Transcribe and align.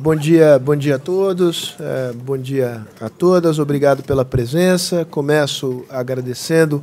bom 0.00 0.16
dia, 0.16 0.58
bom 0.58 0.74
dia 0.74 0.96
a 0.96 0.98
todos, 0.98 1.76
é, 1.78 2.12
bom 2.14 2.38
dia 2.38 2.86
a 2.98 3.10
todas, 3.10 3.58
obrigado 3.58 4.02
pela 4.02 4.24
presença. 4.24 5.04
Começo 5.04 5.84
agradecendo, 5.90 6.82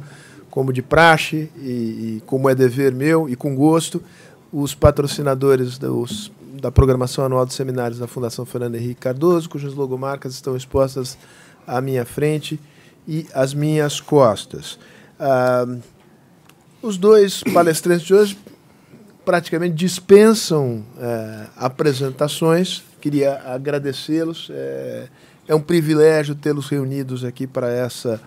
como 0.51 0.71
de 0.71 0.83
praxe 0.83 1.50
e, 1.58 1.67
e 2.17 2.24
como 2.27 2.48
é 2.48 2.53
dever 2.53 2.93
meu 2.93 3.27
e 3.27 3.35
com 3.35 3.56
gosto, 3.56 4.03
os 4.53 4.75
patrocinadores 4.75 5.80
dos, 5.80 6.32
da 6.61 6.72
programação 6.72 7.25
anual 7.25 7.43
dos 7.43 7.56
seminários 7.56 7.98
da 8.00 8.05
Fundação 8.05 8.45
Fernando 8.45 8.75
Henrique 8.75 9.02
Cardoso, 9.02 9.50
cujas 9.50 9.74
logomarcas 9.74 10.36
estão 10.36 10.56
expostas 10.56 11.18
à 11.66 11.82
minha 11.82 12.06
frente 12.06 12.60
e 13.08 13.26
às 13.34 13.52
minhas 13.52 14.00
costas. 14.00 14.78
Ah, 15.20 15.66
os 16.84 16.98
dois 16.98 17.42
palestrantes 17.52 18.06
de 18.06 18.14
hoje 18.14 18.38
praticamente 19.28 19.76
dispensam 19.76 20.86
é, 20.98 21.48
apresentações. 21.58 22.82
Queria 23.08 23.42
agradecê-los. 23.46 24.50
É, 24.52 25.07
é 25.47 25.56
um 25.56 25.61
privilégio 25.61 26.36
tê-los 26.36 26.68
reunidos 26.68 27.24
aqui 27.24 27.47
para 27.47 27.71
essa 27.71 28.20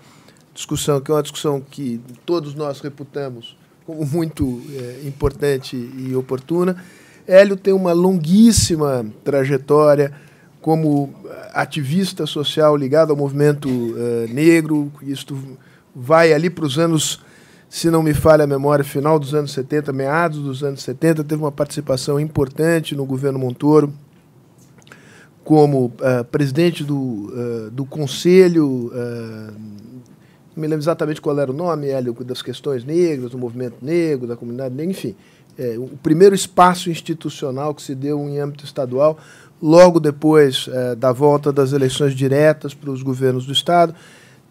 discussão, 0.54 1.02
que 1.02 1.10
é 1.10 1.14
uma 1.14 1.22
discussão 1.22 1.60
que 1.60 2.00
todos 2.24 2.54
nós 2.54 2.80
reputamos 2.80 3.58
como 3.84 4.06
muito 4.06 4.62
é, 4.72 5.06
importante 5.06 5.76
e 5.76 6.16
oportuna. 6.16 6.82
Hélio 7.28 7.58
tem 7.58 7.74
uma 7.74 7.92
longuíssima 7.92 9.04
trajetória 9.22 10.14
como 10.62 11.14
ativista 11.52 12.24
social 12.24 12.74
ligado 12.74 13.10
ao 13.10 13.16
movimento 13.18 13.68
uh, 13.68 14.32
negro. 14.32 14.90
Isto 15.02 15.38
vai 15.94 16.32
ali 16.32 16.48
para 16.48 16.64
os 16.64 16.78
anos 16.78 17.20
se 17.68 17.90
não 17.90 18.02
me 18.02 18.14
falha 18.14 18.44
a 18.44 18.46
memória, 18.46 18.82
final 18.82 19.18
dos 19.18 19.34
anos 19.34 19.52
70, 19.52 19.92
meados 19.92 20.38
dos 20.38 20.64
anos 20.64 20.80
70, 20.80 21.22
teve 21.22 21.42
uma 21.42 21.52
participação 21.52 22.18
importante 22.18 22.96
no 22.96 23.04
governo 23.04 23.38
Montoro, 23.38 23.92
como 25.44 25.86
uh, 25.86 26.24
presidente 26.30 26.84
do, 26.84 26.96
uh, 26.96 27.70
do 27.70 27.84
conselho, 27.84 28.86
uh, 28.86 29.52
não 30.54 30.62
me 30.62 30.66
lembro 30.66 30.82
exatamente 30.82 31.20
qual 31.20 31.38
era 31.38 31.50
o 31.50 31.54
nome, 31.54 31.88
Hélio, 31.88 32.12
das 32.24 32.42
questões 32.42 32.84
negras, 32.84 33.30
do 33.30 33.38
movimento 33.38 33.76
negro, 33.82 34.26
da 34.26 34.36
comunidade 34.36 34.74
negra, 34.74 34.92
enfim. 34.92 35.14
É, 35.58 35.76
o 35.78 35.88
primeiro 36.02 36.34
espaço 36.34 36.90
institucional 36.90 37.74
que 37.74 37.82
se 37.82 37.94
deu 37.94 38.20
em 38.20 38.38
âmbito 38.38 38.64
estadual, 38.64 39.18
logo 39.60 40.00
depois 40.00 40.68
da 40.96 41.12
volta 41.12 41.52
das 41.52 41.72
eleições 41.72 42.14
diretas 42.14 42.72
para 42.72 42.90
os 42.90 43.02
governos 43.02 43.44
do 43.44 43.52
Estado 43.52 43.94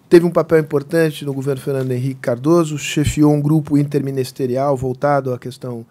Teve 0.10 0.26
um 0.26 0.32
papel 0.32 0.58
importante 0.58 1.24
no 1.24 1.32
governo 1.32 1.62
Fernando 1.62 1.92
Henrique 1.92 2.20
Cardoso, 2.20 2.80
chefiou 2.80 3.32
um 3.32 3.40
grupo 3.40 3.78
interministerial 3.78 4.76
voltado 4.76 5.32
à 5.32 5.38
questão 5.38 5.86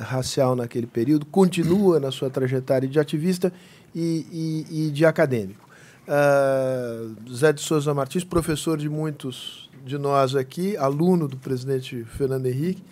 racial 0.00 0.56
naquele 0.56 0.86
período, 0.86 1.24
continua 1.26 2.00
na 2.00 2.10
sua 2.10 2.28
trajetória 2.28 2.88
de 2.88 2.98
ativista 2.98 3.52
e, 3.96 4.26
e, 4.30 4.88
e 4.88 4.90
de 4.90 5.06
acadêmico. 5.06 5.66
Uh, 6.06 7.16
Zé 7.34 7.50
de 7.52 7.62
Souza 7.62 7.94
Martins, 7.94 8.22
professor 8.22 8.76
de 8.76 8.90
muitos 8.90 9.70
de 9.84 9.96
nós 9.96 10.36
aqui, 10.36 10.76
aluno 10.76 11.26
do 11.26 11.38
presidente 11.38 12.04
Fernando 12.04 12.44
Henrique, 12.46 12.84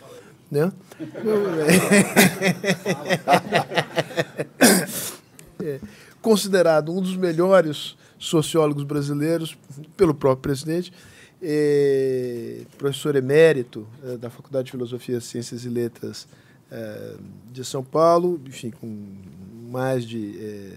né? 0.50 0.72
é, 5.62 5.78
considerado 6.22 6.90
um 6.90 7.02
dos 7.02 7.16
melhores 7.16 7.96
sociólogos 8.18 8.84
brasileiros, 8.84 9.56
pelo 9.96 10.14
próprio 10.14 10.42
presidente, 10.42 10.92
é, 11.42 12.62
professor 12.78 13.14
emérito 13.14 13.86
é, 14.04 14.16
da 14.16 14.30
Faculdade 14.30 14.66
de 14.66 14.70
Filosofia, 14.70 15.20
Ciências 15.20 15.64
e 15.64 15.68
Letras 15.68 16.26
é, 16.70 17.14
de 17.52 17.64
São 17.64 17.82
Paulo, 17.84 18.40
enfim, 18.46 18.70
com 18.70 18.88
mais 19.70 20.06
de 20.06 20.72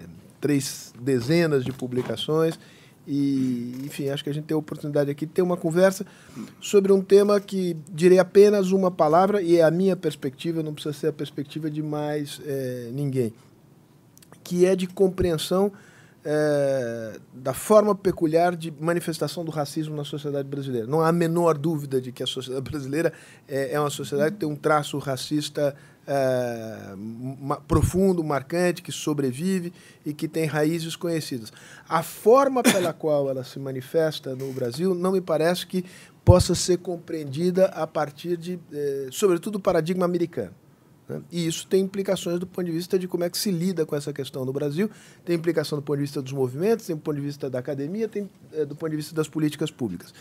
três 0.48 0.94
dezenas 0.98 1.66
de 1.66 1.74
publicações. 1.74 2.58
E, 3.06 3.82
enfim, 3.86 4.08
acho 4.10 4.24
que 4.24 4.30
a 4.30 4.34
gente 4.34 4.46
tem 4.46 4.56
a 4.56 4.58
oportunidade 4.58 5.12
aqui 5.12 5.26
de 5.26 5.34
ter 5.34 5.42
uma 5.42 5.58
conversa 5.58 6.06
sobre 6.62 6.94
um 6.94 7.02
tema 7.02 7.40
que 7.42 7.76
direi 7.92 8.18
apenas 8.18 8.72
uma 8.72 8.90
palavra, 8.90 9.42
e 9.42 9.58
é 9.58 9.64
a 9.64 9.72
minha 9.72 9.96
perspectiva, 9.96 10.64
não 10.64 10.74
precisa 10.74 10.94
ser 10.94 11.08
a 11.08 11.14
perspectiva 11.14 11.70
de 11.70 11.84
mais 11.84 12.42
é, 12.46 12.90
ninguém, 12.94 13.34
que 14.42 14.66
é 14.66 14.74
de 14.74 14.88
compreensão 14.88 15.72
é, 16.24 17.20
da 17.34 17.54
forma 17.54 17.94
peculiar 17.94 18.56
de 18.56 18.74
manifestação 18.80 19.44
do 19.44 19.52
racismo 19.52 19.96
na 19.96 20.06
sociedade 20.06 20.48
brasileira. 20.48 20.88
Não 20.88 21.02
há 21.02 21.10
a 21.10 21.14
menor 21.14 21.58
dúvida 21.58 22.00
de 22.00 22.14
que 22.14 22.24
a 22.24 22.28
sociedade 22.28 22.70
brasileira 22.70 23.12
é, 23.48 23.74
é 23.74 23.80
uma 23.80 23.90
sociedade 23.90 24.36
que 24.36 24.40
tem 24.40 24.50
um 24.50 24.56
traço 24.56 24.98
racista 24.98 25.76
é, 26.08 26.96
profundo, 27.68 28.24
marcante, 28.24 28.82
que 28.82 28.92
sobrevive 28.92 29.74
e 30.06 30.14
que 30.14 30.28
tem 30.28 30.46
raízes 30.46 30.96
conhecidas. 30.96 31.52
A 31.88 32.02
forma 32.02 32.64
pela 32.64 32.92
qual 32.94 33.30
ela 33.30 33.44
se 33.44 33.60
manifesta 33.60 34.36
no 34.36 34.52
Brasil 34.54 34.96
não 34.96 35.12
me 35.12 35.22
parece 35.22 35.68
que 35.68 35.84
possa 36.24 36.56
ser 36.56 36.78
compreendida 36.78 37.66
a 37.68 37.86
partir 37.86 38.38
de, 38.38 38.60
é, 38.72 39.08
sobretudo, 39.12 39.58
o 39.58 39.60
paradigma 39.60 40.06
americano. 40.06 40.54
Né? 41.08 41.22
E 41.32 41.48
isso 41.48 41.68
tem 41.68 41.84
implicações 41.84 42.40
do 42.40 42.48
ponto 42.48 42.66
de 42.66 42.72
vista 42.72 42.98
de 42.98 43.08
como 43.08 43.24
é 43.24 43.30
que 43.30 43.38
se 43.38 43.52
lida 43.52 43.86
com 43.86 43.96
essa 43.96 44.12
questão 44.12 44.44
no 44.44 44.52
Brasil, 44.52 44.90
tem 45.24 45.36
implicação 45.36 45.78
do 45.78 45.82
ponto 45.82 45.98
de 45.98 46.04
vista 46.04 46.22
dos 46.22 46.34
movimentos, 46.34 46.86
tem 46.86 46.96
do 46.96 47.02
ponto 47.02 47.16
de 47.16 47.22
vista 47.22 47.50
da 47.50 47.60
academia, 47.60 48.08
tem 48.08 48.30
é, 48.54 48.66
do 48.66 48.76
ponto 48.76 48.90
de 48.90 48.98
vista 48.98 49.16
das 49.16 49.28
políticas 49.28 49.72
públicas. 49.72 50.14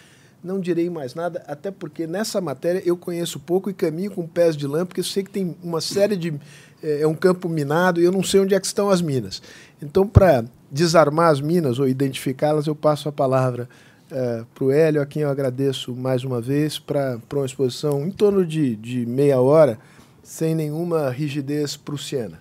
Não 0.46 0.60
direi 0.60 0.88
mais 0.88 1.12
nada, 1.12 1.42
até 1.48 1.72
porque 1.72 2.06
nessa 2.06 2.40
matéria 2.40 2.80
eu 2.86 2.96
conheço 2.96 3.40
pouco 3.40 3.68
e 3.68 3.74
caminho 3.74 4.12
com 4.12 4.24
pés 4.28 4.56
de 4.56 4.64
lã, 4.64 4.86
porque 4.86 5.00
eu 5.00 5.04
sei 5.04 5.24
que 5.24 5.30
tem 5.30 5.56
uma 5.60 5.80
série 5.80 6.14
de. 6.14 6.32
É, 6.80 7.00
é 7.00 7.06
um 7.06 7.16
campo 7.16 7.48
minado 7.48 8.00
e 8.00 8.04
eu 8.04 8.12
não 8.12 8.22
sei 8.22 8.38
onde 8.38 8.54
é 8.54 8.60
que 8.60 8.66
estão 8.66 8.88
as 8.88 9.02
minas. 9.02 9.42
Então, 9.82 10.06
para 10.06 10.44
desarmar 10.70 11.32
as 11.32 11.40
minas 11.40 11.80
ou 11.80 11.88
identificá-las, 11.88 12.68
eu 12.68 12.76
passo 12.76 13.08
a 13.08 13.12
palavra 13.12 13.68
é, 14.08 14.44
para 14.54 14.64
o 14.64 14.70
Hélio, 14.70 15.02
a 15.02 15.06
quem 15.06 15.22
eu 15.22 15.30
agradeço 15.30 15.92
mais 15.96 16.22
uma 16.22 16.40
vez, 16.40 16.78
para 16.78 17.18
uma 17.32 17.44
exposição 17.44 18.06
em 18.06 18.12
torno 18.12 18.46
de, 18.46 18.76
de 18.76 19.04
meia 19.04 19.40
hora 19.40 19.76
sem 20.22 20.54
nenhuma 20.54 21.10
rigidez 21.10 21.76
prussiana. 21.76 22.40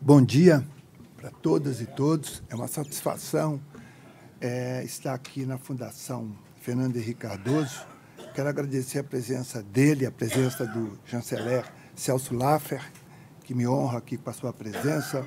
Bom 0.00 0.22
dia 0.22 0.64
para 1.18 1.30
todas 1.30 1.82
e 1.82 1.86
todos. 1.86 2.42
É 2.48 2.54
uma 2.54 2.68
satisfação 2.68 3.60
é, 4.40 4.82
estar 4.82 5.12
aqui 5.12 5.44
na 5.44 5.58
Fundação 5.58 6.42
Fernando 6.64 6.96
Henrique 6.96 7.20
Cardoso. 7.20 7.86
Quero 8.34 8.48
agradecer 8.48 8.98
a 8.98 9.04
presença 9.04 9.62
dele, 9.62 10.06
a 10.06 10.10
presença 10.10 10.64
do 10.66 10.98
chanceler 11.04 11.62
Celso 11.94 12.34
Laffer, 12.34 12.80
que 13.44 13.54
me 13.54 13.68
honra 13.68 13.98
aqui 13.98 14.16
com 14.16 14.30
a 14.30 14.32
sua 14.32 14.50
presença. 14.50 15.26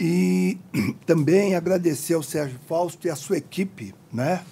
E 0.00 0.58
também 1.04 1.54
agradecer 1.54 2.14
ao 2.14 2.22
Sérgio 2.22 2.58
Fausto 2.66 3.06
e 3.06 3.10
a 3.10 3.14
sua 3.14 3.36
equipe, 3.36 3.94
né? 4.10 4.42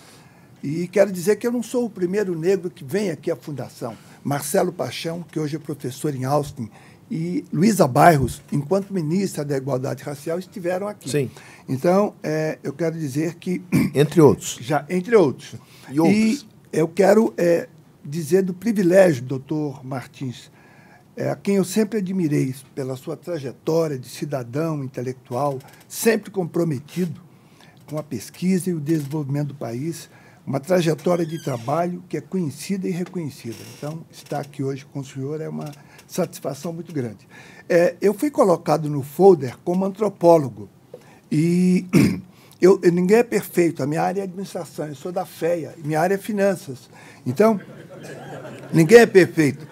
E 0.62 0.86
quero 0.86 1.10
dizer 1.10 1.36
que 1.36 1.46
eu 1.46 1.50
não 1.50 1.62
sou 1.62 1.86
o 1.86 1.90
primeiro 1.90 2.38
negro 2.38 2.68
que 2.68 2.84
vem 2.84 3.10
aqui 3.10 3.30
à 3.30 3.36
Fundação. 3.36 3.96
Marcelo 4.22 4.70
Paixão, 4.74 5.22
que 5.22 5.40
hoje 5.40 5.56
é 5.56 5.58
professor 5.58 6.14
em 6.14 6.26
Austin, 6.26 6.70
e 7.10 7.44
Luísa 7.52 7.88
Bairros, 7.88 8.40
enquanto 8.52 8.92
ministra 8.92 9.44
da 9.44 9.56
Igualdade 9.56 10.04
Racial, 10.04 10.38
estiveram 10.38 10.86
aqui. 10.86 11.10
Sim. 11.10 11.30
Então, 11.68 12.14
é, 12.22 12.58
eu 12.62 12.72
quero 12.72 12.96
dizer 12.96 13.34
que. 13.34 13.62
Entre 13.94 14.20
outros. 14.20 14.58
Já, 14.60 14.86
entre 14.88 15.16
outros. 15.16 15.56
E 15.90 15.98
outros. 15.98 16.16
E 16.16 16.46
eu 16.72 16.86
quero 16.86 17.34
é, 17.36 17.68
dizer 18.04 18.42
do 18.42 18.54
privilégio, 18.54 19.24
doutor 19.24 19.84
Martins, 19.84 20.52
é, 21.16 21.30
a 21.30 21.34
quem 21.34 21.56
eu 21.56 21.64
sempre 21.64 21.98
admirei 21.98 22.54
pela 22.74 22.94
sua 22.94 23.16
trajetória 23.16 23.98
de 23.98 24.08
cidadão 24.08 24.84
intelectual, 24.84 25.58
sempre 25.88 26.30
comprometido 26.30 27.20
com 27.86 27.98
a 27.98 28.02
pesquisa 28.04 28.70
e 28.70 28.74
o 28.74 28.80
desenvolvimento 28.80 29.48
do 29.48 29.54
país 29.54 30.08
uma 30.46 30.58
trajetória 30.58 31.24
de 31.24 31.42
trabalho 31.42 32.02
que 32.08 32.16
é 32.16 32.20
conhecida 32.20 32.88
e 32.88 32.90
reconhecida. 32.90 33.56
Então, 33.76 34.04
estar 34.10 34.40
aqui 34.40 34.62
hoje 34.62 34.84
com 34.84 35.00
o 35.00 35.04
senhor 35.04 35.40
é 35.40 35.48
uma 35.48 35.70
satisfação 36.10 36.72
muito 36.72 36.92
grande. 36.92 37.28
É, 37.68 37.94
eu 38.00 38.12
fui 38.12 38.30
colocado 38.30 38.90
no 38.90 39.02
folder 39.02 39.56
como 39.64 39.84
antropólogo 39.84 40.68
e 41.30 41.86
eu, 42.60 42.80
ninguém 42.92 43.18
é 43.18 43.22
perfeito. 43.22 43.82
A 43.82 43.86
minha 43.86 44.02
área 44.02 44.20
é 44.20 44.24
administração, 44.24 44.88
eu 44.88 44.94
sou 44.96 45.12
da 45.12 45.24
FEA, 45.24 45.74
minha 45.84 46.00
área 46.00 46.16
é 46.16 46.18
finanças. 46.18 46.90
Então, 47.24 47.60
ninguém 48.72 48.98
é 48.98 49.06
perfeito. 49.06 49.66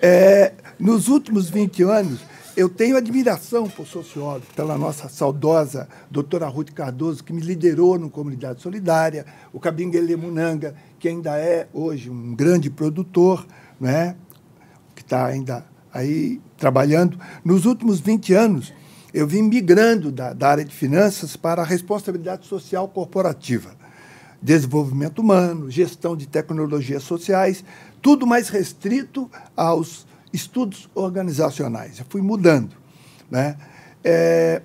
É, 0.00 0.52
nos 0.78 1.08
últimos 1.08 1.48
20 1.48 1.82
anos, 1.84 2.20
eu 2.54 2.68
tenho 2.68 2.96
admiração 2.96 3.68
por 3.68 3.86
sociólogos, 3.86 4.48
pela 4.54 4.76
nossa 4.76 5.08
saudosa 5.08 5.88
doutora 6.10 6.46
Ruth 6.48 6.72
Cardoso, 6.72 7.24
que 7.24 7.32
me 7.32 7.40
liderou 7.40 7.98
no 7.98 8.10
Comunidade 8.10 8.60
Solidária, 8.60 9.24
o 9.52 9.60
Cabinguele 9.60 10.16
Munanga, 10.16 10.74
que 10.98 11.08
ainda 11.08 11.38
é 11.38 11.66
hoje 11.72 12.10
um 12.10 12.34
grande 12.34 12.68
produtor, 12.68 13.46
né? 13.80 14.16
que 14.98 15.02
está 15.02 15.24
ainda 15.24 15.64
aí 15.98 16.40
trabalhando. 16.56 17.18
Nos 17.44 17.66
últimos 17.66 18.00
20 18.00 18.34
anos, 18.34 18.72
eu 19.12 19.26
vim 19.26 19.42
migrando 19.42 20.12
da, 20.12 20.32
da 20.32 20.48
área 20.48 20.64
de 20.64 20.74
finanças 20.74 21.36
para 21.36 21.62
a 21.62 21.64
responsabilidade 21.64 22.46
social 22.46 22.88
corporativa. 22.88 23.76
Desenvolvimento 24.40 25.20
humano, 25.20 25.70
gestão 25.70 26.16
de 26.16 26.26
tecnologias 26.26 27.02
sociais, 27.02 27.64
tudo 28.00 28.26
mais 28.26 28.48
restrito 28.48 29.30
aos 29.56 30.06
estudos 30.32 30.88
organizacionais. 30.94 31.98
Eu 31.98 32.06
fui 32.08 32.20
mudando. 32.20 32.76
Né? 33.30 33.56
É, 34.04 34.62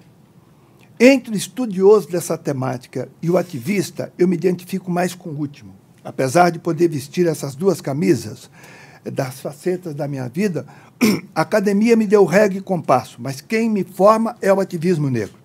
Entre 0.99 1.33
o 1.33 1.37
estudioso 1.37 2.07
dessa 2.09 2.37
temática 2.37 3.09
e 3.21 3.29
o 3.29 3.37
ativista, 3.37 4.13
eu 4.17 4.27
me 4.27 4.35
identifico 4.35 4.91
mais 4.91 5.15
com 5.15 5.29
o 5.29 5.37
último. 5.37 5.73
Apesar 6.03 6.49
de 6.49 6.59
poder 6.59 6.89
vestir 6.89 7.27
essas 7.27 7.55
duas 7.55 7.81
camisas 7.81 8.49
eh, 9.03 9.09
das 9.09 9.39
facetas 9.39 9.95
da 9.95 10.07
minha 10.07 10.27
vida, 10.27 10.65
a 11.35 11.41
academia 11.41 11.95
me 11.95 12.07
deu 12.07 12.25
regra 12.25 12.57
e 12.57 12.61
compasso, 12.61 13.17
mas 13.19 13.41
quem 13.41 13.69
me 13.69 13.83
forma 13.83 14.35
é 14.41 14.51
o 14.53 14.59
ativismo 14.59 15.09
negro. 15.09 15.35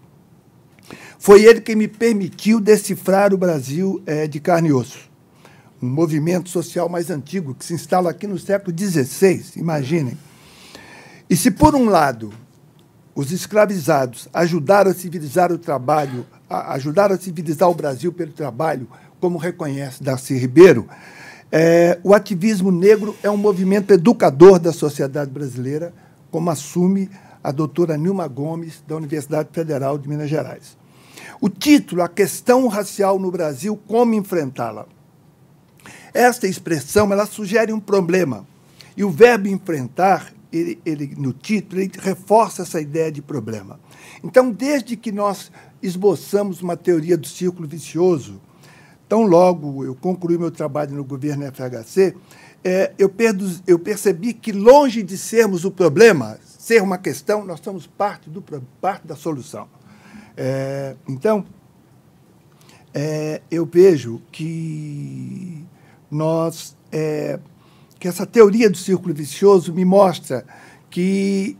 Foi 1.18 1.44
ele 1.44 1.60
quem 1.60 1.74
me 1.74 1.88
permitiu 1.88 2.60
decifrar 2.60 3.34
o 3.34 3.38
Brasil 3.38 4.00
é, 4.06 4.26
de 4.26 4.38
carne 4.38 4.68
e 4.68 4.72
osso. 4.72 5.08
Um 5.82 5.88
movimento 5.88 6.48
social 6.48 6.88
mais 6.88 7.10
antigo, 7.10 7.54
que 7.54 7.64
se 7.64 7.74
instala 7.74 8.10
aqui 8.10 8.26
no 8.26 8.38
século 8.38 8.76
XVI, 8.76 9.44
imaginem. 9.56 10.16
E 11.28 11.36
se, 11.36 11.50
por 11.50 11.74
um 11.74 11.86
lado, 11.86 12.32
os 13.14 13.32
escravizados 13.32 14.28
ajudaram 14.32 14.92
a 14.92 14.94
civilizar 14.94 15.52
o 15.52 15.58
trabalho, 15.58 16.24
a, 16.48 16.74
ajudaram 16.74 17.14
a 17.16 17.18
civilizar 17.18 17.68
o 17.68 17.74
Brasil 17.74 18.12
pelo 18.12 18.32
trabalho, 18.32 18.88
como 19.20 19.38
reconhece 19.38 20.02
Darcy 20.02 20.34
Ribeiro, 20.34 20.88
é, 21.50 21.98
o 22.04 22.12
ativismo 22.12 22.70
negro 22.70 23.16
é 23.22 23.30
um 23.30 23.36
movimento 23.36 23.92
educador 23.92 24.58
da 24.58 24.72
sociedade 24.72 25.30
brasileira, 25.30 25.94
como 26.30 26.50
assume 26.50 27.10
a 27.42 27.50
doutora 27.50 27.96
Nilma 27.96 28.28
Gomes, 28.28 28.82
da 28.86 28.96
Universidade 28.96 29.48
Federal 29.52 29.96
de 29.96 30.08
Minas 30.08 30.28
Gerais. 30.28 30.76
O 31.40 31.48
título, 31.48 32.02
A 32.02 32.08
Questão 32.08 32.66
Racial 32.66 33.18
no 33.18 33.30
Brasil, 33.30 33.78
Como 33.86 34.14
Enfrentá-la. 34.14 34.86
Esta 36.12 36.46
expressão 36.46 37.12
ela 37.12 37.26
sugere 37.26 37.72
um 37.72 37.80
problema. 37.80 38.46
E 38.96 39.04
o 39.04 39.10
verbo 39.10 39.48
enfrentar, 39.48 40.32
ele, 40.52 40.80
ele, 40.84 41.14
no 41.16 41.32
título, 41.32 41.80
ele 41.80 41.92
reforça 41.98 42.62
essa 42.62 42.80
ideia 42.80 43.12
de 43.12 43.22
problema. 43.22 43.78
Então, 44.22 44.50
desde 44.50 44.96
que 44.96 45.12
nós 45.12 45.50
esboçamos 45.82 46.60
uma 46.60 46.76
teoria 46.76 47.16
do 47.16 47.26
círculo 47.26 47.68
vicioso, 47.68 48.40
tão 49.08 49.22
logo 49.22 49.84
eu 49.84 49.94
concluí 49.94 50.36
meu 50.36 50.50
trabalho 50.50 50.94
no 50.94 51.04
governo 51.04 51.44
FHC, 51.46 52.14
é, 52.64 52.92
eu, 52.98 53.12
eu 53.66 53.78
percebi 53.78 54.32
que, 54.34 54.52
longe 54.52 55.02
de 55.02 55.16
sermos 55.16 55.64
o 55.64 55.70
problema, 55.70 56.38
ser 56.44 56.82
uma 56.82 56.98
questão, 56.98 57.44
nós 57.44 57.60
somos 57.60 57.86
parte, 57.86 58.28
do, 58.28 58.42
parte 58.80 59.06
da 59.06 59.16
solução. 59.16 59.68
É, 60.36 60.94
então, 61.08 61.44
é, 62.92 63.40
eu 63.50 63.64
vejo 63.64 64.20
que 64.30 65.64
nós 66.10 66.76
é, 66.90 67.38
que 67.98 68.06
essa 68.06 68.24
teoria 68.24 68.70
do 68.70 68.76
círculo 68.76 69.12
vicioso 69.12 69.72
me 69.72 69.84
mostra 69.84 70.44
que 70.88 71.56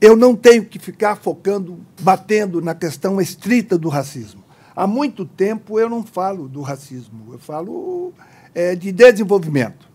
eu 0.00 0.16
não 0.16 0.34
tenho 0.34 0.64
que 0.64 0.78
ficar 0.78 1.16
focando, 1.16 1.78
batendo 2.00 2.60
na 2.60 2.74
questão 2.74 3.20
estrita 3.20 3.78
do 3.78 3.88
racismo. 3.88 4.41
Há 4.74 4.86
muito 4.86 5.24
tempo 5.24 5.78
eu 5.78 5.88
não 5.88 6.02
falo 6.02 6.48
do 6.48 6.62
racismo, 6.62 7.32
eu 7.32 7.38
falo 7.38 8.12
é, 8.54 8.74
de 8.74 8.90
desenvolvimento. 8.90 9.90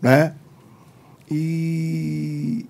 Né? 0.00 0.34
E 1.30 2.66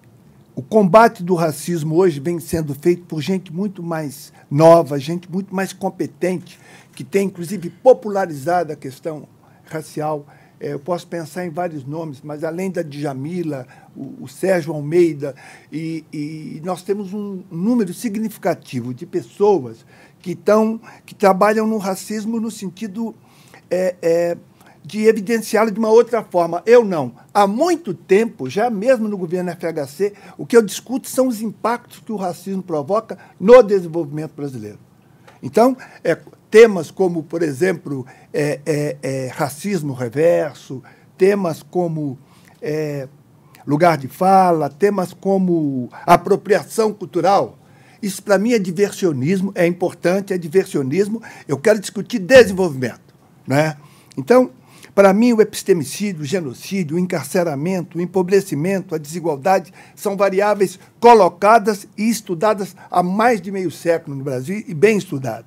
o 0.55 0.63
combate 0.63 1.23
do 1.23 1.35
racismo 1.35 1.97
hoje 1.97 2.21
vem 2.21 2.39
sendo 2.39 2.75
feito 2.75 3.03
por 3.05 3.21
gente 3.21 3.53
muito 3.53 3.83
mais 3.83 4.33
nova, 4.51 4.99
gente 4.99 5.31
muito 5.31 5.55
mais 5.55 5.73
competente, 5.73 6.59
que 6.95 7.03
tem, 7.03 7.27
inclusive, 7.27 7.71
popularizado 7.71 8.73
a 8.73 8.77
questão 8.77 9.29
racial. 9.65 10.27
É, 10.61 10.73
eu 10.73 10.79
posso 10.79 11.07
pensar 11.09 11.45
em 11.45 11.51
vários 11.51 11.85
nomes, 11.85 12.21
mas 12.23 12.45
além 12.45 12.71
da 12.71 12.83
Djamila, 12.83 13.67
o, 13.97 14.23
o 14.23 14.29
Sérgio 14.29 14.73
Almeida, 14.73 15.35
e, 15.73 16.05
e, 16.13 16.63
nós 16.65 16.83
temos 16.83 17.13
um 17.13 17.43
número 17.51 17.93
significativo 17.93 18.95
de 18.95 19.05
pessoas 19.05 19.85
que, 20.25 20.31
estão, 20.31 20.81
que 21.05 21.15
trabalham 21.15 21.67
no 21.67 21.77
racismo 21.77 22.41
no 22.41 22.51
sentido 22.51 23.15
é, 23.71 23.95
é, 24.01 24.37
de 24.83 25.07
evidenciá-lo 25.07 25.71
de 25.71 25.79
uma 25.79 25.91
outra 25.91 26.25
forma. 26.25 26.63
Eu 26.65 26.83
não. 26.83 27.13
Há 27.35 27.47
muito 27.47 27.93
tempo, 27.93 28.49
já 28.49 28.71
mesmo 28.71 29.07
no 29.07 29.19
governo 29.19 29.53
FHC, 29.53 30.15
o 30.39 30.47
que 30.47 30.57
eu 30.57 30.63
discuto 30.63 31.11
são 31.11 31.29
os 31.29 31.43
impactos 31.43 31.99
que 32.01 32.11
o 32.11 32.17
racismo 32.17 32.63
provoca 32.63 33.19
no 33.39 33.63
desenvolvimento 33.63 34.33
brasileiro. 34.35 34.79
Então, 35.43 35.77
é, 36.03 36.19
temas 36.51 36.91
como, 36.91 37.23
por 37.23 37.43
exemplo, 37.43 38.07
é, 38.33 38.61
é, 38.65 38.97
é 39.03 39.27
racismo 39.27 39.93
reverso, 39.93 40.83
temas 41.19 41.63
como 41.63 42.19
lugar 43.67 43.99
de 43.99 44.09
fala, 44.09 44.71
temas 44.71 45.13
como 45.13 45.91
apropriação 46.07 46.95
cultural. 46.95 47.59
Isso, 48.05 48.23
para 48.23 48.37
mim, 48.37 48.53
é 48.53 48.59
diversionismo, 48.59 49.51
é 49.55 49.67
importante, 49.67 50.35
é 50.35 50.37
diversionismo. 50.37 51.23
Eu 51.49 51.57
quero 51.57 51.81
discutir 51.81 52.19
desenvolvimento. 52.19 53.01
Né? 53.47 53.79
Então, 54.15 54.51
para 54.95 55.11
mim, 55.15 55.33
o 55.33 55.41
epistemicídio, 55.41 56.21
o 56.21 56.27
genocídio, 56.27 56.97
o 56.97 56.99
encarceramento, 56.99 57.97
o 57.97 58.03
empobrecimento, 58.03 58.95
a 58.95 58.99
desigualdade 58.99 59.73
são 59.97 60.19
variáveis 60.19 60.79
colocadas 61.01 61.89
e 61.97 62.11
estudadas 62.11 62.77
há 62.91 63.03
mais 63.03 63.41
de 63.41 63.51
meio 63.51 63.71
século 63.71 64.15
no 64.15 64.23
Brasil 64.23 64.63
e 64.69 64.75
bem 64.75 64.99
estudado. 64.99 65.47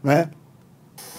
Não 0.00 0.12
é? 0.12 0.30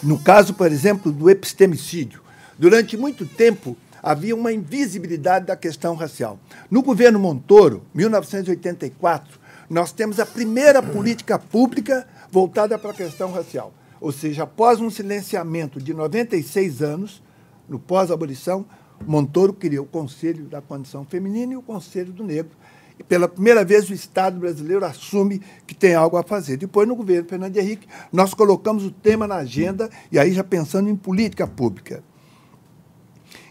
No 0.01 0.17
caso, 0.17 0.53
por 0.53 0.71
exemplo, 0.71 1.11
do 1.11 1.29
epistemicídio, 1.29 2.21
durante 2.57 2.95
muito 2.95 3.25
tempo 3.25 3.75
havia 4.01 4.33
uma 4.33 4.53
invisibilidade 4.53 5.47
da 5.47 5.57
questão 5.57 5.95
racial. 5.95 6.39
No 6.71 6.81
governo 6.81 7.19
Montoro, 7.19 7.83
1984, 7.93 9.46
nós 9.69 9.91
temos 9.91 10.19
a 10.19 10.25
primeira 10.25 10.81
política 10.81 11.37
pública 11.37 12.07
voltada 12.31 12.77
para 12.77 12.91
a 12.91 12.93
questão 12.93 13.31
racial. 13.31 13.73
Ou 13.99 14.11
seja, 14.11 14.43
após 14.43 14.79
um 14.79 14.89
silenciamento 14.89 15.81
de 15.81 15.93
96 15.93 16.81
anos, 16.81 17.21
no 17.67 17.79
pós-abolição, 17.79 18.65
Montoro 19.05 19.53
criou 19.53 19.85
o 19.85 19.87
Conselho 19.87 20.45
da 20.45 20.61
Condição 20.61 21.05
Feminina 21.05 21.53
e 21.53 21.57
o 21.57 21.61
Conselho 21.61 22.11
do 22.11 22.23
Negro. 22.23 22.51
E 22.99 23.03
pela 23.03 23.27
primeira 23.27 23.63
vez 23.63 23.89
o 23.89 23.93
Estado 23.93 24.39
brasileiro 24.39 24.83
assume 24.85 25.41
que 25.67 25.75
tem 25.75 25.93
algo 25.93 26.17
a 26.17 26.23
fazer. 26.23 26.57
Depois, 26.57 26.87
no 26.87 26.95
governo 26.95 27.29
Fernando 27.29 27.55
Henrique, 27.55 27.87
nós 28.11 28.33
colocamos 28.33 28.83
o 28.83 28.91
tema 28.91 29.27
na 29.27 29.35
agenda, 29.35 29.89
e 30.11 30.17
aí 30.17 30.33
já 30.33 30.43
pensando 30.43 30.89
em 30.89 30.95
política 30.95 31.45
pública. 31.45 32.03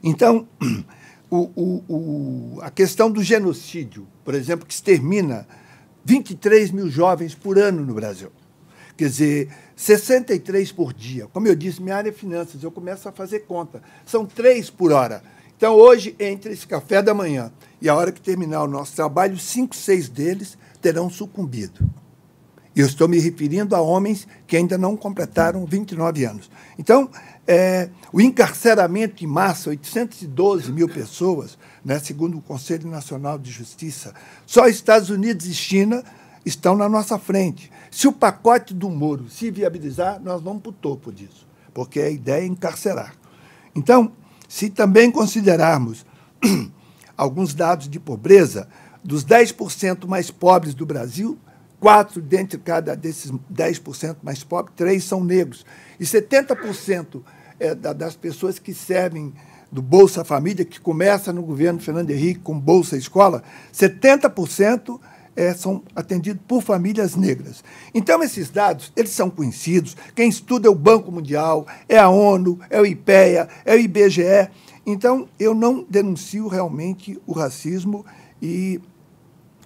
Então, 0.02 0.48
o, 1.30 1.36
o, 1.36 1.84
o, 1.88 2.58
a 2.60 2.70
questão 2.70 3.10
do 3.10 3.22
genocídio, 3.22 4.06
por 4.24 4.34
exemplo, 4.34 4.66
que 4.66 4.74
extermina 4.74 5.46
23 6.06 6.70
mil 6.70 6.88
jovens 6.88 7.34
por 7.34 7.58
ano 7.58 7.84
no 7.84 7.92
Brasil. 7.92 8.30
Quer 8.96 9.08
dizer, 9.08 9.48
63 9.74 10.70
por 10.70 10.94
dia. 10.94 11.26
Como 11.32 11.48
eu 11.48 11.56
disse, 11.56 11.82
minha 11.82 11.96
área 11.96 12.10
é 12.10 12.12
finanças, 12.12 12.62
eu 12.62 12.70
começo 12.70 13.08
a 13.08 13.12
fazer 13.12 13.40
conta. 13.40 13.82
São 14.06 14.24
três 14.24 14.70
por 14.70 14.92
hora. 14.92 15.20
Então, 15.56 15.74
hoje, 15.74 16.14
entre 16.20 16.52
esse 16.52 16.64
café 16.64 17.02
da 17.02 17.12
manhã 17.12 17.50
e 17.82 17.88
a 17.88 17.94
hora 17.96 18.12
que 18.12 18.20
terminar 18.20 18.62
o 18.62 18.68
nosso 18.68 18.94
trabalho, 18.94 19.36
cinco, 19.36 19.74
seis 19.74 20.08
deles 20.08 20.56
terão 20.80 21.10
sucumbido. 21.10 21.90
E 22.74 22.80
eu 22.80 22.86
estou 22.86 23.08
me 23.08 23.18
referindo 23.18 23.74
a 23.74 23.80
homens 23.80 24.28
que 24.46 24.56
ainda 24.56 24.78
não 24.78 24.96
completaram 24.96 25.66
29 25.66 26.24
anos. 26.24 26.48
Então, 26.78 27.10
é, 27.48 27.88
o 28.12 28.20
encarceramento 28.20 29.24
em 29.24 29.26
massa, 29.26 29.70
812 29.70 30.70
mil 30.70 30.88
pessoas, 30.88 31.58
né, 31.86 32.00
segundo 32.00 32.36
o 32.36 32.42
Conselho 32.42 32.90
Nacional 32.90 33.38
de 33.38 33.48
Justiça, 33.48 34.12
só 34.44 34.66
Estados 34.66 35.08
Unidos 35.08 35.46
e 35.46 35.54
China 35.54 36.02
estão 36.44 36.74
na 36.74 36.88
nossa 36.88 37.16
frente. 37.16 37.70
Se 37.92 38.08
o 38.08 38.12
pacote 38.12 38.74
do 38.74 38.90
Moro 38.90 39.30
se 39.30 39.52
viabilizar, 39.52 40.20
nós 40.20 40.42
vamos 40.42 40.62
para 40.62 40.70
o 40.70 40.72
topo 40.72 41.12
disso, 41.12 41.46
porque 41.72 42.00
a 42.00 42.10
ideia 42.10 42.42
é 42.42 42.46
encarcerar. 42.46 43.14
Então, 43.72 44.10
se 44.48 44.68
também 44.68 45.12
considerarmos 45.12 46.04
alguns 47.16 47.54
dados 47.54 47.88
de 47.88 48.00
pobreza, 48.00 48.68
dos 49.04 49.24
10% 49.24 50.08
mais 50.08 50.28
pobres 50.28 50.74
do 50.74 50.84
Brasil, 50.84 51.38
quatro 51.78 52.20
dentre 52.20 52.58
cada 52.58 52.96
desses 52.96 53.30
10% 53.30 54.16
mais 54.24 54.42
pobres, 54.42 54.74
três 54.74 55.04
são 55.04 55.22
negros. 55.22 55.64
E 56.00 56.04
70% 56.04 57.22
é, 57.60 57.76
das 57.76 58.16
pessoas 58.16 58.58
que 58.58 58.74
servem 58.74 59.32
do 59.76 59.82
Bolsa 59.82 60.24
Família, 60.24 60.64
que 60.64 60.80
começa 60.80 61.34
no 61.34 61.42
governo 61.42 61.78
Fernando 61.78 62.10
Henrique 62.10 62.40
com 62.40 62.58
Bolsa 62.58 62.96
Escola, 62.96 63.42
70% 63.74 64.98
é, 65.36 65.52
são 65.52 65.82
atendidos 65.94 66.40
por 66.48 66.62
famílias 66.62 67.14
negras. 67.14 67.62
Então, 67.92 68.22
esses 68.22 68.48
dados, 68.48 68.90
eles 68.96 69.10
são 69.10 69.28
conhecidos. 69.28 69.94
Quem 70.14 70.30
estuda 70.30 70.66
é 70.66 70.70
o 70.70 70.74
Banco 70.74 71.12
Mundial, 71.12 71.66
é 71.86 71.98
a 71.98 72.08
ONU, 72.08 72.58
é 72.70 72.80
o 72.80 72.86
IPEA, 72.86 73.50
é 73.66 73.74
o 73.74 73.78
IBGE. 73.78 74.48
Então, 74.86 75.28
eu 75.38 75.54
não 75.54 75.84
denuncio 75.86 76.48
realmente 76.48 77.20
o 77.26 77.34
racismo 77.34 78.06
e 78.40 78.80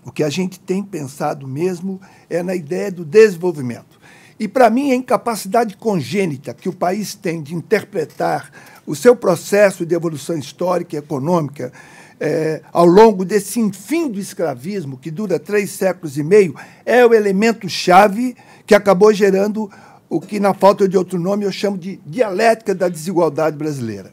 o 0.05 0.11
que 0.11 0.25
a 0.25 0.29
gente 0.29 0.59
tem 0.59 0.83
pensado 0.83 1.47
mesmo 1.47 2.01
é 2.29 2.43
na 2.43 2.57
ideia 2.57 2.91
do 2.91 3.05
desenvolvimento. 3.05 4.00
E, 4.41 4.49
para 4.49 4.71
mim, 4.71 4.91
a 4.91 4.95
incapacidade 4.95 5.77
congênita 5.77 6.55
que 6.55 6.67
o 6.67 6.73
país 6.73 7.15
tem 7.15 7.43
de 7.43 7.55
interpretar 7.55 8.51
o 8.87 8.97
seu 8.97 9.15
processo 9.15 9.85
de 9.85 9.95
evolução 9.95 10.35
histórica 10.39 10.97
e 10.97 10.99
econômica 10.99 11.71
é, 12.19 12.63
ao 12.73 12.87
longo 12.87 13.23
desse 13.23 13.61
enfim 13.61 14.09
do 14.09 14.19
escravismo, 14.19 14.97
que 14.97 15.11
dura 15.11 15.39
três 15.39 15.73
séculos 15.73 16.17
e 16.17 16.23
meio, 16.23 16.55
é 16.87 17.05
o 17.05 17.13
elemento-chave 17.13 18.35
que 18.67 18.75
acabou 18.75 19.13
gerando 19.13 19.71
o 20.09 20.19
que, 20.19 20.41
na 20.41 20.55
falta 20.55 20.89
de 20.89 20.97
outro 20.97 21.19
nome, 21.19 21.45
eu 21.45 21.53
chamo 21.53 21.77
de 21.77 22.01
dialética 22.07 22.75
da 22.75 22.89
desigualdade 22.89 23.59
brasileira. 23.59 24.11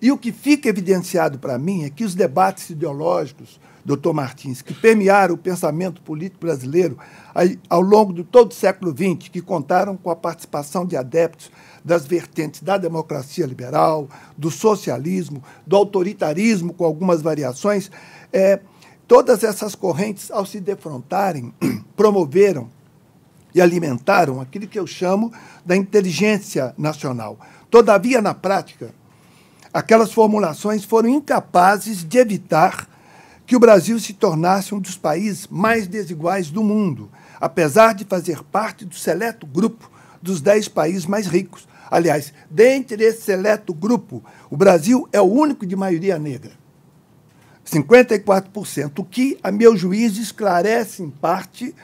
E 0.00 0.12
o 0.12 0.18
que 0.18 0.30
fica 0.30 0.68
evidenciado 0.68 1.40
para 1.40 1.58
mim 1.58 1.82
é 1.82 1.90
que 1.90 2.04
os 2.04 2.14
debates 2.14 2.70
ideológicos, 2.70 3.60
doutor 3.86 4.12
Martins, 4.12 4.60
que 4.60 4.74
permearam 4.74 5.36
o 5.36 5.38
pensamento 5.38 6.02
político 6.02 6.44
brasileiro 6.44 6.98
ao 7.70 7.80
longo 7.80 8.12
de 8.12 8.24
todo 8.24 8.50
o 8.50 8.54
século 8.54 8.90
XX, 8.90 9.28
que 9.28 9.40
contaram 9.40 9.96
com 9.96 10.10
a 10.10 10.16
participação 10.16 10.84
de 10.84 10.96
adeptos 10.96 11.52
das 11.84 12.04
vertentes 12.04 12.62
da 12.62 12.76
democracia 12.76 13.46
liberal, 13.46 14.08
do 14.36 14.50
socialismo, 14.50 15.40
do 15.64 15.76
autoritarismo, 15.76 16.74
com 16.74 16.84
algumas 16.84 17.22
variações, 17.22 17.88
é, 18.32 18.58
todas 19.06 19.44
essas 19.44 19.76
correntes, 19.76 20.32
ao 20.32 20.44
se 20.44 20.58
defrontarem, 20.58 21.54
promoveram 21.96 22.68
e 23.54 23.60
alimentaram 23.60 24.40
aquilo 24.40 24.66
que 24.66 24.80
eu 24.80 24.86
chamo 24.86 25.32
da 25.64 25.76
inteligência 25.76 26.74
nacional. 26.76 27.38
Todavia, 27.70 28.20
na 28.20 28.34
prática, 28.34 28.92
aquelas 29.72 30.12
formulações 30.12 30.84
foram 30.84 31.08
incapazes 31.08 32.04
de 32.04 32.18
evitar 32.18 32.95
que 33.46 33.54
o 33.54 33.60
Brasil 33.60 33.98
se 34.00 34.12
tornasse 34.12 34.74
um 34.74 34.80
dos 34.80 34.96
países 34.96 35.46
mais 35.48 35.86
desiguais 35.86 36.50
do 36.50 36.62
mundo, 36.64 37.10
apesar 37.40 37.94
de 37.94 38.04
fazer 38.04 38.42
parte 38.42 38.84
do 38.84 38.94
seleto 38.94 39.46
grupo 39.46 39.90
dos 40.20 40.40
dez 40.40 40.66
países 40.66 41.06
mais 41.06 41.26
ricos. 41.26 41.68
Aliás, 41.88 42.32
dentre 42.50 43.04
esse 43.04 43.22
seleto 43.22 43.72
grupo, 43.72 44.24
o 44.50 44.56
Brasil 44.56 45.08
é 45.12 45.20
o 45.20 45.24
único 45.24 45.64
de 45.64 45.76
maioria 45.76 46.18
negra. 46.18 46.52
54%, 47.64 48.98
o 48.98 49.04
que, 49.04 49.38
a 49.42 49.52
meu 49.52 49.76
juízo, 49.76 50.20
esclarece 50.20 51.02
em 51.02 51.10
parte 51.10 51.74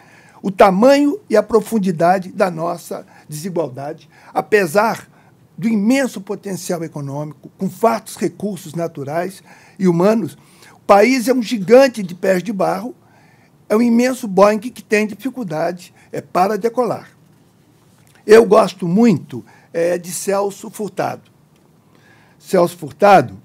o 0.42 0.50
tamanho 0.50 1.21
e 1.31 1.37
a 1.37 1.42
profundidade 1.42 2.31
da 2.31 2.50
nossa 2.50 3.07
desigualdade, 3.28 4.09
apesar 4.35 5.09
do 5.57 5.69
imenso 5.69 6.21
potencial 6.21 6.83
econômico, 6.83 7.50
com 7.57 7.71
fartos 7.71 8.16
recursos 8.16 8.75
naturais 8.75 9.42
e 9.78 9.87
humanos. 9.87 10.37
País 10.87 11.29
é 11.29 11.33
um 11.33 11.43
gigante 11.43 12.03
de 12.03 12.15
pés 12.15 12.43
de 12.43 12.53
barro, 12.53 12.95
é 13.69 13.77
um 13.77 13.83
imenso 13.83 14.29
Boeing 14.29 14.59
que 14.59 14.83
tem 14.83 15.07
dificuldade 15.07 15.95
é, 16.11 16.21
para 16.21 16.59
decolar. 16.59 17.09
Eu 18.27 18.45
gosto 18.45 18.87
muito 18.87 19.45
é, 19.73 19.97
de 19.97 20.11
Celso 20.11 20.71
Furtado. 20.71 21.31
Celso 22.39 22.77
Furtado, 22.77 23.37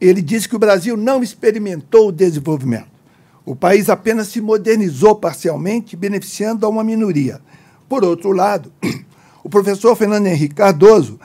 ele 0.00 0.22
disse 0.22 0.48
que 0.48 0.56
o 0.56 0.58
Brasil 0.58 0.96
não 0.96 1.22
experimentou 1.22 2.08
o 2.08 2.12
desenvolvimento. 2.12 2.96
O 3.44 3.54
país 3.54 3.88
apenas 3.88 4.28
se 4.28 4.40
modernizou 4.40 5.14
parcialmente, 5.14 5.96
beneficiando 5.96 6.66
a 6.66 6.68
uma 6.68 6.84
minoria. 6.84 7.40
Por 7.88 8.04
outro 8.04 8.32
lado, 8.32 8.72
o 9.42 9.48
professor 9.48 9.94
Fernando 9.96 10.26
Henrique 10.26 10.54
Cardoso 10.54 11.18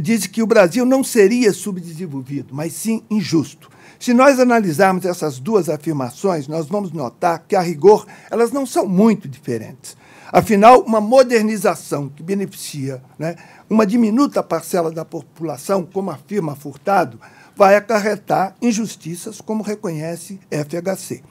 disse 0.00 0.28
que 0.28 0.42
o 0.42 0.46
Brasil 0.46 0.84
não 0.84 1.04
seria 1.04 1.52
subdesenvolvido, 1.52 2.54
mas 2.54 2.72
sim 2.72 3.02
injusto. 3.10 3.73
Se 4.04 4.12
nós 4.12 4.38
analisarmos 4.38 5.06
essas 5.06 5.38
duas 5.38 5.70
afirmações, 5.70 6.46
nós 6.46 6.66
vamos 6.66 6.92
notar 6.92 7.42
que, 7.48 7.56
a 7.56 7.62
rigor, 7.62 8.06
elas 8.30 8.52
não 8.52 8.66
são 8.66 8.86
muito 8.86 9.26
diferentes. 9.26 9.96
Afinal, 10.30 10.82
uma 10.82 11.00
modernização 11.00 12.10
que 12.10 12.22
beneficia 12.22 13.02
né, 13.18 13.34
uma 13.70 13.86
diminuta 13.86 14.42
parcela 14.42 14.90
da 14.90 15.06
população, 15.06 15.88
como 15.90 16.10
afirma 16.10 16.54
Furtado, 16.54 17.18
vai 17.56 17.76
acarretar 17.76 18.54
injustiças, 18.60 19.40
como 19.40 19.62
reconhece 19.62 20.38
FHC. 20.50 21.22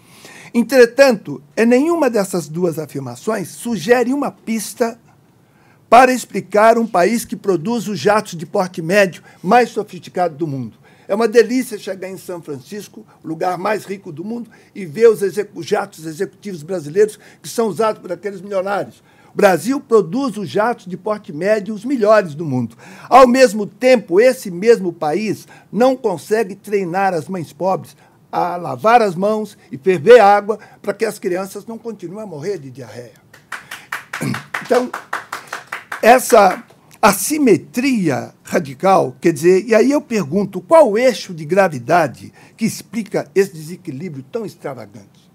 Entretanto, 0.51 1.43
é 1.55 1.67
nenhuma 1.67 2.09
dessas 2.09 2.47
duas 2.47 2.79
afirmações 2.79 3.49
sugere 3.49 4.11
uma 4.11 4.31
pista 4.31 4.99
para 5.87 6.11
explicar 6.11 6.79
um 6.79 6.87
país 6.87 7.23
que 7.23 7.35
produz 7.35 7.87
os 7.87 7.99
jatos 7.99 8.35
de 8.35 8.47
porte 8.47 8.81
médio 8.81 9.21
mais 9.43 9.69
sofisticado 9.69 10.35
do 10.35 10.47
mundo. 10.47 10.81
É 11.07 11.15
uma 11.15 11.27
delícia 11.27 11.77
chegar 11.77 12.09
em 12.09 12.17
São 12.17 12.41
Francisco, 12.41 13.05
o 13.23 13.27
lugar 13.27 13.57
mais 13.57 13.85
rico 13.85 14.11
do 14.11 14.23
mundo, 14.23 14.49
e 14.73 14.85
ver 14.85 15.09
os 15.09 15.65
jatos 15.65 16.05
executivos 16.05 16.63
brasileiros 16.63 17.19
que 17.41 17.49
são 17.49 17.67
usados 17.67 18.01
por 18.01 18.11
aqueles 18.11 18.41
milionários. 18.41 19.03
O 19.33 19.35
Brasil 19.35 19.79
produz 19.79 20.37
os 20.37 20.47
jatos 20.47 20.85
de 20.85 20.95
porte 20.95 21.33
médio 21.33 21.73
os 21.73 21.83
melhores 21.83 22.35
do 22.35 22.45
mundo. 22.45 22.77
Ao 23.09 23.27
mesmo 23.27 23.65
tempo, 23.65 24.21
esse 24.21 24.51
mesmo 24.51 24.93
país 24.93 25.47
não 25.71 25.95
consegue 25.95 26.53
treinar 26.53 27.15
as 27.15 27.27
mães 27.27 27.51
pobres 27.51 27.97
a 28.31 28.55
lavar 28.57 29.01
as 29.01 29.15
mãos 29.15 29.57
e 29.71 29.77
ferver 29.77 30.19
água 30.19 30.59
para 30.81 30.93
que 30.93 31.05
as 31.05 31.17
crianças 31.19 31.65
não 31.65 31.77
continuem 31.77 32.23
a 32.23 32.27
morrer 32.27 32.59
de 32.59 32.69
diarreia. 32.69 33.13
Então, 34.61 34.91
essa 36.01 36.63
assimetria 37.03 38.33
radical, 38.43 39.13
quer 39.19 39.33
dizer, 39.33 39.65
e 39.67 39.75
aí 39.75 39.91
eu 39.91 39.99
pergunto, 39.99 40.61
qual 40.61 40.89
o 40.89 40.97
eixo 40.97 41.33
de 41.33 41.43
gravidade 41.43 42.31
que 42.55 42.63
explica 42.63 43.29
esse 43.35 43.51
desequilíbrio 43.51 44.23
tão 44.31 44.45
extravagante? 44.45 45.29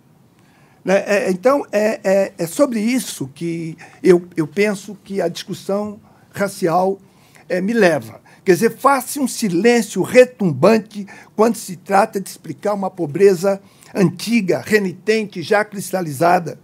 Né? 0.82 1.04
É, 1.06 1.30
então, 1.30 1.66
é, 1.70 2.00
é, 2.02 2.32
é, 2.38 2.46
sobre 2.46 2.80
isso 2.80 3.30
que 3.34 3.76
eu, 4.02 4.26
eu 4.34 4.46
penso 4.46 4.96
que 5.04 5.20
a 5.20 5.28
discussão 5.28 6.00
racial 6.30 6.98
é, 7.46 7.60
me 7.60 7.74
leva. 7.74 8.22
Quer 8.42 8.54
dizer, 8.54 8.78
faça 8.78 9.20
um 9.20 9.28
silêncio 9.28 10.00
retumbante 10.00 11.06
quando 11.36 11.56
se 11.56 11.76
trata 11.76 12.18
de 12.18 12.30
explicar 12.30 12.72
uma 12.72 12.90
pobreza 12.90 13.60
antiga, 13.94 14.62
renitente, 14.64 15.42
já 15.42 15.62
cristalizada, 15.66 16.58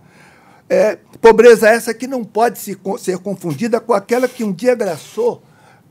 é, 0.68 0.98
pobreza 1.20 1.68
essa 1.68 1.92
que 1.92 2.06
não 2.06 2.24
pode 2.24 2.58
se, 2.58 2.78
ser 2.98 3.18
confundida 3.18 3.80
com 3.80 3.92
aquela 3.92 4.28
que 4.28 4.44
um 4.44 4.52
dia 4.52 4.74
graçou 4.74 5.42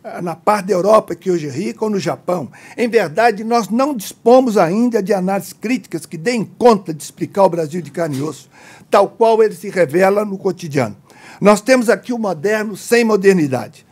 ah, 0.03 0.21
na 0.21 0.35
parte 0.35 0.67
da 0.67 0.73
Europa, 0.73 1.15
que 1.15 1.31
hoje 1.31 1.47
é 1.47 1.51
rica, 1.51 1.85
ou 1.85 1.89
no 1.89 1.99
Japão. 1.99 2.51
Em 2.77 2.89
verdade, 2.89 3.43
nós 3.43 3.69
não 3.69 3.95
dispomos 3.95 4.57
ainda 4.57 5.01
de 5.01 5.13
análises 5.13 5.53
críticas 5.53 6.05
que 6.05 6.17
deem 6.17 6.43
conta 6.43 6.93
de 6.93 7.01
explicar 7.01 7.43
o 7.43 7.49
Brasil 7.49 7.81
de 7.81 7.91
carne 7.91 8.17
e 8.17 8.21
osso, 8.21 8.49
tal 8.89 9.07
qual 9.07 9.41
ele 9.41 9.55
se 9.55 9.69
revela 9.69 10.25
no 10.25 10.37
cotidiano. 10.37 10.97
Nós 11.39 11.61
temos 11.61 11.89
aqui 11.89 12.11
o 12.11 12.19
moderno 12.19 12.75
sem 12.75 13.03
modernidade. 13.03 13.85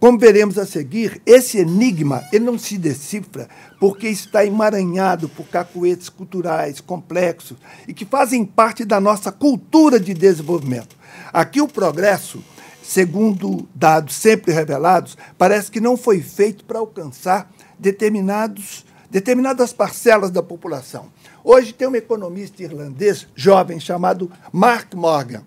Como 0.00 0.16
veremos 0.16 0.56
a 0.58 0.64
seguir, 0.64 1.20
esse 1.26 1.58
enigma 1.58 2.22
ele 2.32 2.44
não 2.44 2.56
se 2.56 2.78
decifra 2.78 3.48
porque 3.80 4.08
está 4.08 4.44
emaranhado 4.46 5.28
por 5.28 5.48
cacuetes 5.48 6.08
culturais 6.08 6.80
complexos 6.80 7.58
e 7.86 7.92
que 7.92 8.04
fazem 8.04 8.44
parte 8.44 8.84
da 8.84 9.00
nossa 9.00 9.32
cultura 9.32 9.98
de 9.98 10.14
desenvolvimento. 10.14 10.96
Aqui 11.32 11.60
o 11.60 11.66
progresso, 11.66 12.44
segundo 12.80 13.68
dados 13.74 14.14
sempre 14.14 14.52
revelados, 14.52 15.18
parece 15.36 15.68
que 15.68 15.80
não 15.80 15.96
foi 15.96 16.20
feito 16.22 16.64
para 16.64 16.78
alcançar 16.78 17.50
determinados, 17.76 18.84
determinadas 19.10 19.72
parcelas 19.72 20.30
da 20.30 20.44
população. 20.44 21.06
Hoje 21.42 21.72
tem 21.72 21.88
um 21.88 21.96
economista 21.96 22.62
irlandês 22.62 23.26
jovem 23.34 23.80
chamado 23.80 24.30
Mark 24.52 24.94
Morgan. 24.94 25.42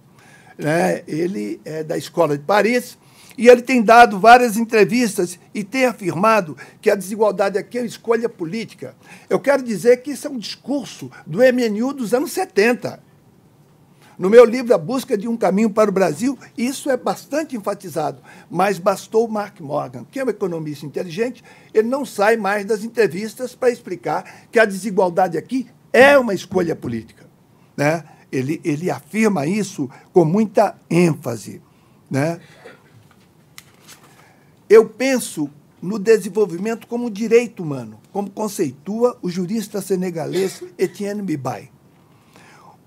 Né? 0.57 1.03
Ele 1.07 1.61
é 1.63 1.85
da 1.85 1.97
Escola 1.97 2.37
de 2.37 2.43
Paris 2.43 2.97
e 3.37 3.47
ele 3.47 3.61
tem 3.61 3.81
dado 3.81 4.19
várias 4.19 4.57
entrevistas 4.57 5.39
e 5.53 5.63
tem 5.63 5.85
afirmado 5.85 6.57
que 6.81 6.89
a 6.89 6.95
desigualdade 6.95 7.57
aqui 7.57 7.77
é 7.77 7.85
escolha 7.85 8.27
política. 8.27 8.95
Eu 9.29 9.39
quero 9.39 9.63
dizer 9.63 10.01
que 10.01 10.11
isso 10.11 10.27
é 10.27 10.29
um 10.29 10.37
discurso 10.37 11.11
do 11.25 11.39
MNU 11.39 11.93
dos 11.93 12.13
anos 12.13 12.31
70. 12.31 13.11
No 14.21 14.29
meu 14.29 14.45
livro 14.45 14.71
A 14.75 14.77
Busca 14.77 15.17
de 15.17 15.27
um 15.27 15.35
Caminho 15.35 15.71
para 15.71 15.89
o 15.89 15.93
Brasil, 15.93 16.37
isso 16.55 16.91
é 16.91 16.95
bastante 16.95 17.55
enfatizado. 17.55 18.21
Mas 18.51 18.77
bastou 18.77 19.27
Mark 19.27 19.59
Morgan, 19.59 20.05
que 20.11 20.19
é 20.19 20.23
um 20.23 20.29
economista 20.29 20.85
inteligente, 20.85 21.43
ele 21.73 21.87
não 21.87 22.05
sai 22.05 22.37
mais 22.37 22.63
das 22.63 22.83
entrevistas 22.83 23.55
para 23.55 23.71
explicar 23.71 24.45
que 24.51 24.59
a 24.59 24.65
desigualdade 24.65 25.39
aqui 25.39 25.67
é 25.91 26.17
uma 26.19 26.35
escolha 26.35 26.75
política. 26.75 27.25
Né? 27.75 28.03
Ele, 28.31 28.61
ele 28.63 28.91
afirma 28.91 29.47
isso 29.47 29.89
com 30.13 30.23
muita 30.23 30.75
ênfase. 30.87 31.59
Né? 32.07 32.39
Eu 34.71 34.85
penso 34.85 35.49
no 35.81 35.99
desenvolvimento 35.99 36.87
como 36.87 37.11
direito 37.11 37.61
humano, 37.61 37.99
como 38.13 38.29
conceitua 38.29 39.17
o 39.21 39.29
jurista 39.29 39.81
senegalês 39.81 40.63
Etienne 40.77 41.21
Bibai. 41.21 41.69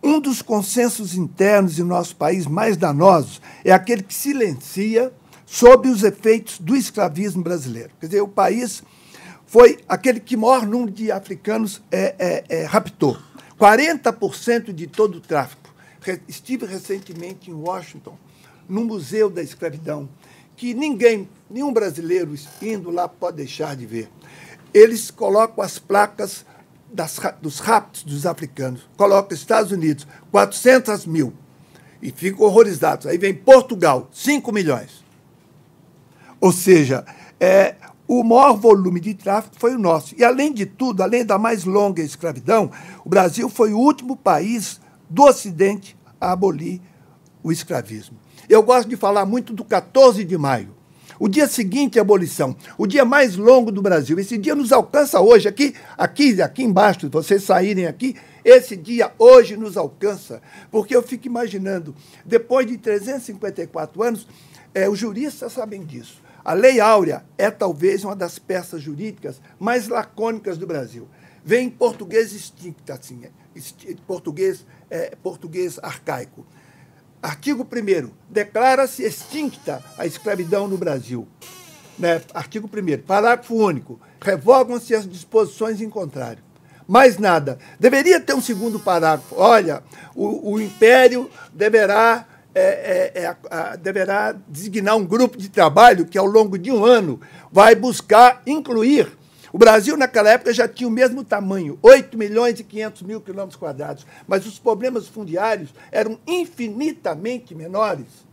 Um 0.02 0.18
dos 0.18 0.40
consensos 0.40 1.14
internos 1.14 1.78
em 1.78 1.82
nosso 1.82 2.16
país 2.16 2.46
mais 2.46 2.78
danosos 2.78 3.38
é 3.62 3.70
aquele 3.70 4.02
que 4.02 4.14
silencia 4.14 5.12
sobre 5.44 5.90
os 5.90 6.02
efeitos 6.02 6.58
do 6.58 6.74
escravismo 6.74 7.42
brasileiro. 7.42 7.90
Quer 8.00 8.06
dizer, 8.06 8.22
o 8.22 8.28
país 8.28 8.82
foi 9.44 9.78
aquele 9.86 10.20
que 10.20 10.38
maior 10.38 10.66
número 10.66 10.90
de 10.90 11.12
africanos 11.12 11.82
é, 11.92 12.14
é, 12.18 12.44
é, 12.48 12.64
raptou. 12.64 13.18
40% 13.60 14.72
de 14.72 14.86
todo 14.86 15.16
o 15.16 15.20
tráfico. 15.20 15.68
Estive 16.26 16.64
recentemente 16.64 17.50
em 17.50 17.54
Washington, 17.54 18.16
no 18.66 18.86
Museu 18.86 19.28
da 19.28 19.42
Escravidão, 19.42 20.08
que 20.56 20.74
ninguém, 20.74 21.28
nenhum 21.50 21.72
brasileiro 21.72 22.34
indo 22.62 22.90
lá 22.90 23.08
pode 23.08 23.38
deixar 23.38 23.76
de 23.76 23.86
ver. 23.86 24.08
Eles 24.72 25.10
colocam 25.10 25.62
as 25.62 25.78
placas 25.78 26.44
das, 26.92 27.18
dos 27.40 27.58
raptos 27.58 28.04
dos 28.04 28.24
africanos. 28.24 28.88
Coloca 28.96 29.34
Estados 29.34 29.72
Unidos, 29.72 30.06
400 30.30 31.06
mil. 31.06 31.32
E 32.00 32.10
ficam 32.10 32.46
horrorizados. 32.46 33.06
Aí 33.06 33.18
vem 33.18 33.34
Portugal, 33.34 34.08
5 34.12 34.52
milhões. 34.52 35.04
Ou 36.40 36.52
seja, 36.52 37.04
é, 37.40 37.76
o 38.06 38.22
maior 38.22 38.54
volume 38.54 39.00
de 39.00 39.14
tráfico 39.14 39.56
foi 39.58 39.74
o 39.74 39.78
nosso. 39.78 40.14
E, 40.16 40.22
além 40.22 40.52
de 40.52 40.66
tudo, 40.66 41.02
além 41.02 41.24
da 41.24 41.38
mais 41.38 41.64
longa 41.64 42.02
escravidão, 42.02 42.70
o 43.04 43.08
Brasil 43.08 43.48
foi 43.48 43.72
o 43.72 43.78
último 43.78 44.16
país 44.16 44.80
do 45.08 45.22
Ocidente 45.22 45.96
a 46.20 46.32
abolir 46.32 46.80
o 47.42 47.50
escravismo. 47.50 48.18
Eu 48.48 48.62
gosto 48.62 48.88
de 48.88 48.96
falar 48.96 49.24
muito 49.24 49.52
do 49.52 49.64
14 49.64 50.24
de 50.24 50.36
maio. 50.36 50.74
O 51.18 51.28
dia 51.28 51.46
seguinte 51.46 51.98
à 51.98 52.02
abolição, 52.02 52.56
o 52.76 52.86
dia 52.86 53.04
mais 53.04 53.36
longo 53.36 53.70
do 53.70 53.80
Brasil. 53.80 54.18
Esse 54.18 54.36
dia 54.36 54.54
nos 54.54 54.72
alcança 54.72 55.20
hoje, 55.20 55.48
aqui, 55.48 55.74
aqui, 55.96 56.42
aqui 56.42 56.64
embaixo, 56.64 57.02
se 57.02 57.08
vocês 57.08 57.44
saírem 57.44 57.86
aqui, 57.86 58.16
esse 58.44 58.76
dia 58.76 59.12
hoje 59.16 59.56
nos 59.56 59.76
alcança, 59.76 60.42
porque 60.70 60.94
eu 60.94 61.02
fico 61.02 61.26
imaginando, 61.26 61.94
depois 62.24 62.66
de 62.66 62.76
354 62.76 64.02
anos, 64.02 64.26
é, 64.74 64.88
os 64.88 64.98
juristas 64.98 65.52
sabem 65.52 65.84
disso. 65.84 66.20
A 66.44 66.52
Lei 66.52 66.80
Áurea 66.80 67.24
é 67.38 67.50
talvez 67.50 68.04
uma 68.04 68.16
das 68.16 68.38
peças 68.38 68.82
jurídicas 68.82 69.40
mais 69.58 69.88
lacônicas 69.88 70.58
do 70.58 70.66
Brasil. 70.66 71.08
Vem 71.44 71.68
em 71.68 71.70
português 71.70 72.34
extinto, 72.34 72.92
assim, 72.92 73.22
é, 73.24 73.30
português, 74.06 74.66
é, 74.90 75.16
português 75.22 75.78
arcaico. 75.82 76.44
Artigo 77.24 77.66
1 77.66 78.10
declara-se 78.28 79.02
extinta 79.02 79.82
a 79.96 80.04
escravidão 80.04 80.68
no 80.68 80.76
Brasil. 80.76 81.26
Né? 81.98 82.20
Artigo 82.34 82.68
1 82.68 82.98
parágrafo 83.00 83.54
único. 83.54 83.98
Revogam-se 84.20 84.94
as 84.94 85.08
disposições 85.08 85.80
em 85.80 85.88
contrário. 85.88 86.44
Mais 86.86 87.16
nada. 87.16 87.58
Deveria 87.80 88.20
ter 88.20 88.34
um 88.34 88.42
segundo 88.42 88.78
parágrafo. 88.78 89.36
Olha, 89.38 89.82
o, 90.14 90.52
o 90.52 90.60
Império 90.60 91.30
deverá 91.50 92.26
é, 92.54 93.12
é, 93.14 93.22
é, 93.22 93.36
a, 93.50 93.74
deverá 93.74 94.36
designar 94.46 94.94
um 94.94 95.06
grupo 95.06 95.38
de 95.38 95.48
trabalho 95.48 96.04
que, 96.04 96.18
ao 96.18 96.26
longo 96.26 96.58
de 96.58 96.70
um 96.70 96.84
ano, 96.84 97.18
vai 97.50 97.74
buscar 97.74 98.42
incluir. 98.46 99.10
O 99.54 99.58
Brasil, 99.58 99.96
naquela 99.96 100.30
época, 100.30 100.52
já 100.52 100.66
tinha 100.66 100.88
o 100.88 100.90
mesmo 100.90 101.22
tamanho, 101.22 101.78
8 101.80 102.18
milhões 102.18 102.58
e 102.58 102.64
500 102.64 103.02
mil 103.02 103.20
quilômetros 103.20 103.54
quadrados, 103.54 104.04
mas 104.26 104.44
os 104.46 104.58
problemas 104.58 105.06
fundiários 105.06 105.72
eram 105.92 106.18
infinitamente 106.26 107.54
menores. 107.54 108.26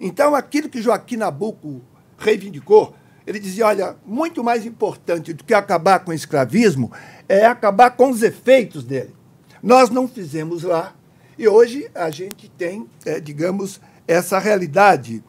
Então, 0.00 0.34
aquilo 0.34 0.68
que 0.68 0.82
Joaquim 0.82 1.16
Nabuco 1.16 1.80
reivindicou, 2.18 2.92
ele 3.24 3.38
dizia: 3.38 3.68
olha, 3.68 3.94
muito 4.04 4.42
mais 4.42 4.66
importante 4.66 5.32
do 5.32 5.44
que 5.44 5.54
acabar 5.54 6.00
com 6.00 6.10
o 6.10 6.14
escravismo 6.14 6.90
é 7.28 7.46
acabar 7.46 7.90
com 7.92 8.10
os 8.10 8.20
efeitos 8.20 8.82
dele. 8.82 9.14
Nós 9.62 9.90
não 9.90 10.08
fizemos 10.08 10.64
lá 10.64 10.92
e 11.38 11.46
hoje 11.46 11.88
a 11.94 12.10
gente 12.10 12.48
tem, 12.48 12.84
é, 13.06 13.20
digamos, 13.20 13.80
essa 14.08 14.40
realidade 14.40 15.22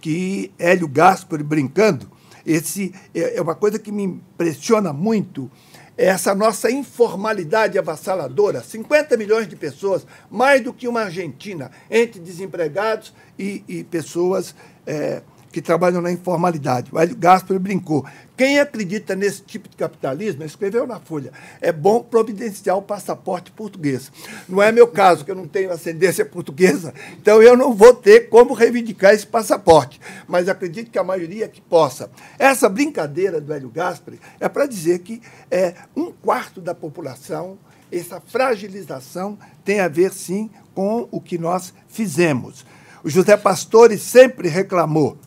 que 0.00 0.50
Hélio 0.58 0.88
Gaspar 0.88 1.44
brincando, 1.44 2.17
esse 2.48 2.94
é, 3.14 3.36
é 3.36 3.42
uma 3.42 3.54
coisa 3.54 3.78
que 3.78 3.92
me 3.92 4.02
impressiona 4.04 4.92
muito, 4.92 5.50
é 5.96 6.06
essa 6.06 6.34
nossa 6.34 6.70
informalidade 6.70 7.78
avassaladora. 7.78 8.62
50 8.62 9.16
milhões 9.16 9.48
de 9.48 9.56
pessoas, 9.56 10.06
mais 10.30 10.62
do 10.62 10.72
que 10.72 10.88
uma 10.88 11.02
Argentina, 11.02 11.70
entre 11.90 12.20
desempregados 12.20 13.12
e, 13.38 13.62
e 13.68 13.84
pessoas 13.84 14.54
é, 14.86 15.22
que 15.58 15.62
trabalham 15.62 16.00
na 16.00 16.12
informalidade. 16.12 16.88
O 16.92 17.00
Hélio 17.00 17.16
Gaspar 17.16 17.58
brincou. 17.58 18.06
Quem 18.36 18.60
acredita 18.60 19.16
nesse 19.16 19.42
tipo 19.42 19.68
de 19.68 19.76
capitalismo, 19.76 20.44
escreveu 20.44 20.86
na 20.86 21.00
Folha, 21.00 21.32
é 21.60 21.72
bom 21.72 22.00
providenciar 22.00 22.76
o 22.76 22.82
passaporte 22.82 23.50
português. 23.50 24.12
Não 24.48 24.62
é 24.62 24.70
meu 24.70 24.86
caso, 24.86 25.24
que 25.24 25.30
eu 25.32 25.34
não 25.34 25.48
tenho 25.48 25.72
ascendência 25.72 26.24
portuguesa, 26.24 26.94
então 27.20 27.42
eu 27.42 27.56
não 27.56 27.74
vou 27.74 27.92
ter 27.92 28.28
como 28.28 28.54
reivindicar 28.54 29.12
esse 29.12 29.26
passaporte. 29.26 30.00
Mas 30.28 30.48
acredito 30.48 30.92
que 30.92 30.98
a 30.98 31.02
maioria 31.02 31.48
que 31.48 31.60
possa. 31.60 32.08
Essa 32.38 32.68
brincadeira 32.68 33.40
do 33.40 33.52
Hélio 33.52 33.68
Gaspar 33.70 34.14
é 34.38 34.48
para 34.48 34.66
dizer 34.66 35.00
que 35.00 35.20
é, 35.50 35.74
um 35.96 36.12
quarto 36.12 36.60
da 36.60 36.74
população, 36.74 37.58
essa 37.90 38.20
fragilização 38.20 39.36
tem 39.64 39.80
a 39.80 39.88
ver, 39.88 40.12
sim, 40.12 40.48
com 40.72 41.08
o 41.10 41.20
que 41.20 41.36
nós 41.36 41.74
fizemos. 41.88 42.64
O 43.02 43.10
José 43.10 43.36
Pastore 43.36 43.98
sempre 43.98 44.48
reclamou 44.48 45.18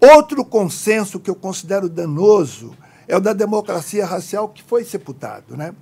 Outro 0.00 0.44
consenso 0.44 1.18
que 1.18 1.28
eu 1.28 1.34
considero 1.34 1.88
danoso 1.88 2.72
é 3.06 3.16
o 3.16 3.20
da 3.20 3.32
democracia 3.32 4.06
racial 4.06 4.48
que 4.48 4.62
foi 4.62 4.84
sepultado. 4.84 5.56
Né? 5.56 5.74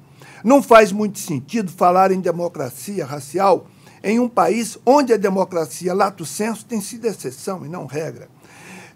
Não 0.43 0.63
faz 0.63 0.93
muito 0.93 1.19
sentido 1.19 1.71
falar 1.71 2.11
em 2.11 2.21
democracia 2.21 3.05
racial 3.05 3.67
em 4.03 4.21
um 4.21 4.29
país 4.29 4.79
onde 4.87 5.13
a 5.13 5.17
democracia 5.17 5.93
lato 5.93 6.25
senso 6.25 6.65
tem 6.65 6.81
sido 6.81 7.07
exceção 7.07 7.67
e 7.67 7.69
não 7.69 7.87
regra. 7.87 8.29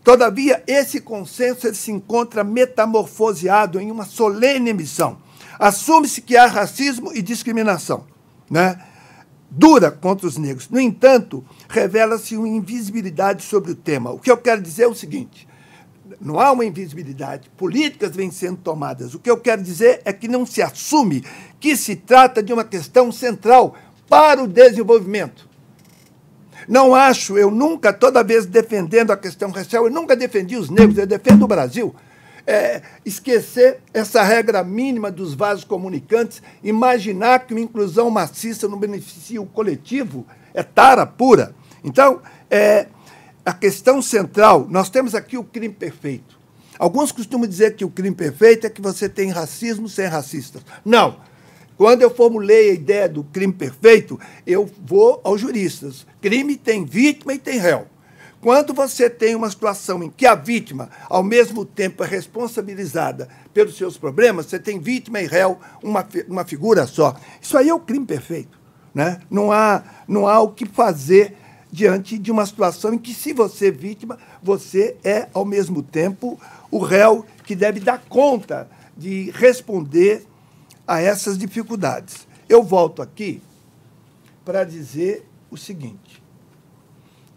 Todavia, 0.02 0.62
esse 0.66 1.00
consenso 1.00 1.72
se 1.74 1.90
encontra 1.90 2.42
metamorfoseado 2.42 3.78
em 3.78 3.90
uma 3.90 4.06
solene 4.06 4.70
emissão. 4.70 5.18
Assume-se 5.58 6.22
que 6.22 6.36
há 6.36 6.46
racismo 6.46 7.12
e 7.12 7.20
discriminação. 7.20 8.04
Né? 8.50 8.80
Dura 9.50 9.90
contra 9.90 10.26
os 10.26 10.36
negros. 10.36 10.68
No 10.68 10.80
entanto, 10.80 11.44
revela-se 11.68 12.36
uma 12.36 12.48
invisibilidade 12.48 13.42
sobre 13.42 13.72
o 13.72 13.74
tema. 13.74 14.10
O 14.10 14.18
que 14.18 14.30
eu 14.30 14.36
quero 14.36 14.62
dizer 14.62 14.84
é 14.84 14.88
o 14.88 14.94
seguinte: 14.94 15.48
não 16.20 16.38
há 16.38 16.52
uma 16.52 16.64
invisibilidade, 16.64 17.50
políticas 17.56 18.14
vêm 18.14 18.30
sendo 18.30 18.58
tomadas. 18.58 19.14
O 19.14 19.18
que 19.18 19.30
eu 19.30 19.38
quero 19.38 19.62
dizer 19.62 20.00
é 20.04 20.12
que 20.12 20.28
não 20.28 20.46
se 20.46 20.62
assume 20.62 21.24
que 21.58 21.76
se 21.76 21.96
trata 21.96 22.42
de 22.42 22.52
uma 22.52 22.64
questão 22.64 23.10
central 23.10 23.74
para 24.08 24.42
o 24.42 24.48
desenvolvimento. 24.48 25.48
Não 26.68 26.94
acho, 26.94 27.38
eu 27.38 27.50
nunca, 27.50 27.92
toda 27.92 28.22
vez 28.22 28.46
defendendo 28.46 29.10
a 29.10 29.16
questão 29.16 29.50
racial, 29.50 29.86
eu 29.86 29.90
nunca 29.90 30.14
defendi 30.14 30.56
os 30.56 30.68
negros, 30.68 30.98
eu 30.98 31.06
defendo 31.06 31.44
o 31.44 31.48
Brasil 31.48 31.94
é, 32.50 32.82
esquecer 33.06 33.78
essa 33.94 34.24
regra 34.24 34.64
mínima 34.64 35.08
dos 35.08 35.34
vasos 35.34 35.62
comunicantes, 35.62 36.42
imaginar 36.64 37.46
que 37.46 37.54
uma 37.54 37.60
inclusão 37.60 38.10
maciça 38.10 38.66
não 38.66 38.76
beneficia 38.76 39.40
o 39.40 39.46
coletivo, 39.46 40.26
é 40.52 40.60
tara 40.64 41.06
pura. 41.06 41.54
Então, 41.84 42.20
é, 42.50 42.88
a 43.46 43.52
questão 43.52 44.02
central, 44.02 44.66
nós 44.68 44.90
temos 44.90 45.14
aqui 45.14 45.38
o 45.38 45.44
crime 45.44 45.72
perfeito. 45.72 46.40
Alguns 46.76 47.12
costumam 47.12 47.46
dizer 47.46 47.76
que 47.76 47.84
o 47.84 47.90
crime 47.90 48.16
perfeito 48.16 48.66
é 48.66 48.70
que 48.70 48.82
você 48.82 49.08
tem 49.08 49.30
racismo 49.30 49.88
sem 49.88 50.06
racistas. 50.06 50.62
Não. 50.84 51.18
Quando 51.76 52.02
eu 52.02 52.10
formulei 52.10 52.70
a 52.70 52.74
ideia 52.74 53.08
do 53.08 53.22
crime 53.22 53.52
perfeito, 53.52 54.18
eu 54.44 54.68
vou 54.84 55.20
aos 55.22 55.40
juristas. 55.40 56.04
Crime 56.20 56.56
tem 56.56 56.84
vítima 56.84 57.32
e 57.32 57.38
tem 57.38 57.58
réu. 57.58 57.86
Quando 58.40 58.72
você 58.72 59.10
tem 59.10 59.34
uma 59.34 59.50
situação 59.50 60.02
em 60.02 60.08
que 60.08 60.24
a 60.24 60.34
vítima, 60.34 60.88
ao 61.10 61.22
mesmo 61.22 61.64
tempo, 61.64 62.02
é 62.02 62.06
responsabilizada 62.06 63.28
pelos 63.52 63.76
seus 63.76 63.98
problemas, 63.98 64.46
você 64.46 64.58
tem 64.58 64.78
vítima 64.78 65.20
e 65.20 65.26
réu, 65.26 65.58
uma, 65.82 66.06
uma 66.26 66.44
figura 66.44 66.86
só. 66.86 67.14
Isso 67.40 67.58
aí 67.58 67.68
é 67.68 67.74
o 67.74 67.80
crime 67.80 68.06
perfeito. 68.06 68.58
Né? 68.94 69.20
Não, 69.30 69.52
há, 69.52 69.84
não 70.08 70.26
há 70.26 70.40
o 70.40 70.52
que 70.52 70.64
fazer 70.64 71.36
diante 71.70 72.18
de 72.18 72.30
uma 72.30 72.46
situação 72.46 72.94
em 72.94 72.98
que, 72.98 73.12
se 73.12 73.34
você 73.34 73.68
é 73.68 73.70
vítima, 73.70 74.18
você 74.42 74.96
é, 75.04 75.28
ao 75.34 75.44
mesmo 75.44 75.82
tempo, 75.82 76.40
o 76.70 76.78
réu 76.78 77.26
que 77.44 77.54
deve 77.54 77.78
dar 77.78 78.02
conta 78.08 78.68
de 78.96 79.30
responder 79.32 80.26
a 80.86 81.00
essas 81.00 81.36
dificuldades. 81.36 82.26
Eu 82.48 82.62
volto 82.62 83.02
aqui 83.02 83.42
para 84.44 84.64
dizer 84.64 85.26
o 85.50 85.56
seguinte, 85.56 86.22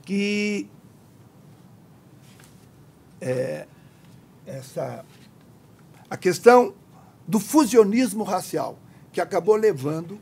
que 0.03 0.67
é, 3.23 3.65
essa, 4.45 5.05
a 6.09 6.17
questão 6.17 6.73
do 7.25 7.39
fusionismo 7.39 8.23
racial, 8.23 8.77
que 9.11 9.21
acabou 9.21 9.55
levando 9.55 10.19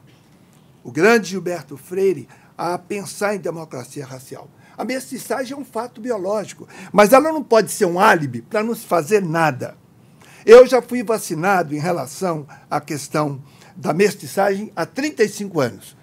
o 0.84 0.92
grande 0.92 1.30
Gilberto 1.30 1.76
Freire 1.76 2.28
a 2.58 2.78
pensar 2.78 3.36
em 3.36 3.40
democracia 3.40 4.06
racial. 4.06 4.48
A 4.78 4.86
mestiçagem 4.86 5.54
é 5.54 5.60
um 5.60 5.66
fato 5.66 6.00
biológico, 6.00 6.68
mas 6.92 7.12
ela 7.12 7.32
não 7.32 7.44
pode 7.44 7.72
ser 7.72 7.86
um 7.86 8.00
álibi 8.00 8.42
para 8.42 8.64
não 8.64 8.76
se 8.76 8.86
fazer 8.86 9.22
nada. 9.24 9.76
Eu 10.46 10.66
já 10.68 10.82
fui 10.82 11.04
vacinado 11.04 11.76
em 11.76 11.80
relação 11.80 12.48
à 12.70 12.80
questão 12.80 13.42
da 13.76 13.94
mestiçagem 13.94 14.72
há 14.76 14.86
35 14.86 15.60
anos. 15.60 15.98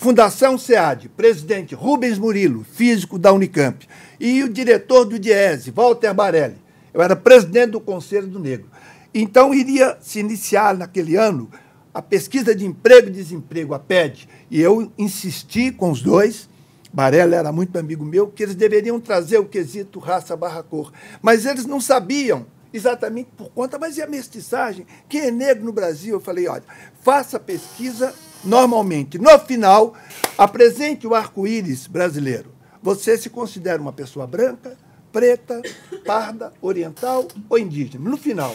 Fundação 0.00 0.56
SEAD, 0.56 1.10
presidente 1.10 1.74
Rubens 1.74 2.18
Murilo, 2.18 2.64
físico 2.64 3.18
da 3.18 3.34
Unicamp, 3.34 3.86
e 4.18 4.42
o 4.42 4.48
diretor 4.48 5.04
do 5.04 5.18
DIESE, 5.18 5.70
Walter 5.70 6.14
Barelli. 6.14 6.56
Eu 6.94 7.02
era 7.02 7.14
presidente 7.14 7.72
do 7.72 7.82
Conselho 7.82 8.26
do 8.26 8.38
Negro. 8.38 8.66
Então, 9.12 9.52
iria 9.52 9.98
se 10.00 10.18
iniciar 10.18 10.74
naquele 10.74 11.16
ano 11.16 11.50
a 11.92 12.00
pesquisa 12.00 12.54
de 12.54 12.64
emprego 12.64 13.08
e 13.08 13.10
desemprego, 13.10 13.74
a 13.74 13.78
PED, 13.78 14.26
e 14.50 14.58
eu 14.58 14.90
insisti 14.96 15.70
com 15.70 15.90
os 15.90 16.00
dois, 16.00 16.48
Barelli 16.90 17.34
era 17.34 17.52
muito 17.52 17.78
amigo 17.78 18.02
meu, 18.02 18.26
que 18.26 18.42
eles 18.42 18.54
deveriam 18.54 18.98
trazer 18.98 19.36
o 19.36 19.44
quesito 19.44 19.98
raça 19.98 20.34
barra 20.34 20.62
cor. 20.62 20.90
Mas 21.20 21.44
eles 21.44 21.66
não 21.66 21.78
sabiam 21.78 22.46
exatamente 22.72 23.28
por 23.36 23.50
conta, 23.50 23.78
mas 23.78 23.98
e 23.98 24.02
a 24.02 24.06
mestiçagem? 24.06 24.86
Quem 25.10 25.20
é 25.20 25.30
negro 25.30 25.62
no 25.62 25.74
Brasil? 25.74 26.14
Eu 26.14 26.20
falei, 26.20 26.48
olha, 26.48 26.64
faça 27.02 27.38
pesquisa 27.38 28.14
normalmente. 28.44 29.18
No 29.18 29.38
final, 29.38 29.94
apresente 30.36 31.06
o 31.06 31.14
arco-íris 31.14 31.86
brasileiro. 31.86 32.52
Você 32.82 33.18
se 33.18 33.28
considera 33.28 33.80
uma 33.80 33.92
pessoa 33.92 34.26
branca, 34.26 34.76
preta, 35.12 35.60
parda, 36.06 36.52
oriental 36.60 37.26
ou 37.48 37.58
indígena? 37.58 38.08
No 38.08 38.16
final. 38.16 38.54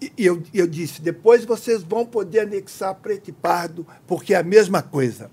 E 0.00 0.12
eu, 0.16 0.42
eu 0.54 0.66
disse, 0.66 1.02
depois 1.02 1.44
vocês 1.44 1.82
vão 1.82 2.06
poder 2.06 2.40
anexar 2.40 2.94
preto 2.94 3.28
e 3.28 3.32
pardo, 3.32 3.86
porque 4.06 4.32
é 4.32 4.38
a 4.38 4.42
mesma 4.42 4.80
coisa. 4.80 5.30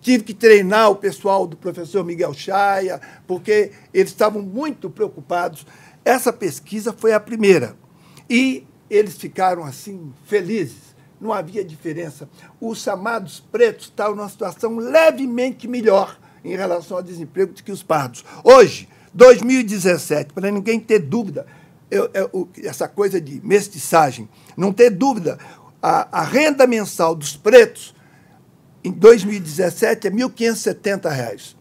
Tive 0.00 0.24
que 0.24 0.34
treinar 0.34 0.90
o 0.90 0.96
pessoal 0.96 1.46
do 1.46 1.56
professor 1.56 2.04
Miguel 2.04 2.34
Chaia, 2.34 3.00
porque 3.26 3.72
eles 3.92 4.10
estavam 4.10 4.42
muito 4.42 4.90
preocupados. 4.90 5.66
Essa 6.04 6.32
pesquisa 6.32 6.92
foi 6.92 7.12
a 7.12 7.20
primeira. 7.20 7.76
E 8.28 8.66
eles 8.90 9.16
ficaram 9.16 9.64
assim, 9.64 10.12
felizes. 10.24 10.87
Não 11.20 11.32
havia 11.32 11.64
diferença. 11.64 12.28
Os 12.60 12.82
chamados 12.82 13.40
pretos 13.40 13.86
estavam 13.86 14.16
numa 14.16 14.28
situação 14.28 14.76
levemente 14.76 15.66
melhor 15.66 16.18
em 16.44 16.56
relação 16.56 16.96
ao 16.96 17.02
desemprego 17.02 17.52
do 17.52 17.62
que 17.62 17.72
os 17.72 17.82
pardos. 17.82 18.24
Hoje, 18.44 18.88
2017, 19.12 20.32
para 20.32 20.50
ninguém 20.50 20.78
ter 20.78 21.00
dúvida, 21.00 21.46
eu, 21.90 22.08
eu, 22.14 22.48
essa 22.62 22.86
coisa 22.86 23.20
de 23.20 23.40
mestiçagem, 23.44 24.28
não 24.56 24.72
ter 24.72 24.90
dúvida, 24.90 25.38
a, 25.82 26.20
a 26.20 26.22
renda 26.22 26.66
mensal 26.66 27.14
dos 27.14 27.36
pretos 27.36 27.94
em 28.84 28.92
2017 28.92 30.06
é 30.06 30.10
R$ 30.10 30.16
1.570. 30.16 31.56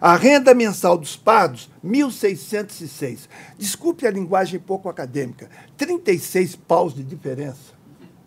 A 0.00 0.14
renda 0.16 0.54
mensal 0.54 0.96
dos 0.96 1.16
pardos, 1.16 1.68
1.606. 1.84 3.28
Desculpe 3.58 4.06
a 4.06 4.10
linguagem 4.10 4.60
pouco 4.60 4.88
acadêmica, 4.88 5.50
36 5.76 6.56
paus 6.56 6.94
de 6.94 7.02
diferença 7.02 7.79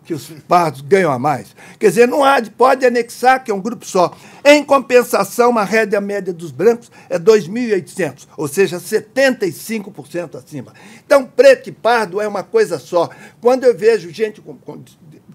que 0.04 0.14
os 0.14 0.26
pardos 0.46 0.80
ganham 0.82 1.10
a 1.10 1.18
mais. 1.18 1.54
Quer 1.78 1.88
dizer, 1.88 2.08
não 2.08 2.22
há, 2.22 2.40
pode 2.56 2.84
anexar 2.84 3.42
que 3.42 3.50
é 3.50 3.54
um 3.54 3.60
grupo 3.60 3.84
só. 3.86 4.14
Em 4.44 4.62
compensação, 4.62 5.56
a 5.56 5.64
renda 5.64 6.00
média 6.00 6.32
dos 6.32 6.50
brancos 6.50 6.90
é 7.08 7.18
2.800, 7.18 8.28
ou 8.36 8.46
seja, 8.46 8.78
75% 8.78 10.36
acima. 10.36 10.72
Então, 11.04 11.24
preto 11.24 11.68
e 11.68 11.72
pardo 11.72 12.20
é 12.20 12.28
uma 12.28 12.42
coisa 12.42 12.78
só. 12.78 13.08
Quando 13.40 13.64
eu 13.64 13.76
vejo 13.76 14.10
gente, 14.10 14.40
com, 14.40 14.56
com, 14.56 14.82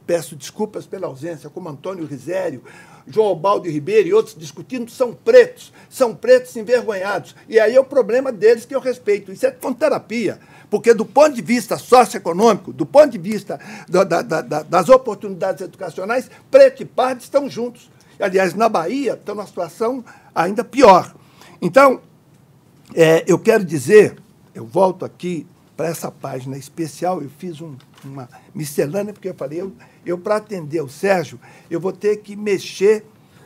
peço 0.05 0.35
desculpas 0.35 0.85
pela 0.85 1.07
ausência, 1.07 1.49
como 1.49 1.69
Antônio 1.69 2.05
Risério, 2.05 2.63
João 3.07 3.35
Baldo 3.35 3.67
Ribeiro 3.67 4.07
e 4.07 4.13
outros 4.13 4.35
discutindo, 4.35 4.91
são 4.91 5.13
pretos, 5.13 5.73
são 5.89 6.15
pretos 6.15 6.55
envergonhados. 6.55 7.35
E 7.47 7.59
aí 7.59 7.75
é 7.75 7.79
o 7.79 7.83
problema 7.83 8.31
deles 8.31 8.65
que 8.65 8.75
eu 8.75 8.79
respeito. 8.79 9.31
Isso 9.31 9.47
é 9.47 9.51
com 9.51 9.73
terapia. 9.73 10.39
Porque, 10.69 10.93
do 10.93 11.05
ponto 11.05 11.33
de 11.33 11.41
vista 11.41 11.77
socioeconômico, 11.77 12.71
do 12.71 12.85
ponto 12.85 13.09
de 13.09 13.17
vista 13.17 13.59
da, 13.87 14.03
da, 14.03 14.21
da, 14.21 14.63
das 14.63 14.89
oportunidades 14.89 15.61
educacionais, 15.61 16.29
preto 16.51 16.83
e 16.83 16.85
pardo 16.85 17.21
estão 17.21 17.49
juntos. 17.49 17.89
Aliás, 18.19 18.53
na 18.53 18.69
Bahia 18.69 19.13
estão 19.13 19.33
numa 19.33 19.47
situação 19.47 20.03
ainda 20.35 20.63
pior. 20.63 21.13
Então, 21.61 22.01
é, 22.93 23.23
eu 23.27 23.39
quero 23.39 23.63
dizer, 23.63 24.17
eu 24.53 24.65
volto 24.65 25.05
aqui 25.05 25.47
para 25.75 25.87
essa 25.87 26.11
página 26.11 26.57
especial, 26.57 27.21
eu 27.21 27.29
fiz 27.29 27.61
um, 27.61 27.75
uma 28.03 28.29
miscelânea, 28.53 29.13
porque 29.13 29.29
eu 29.29 29.33
falei, 29.33 29.61
eu, 29.61 29.71
eu 30.05 30.17
para 30.17 30.35
atender 30.35 30.81
o 30.81 30.89
Sérgio, 30.89 31.39
eu 31.71 31.79
vou 31.79 31.93
ter 31.93 32.17
que 32.17 32.35
mexer 32.35 33.05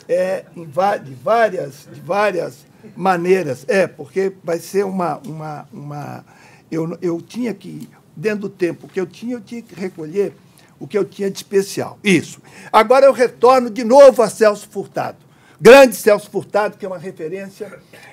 é, 0.09 0.45
de, 0.55 1.13
várias, 1.13 1.88
de 1.93 2.01
várias 2.01 2.65
maneiras. 2.95 3.65
É, 3.67 3.88
porque 3.88 4.33
vai 4.43 4.59
ser 4.59 4.83
uma, 4.83 5.19
uma, 5.19 5.67
uma 5.71 6.25
eu, 6.73 6.97
eu 7.01 7.21
tinha 7.21 7.53
que, 7.53 7.88
dentro 8.15 8.41
do 8.41 8.49
tempo 8.49 8.88
que 8.88 8.99
eu 8.99 9.05
tinha, 9.05 9.36
eu 9.36 9.41
tinha 9.41 9.62
que 9.62 9.75
recolher 9.75 10.33
o 10.79 10.88
que 10.88 10.97
eu 10.97 11.05
tinha 11.05 11.29
de 11.29 11.38
especial. 11.38 11.97
Isso. 12.03 12.41
Agora 12.71 13.05
eu 13.05 13.13
retorno 13.13 13.69
de 13.69 13.83
novo 13.83 14.21
a 14.21 14.29
Celso 14.29 14.67
Furtado 14.69 15.17
grande 15.60 15.96
Celso 15.96 16.30
Furtado, 16.30 16.78
que 16.78 16.86
é 16.86 16.88
uma 16.88 16.98
referência 16.98 17.72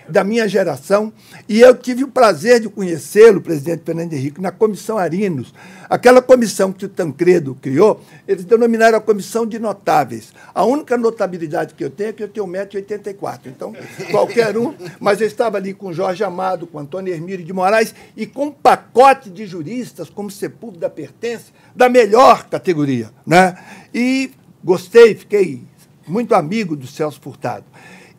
da 0.09 0.23
minha 0.25 0.49
geração, 0.49 1.13
e 1.49 1.61
eu 1.61 1.75
tive 1.75 2.05
o 2.05 2.09
prazer 2.09 2.61
de 2.61 2.69
conhecê-lo, 2.69 3.41
presidente 3.41 3.83
Fernando 3.85 4.13
Henrique, 4.13 4.41
na 4.41 4.51
Comissão 4.51 4.99
Arinos. 4.99 5.53
Aquela 5.89 6.23
comissão 6.23 6.73
que 6.73 6.85
o 6.85 6.89
Tancredo 6.89 7.57
criou, 7.61 8.01
eles 8.27 8.45
denominaram 8.45 8.99
a 8.99 9.01
Comissão 9.01 9.45
de 9.45 9.59
Notáveis. 9.59 10.33
A 10.55 10.65
única 10.65 10.97
notabilidade 10.97 11.75
que 11.75 11.85
eu 11.85 11.91
tenho 11.91 12.11
é 12.11 12.13
que 12.13 12.23
eu 12.23 12.29
tenho 12.29 12.47
1,84m. 12.47 13.41
Então, 13.47 13.75
qualquer 14.11 14.57
um, 14.57 14.73
mas 15.01 15.21
eu 15.21 15.27
estava 15.27 15.57
ali 15.57 15.75
com 15.75 15.93
Jorge 15.93 16.23
Amado, 16.23 16.67
com 16.67 16.79
Antônio 16.79 17.13
Hermílio 17.13 17.45
de 17.45 17.53
Moraes 17.53 17.95
e 18.17 18.27
com 18.27 18.47
um 18.47 18.53
pacote 18.53 19.31
de 19.31 19.47
juristas, 19.47 20.09
como 20.09 20.31
Sepúlveda 20.31 20.89
pertence, 20.89 21.47
da 21.75 21.89
melhor 21.89 22.49
categoria. 22.49 23.11
Né? 23.27 23.57
E 23.93 24.31
gostei, 24.63 25.15
fiquei 25.15 25.65
muito 26.11 26.35
amigo 26.35 26.77
do 26.77 26.87
Celso 26.87 27.21
Furtado. 27.21 27.65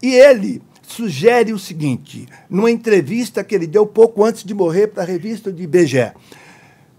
E 0.01 0.15
ele 0.15 0.61
sugere 0.81 1.53
o 1.53 1.59
seguinte, 1.59 2.27
numa 2.49 2.71
entrevista 2.71 3.43
que 3.43 3.55
ele 3.55 3.67
deu 3.67 3.85
pouco 3.85 4.23
antes 4.23 4.43
de 4.43 4.53
morrer 4.53 4.87
para 4.87 5.03
a 5.03 5.05
revista 5.05 5.51
de 5.51 5.63
IBGE. 5.63 6.11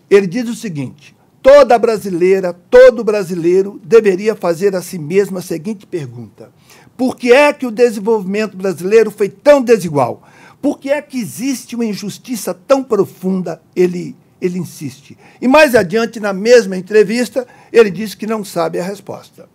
Ele 0.09 0.27
diz 0.27 0.49
o 0.49 0.55
seguinte: 0.55 1.15
toda 1.43 1.79
brasileira, 1.79 2.53
todo 2.53 3.05
brasileiro 3.05 3.81
deveria 3.85 4.35
fazer 4.35 4.75
a 4.77 4.83
si 4.83 4.99
mesmo 4.99 5.39
a 5.39 5.43
seguinte 5.43 5.87
pergunta: 5.87 6.51
por 6.97 7.17
que 7.17 7.33
é 7.33 7.53
que 7.53 7.67
o 7.67 7.71
desenvolvimento 7.71 8.57
brasileiro 8.57 9.11
foi 9.11 9.29
tão 9.29 9.63
desigual? 9.63 10.23
Por 10.61 10.79
que 10.79 10.91
é 10.91 11.03
que 11.03 11.19
existe 11.19 11.75
uma 11.75 11.85
injustiça 11.85 12.55
tão 12.55 12.85
profunda? 12.85 13.61
Ele, 13.75 14.15
ele 14.41 14.59
insiste. 14.59 15.19
E 15.41 15.49
mais 15.49 15.75
adiante, 15.75 16.21
na 16.21 16.33
mesma 16.33 16.77
entrevista, 16.77 17.47
ele 17.73 17.91
diz 17.91 18.15
que 18.15 18.29
não 18.29 18.45
sabe 18.45 18.79
a 18.79 18.85
resposta. 18.85 19.49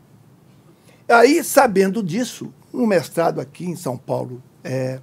Aí, 1.09 1.41
sabendo 1.41 2.03
disso, 2.03 2.53
um 2.73 2.85
mestrado 2.85 3.39
aqui 3.39 3.65
em 3.65 3.77
São 3.77 3.97
Paulo, 3.97 4.43
é, 4.61 4.99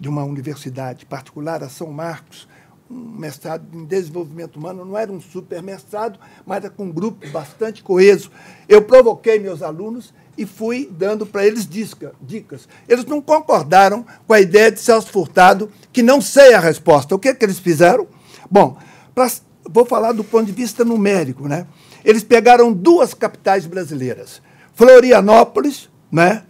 de 0.00 0.08
uma 0.08 0.24
universidade 0.24 1.04
particular, 1.04 1.62
a 1.62 1.68
São 1.68 1.92
Marcos, 1.92 2.48
um 2.90 3.18
mestrado 3.18 3.66
em 3.72 3.84
desenvolvimento 3.84 4.56
humano, 4.56 4.84
não 4.84 4.96
era 4.96 5.12
um 5.12 5.20
super 5.20 5.62
mestrado, 5.62 6.18
mas 6.46 6.58
era 6.58 6.70
com 6.70 6.84
um 6.84 6.90
grupo 6.90 7.28
bastante 7.28 7.82
coeso. 7.82 8.30
Eu 8.66 8.82
provoquei 8.82 9.38
meus 9.38 9.62
alunos 9.62 10.14
e 10.36 10.46
fui 10.46 10.88
dando 10.90 11.26
para 11.26 11.46
eles 11.46 11.68
dicas. 11.68 12.66
Eles 12.88 13.04
não 13.04 13.20
concordaram 13.20 14.06
com 14.26 14.32
a 14.32 14.40
ideia 14.40 14.72
de 14.72 14.80
Celso 14.80 15.12
Furtado, 15.12 15.70
que 15.92 16.02
não 16.02 16.20
sei 16.20 16.54
a 16.54 16.60
resposta. 16.60 17.14
O 17.14 17.18
que, 17.18 17.28
é 17.28 17.34
que 17.34 17.44
eles 17.44 17.58
fizeram? 17.58 18.06
Bom, 18.50 18.76
pra, 19.14 19.30
vou 19.68 19.84
falar 19.84 20.12
do 20.12 20.24
ponto 20.24 20.46
de 20.46 20.52
vista 20.52 20.84
numérico. 20.84 21.46
Né? 21.46 21.66
Eles 22.04 22.24
pegaram 22.24 22.72
duas 22.72 23.14
capitais 23.14 23.66
brasileiras, 23.66 24.40
Florianópolis 24.74 25.88
né, 26.10 26.44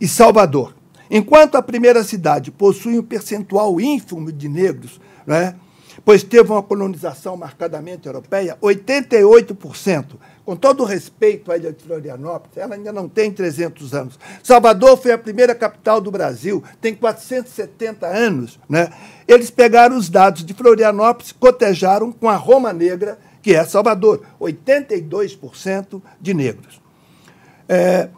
e 0.00 0.08
Salvador. 0.08 0.74
Enquanto 1.10 1.56
a 1.56 1.62
primeira 1.62 2.02
cidade 2.02 2.50
possui 2.50 2.98
um 2.98 3.02
percentual 3.02 3.80
ínfimo 3.80 4.32
de 4.32 4.48
negros, 4.48 5.00
né, 5.26 5.54
pois 6.04 6.22
teve 6.22 6.50
uma 6.50 6.62
colonização 6.62 7.36
marcadamente 7.36 8.06
europeia, 8.06 8.56
88%. 8.60 10.04
Com 10.44 10.54
todo 10.54 10.84
o 10.84 10.86
respeito 10.86 11.50
à 11.50 11.56
ilha 11.56 11.72
de 11.72 11.82
Florianópolis, 11.82 12.56
ela 12.56 12.76
ainda 12.76 12.92
não 12.92 13.08
tem 13.08 13.32
300 13.32 13.92
anos. 13.92 14.18
Salvador 14.44 14.96
foi 14.96 15.10
a 15.10 15.18
primeira 15.18 15.56
capital 15.56 16.00
do 16.00 16.10
Brasil, 16.10 16.62
tem 16.80 16.94
470 16.94 18.06
anos. 18.06 18.58
Né? 18.68 18.88
Eles 19.26 19.50
pegaram 19.50 19.96
os 19.96 20.08
dados 20.08 20.44
de 20.44 20.54
Florianópolis, 20.54 21.32
cotejaram 21.32 22.12
com 22.12 22.28
a 22.28 22.36
Roma 22.36 22.72
Negra, 22.72 23.18
que 23.42 23.54
é 23.54 23.64
Salvador, 23.64 24.22
82% 24.40 26.00
de 26.20 26.32
negros. 26.32 26.85
É, 27.68 28.08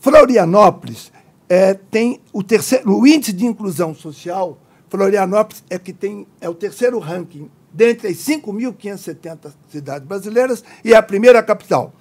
Florianópolis 0.00 1.12
é, 1.48 1.74
tem 1.74 2.20
o 2.32 2.42
terceiro, 2.42 2.98
o 2.98 3.06
índice 3.06 3.32
de 3.32 3.46
inclusão 3.46 3.94
social. 3.94 4.58
Florianópolis 4.88 5.62
é 5.70 5.78
que 5.78 5.92
tem 5.92 6.26
é 6.40 6.48
o 6.48 6.54
terceiro 6.54 6.98
ranking 6.98 7.50
dentre 7.72 8.08
as 8.08 8.16
5.570 8.16 9.52
cidades 9.68 10.06
brasileiras 10.06 10.62
e 10.84 10.92
é 10.92 10.96
a 10.96 11.02
primeira 11.02 11.42
capital. 11.42 11.94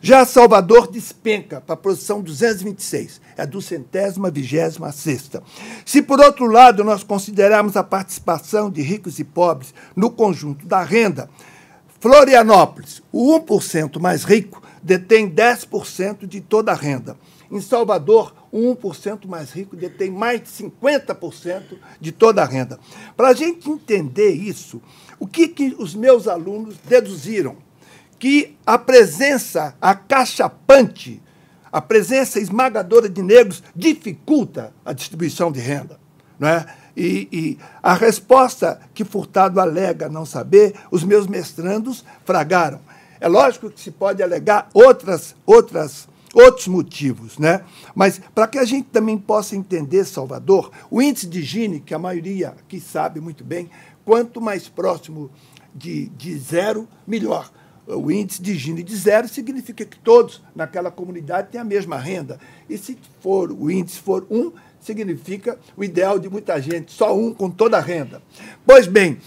Já 0.00 0.24
Salvador 0.24 0.90
despenca 0.90 1.60
para 1.60 1.74
a 1.74 1.76
posição 1.76 2.22
226, 2.22 3.20
é 3.36 3.42
a 3.42 3.44
do 3.44 3.60
centésima 3.60 4.30
vigésima 4.30 4.92
sexta. 4.92 5.42
Se, 5.84 6.00
por 6.00 6.20
outro 6.20 6.46
lado, 6.46 6.84
nós 6.84 7.02
considerarmos 7.02 7.76
a 7.76 7.82
participação 7.82 8.70
de 8.70 8.80
ricos 8.80 9.18
e 9.18 9.24
pobres 9.24 9.74
no 9.96 10.10
conjunto 10.10 10.66
da 10.66 10.82
renda, 10.82 11.28
Florianópolis, 12.00 13.02
o 13.10 13.40
1% 13.40 13.98
mais 14.00 14.22
rico, 14.22 14.62
detém 14.82 15.30
10% 15.30 16.26
de 16.26 16.40
toda 16.40 16.72
a 16.72 16.74
renda. 16.74 17.16
Em 17.50 17.60
Salvador, 17.60 18.34
o 18.52 18.74
1% 18.74 19.26
mais 19.26 19.50
rico 19.50 19.74
detém 19.74 20.10
mais 20.10 20.42
de 20.42 20.48
50% 20.48 21.78
de 22.00 22.12
toda 22.12 22.42
a 22.42 22.44
renda. 22.44 22.78
Para 23.16 23.28
a 23.28 23.34
gente 23.34 23.70
entender 23.70 24.30
isso, 24.30 24.82
o 25.18 25.26
que, 25.26 25.48
que 25.48 25.74
os 25.78 25.94
meus 25.94 26.28
alunos 26.28 26.76
deduziram? 26.84 27.56
Que 28.18 28.56
a 28.66 28.76
presença 28.76 29.74
acachapante, 29.80 31.22
a 31.72 31.80
presença 31.80 32.38
esmagadora 32.38 33.08
de 33.08 33.22
negros 33.22 33.62
dificulta 33.74 34.72
a 34.84 34.92
distribuição 34.92 35.50
de 35.50 35.60
renda. 35.60 35.98
Não 36.38 36.48
é? 36.48 36.66
E, 36.96 37.28
e, 37.32 37.58
a 37.80 37.94
resposta 37.94 38.80
que 38.92 39.04
Furtado 39.04 39.60
alega 39.60 40.08
não 40.08 40.26
saber, 40.26 40.74
os 40.90 41.04
meus 41.04 41.28
mestrandos 41.28 42.04
fragaram. 42.24 42.80
É 43.20 43.28
lógico 43.28 43.70
que 43.70 43.80
se 43.80 43.90
pode 43.90 44.22
alegar 44.22 44.68
outras, 44.72 45.34
outras, 45.44 46.08
outros 46.34 46.68
motivos, 46.68 47.38
né? 47.38 47.64
Mas 47.94 48.20
para 48.34 48.46
que 48.46 48.58
a 48.58 48.64
gente 48.64 48.88
também 48.88 49.18
possa 49.18 49.56
entender 49.56 50.04
Salvador, 50.04 50.70
o 50.90 51.02
índice 51.02 51.26
de 51.26 51.42
Gini, 51.42 51.80
que 51.80 51.94
a 51.94 51.98
maioria 51.98 52.48
aqui 52.48 52.80
sabe 52.80 53.20
muito 53.20 53.44
bem, 53.44 53.70
quanto 54.04 54.40
mais 54.40 54.68
próximo 54.68 55.30
de, 55.74 56.08
de 56.10 56.36
zero, 56.38 56.88
melhor 57.06 57.50
o 57.96 58.10
índice 58.10 58.42
de 58.42 58.54
Gini 58.54 58.82
de 58.82 58.94
zero 58.94 59.28
significa 59.28 59.84
que 59.84 59.98
todos 59.98 60.42
naquela 60.54 60.90
comunidade 60.90 61.48
têm 61.50 61.60
a 61.60 61.64
mesma 61.64 61.96
renda. 61.98 62.38
E 62.68 62.76
se 62.76 62.98
for 63.20 63.50
o 63.50 63.70
índice 63.70 63.98
for 63.98 64.26
um, 64.30 64.52
significa 64.80 65.58
o 65.76 65.82
ideal 65.82 66.18
de 66.18 66.28
muita 66.28 66.60
gente, 66.60 66.92
só 66.92 67.16
um 67.16 67.32
com 67.32 67.50
toda 67.50 67.78
a 67.78 67.80
renda. 67.80 68.22
Pois 68.66 68.86
bem, 68.86 69.18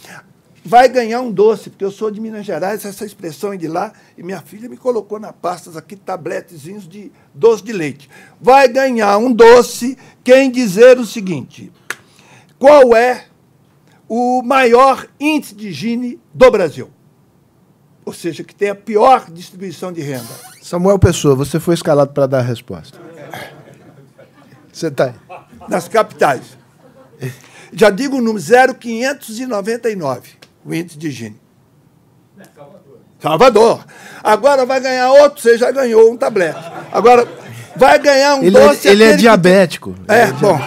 vai 0.64 0.88
ganhar 0.88 1.22
um 1.22 1.32
doce, 1.32 1.70
porque 1.70 1.84
eu 1.84 1.92
sou 1.92 2.12
de 2.12 2.20
Minas 2.20 2.46
Gerais, 2.46 2.86
essa 2.86 3.06
expressão 3.06 3.54
é 3.54 3.58
de 3.58 3.68
lá, 3.68 3.94
e 4.18 4.24
minha 4.24 4.42
filha 4.42 4.70
me 4.70 4.78
colocou 4.78 5.20
na 5.20 5.34
pastas 5.34 5.76
aqui 5.76 5.96
tabletezinhos 5.96 6.88
de 6.88 7.12
doce 7.34 7.64
de 7.64 7.74
leite. 7.74 8.10
Vai 8.40 8.68
ganhar 8.68 9.18
um 9.18 9.32
doce 9.32 9.98
quem 10.24 10.52
dizer 10.52 10.98
o 10.98 11.06
seguinte: 11.06 11.72
qual 12.60 12.96
é 12.96 13.26
o 14.08 14.42
maior 14.44 15.08
índice 15.20 15.56
de 15.56 15.72
Gini 15.72 16.20
do 16.34 16.52
Brasil? 16.52 16.92
ou 18.06 18.14
seja, 18.14 18.44
que 18.44 18.54
tem 18.54 18.70
a 18.70 18.76
pior 18.76 19.32
distribuição 19.32 19.92
de 19.92 20.02
renda. 20.02 20.28
Samuel 20.62 21.00
Pessoa, 21.00 21.36
você 21.36 21.60
foi 21.60 21.76
escalado 21.76 22.12
para 22.14 22.28
dar 22.28 22.40
a 22.40 22.44
resposta. 22.44 23.00
Você 24.72 24.88
está 24.88 25.14
Nas 25.68 25.88
capitais. 25.88 26.58
Já 27.72 27.90
digo 27.90 28.18
o 28.18 28.22
número 28.22 28.40
0,599, 28.40 30.32
o 30.66 30.74
índice 30.74 30.98
de 30.98 31.12
Gini. 31.12 31.40
Salvador. 32.56 33.00
Salvador. 33.20 33.86
Agora 34.24 34.66
vai 34.66 34.80
ganhar 34.80 35.12
outro, 35.12 35.42
você 35.42 35.58
já 35.58 35.72
ganhou 35.72 36.12
um 36.12 36.18
tablete. 36.18 36.60
Agora 36.92 37.28
vai 37.76 38.00
ganhar 38.00 38.36
um 38.36 38.44
ele 38.44 38.58
é- 38.58 38.68
doce. 38.68 38.88
É, 38.88 38.92
ele 38.92 39.04
é 39.04 39.16
diabético. 39.16 39.96
É, 40.08 40.22
é 40.22 40.28
bom. 40.34 40.60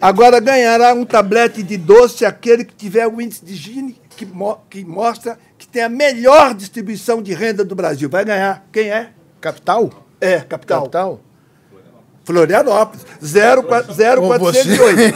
Agora 0.00 0.38
ganhará 0.40 0.94
um 0.94 1.04
tablete 1.04 1.62
de 1.62 1.76
doce 1.76 2.24
aquele 2.24 2.64
que 2.64 2.74
tiver 2.74 3.06
o 3.08 3.20
índice 3.20 3.44
de 3.44 3.54
Gini 3.54 4.00
que, 4.16 4.24
mo 4.24 4.58
que 4.70 4.84
mostra 4.84 5.38
que 5.58 5.66
tem 5.66 5.82
a 5.82 5.88
melhor 5.88 6.54
distribuição 6.54 7.20
de 7.22 7.34
renda 7.34 7.64
do 7.64 7.74
Brasil. 7.74 8.08
Vai 8.08 8.24
ganhar. 8.24 8.64
Quem 8.72 8.90
é? 8.90 9.10
Capital? 9.40 9.90
É, 10.20 10.40
capital. 10.40 10.82
Capital? 10.82 11.20
Florianópolis, 12.26 13.06
0408. 13.22 15.14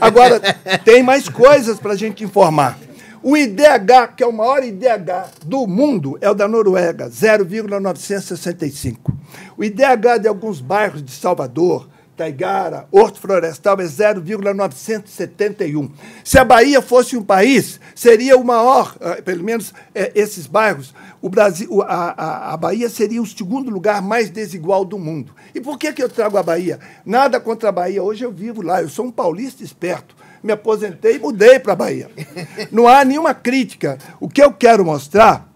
Agora, 0.00 0.40
tem 0.82 1.02
mais 1.02 1.28
coisas 1.28 1.78
para 1.78 1.92
a 1.92 1.96
gente 1.96 2.24
informar. 2.24 2.78
O 3.22 3.36
IDH, 3.36 4.14
que 4.16 4.22
é 4.22 4.26
o 4.26 4.32
maior 4.32 4.64
IDH 4.64 5.32
do 5.44 5.66
mundo, 5.66 6.16
é 6.22 6.30
o 6.30 6.34
da 6.34 6.48
Noruega, 6.48 7.10
0,965. 7.10 9.12
O 9.56 9.64
IDH 9.64 10.20
de 10.22 10.28
alguns 10.28 10.60
bairros 10.60 11.02
de 11.02 11.10
Salvador, 11.10 11.88
Taigara, 12.16 12.86
Horto 12.90 13.20
Florestal 13.20 13.78
é 13.80 13.86
0,971. 13.86 15.90
Se 16.24 16.38
a 16.38 16.44
Bahia 16.44 16.80
fosse 16.82 17.16
um 17.16 17.22
país, 17.22 17.80
seria 17.94 18.36
o 18.36 18.44
maior, 18.44 18.96
eh, 19.00 19.22
pelo 19.22 19.44
menos 19.44 19.72
é, 19.94 20.10
esses 20.16 20.48
bairros, 20.48 20.92
o 21.20 21.28
Brasil, 21.28 21.82
a, 21.82 22.10
a, 22.10 22.54
a, 22.54 22.56
Bahia 22.56 22.88
seria 22.88 23.20
o 23.20 23.26
segundo 23.26 23.70
lugar 23.70 24.00
mais 24.00 24.30
desigual 24.30 24.84
do 24.84 24.98
mundo. 24.98 25.34
E 25.54 25.60
por 25.60 25.78
que, 25.78 25.92
que 25.92 26.02
eu 26.02 26.08
trago 26.08 26.36
a 26.36 26.42
Bahia? 26.42 26.78
Nada 27.04 27.40
contra 27.40 27.70
a 27.70 27.72
Bahia, 27.72 28.02
hoje 28.02 28.24
eu 28.24 28.30
vivo 28.30 28.62
lá, 28.62 28.80
eu 28.80 28.88
sou 28.88 29.06
um 29.06 29.10
paulista 29.10 29.64
esperto. 29.64 30.14
Me 30.42 30.52
aposentei 30.52 31.16
e 31.16 31.18
mudei 31.18 31.58
para 31.58 31.72
a 31.72 31.76
Bahia. 31.76 32.08
Não 32.70 32.86
há 32.86 33.04
nenhuma 33.04 33.34
crítica. 33.34 33.98
O 34.20 34.28
que 34.28 34.40
eu 34.40 34.52
quero 34.52 34.84
mostrar 34.84 35.52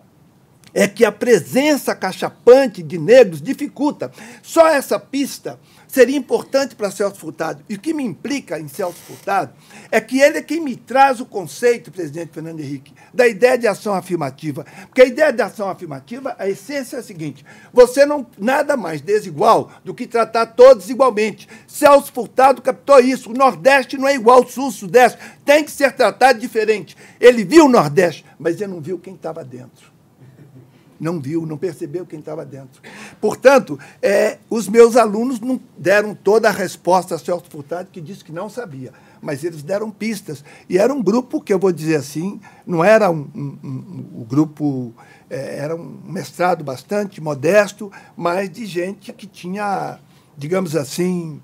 é 0.75 0.89
que 0.89 1.05
a 1.05 1.13
presença 1.13 1.95
cachapante 1.95 2.83
de 2.83 2.99
negros 2.99 3.41
dificulta. 3.41 4.11
Só 4.43 4.67
essa 4.67 4.99
pista 4.99 5.61
seria 5.93 6.17
importante 6.17 6.75
para 6.75 6.91
Celso 6.91 7.21
Furtado. 7.21 7.63
E 7.69 7.75
o 7.75 7.79
que 7.79 7.93
me 7.93 8.03
implica 8.03 8.59
em 8.59 8.67
Celso 8.67 8.99
Furtado 9.07 9.53
é 9.91 10.01
que 10.01 10.19
ele 10.21 10.39
é 10.39 10.43
quem 10.43 10.59
me 10.59 10.75
traz 10.75 11.21
o 11.21 11.27
conceito, 11.27 11.93
presidente 11.93 12.33
Fernando 12.33 12.61
Henrique, 12.61 12.95
da 13.13 13.29
ideia 13.29 13.59
de 13.59 13.67
ação 13.67 13.93
afirmativa. 13.93 14.65
Porque 14.87 15.03
a 15.03 15.05
ideia 15.05 15.31
de 15.31 15.43
ação 15.43 15.69
afirmativa, 15.69 16.35
a 16.39 16.49
essência 16.49 16.97
é 16.97 17.01
a 17.01 17.03
seguinte: 17.03 17.45
você 17.75 18.07
não 18.07 18.27
nada 18.39 18.75
mais 18.75 19.03
desigual 19.03 19.71
do 19.85 19.93
que 19.93 20.07
tratar 20.07 20.47
todos 20.47 20.89
igualmente. 20.89 21.47
Celso 21.67 22.11
Furtado 22.11 22.63
captou 22.63 22.99
isso. 22.99 23.31
O 23.31 23.35
Nordeste 23.35 23.99
não 23.99 24.09
é 24.09 24.15
igual 24.15 24.39
ao 24.39 24.49
Sul, 24.49 24.73
Sudeste. 24.73 25.19
Tem 25.45 25.63
que 25.63 25.71
ser 25.71 25.93
tratado 25.93 26.39
diferente. 26.39 26.97
Ele 27.21 27.45
viu 27.45 27.67
o 27.67 27.69
Nordeste, 27.69 28.25
mas 28.39 28.63
ele 28.63 28.73
não 28.73 28.81
viu 28.81 28.99
quem 28.99 29.15
estava 29.15 29.45
dentro 29.45 29.93
não 31.03 31.21
viu, 31.21 31.45
não 31.45 31.59
percebeu 31.59 32.07
quem 32.07 32.21
estava 32.21 32.45
dentro. 32.45 32.81
Portanto, 33.21 33.77
é, 34.01 34.39
os 34.49 34.69
meus 34.69 34.97
alunos 34.97 35.41
não 35.41 35.61
deram 35.77 36.15
toda 36.15 36.49
a 36.49 36.53
resposta 36.53 37.17
a 37.17 37.19
Celso 37.19 37.51
Furtado, 37.51 37.89
que 37.91 38.01
disse 38.01 38.23
que 38.23 38.31
não 38.31 38.49
sabia, 38.49 38.93
mas 39.21 39.43
eles 39.43 39.65
deram 39.65 39.91
pistas. 39.91 40.45
E 40.69 40.79
era 40.79 40.95
um 40.95 41.03
grupo 41.03 41.41
que, 41.41 41.53
eu 41.53 41.59
vou 41.59 41.73
dizer 41.73 41.97
assim, 41.97 42.41
não 42.65 42.85
era 42.85 43.11
um, 43.11 43.29
um, 43.35 43.59
um, 43.65 44.21
um 44.21 44.25
grupo, 44.25 44.95
é, 45.29 45.59
era 45.59 45.75
um 45.75 46.01
mestrado 46.05 46.63
bastante 46.63 47.21
modesto, 47.21 47.91
mas 48.17 48.49
de 48.49 48.65
gente 48.65 49.13
que 49.13 49.27
tinha, 49.27 49.99
digamos 50.39 50.77
assim, 50.77 51.43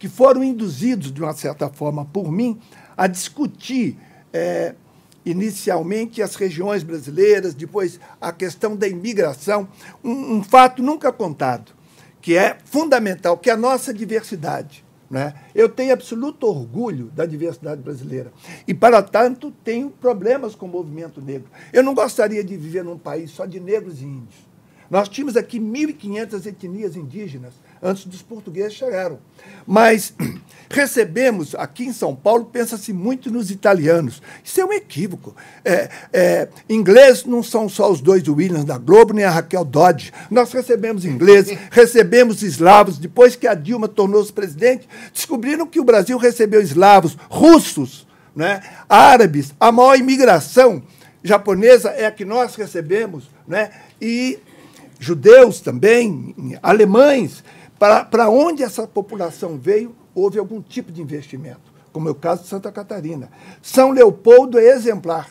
que 0.00 0.08
foram 0.08 0.42
induzidos, 0.42 1.12
de 1.12 1.22
uma 1.22 1.32
certa 1.32 1.68
forma, 1.68 2.04
por 2.06 2.32
mim, 2.32 2.58
a 2.96 3.06
discutir. 3.06 3.96
É, 4.32 4.74
inicialmente 5.30 6.22
as 6.22 6.34
regiões 6.34 6.82
brasileiras, 6.82 7.54
depois 7.54 8.00
a 8.20 8.32
questão 8.32 8.76
da 8.76 8.88
imigração, 8.88 9.68
um, 10.02 10.36
um, 10.36 10.42
fato 10.42 10.82
nunca 10.82 11.12
contado, 11.12 11.72
que 12.20 12.36
é 12.36 12.58
fundamental, 12.64 13.38
que 13.38 13.50
é 13.50 13.52
a 13.52 13.56
nossa 13.56 13.92
diversidade. 13.92 14.84
Né? 15.10 15.34
Eu 15.54 15.68
tenho 15.68 15.92
absoluto 15.92 16.46
orgulho 16.46 17.06
da 17.06 17.26
diversidade 17.26 17.82
brasileira. 17.82 18.32
E, 18.66 18.72
para 18.72 19.02
tanto, 19.02 19.50
tenho 19.64 19.90
problemas 19.90 20.54
com 20.54 20.66
o 20.66 20.68
movimento 20.68 21.20
negro. 21.20 21.50
Eu 21.72 21.82
não 21.82 21.94
gostaria 21.94 22.44
de 22.44 22.56
viver 22.56 22.84
num 22.84 22.98
país 22.98 23.32
só 23.32 23.44
de 23.44 23.58
negros 23.58 24.00
e 24.00 24.04
índios. 24.04 24.48
Nós 24.88 25.08
tínhamos 25.08 25.36
aqui 25.36 25.58
1.500 25.58 26.46
etnias 26.46 26.96
indígenas 26.96 27.54
antes 27.82 28.04
dos 28.04 28.22
portugueses 28.22 28.74
chegaram. 28.74 29.18
Mas 29.66 30.14
recebemos 30.70 31.54
aqui 31.54 31.84
em 31.84 31.92
São 31.92 32.14
Paulo, 32.14 32.44
pensa-se 32.46 32.92
muito 32.92 33.30
nos 33.30 33.50
italianos. 33.50 34.22
Isso 34.44 34.60
é 34.60 34.64
um 34.64 34.72
equívoco. 34.72 35.34
É, 35.64 35.88
é, 36.12 36.48
inglês 36.68 37.24
não 37.24 37.42
são 37.42 37.68
só 37.68 37.90
os 37.90 38.00
dois 38.00 38.26
Williams 38.28 38.64
da 38.64 38.78
Globo, 38.78 39.12
nem 39.14 39.24
a 39.24 39.30
Raquel 39.30 39.64
Dodge. 39.64 40.12
Nós 40.30 40.52
recebemos 40.52 41.04
ingleses, 41.04 41.56
recebemos 41.70 42.42
eslavos. 42.42 42.98
Depois 42.98 43.34
que 43.34 43.46
a 43.46 43.54
Dilma 43.54 43.88
tornou-se 43.88 44.32
presidente, 44.32 44.88
descobriram 45.12 45.66
que 45.66 45.80
o 45.80 45.84
Brasil 45.84 46.18
recebeu 46.18 46.60
eslavos, 46.60 47.16
russos, 47.28 48.06
né, 48.34 48.62
árabes. 48.88 49.52
A 49.58 49.72
maior 49.72 49.96
imigração 49.96 50.82
japonesa 51.22 51.90
é 51.90 52.06
a 52.06 52.10
que 52.10 52.24
nós 52.24 52.54
recebemos, 52.54 53.28
né, 53.46 53.70
e 54.00 54.38
judeus 54.98 55.60
também, 55.60 56.34
alemães. 56.62 57.42
Para 57.80 58.28
onde 58.28 58.62
essa 58.62 58.86
população 58.86 59.56
veio, 59.56 59.96
houve 60.14 60.38
algum 60.38 60.60
tipo 60.60 60.92
de 60.92 61.00
investimento, 61.00 61.72
como 61.94 62.08
é 62.08 62.10
o 62.10 62.14
caso 62.14 62.42
de 62.42 62.48
Santa 62.48 62.70
Catarina. 62.70 63.30
São 63.62 63.90
Leopoldo 63.90 64.58
é 64.58 64.66
exemplar, 64.66 65.30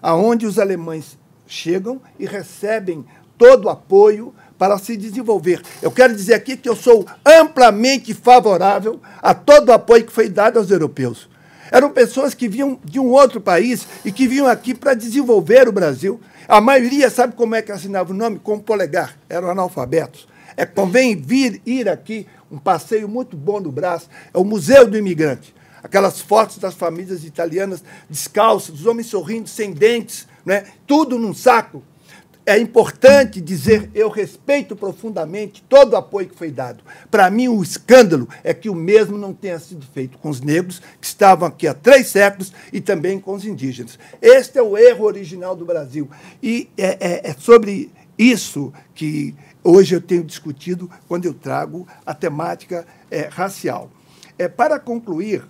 aonde 0.00 0.46
os 0.46 0.58
alemães 0.58 1.18
chegam 1.46 2.00
e 2.18 2.24
recebem 2.24 3.04
todo 3.36 3.66
o 3.66 3.68
apoio 3.68 4.34
para 4.56 4.78
se 4.78 4.96
desenvolver. 4.96 5.60
Eu 5.82 5.90
quero 5.90 6.16
dizer 6.16 6.32
aqui 6.32 6.56
que 6.56 6.70
eu 6.70 6.74
sou 6.74 7.04
amplamente 7.22 8.14
favorável 8.14 8.98
a 9.20 9.34
todo 9.34 9.68
o 9.68 9.72
apoio 9.72 10.06
que 10.06 10.12
foi 10.12 10.30
dado 10.30 10.58
aos 10.58 10.70
europeus. 10.70 11.28
Eram 11.70 11.90
pessoas 11.90 12.32
que 12.32 12.48
vinham 12.48 12.80
de 12.82 12.98
um 12.98 13.10
outro 13.10 13.42
país 13.42 13.86
e 14.06 14.10
que 14.10 14.26
vinham 14.26 14.46
aqui 14.46 14.72
para 14.72 14.94
desenvolver 14.94 15.68
o 15.68 15.72
Brasil. 15.72 16.18
A 16.48 16.62
maioria 16.62 17.10
sabe 17.10 17.34
como 17.36 17.54
é 17.54 17.60
que 17.60 17.70
assinava 17.70 18.10
o 18.10 18.16
nome? 18.16 18.38
Com 18.38 18.58
polegar. 18.58 19.18
Eram 19.28 19.50
analfabetos. 19.50 20.29
É, 20.56 20.66
convém 20.66 21.16
vir, 21.16 21.60
ir 21.64 21.88
aqui, 21.88 22.26
um 22.50 22.58
passeio 22.58 23.08
muito 23.08 23.36
bom 23.36 23.60
no 23.60 23.70
Brás, 23.70 24.08
é 24.32 24.38
o 24.38 24.44
Museu 24.44 24.86
do 24.88 24.98
Imigrante. 24.98 25.54
Aquelas 25.82 26.20
fotos 26.20 26.58
das 26.58 26.74
famílias 26.74 27.24
italianas 27.24 27.82
descalças, 28.08 28.80
os 28.80 28.86
homens 28.86 29.06
sorrindo, 29.06 29.48
sem 29.48 29.72
dentes, 29.72 30.26
né? 30.44 30.64
tudo 30.86 31.18
num 31.18 31.32
saco. 31.32 31.82
É 32.44 32.58
importante 32.58 33.40
dizer, 33.40 33.90
eu 33.94 34.08
respeito 34.08 34.74
profundamente 34.74 35.62
todo 35.68 35.92
o 35.92 35.96
apoio 35.96 36.28
que 36.28 36.36
foi 36.36 36.50
dado. 36.50 36.82
Para 37.10 37.30
mim, 37.30 37.48
o 37.48 37.62
escândalo 37.62 38.28
é 38.42 38.52
que 38.52 38.68
o 38.68 38.74
mesmo 38.74 39.16
não 39.16 39.32
tenha 39.32 39.58
sido 39.58 39.86
feito 39.94 40.18
com 40.18 40.28
os 40.30 40.40
negros, 40.40 40.80
que 41.00 41.06
estavam 41.06 41.46
aqui 41.46 41.68
há 41.68 41.74
três 41.74 42.08
séculos, 42.08 42.52
e 42.72 42.80
também 42.80 43.20
com 43.20 43.34
os 43.34 43.44
indígenas. 43.44 43.98
Este 44.20 44.58
é 44.58 44.62
o 44.62 44.76
erro 44.76 45.04
original 45.04 45.54
do 45.54 45.64
Brasil. 45.64 46.10
E 46.42 46.68
é, 46.76 46.96
é, 47.00 47.30
é 47.30 47.34
sobre 47.38 47.90
isso 48.18 48.72
que 48.94 49.34
hoje 49.62 49.94
eu 49.94 50.00
tenho 50.00 50.24
discutido 50.24 50.90
quando 51.08 51.26
eu 51.26 51.34
trago 51.34 51.86
a 52.04 52.14
temática 52.14 52.86
é, 53.10 53.28
racial. 53.28 53.90
É, 54.38 54.48
para 54.48 54.78
concluir, 54.78 55.44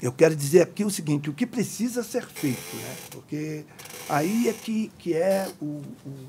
eu 0.00 0.12
quero 0.12 0.34
dizer 0.34 0.62
aqui 0.62 0.84
o 0.84 0.90
seguinte: 0.90 1.30
o 1.30 1.32
que 1.32 1.46
precisa 1.46 2.02
ser 2.02 2.26
feito, 2.26 2.76
né? 2.76 2.96
porque 3.10 3.64
aí 4.08 4.48
é 4.48 4.52
que, 4.52 4.90
que 4.98 5.14
é 5.14 5.48
o, 5.60 5.82
o. 6.04 6.28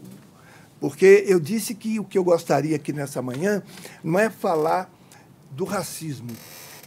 Porque 0.79 1.23
eu 1.27 1.39
disse 1.39 1.73
que 1.73 1.99
o 1.99 2.03
que 2.03 2.17
eu 2.17 2.23
gostaria 2.23 2.75
aqui 2.75 2.91
nessa 2.91 3.21
manhã 3.21 3.63
não 4.03 4.19
é 4.19 4.29
falar 4.29 4.91
do 5.49 5.63
racismo, 5.63 6.31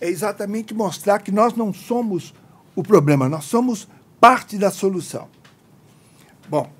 é 0.00 0.08
exatamente 0.08 0.74
mostrar 0.74 1.20
que 1.20 1.32
nós 1.32 1.54
não 1.54 1.72
somos 1.72 2.34
o 2.74 2.82
problema, 2.82 3.28
nós 3.28 3.44
somos 3.44 3.88
parte 4.20 4.58
da 4.58 4.70
solução. 4.70 5.28
Bom, 6.48 6.70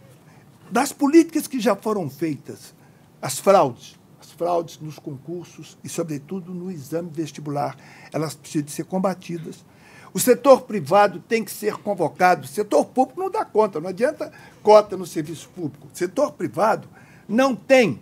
das 0.71 0.93
políticas 0.93 1.47
que 1.47 1.59
já 1.59 1.75
foram 1.75 2.11
feitas, 2.11 2.75
as 3.21 3.39
fraudes, 3.39 3.99
as 4.21 4.31
fraudes 4.31 4.79
nos 4.81 4.99
concursos 4.99 5.77
e, 5.83 5.89
sobretudo, 5.89 6.53
no 6.53 6.71
exame 6.71 7.11
vestibular, 7.13 7.77
elas 8.13 8.35
precisam 8.35 8.69
ser 8.69 8.85
combatidas. 8.85 9.65
O 10.13 10.19
setor 10.19 10.63
privado 10.63 11.21
tem 11.21 11.45
que 11.45 11.51
ser 11.51 11.75
convocado. 11.77 12.45
O 12.45 12.49
setor 12.49 12.87
público 12.87 13.21
não 13.21 13.31
dá 13.31 13.45
conta, 13.45 13.81
não 13.81 13.91
adianta 13.91 14.33
cota 14.63 14.97
no 14.97 15.07
serviço 15.07 15.49
público. 15.51 15.89
O 15.93 15.97
setor 15.97 16.33
privado 16.33 16.89
não 17.29 17.55
tem 17.55 18.01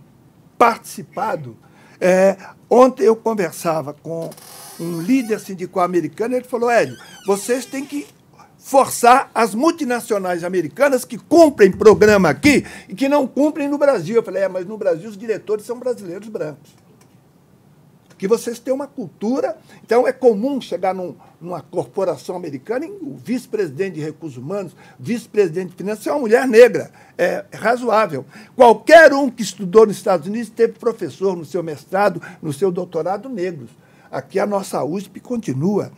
participado. 0.56 1.56
É, 2.00 2.36
ontem 2.70 3.04
eu 3.04 3.16
conversava 3.16 3.92
com 3.94 4.30
um 4.78 5.00
líder 5.00 5.40
sindical 5.40 5.82
americano, 5.82 6.34
ele 6.34 6.44
falou: 6.44 6.70
Hélio, 6.70 6.96
vocês 7.26 7.64
têm 7.66 7.84
que 7.84 8.06
forçar 8.64 9.30
as 9.34 9.54
multinacionais 9.54 10.42
americanas 10.42 11.04
que 11.04 11.18
cumprem 11.18 11.70
programa 11.70 12.30
aqui 12.30 12.64
e 12.88 12.94
que 12.94 13.10
não 13.10 13.26
cumprem 13.26 13.68
no 13.68 13.76
Brasil. 13.76 14.16
Eu 14.16 14.22
falei, 14.22 14.44
é, 14.44 14.48
mas 14.48 14.64
no 14.64 14.78
Brasil 14.78 15.10
os 15.10 15.18
diretores 15.18 15.66
são 15.66 15.78
brasileiros 15.78 16.28
brancos. 16.28 16.74
Porque 18.08 18.26
vocês 18.26 18.58
têm 18.58 18.72
uma 18.72 18.86
cultura. 18.86 19.58
Então 19.84 20.08
é 20.08 20.12
comum 20.14 20.62
chegar 20.62 20.94
num, 20.94 21.14
numa 21.38 21.60
corporação 21.60 22.36
americana 22.36 22.86
e 22.86 22.90
o 22.90 23.14
vice-presidente 23.22 23.96
de 23.96 24.00
recursos 24.00 24.38
humanos, 24.38 24.74
vice-presidente 24.98 25.72
de 25.72 25.76
finanças, 25.76 26.06
é 26.06 26.12
uma 26.12 26.20
mulher 26.20 26.48
negra. 26.48 26.90
É 27.18 27.44
razoável. 27.52 28.24
Qualquer 28.56 29.12
um 29.12 29.28
que 29.28 29.42
estudou 29.42 29.84
nos 29.84 29.98
Estados 29.98 30.26
Unidos 30.26 30.48
teve 30.48 30.78
professor 30.78 31.36
no 31.36 31.44
seu 31.44 31.62
mestrado, 31.62 32.22
no 32.40 32.50
seu 32.50 32.72
doutorado, 32.72 33.28
negros. 33.28 33.68
Aqui 34.10 34.38
a 34.38 34.46
nossa 34.46 34.82
USP 34.82 35.20
continua 35.20 35.92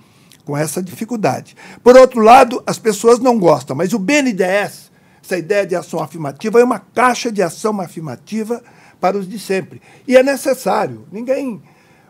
com 0.47 0.57
essa 0.57 0.81
dificuldade. 0.81 1.57
Por 1.83 1.97
outro 1.97 2.21
lado, 2.21 2.63
as 2.65 2.79
pessoas 2.79 3.19
não 3.19 3.37
gostam, 3.37 3.77
mas 3.77 3.93
o 3.93 3.99
BNDES, 3.99 4.93
essa 5.23 5.37
ideia 5.37 5.67
de 5.67 5.75
ação 5.75 6.01
afirmativa, 6.01 6.61
é 6.61 6.65
uma 6.65 6.79
caixa 6.79 7.33
de 7.33 7.43
ação 7.43 7.79
afirmativa 7.81 8.63
para 9.01 9.19
os 9.19 9.29
de 9.29 9.41
sempre. 9.41 9.83
E 10.07 10.17
é 10.17 10.23
necessário. 10.23 11.07
Ninguém. 11.11 11.61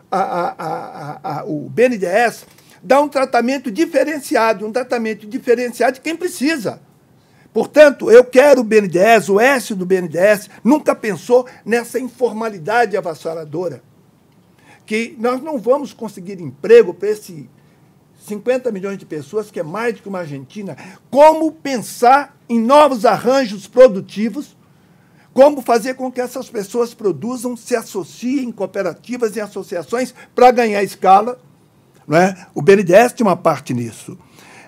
A, 0.09 0.19
a, 0.21 1.39
a, 1.39 1.45
o 1.45 1.67
BNDES 1.67 2.45
dá 2.81 3.01
um 3.01 3.09
tratamento 3.09 3.69
diferenciado, 3.69 4.65
um 4.65 4.71
tratamento 4.71 5.27
diferenciado 5.27 5.95
de 5.95 6.01
quem 6.01 6.15
precisa. 6.15 6.79
Portanto, 7.51 8.11
eu 8.11 8.23
quero 8.23 8.61
o 8.61 8.63
BNDES, 8.63 9.29
o 9.29 9.39
S 9.39 9.73
do 9.73 9.85
BNDES 9.85 10.47
nunca 10.63 10.95
pensou 10.95 11.47
nessa 11.65 11.99
informalidade 11.99 12.95
avassaladora. 12.95 13.81
Que 14.85 15.17
nós 15.19 15.41
não 15.41 15.57
vamos 15.57 15.91
conseguir 15.91 16.39
emprego 16.39 16.93
para 16.93 17.09
esse 17.09 17.49
50 18.27 18.71
milhões 18.71 18.97
de 18.97 19.05
pessoas, 19.05 19.49
que 19.49 19.59
é 19.59 19.63
mais 19.63 19.95
do 19.95 20.01
que 20.01 20.09
uma 20.09 20.19
Argentina, 20.19 20.75
como 21.09 21.51
pensar 21.51 22.37
em 22.49 22.59
novos 22.59 23.05
arranjos 23.05 23.67
produtivos, 23.67 24.55
como 25.33 25.61
fazer 25.61 25.93
com 25.93 26.11
que 26.11 26.19
essas 26.19 26.49
pessoas 26.49 26.93
produzam, 26.93 27.55
se 27.55 27.75
associem 27.75 28.45
em 28.45 28.51
cooperativas 28.51 29.35
e 29.35 29.41
associações 29.41 30.13
para 30.35 30.51
ganhar 30.51 30.83
escala. 30.83 31.39
Não 32.07 32.17
é? 32.17 32.47
O 32.53 32.61
BNDES 32.61 33.13
tem 33.13 33.25
uma 33.25 33.37
parte 33.37 33.73
nisso. 33.73 34.17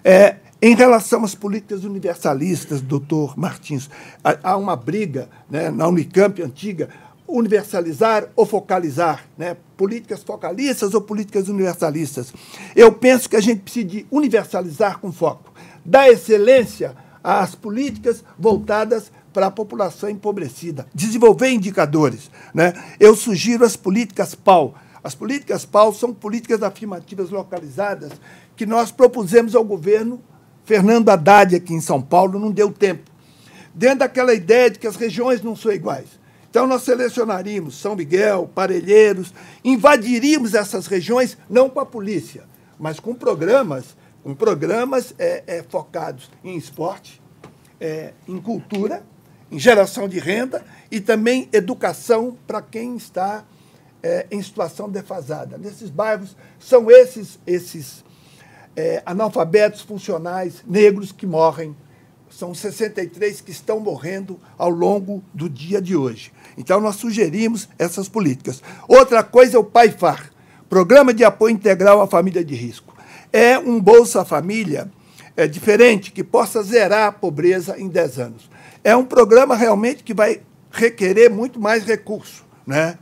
É, 0.03 0.37
em 0.61 0.75
relação 0.75 1.23
às 1.23 1.33
políticas 1.33 1.83
universalistas, 1.83 2.81
doutor 2.81 3.37
Martins, 3.37 3.89
há 4.23 4.55
uma 4.55 4.75
briga 4.75 5.29
né, 5.49 5.69
na 5.69 5.87
Unicamp 5.87 6.41
antiga 6.41 6.89
universalizar 7.29 8.27
ou 8.35 8.45
focalizar, 8.45 9.25
né? 9.37 9.55
políticas 9.77 10.23
focalistas 10.23 10.93
ou 10.93 11.01
políticas 11.01 11.47
universalistas. 11.47 12.33
Eu 12.75 12.91
penso 12.91 13.29
que 13.29 13.35
a 13.35 13.41
gente 13.41 13.61
precisa 13.61 13.87
de 13.87 14.07
universalizar 14.11 14.99
com 14.99 15.11
foco, 15.11 15.53
dar 15.85 16.09
excelência 16.09 16.95
às 17.23 17.55
políticas 17.55 18.23
voltadas 18.37 19.11
para 19.31 19.47
a 19.47 19.51
população 19.51 20.09
empobrecida, 20.09 20.87
desenvolver 20.93 21.49
indicadores. 21.49 22.31
Né? 22.53 22.73
Eu 22.99 23.15
sugiro 23.15 23.63
as 23.63 23.75
políticas 23.75 24.33
PAU. 24.33 24.73
As 25.03 25.15
políticas 25.15 25.65
PAU 25.65 25.93
são 25.93 26.13
políticas 26.13 26.61
afirmativas 26.63 27.29
localizadas 27.29 28.11
que 28.55 28.65
nós 28.65 28.91
propusemos 28.91 29.55
ao 29.55 29.63
governo 29.63 30.21
Fernando 30.65 31.09
Haddad 31.09 31.55
aqui 31.55 31.73
em 31.73 31.81
São 31.81 32.01
Paulo, 32.01 32.37
não 32.37 32.51
deu 32.51 32.71
tempo. 32.71 33.09
Dentro 33.73 33.99
daquela 33.99 34.33
ideia 34.33 34.69
de 34.69 34.77
que 34.77 34.87
as 34.87 34.95
regiões 34.95 35.41
não 35.41 35.55
são 35.55 35.71
iguais. 35.71 36.18
Então, 36.49 36.65
nós 36.65 36.81
selecionaríamos 36.81 37.79
São 37.79 37.95
Miguel, 37.95 38.49
Parelheiros, 38.53 39.33
invadiríamos 39.63 40.55
essas 40.55 40.87
regiões, 40.87 41.37
não 41.47 41.69
com 41.69 41.79
a 41.79 41.85
polícia, 41.85 42.43
mas 42.79 42.99
com 42.99 43.13
programas, 43.13 43.95
com 44.23 44.33
programas 44.33 45.13
é, 45.19 45.43
é, 45.45 45.63
focados 45.63 46.29
em 46.43 46.57
esporte, 46.57 47.21
é, 47.79 48.13
em 48.27 48.39
cultura, 48.39 49.03
em 49.51 49.59
geração 49.59 50.07
de 50.07 50.17
renda 50.17 50.65
e 50.89 50.99
também 50.99 51.47
educação 51.53 52.35
para 52.47 52.61
quem 52.61 52.95
está 52.95 53.43
é, 54.01 54.25
em 54.31 54.41
situação 54.41 54.89
defasada. 54.89 55.55
Nesses 55.57 55.89
bairros, 55.91 56.35
são 56.57 56.89
esses, 56.89 57.39
esses 57.45 58.03
é, 58.75 59.03
analfabetos 59.05 59.81
funcionais 59.81 60.63
negros 60.65 61.11
que 61.11 61.27
morrem 61.27 61.75
são 62.29 62.53
63 62.53 63.41
que 63.41 63.51
estão 63.51 63.79
morrendo 63.79 64.39
ao 64.57 64.69
longo 64.69 65.23
do 65.33 65.49
dia 65.49 65.81
de 65.81 65.95
hoje. 65.95 66.31
Então, 66.57 66.79
nós 66.79 66.95
sugerimos 66.95 67.67
essas 67.77 68.07
políticas. 68.07 68.61
Outra 68.87 69.23
coisa 69.23 69.57
é 69.57 69.59
o 69.59 69.63
PAIFAR 69.63 70.31
Programa 70.69 71.11
de 71.15 71.23
Apoio 71.23 71.55
Integral 71.55 71.99
à 71.99 72.05
Família 72.05 72.45
de 72.45 72.53
Risco. 72.53 72.95
É 73.33 73.57
um 73.57 73.81
Bolsa 73.81 74.23
Família 74.23 74.91
é, 75.35 75.47
diferente 75.47 76.11
que 76.11 76.23
possa 76.23 76.61
zerar 76.61 77.07
a 77.07 77.11
pobreza 77.11 77.75
em 77.79 77.87
10 77.87 78.19
anos. 78.19 78.49
É 78.83 78.95
um 78.95 79.03
programa 79.03 79.55
realmente 79.55 80.03
que 80.03 80.13
vai 80.13 80.41
requerer 80.69 81.27
muito 81.27 81.59
mais 81.59 81.85
recurso. 81.85 82.45
Né? 82.67 82.99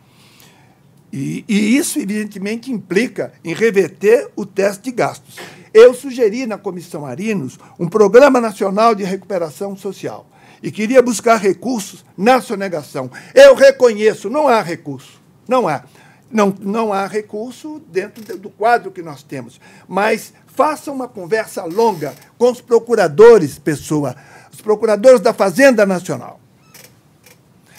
E, 1.11 1.43
e 1.45 1.75
isso, 1.75 1.99
evidentemente, 1.99 2.71
implica 2.71 3.33
em 3.43 3.53
reverter 3.53 4.29
o 4.33 4.45
teste 4.45 4.85
de 4.85 4.91
gastos. 4.91 5.35
Eu 5.73 5.93
sugeri 5.93 6.45
na 6.45 6.57
Comissão 6.57 7.05
Arinos 7.05 7.57
um 7.79 7.87
programa 7.87 8.39
nacional 8.39 8.95
de 8.95 9.03
recuperação 9.03 9.75
social 9.75 10.27
e 10.61 10.71
queria 10.71 11.01
buscar 11.01 11.37
recursos 11.37 12.03
na 12.17 12.41
sonegação. 12.41 13.11
Eu 13.33 13.55
reconheço, 13.55 14.29
não 14.29 14.47
há 14.47 14.61
recurso, 14.61 15.21
não 15.47 15.67
há. 15.67 15.83
Não, 16.29 16.53
não 16.59 16.91
há 16.91 17.07
recurso 17.07 17.81
dentro 17.87 18.37
do 18.37 18.49
quadro 18.49 18.91
que 18.91 19.01
nós 19.01 19.23
temos. 19.23 19.61
Mas 19.87 20.33
faça 20.45 20.91
uma 20.91 21.07
conversa 21.07 21.63
longa 21.63 22.13
com 22.37 22.51
os 22.51 22.59
procuradores, 22.59 23.57
pessoa, 23.57 24.15
os 24.51 24.59
procuradores 24.59 25.21
da 25.21 25.33
Fazenda 25.33 25.85
Nacional. 25.85 26.41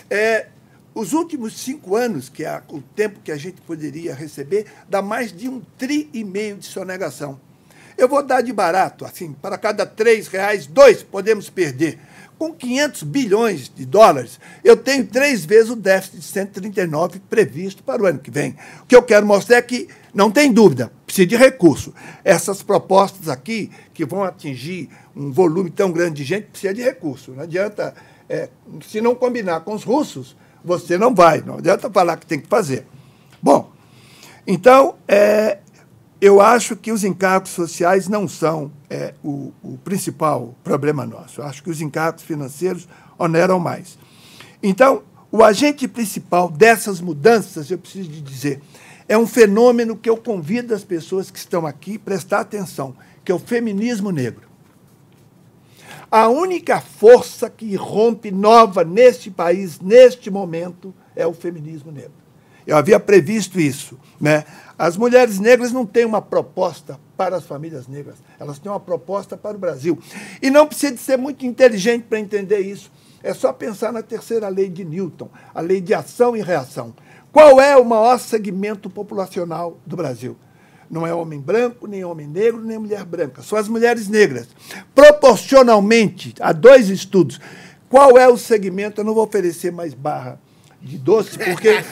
É, 0.09 0.47
os 0.95 1.13
últimos 1.13 1.59
cinco 1.59 1.95
anos, 1.95 2.29
que 2.29 2.45
é 2.45 2.63
o 2.69 2.81
tempo 2.81 3.21
que 3.23 3.31
a 3.31 3.37
gente 3.37 3.61
poderia 3.61 4.15
receber, 4.15 4.67
dá 4.89 5.03
mais 5.03 5.31
de 5.31 5.49
um 5.49 5.61
tri 5.77 6.09
e 6.15 6.25
meio 6.25 6.57
de 6.57 6.65
sonegação. 6.67 7.39
Eu 7.99 8.09
vou 8.09 8.23
dar 8.23 8.43
de 8.43 8.53
barato, 8.53 9.05
assim, 9.05 9.33
para 9.33 9.59
cada 9.59 9.85
três 9.85 10.29
reais, 10.29 10.69
dois 10.69 11.03
podemos 11.03 11.51
perder. 11.51 11.99
Com 12.39 12.55
500 12.55 13.03
bilhões 13.03 13.69
de 13.75 13.85
dólares, 13.85 14.39
eu 14.63 14.77
tenho 14.77 15.05
três 15.05 15.45
vezes 15.45 15.73
o 15.73 15.75
déficit 15.75 16.19
de 16.19 16.25
139 16.25 17.19
previsto 17.29 17.83
para 17.83 18.01
o 18.01 18.07
ano 18.07 18.21
que 18.21 18.31
vem. 18.31 18.57
O 18.83 18.87
que 18.87 18.95
eu 18.95 19.03
quero 19.03 19.27
mostrar 19.27 19.57
é 19.57 19.63
que, 19.63 19.89
não 20.15 20.31
tem 20.31 20.53
dúvida, 20.53 20.93
precisa 21.05 21.27
de 21.27 21.35
recurso. 21.35 21.93
Essas 22.23 22.63
propostas 22.63 23.29
aqui, 23.29 23.69
que 23.93 24.05
vão 24.05 24.23
atingir 24.23 24.89
um 25.17 25.33
volume 25.33 25.69
tão 25.69 25.91
grande 25.91 26.23
de 26.23 26.25
gente, 26.25 26.47
precisa 26.47 26.73
de 26.73 26.83
recurso. 26.83 27.33
Não 27.33 27.43
adianta, 27.43 27.93
é, 28.29 28.49
se 28.89 29.01
não 29.01 29.17
combinar 29.17 29.63
com 29.63 29.75
os 29.75 29.83
russos, 29.83 30.37
você 30.65 30.97
não 30.97 31.13
vai. 31.13 31.41
Não 31.41 31.57
adianta 31.57 31.91
falar 31.91 32.17
que 32.17 32.27
tem 32.27 32.39
que 32.39 32.47
fazer. 32.47 32.87
Bom, 33.43 33.73
então, 34.47 34.95
é, 35.09 35.59
eu 36.21 36.41
acho 36.41 36.75
que 36.75 36.91
os 36.91 37.05
encargos 37.05 37.51
sociais 37.51 38.09
não 38.09 38.27
são 38.27 38.73
é, 38.91 39.15
o, 39.23 39.53
o, 39.63 39.79
principal 39.79 40.55
problema 40.65 41.07
nosso. 41.07 41.41
Eu 41.41 41.45
acho 41.45 41.63
que 41.63 41.71
os 41.71 41.81
encargos 41.81 42.25
financeiros 42.25 42.89
oneram 43.17 43.61
mais. 43.61 43.97
Então, 44.61 45.03
o 45.31 45.45
agente 45.45 45.87
principal 45.87 46.51
dessas 46.51 47.01
mudanças, 47.01 47.71
eu 47.71 47.79
preciso 47.79 48.09
de 48.09 48.21
dizer, 48.21 48.61
é 49.09 49.17
um 49.17 49.27
fenômeno 49.27 49.97
que 49.97 50.11
eu 50.11 50.17
convido 50.17 50.75
as 50.75 50.83
pessoas 50.83 51.31
que 51.31 51.39
estão 51.39 51.65
aqui 51.65 51.97
a 51.97 52.01
prestar 52.01 52.41
atenção, 52.41 52.97
que 53.25 53.31
é 53.31 53.35
o 53.35 53.39
feminismo 53.39 54.11
negro. 54.11 54.49
A 56.11 56.29
única 56.29 56.81
força 56.81 57.49
que 57.49 57.77
rompe 57.77 58.31
nova 58.31 58.83
neste 58.83 59.31
país, 59.31 59.79
neste 59.79 60.31
momento, 60.31 60.93
é 61.15 61.27
o 61.27 61.35
feminismo 61.35 61.93
negro. 61.93 62.13
Eu 62.67 62.77
havia 62.77 62.99
previsto 62.99 63.61
isso. 63.61 63.99
Né? 64.21 64.45
As 64.79 64.97
mulheres 64.97 65.41
negras 65.41 65.73
não 65.73 65.85
têm 65.85 66.05
uma 66.05 66.23
proposta 66.23 67.01
para 67.17 67.35
as 67.35 67.45
famílias 67.45 67.89
negras, 67.89 68.19
elas 68.39 68.61
têm 68.61 68.71
uma 68.71 68.79
proposta 68.79 69.37
para 69.37 69.57
o 69.57 69.59
Brasil. 69.61 69.99
E 70.41 70.51
não 70.51 70.69
precisa 70.69 70.95
de 70.95 71.01
ser 71.01 71.19
muito 71.19 71.45
inteligente 71.45 72.05
para 72.05 72.21
entender 72.21 72.61
isso. 72.61 72.89
É 73.21 73.35
só 73.35 73.53
pensar 73.53 73.93
na 73.93 74.03
terceira 74.03 74.49
lei 74.49 74.69
de 74.69 74.85
Newton, 74.85 75.29
a 75.53 75.61
lei 75.61 75.81
de 75.81 75.93
ação 75.93 76.37
e 76.37 76.41
reação. 76.41 76.95
Qual 77.33 77.61
é 77.61 77.77
o 77.77 77.85
maior 77.85 78.21
segmento 78.21 78.89
populacional 78.89 79.81
do 79.85 79.97
Brasil? 79.97 80.37
Não 80.89 81.05
é 81.05 81.13
homem 81.13 81.41
branco, 81.41 81.89
nem 81.89 82.05
homem 82.05 82.29
negro, 82.29 82.63
nem 82.63 82.79
mulher 82.79 83.05
branca. 83.05 83.43
São 83.43 83.59
as 83.59 83.69
mulheres 83.69 84.09
negras. 84.09 84.47
Proporcionalmente, 84.95 86.35
há 86.41 86.53
dois 86.53 86.89
estudos. 86.89 87.41
Qual 87.89 88.17
é 88.17 88.29
o 88.29 88.39
segmento? 88.39 89.01
Eu 89.01 89.05
não 89.05 89.13
vou 89.13 89.25
oferecer 89.25 89.73
mais 89.73 89.93
barra 89.93 90.41
de 90.81 90.97
doce, 90.97 91.39
porque 91.39 91.83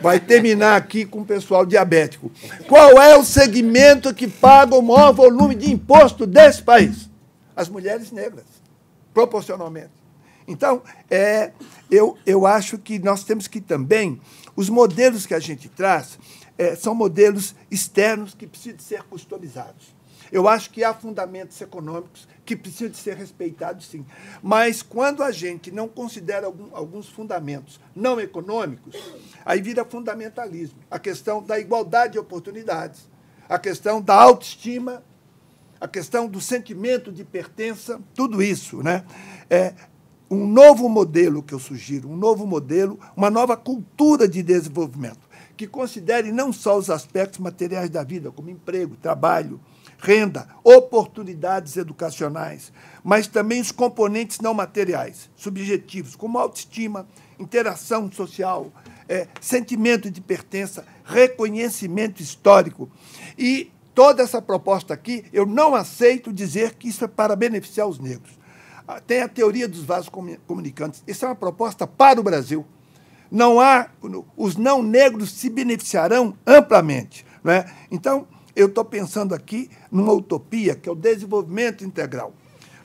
vai 0.00 0.20
terminar 0.20 0.76
aqui 0.76 1.04
com 1.04 1.20
o 1.20 1.24
pessoal 1.24 1.64
diabético. 1.64 2.30
Qual 2.68 3.00
é 3.00 3.16
o 3.16 3.24
segmento 3.24 4.14
que 4.14 4.28
paga 4.28 4.76
o 4.76 4.82
maior 4.82 5.12
volume 5.12 5.54
de 5.54 5.70
imposto 5.70 6.26
desse 6.26 6.62
país? 6.62 7.08
As 7.56 7.68
mulheres 7.68 8.10
negras, 8.10 8.44
proporcionalmente. 9.12 9.90
Então, 10.46 10.82
é, 11.10 11.52
eu, 11.90 12.16
eu 12.26 12.46
acho 12.46 12.78
que 12.78 12.98
nós 12.98 13.24
temos 13.24 13.46
que 13.46 13.60
também, 13.60 14.20
os 14.54 14.68
modelos 14.68 15.24
que 15.24 15.34
a 15.34 15.38
gente 15.38 15.68
traz, 15.68 16.18
é, 16.58 16.74
são 16.76 16.94
modelos 16.94 17.54
externos 17.70 18.34
que 18.34 18.46
precisam 18.46 18.78
ser 18.78 19.02
customizados. 19.04 19.94
Eu 20.30 20.48
acho 20.48 20.70
que 20.70 20.82
há 20.82 20.94
fundamentos 20.94 21.60
econômicos 21.60 22.26
que 22.44 22.56
precisam 22.56 22.88
de 22.88 22.96
ser 22.96 23.16
respeitados, 23.16 23.86
sim. 23.86 24.04
Mas 24.42 24.82
quando 24.82 25.22
a 25.22 25.30
gente 25.30 25.70
não 25.70 25.88
considera 25.88 26.46
algum, 26.46 26.74
alguns 26.74 27.08
fundamentos 27.08 27.80
não 27.94 28.20
econômicos, 28.20 28.96
aí 29.44 29.60
vira 29.60 29.84
fundamentalismo. 29.84 30.78
A 30.90 30.98
questão 30.98 31.42
da 31.42 31.58
igualdade 31.58 32.14
de 32.14 32.18
oportunidades, 32.18 33.08
a 33.48 33.58
questão 33.58 34.00
da 34.00 34.14
autoestima, 34.14 35.02
a 35.80 35.86
questão 35.86 36.28
do 36.28 36.40
sentimento 36.40 37.12
de 37.12 37.24
pertença, 37.24 38.00
tudo 38.14 38.42
isso. 38.42 38.82
Né? 38.82 39.04
É, 39.48 39.74
um 40.30 40.46
novo 40.46 40.88
modelo 40.88 41.42
que 41.42 41.52
eu 41.52 41.58
sugiro, 41.58 42.08
um 42.08 42.16
novo 42.16 42.46
modelo, 42.46 42.98
uma 43.16 43.28
nova 43.28 43.56
cultura 43.56 44.26
de 44.26 44.42
desenvolvimento, 44.42 45.28
que 45.56 45.66
considere 45.66 46.32
não 46.32 46.52
só 46.52 46.76
os 46.76 46.88
aspectos 46.88 47.38
materiais 47.38 47.90
da 47.90 48.02
vida, 48.02 48.30
como 48.30 48.48
emprego, 48.48 48.96
trabalho, 48.96 49.60
renda, 50.02 50.48
oportunidades 50.64 51.76
educacionais, 51.76 52.72
mas 53.04 53.28
também 53.28 53.60
os 53.60 53.70
componentes 53.70 54.40
não 54.40 54.52
materiais, 54.52 55.30
subjetivos, 55.36 56.16
como 56.16 56.38
autoestima, 56.38 57.06
interação 57.38 58.10
social, 58.10 58.72
é, 59.08 59.28
sentimento 59.40 60.10
de 60.10 60.20
pertença, 60.20 60.84
reconhecimento 61.04 62.20
histórico. 62.20 62.90
E 63.38 63.70
toda 63.94 64.24
essa 64.24 64.42
proposta 64.42 64.92
aqui, 64.92 65.24
eu 65.32 65.46
não 65.46 65.72
aceito 65.72 66.32
dizer 66.32 66.74
que 66.74 66.88
isso 66.88 67.04
é 67.04 67.08
para 67.08 67.36
beneficiar 67.36 67.86
os 67.86 68.00
negros. 68.00 68.32
Ah, 68.88 69.00
tem 69.00 69.22
a 69.22 69.28
teoria 69.28 69.68
dos 69.68 69.84
vasos 69.84 70.10
comunicantes. 70.48 71.04
Isso 71.06 71.24
é 71.24 71.28
uma 71.28 71.36
proposta 71.36 71.86
para 71.86 72.18
o 72.18 72.24
Brasil. 72.24 72.66
Não 73.30 73.60
há, 73.60 73.88
os 74.36 74.56
não 74.56 74.82
negros 74.82 75.30
se 75.30 75.48
beneficiarão 75.48 76.36
amplamente. 76.44 77.24
Não 77.44 77.52
é? 77.52 77.72
Então, 77.88 78.26
eu 78.54 78.66
estou 78.66 78.84
pensando 78.84 79.34
aqui 79.34 79.70
numa 79.90 80.12
utopia 80.12 80.74
que 80.74 80.88
é 80.88 80.92
o 80.92 80.96
desenvolvimento 80.96 81.84
integral. 81.84 82.34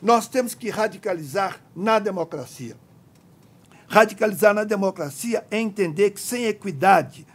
Nós 0.02 0.28
temos 0.28 0.54
que 0.54 0.70
radicalizar 0.70 1.62
na 1.76 2.00
democracia. 2.00 2.78
Radicalizar 3.88 4.54
na 4.54 4.64
democracia 4.64 5.46
é 5.50 5.60
entender 5.60 6.12
que 6.12 6.22
sem 6.22 6.46
equidade, 6.46 7.26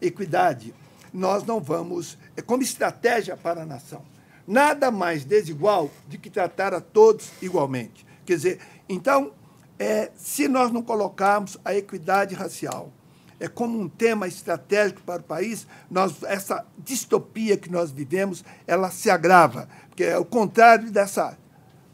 equidade, 0.00 0.74
nós 1.12 1.44
não 1.44 1.60
vamos, 1.60 2.18
é 2.36 2.42
como 2.42 2.62
estratégia 2.62 3.36
para 3.36 3.62
a 3.62 3.66
nação. 3.66 4.04
Nada 4.46 4.90
mais 4.90 5.24
desigual 5.24 5.90
do 6.06 6.18
que 6.18 6.30
tratar 6.30 6.72
a 6.72 6.80
todos 6.80 7.30
igualmente. 7.42 8.06
Quer 8.24 8.36
dizer, 8.36 8.60
então, 8.88 9.32
é, 9.78 10.10
se 10.16 10.48
nós 10.48 10.72
não 10.72 10.82
colocarmos 10.82 11.58
a 11.64 11.74
equidade 11.74 12.34
racial 12.34 12.92
é 13.40 13.48
como 13.48 13.78
um 13.78 13.88
tema 13.88 14.26
estratégico 14.26 15.02
para 15.02 15.20
o 15.20 15.24
país, 15.24 15.66
nós, 15.90 16.22
essa 16.24 16.66
distopia 16.76 17.56
que 17.56 17.70
nós 17.70 17.90
vivemos, 17.90 18.44
ela 18.66 18.90
se 18.90 19.10
agrava, 19.10 19.68
porque 19.88 20.04
é 20.04 20.18
o 20.18 20.24
contrário 20.24 20.90
dessa, 20.90 21.38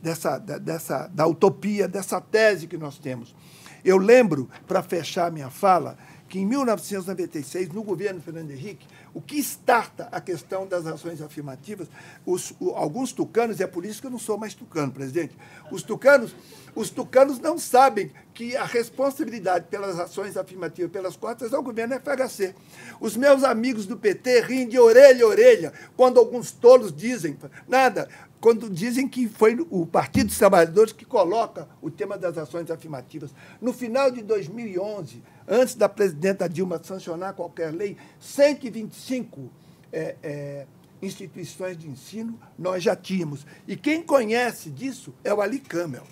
dessa, 0.02 0.38
dessa 0.38 1.06
da 1.08 1.26
utopia, 1.26 1.86
dessa 1.86 2.20
tese 2.20 2.66
que 2.66 2.78
nós 2.78 2.98
temos. 2.98 3.34
Eu 3.84 3.98
lembro, 3.98 4.48
para 4.66 4.82
fechar 4.82 5.30
minha 5.30 5.50
fala, 5.50 5.98
que 6.28 6.38
em 6.38 6.46
1996, 6.46 7.68
no 7.68 7.82
governo 7.82 8.20
Fernando 8.20 8.50
Henrique, 8.50 8.86
o 9.12 9.20
que 9.20 9.38
starta 9.38 10.08
a 10.10 10.20
questão 10.20 10.66
das 10.66 10.86
ações 10.86 11.22
afirmativas, 11.22 11.88
os, 12.26 12.52
o, 12.58 12.70
alguns 12.70 13.12
tucanos, 13.12 13.60
e 13.60 13.62
é 13.62 13.66
por 13.66 13.84
isso 13.84 14.00
que 14.00 14.06
eu 14.06 14.10
não 14.10 14.18
sou 14.18 14.36
mais 14.36 14.54
tucano, 14.54 14.90
presidente, 14.90 15.36
os 15.70 15.82
tucanos, 15.82 16.34
os 16.74 16.90
tucanos 16.90 17.38
não 17.38 17.56
sabem 17.56 18.10
que 18.32 18.56
a 18.56 18.64
responsabilidade 18.64 19.66
pelas 19.70 19.98
ações 20.00 20.36
afirmativas, 20.36 20.90
pelas 20.90 21.16
cotas, 21.16 21.52
é 21.52 21.56
o 21.56 21.62
governo 21.62 21.94
FHC. 22.00 22.54
Os 23.00 23.16
meus 23.16 23.44
amigos 23.44 23.86
do 23.86 23.96
PT 23.96 24.40
riem 24.40 24.68
de 24.68 24.78
orelha 24.78 25.24
a 25.24 25.28
orelha 25.28 25.72
quando 25.96 26.18
alguns 26.18 26.50
tolos 26.50 26.92
dizem, 26.92 27.38
nada, 27.68 28.08
quando 28.40 28.68
dizem 28.68 29.08
que 29.08 29.28
foi 29.28 29.56
o 29.70 29.86
Partido 29.86 30.26
dos 30.26 30.36
Trabalhadores 30.38 30.92
que 30.92 31.04
coloca 31.04 31.68
o 31.80 31.90
tema 31.90 32.18
das 32.18 32.36
ações 32.36 32.70
afirmativas. 32.70 33.30
No 33.60 33.72
final 33.72 34.10
de 34.10 34.20
2011, 34.20 35.22
antes 35.48 35.74
da 35.74 35.88
presidenta 35.88 36.48
Dilma 36.48 36.80
sancionar 36.82 37.34
qualquer 37.34 37.72
lei, 37.72 37.96
125 38.20 39.50
é, 39.92 40.16
é, 40.22 40.66
instituições 41.02 41.76
de 41.76 41.88
ensino 41.88 42.38
nós 42.58 42.82
já 42.82 42.96
tínhamos. 42.96 43.46
E 43.66 43.76
quem 43.76 44.02
conhece 44.02 44.70
disso 44.70 45.14
é 45.22 45.32
o 45.32 45.40
Ali 45.40 45.60
Camel. 45.60 46.04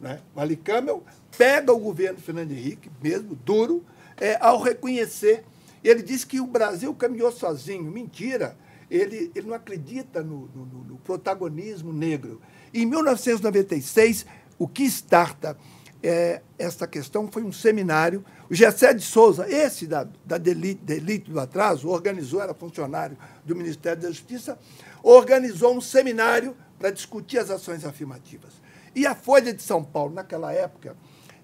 Né? 0.00 0.20
O 0.34 0.40
Ali 0.40 0.56
Camel 0.56 1.02
pega 1.36 1.72
o 1.72 1.78
governo 1.78 2.20
Fernando 2.20 2.52
Henrique, 2.52 2.90
mesmo 3.02 3.34
duro, 3.34 3.84
é, 4.16 4.36
ao 4.40 4.60
reconhecer. 4.60 5.44
Ele 5.82 6.02
disse 6.02 6.26
que 6.26 6.40
o 6.40 6.46
Brasil 6.46 6.94
caminhou 6.94 7.30
sozinho. 7.30 7.84
Mentira 7.84 8.56
ele, 8.90 9.30
ele 9.34 9.46
não 9.46 9.54
acredita 9.54 10.22
no, 10.22 10.48
no, 10.54 10.64
no 10.84 10.96
protagonismo 10.98 11.92
negro. 11.92 12.40
Em 12.72 12.86
1996, 12.86 14.26
o 14.58 14.66
que 14.68 14.84
starta 14.84 15.56
é, 16.02 16.42
essa 16.58 16.86
questão 16.86 17.28
foi 17.30 17.42
um 17.42 17.52
seminário. 17.52 18.24
O 18.48 18.54
Gessé 18.54 18.94
de 18.94 19.02
Souza, 19.02 19.48
esse 19.48 19.86
da, 19.86 20.06
da 20.24 20.38
delite, 20.38 20.80
delite 20.82 21.30
do 21.30 21.40
atraso, 21.40 21.88
organizou, 21.88 22.40
era 22.40 22.54
funcionário 22.54 23.16
do 23.44 23.56
Ministério 23.56 24.00
da 24.00 24.08
Justiça, 24.08 24.58
organizou 25.02 25.76
um 25.76 25.80
seminário 25.80 26.56
para 26.78 26.90
discutir 26.90 27.38
as 27.38 27.50
ações 27.50 27.84
afirmativas. 27.84 28.52
E 28.94 29.06
a 29.06 29.14
Folha 29.14 29.52
de 29.52 29.62
São 29.62 29.82
Paulo, 29.82 30.14
naquela 30.14 30.52
época, 30.52 30.96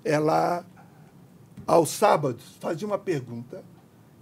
ela, 0.05 0.65
aos 1.67 1.91
sábados, 1.91 2.57
fazia 2.61 2.87
uma 2.87 2.99
pergunta 2.99 3.65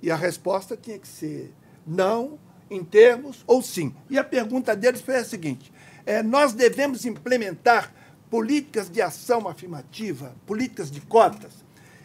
e 0.03 0.11
a 0.11 0.17
resposta 0.17 0.77
tinha 0.77 0.99
que 0.99 1.09
ser 1.09 1.55
não 1.87 2.39
em 2.71 2.83
termos 2.83 3.45
ou 3.47 3.63
sim. 3.63 3.95
E 4.09 4.19
a 4.19 4.25
pergunta 4.25 4.75
deles 4.75 5.01
foi 5.01 5.17
a 5.17 5.25
seguinte: 5.25 5.73
é, 6.07 6.23
nós 6.23 6.53
devemos 6.53 7.05
implementar 7.05 7.93
políticas 8.31 8.89
de 8.89 9.03
ação 9.03 9.49
afirmativa, 9.49 10.35
políticas 10.47 10.91
de 10.91 11.01
cotas. 11.01 11.53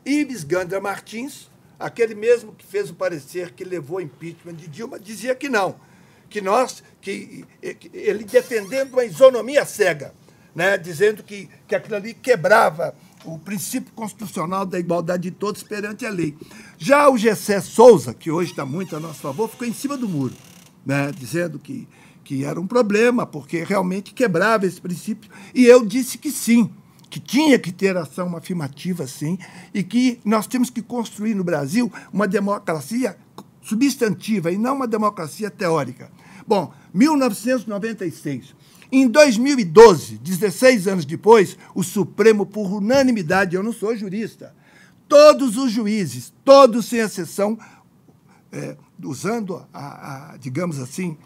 Ives 0.06 0.44
Gandra 0.44 0.80
Martins, 0.80 1.50
aquele 1.80 2.16
mesmo 2.16 2.54
que 2.54 2.66
fez 2.66 2.90
o 2.90 2.94
parecer 2.94 3.54
que 3.54 3.64
levou 3.64 4.00
impeachment 4.00 4.54
de 4.54 4.68
Dilma, 4.68 5.00
dizia 5.00 5.34
que 5.36 5.50
não, 5.50 5.76
que 6.30 6.42
nós, 6.42 6.84
que, 7.02 7.46
que 7.80 7.92
ele 7.94 8.24
defendendo 8.24 8.94
uma 8.94 9.06
isonomia 9.06 9.66
cega, 9.66 10.14
né, 10.54 10.78
dizendo 10.78 11.24
que, 11.24 11.50
que 11.68 11.76
aquilo 11.76 11.96
ali 11.96 12.14
quebrava 12.14 12.96
o 13.26 13.40
princípio 13.40 13.92
constitucional 13.94 14.66
da 14.66 14.80
igualdade 14.80 15.24
de 15.24 15.32
todos 15.32 15.64
perante 15.64 16.06
a 16.06 16.10
lei. 16.10 16.38
Já 16.78 17.10
o 17.10 17.18
Gessé 17.18 17.60
Souza, 17.60 18.14
que 18.14 18.30
hoje 18.30 18.52
está 18.52 18.66
muito 18.66 18.96
a 18.96 19.00
nosso 19.00 19.20
favor, 19.20 19.50
ficou 19.50 19.68
em 19.68 19.74
cima 19.74 19.98
do 19.98 20.08
muro 20.08 20.34
né, 20.86 21.12
dizendo 21.18 21.58
que, 21.58 21.88
que 22.24 22.46
era 22.46 22.62
um 22.62 22.68
problema, 22.68 23.26
porque 23.26 23.64
realmente 23.64 24.14
quebrava 24.14 24.66
esse 24.66 24.80
princípio. 24.80 25.30
E 25.54 25.66
eu 25.66 25.84
disse 25.84 26.18
que 26.18 26.30
sim, 26.32 26.70
que 27.10 27.20
tinha 27.20 27.58
que 27.58 27.72
ter 27.72 27.96
ação 27.96 28.36
afirmativa, 28.36 29.08
sim, 29.08 29.38
e 29.74 29.84
que 29.84 30.20
nós 30.26 30.48
temos 30.48 30.70
que 30.70 30.82
construir 30.82 31.34
no 31.34 31.44
Brasil 31.44 31.92
uma 32.12 32.28
democracia 32.28 33.18
substantiva 33.62 34.52
e 34.52 34.58
não 34.58 34.76
uma 34.76 34.88
democracia 34.88 35.50
teórica. 35.50 36.12
Bom, 36.48 36.72
1996. 36.94 38.56
Em 38.92 39.08
2012, 39.08 40.18
16 40.20 40.88
anos 40.88 41.06
depois, 41.06 41.58
o 41.74 41.84
Supremo, 41.84 42.46
por 42.46 42.72
unanimidade, 42.72 43.56
eu 43.56 43.64
não 43.64 43.74
sou 43.74 43.96
jurista, 43.96 44.56
todos 45.08 45.58
os 45.58 45.72
juízes, 45.72 46.32
todos 46.44 46.86
sem 46.86 47.00
exceção, 47.00 47.58
é, 48.52 48.78
usando, 49.04 49.66
a, 49.74 50.34
a, 50.34 50.38
digamos 50.38 50.80
assim, 50.80 51.18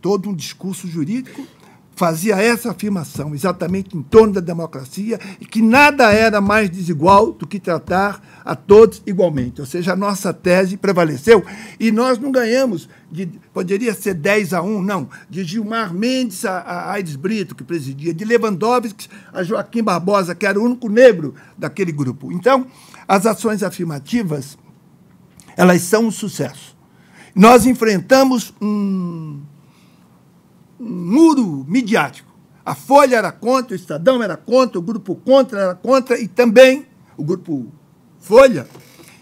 todo 0.00 0.30
um 0.30 0.34
discurso 0.34 0.86
jurídico, 0.86 1.46
fazia 1.94 2.36
essa 2.36 2.70
afirmação 2.70 3.34
exatamente 3.34 3.96
em 3.96 4.02
torno 4.02 4.34
da 4.34 4.40
democracia 4.40 5.20
e 5.40 5.44
que 5.44 5.60
nada 5.60 6.12
era 6.12 6.40
mais 6.40 6.70
desigual 6.70 7.32
do 7.32 7.46
que 7.46 7.60
tratar 7.60 8.42
a 8.44 8.56
todos 8.56 9.02
igualmente. 9.06 9.60
Ou 9.60 9.66
seja, 9.66 9.92
a 9.92 9.96
nossa 9.96 10.32
tese 10.32 10.76
prevaleceu 10.76 11.44
e 11.78 11.92
nós 11.92 12.18
não 12.18 12.32
ganhamos, 12.32 12.88
de, 13.10 13.26
poderia 13.52 13.94
ser 13.94 14.14
10 14.14 14.54
a 14.54 14.62
1, 14.62 14.82
não, 14.82 15.08
de 15.28 15.44
Gilmar 15.44 15.92
Mendes 15.92 16.44
a, 16.44 16.58
a 16.58 16.92
Aires 16.92 17.16
Brito, 17.16 17.54
que 17.54 17.64
presidia, 17.64 18.14
de 18.14 18.24
Lewandowski 18.24 19.08
a 19.32 19.42
Joaquim 19.42 19.82
Barbosa, 19.82 20.34
que 20.34 20.46
era 20.46 20.58
o 20.58 20.64
único 20.64 20.88
negro 20.88 21.34
daquele 21.56 21.92
grupo. 21.92 22.32
Então, 22.32 22.66
as 23.06 23.26
ações 23.26 23.62
afirmativas, 23.62 24.56
elas 25.56 25.82
são 25.82 26.06
um 26.06 26.10
sucesso. 26.10 26.76
Nós 27.34 27.66
enfrentamos 27.66 28.52
um 28.60 29.40
muro 30.82 31.64
midiático. 31.68 32.30
A 32.64 32.74
Folha 32.74 33.16
era 33.16 33.32
contra, 33.32 33.72
o 33.72 33.76
Estadão 33.76 34.22
era 34.22 34.36
contra, 34.36 34.78
o 34.78 34.82
Grupo 34.82 35.14
Contra 35.16 35.60
era 35.60 35.74
contra 35.74 36.18
e 36.18 36.28
também 36.28 36.86
o 37.16 37.24
Grupo 37.24 37.66
Folha 38.20 38.66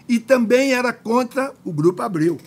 e 0.09 0.19
também 0.19 0.73
era 0.73 0.93
contra 0.93 1.53
o 1.65 1.73
Grupo 1.73 2.03
Abril. 2.03 2.39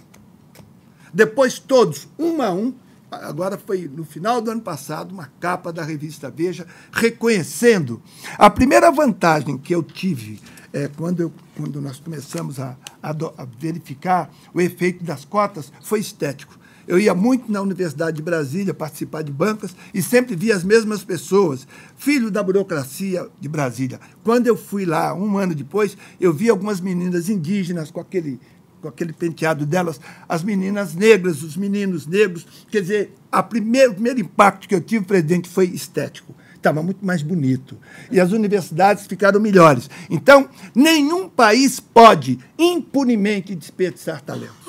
Depois 1.13 1.59
todos, 1.59 2.07
um 2.17 2.41
a 2.41 2.51
um, 2.51 2.73
agora 3.09 3.57
foi 3.57 3.87
no 3.87 4.03
final 4.03 4.41
do 4.41 4.51
ano 4.51 4.61
passado, 4.61 5.11
uma 5.11 5.31
capa 5.39 5.71
da 5.71 5.83
revista 5.83 6.29
Veja 6.29 6.67
reconhecendo. 6.91 8.01
A 8.37 8.49
primeira 8.49 8.91
vantagem 8.91 9.57
que 9.57 9.73
eu 9.73 9.81
tive 9.81 10.39
é, 10.73 10.87
quando, 10.87 11.21
eu, 11.21 11.31
quando 11.55 11.79
nós 11.79 11.99
começamos 11.99 12.59
a, 12.59 12.75
a, 13.01 13.09
a 13.11 13.45
verificar 13.59 14.31
o 14.53 14.59
efeito 14.59 15.03
das 15.03 15.23
cotas 15.23 15.71
foi 15.81 15.99
estético. 15.99 16.57
Eu 16.87 16.99
ia 16.99 17.13
muito 17.13 17.51
na 17.51 17.61
Universidade 17.61 18.17
de 18.17 18.21
Brasília 18.23 18.73
participar 18.73 19.23
de 19.23 19.31
bancas 19.31 19.75
e 19.93 20.01
sempre 20.01 20.35
via 20.35 20.55
as 20.55 20.63
mesmas 20.63 21.03
pessoas, 21.03 21.67
filho 21.95 22.29
da 22.29 22.43
burocracia 22.43 23.27
de 23.39 23.47
Brasília. 23.47 23.99
Quando 24.23 24.47
eu 24.47 24.57
fui 24.57 24.85
lá, 24.85 25.13
um 25.13 25.37
ano 25.37 25.55
depois, 25.55 25.97
eu 26.19 26.33
vi 26.33 26.49
algumas 26.49 26.81
meninas 26.81 27.29
indígenas 27.29 27.89
com 27.89 27.99
aquele, 27.99 28.39
com 28.81 28.87
aquele 28.87 29.13
penteado 29.13 29.65
delas, 29.65 29.99
as 30.27 30.43
meninas 30.43 30.93
negras, 30.93 31.41
os 31.41 31.55
meninos 31.55 32.05
negros. 32.05 32.45
Quer 32.69 32.81
dizer, 32.81 33.13
a 33.31 33.41
primeiro, 33.41 33.91
o 33.91 33.93
primeiro 33.95 34.19
impacto 34.19 34.67
que 34.67 34.75
eu 34.75 34.81
tive, 34.81 35.05
presidente, 35.05 35.49
foi 35.49 35.65
estético 35.67 36.35
estava 36.63 36.81
muito 36.81 37.05
mais 37.05 37.21
bonito. 37.21 37.77
E 38.09 38.19
as 38.19 38.31
universidades 38.31 39.05
ficaram 39.05 39.39
melhores. 39.39 39.89
Então, 40.09 40.49
nenhum 40.73 41.27
país 41.27 41.79
pode 41.79 42.39
impunemente 42.57 43.53
desperdiçar 43.53 44.21
talentos. 44.21 44.62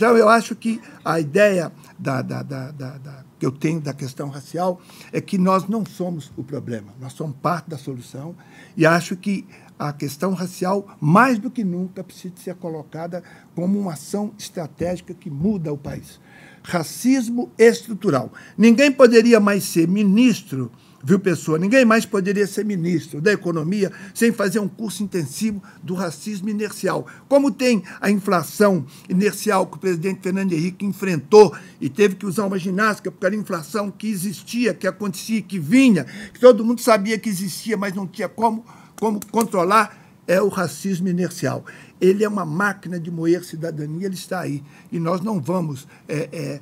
Então, 0.00 0.16
eu 0.16 0.30
acho 0.30 0.56
que 0.56 0.80
a 1.04 1.20
ideia 1.20 1.70
da, 1.98 2.22
da, 2.22 2.42
da, 2.42 2.70
da, 2.70 3.24
que 3.38 3.44
eu 3.44 3.52
tenho 3.52 3.82
da 3.82 3.92
questão 3.92 4.30
racial 4.30 4.80
é 5.12 5.20
que 5.20 5.36
nós 5.36 5.68
não 5.68 5.84
somos 5.84 6.32
o 6.38 6.42
problema, 6.42 6.94
nós 6.98 7.12
somos 7.12 7.36
parte 7.42 7.68
da 7.68 7.76
solução. 7.76 8.34
E 8.74 8.86
acho 8.86 9.14
que 9.14 9.46
a 9.78 9.92
questão 9.92 10.32
racial, 10.32 10.86
mais 10.98 11.38
do 11.38 11.50
que 11.50 11.62
nunca, 11.62 12.02
precisa 12.02 12.32
ser 12.38 12.54
colocada 12.54 13.22
como 13.54 13.78
uma 13.78 13.92
ação 13.92 14.32
estratégica 14.38 15.12
que 15.12 15.28
muda 15.28 15.70
o 15.70 15.76
país. 15.76 16.18
Racismo 16.62 17.50
estrutural. 17.58 18.32
Ninguém 18.56 18.90
poderia 18.90 19.38
mais 19.38 19.64
ser 19.64 19.86
ministro 19.86 20.72
viu, 21.02 21.18
pessoa? 21.18 21.58
Ninguém 21.58 21.84
mais 21.84 22.04
poderia 22.04 22.46
ser 22.46 22.64
ministro 22.64 23.20
da 23.20 23.32
Economia 23.32 23.90
sem 24.14 24.32
fazer 24.32 24.58
um 24.58 24.68
curso 24.68 25.02
intensivo 25.02 25.62
do 25.82 25.94
racismo 25.94 26.48
inercial. 26.48 27.06
Como 27.28 27.50
tem 27.50 27.82
a 28.00 28.10
inflação 28.10 28.84
inercial 29.08 29.66
que 29.66 29.76
o 29.76 29.80
presidente 29.80 30.20
Fernando 30.22 30.52
Henrique 30.52 30.84
enfrentou 30.84 31.54
e 31.80 31.88
teve 31.88 32.14
que 32.14 32.26
usar 32.26 32.46
uma 32.46 32.58
ginástica 32.58 33.10
porque 33.10 33.26
era 33.26 33.36
inflação 33.36 33.90
que 33.90 34.08
existia, 34.08 34.74
que 34.74 34.86
acontecia, 34.86 35.42
que 35.42 35.58
vinha, 35.58 36.04
que 36.32 36.40
todo 36.40 36.64
mundo 36.64 36.80
sabia 36.80 37.18
que 37.18 37.28
existia, 37.28 37.76
mas 37.76 37.94
não 37.94 38.06
tinha 38.06 38.28
como, 38.28 38.64
como 38.98 39.20
controlar, 39.30 39.98
é 40.26 40.40
o 40.40 40.48
racismo 40.48 41.08
inercial. 41.08 41.64
Ele 42.00 42.22
é 42.22 42.28
uma 42.28 42.44
máquina 42.44 43.00
de 43.00 43.10
moer 43.10 43.44
cidadania, 43.44 44.06
ele 44.06 44.14
está 44.14 44.40
aí. 44.40 44.62
E 44.92 45.00
nós 45.00 45.20
não 45.20 45.40
vamos, 45.40 45.88
é, 46.08 46.28
é, 46.32 46.60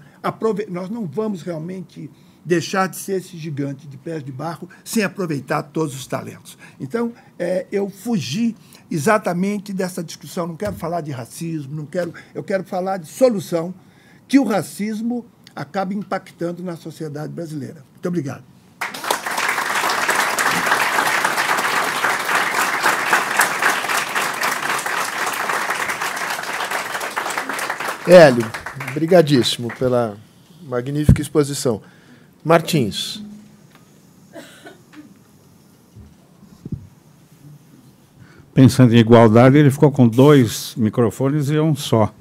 nós 0.68 0.88
não 0.88 1.06
vamos 1.06 1.42
realmente 1.42 2.10
deixar 2.48 2.88
de 2.88 2.96
ser 2.96 3.18
esse 3.18 3.36
gigante 3.36 3.86
de 3.86 3.98
pés 3.98 4.24
de 4.24 4.32
barro 4.32 4.68
sem 4.82 5.04
aproveitar 5.04 5.62
todos 5.62 5.94
os 5.94 6.06
talentos. 6.06 6.56
Então, 6.80 7.12
é, 7.38 7.66
eu 7.70 7.90
fugi 7.90 8.56
exatamente 8.90 9.70
dessa 9.70 10.02
discussão. 10.02 10.46
Não 10.46 10.56
quero 10.56 10.74
falar 10.74 11.02
de 11.02 11.10
racismo, 11.10 11.76
não 11.76 11.84
quero, 11.84 12.14
eu 12.34 12.42
quero 12.42 12.64
falar 12.64 12.96
de 12.96 13.06
solução 13.06 13.74
que 14.26 14.38
o 14.38 14.44
racismo 14.44 15.26
acaba 15.54 15.92
impactando 15.92 16.62
na 16.62 16.74
sociedade 16.74 17.30
brasileira. 17.30 17.84
Muito 17.92 18.08
obrigado. 18.08 18.42
Hélio, 28.06 28.50
brigadíssimo 28.94 29.68
pela 29.78 30.16
magnífica 30.62 31.20
exposição. 31.20 31.82
Martins. 32.48 33.22
Pensando 38.54 38.94
em 38.94 38.98
igualdade, 38.98 39.58
ele 39.58 39.70
ficou 39.70 39.92
com 39.92 40.08
dois 40.08 40.74
microfones 40.74 41.50
e 41.50 41.60
um 41.60 41.76
só. 41.76 42.10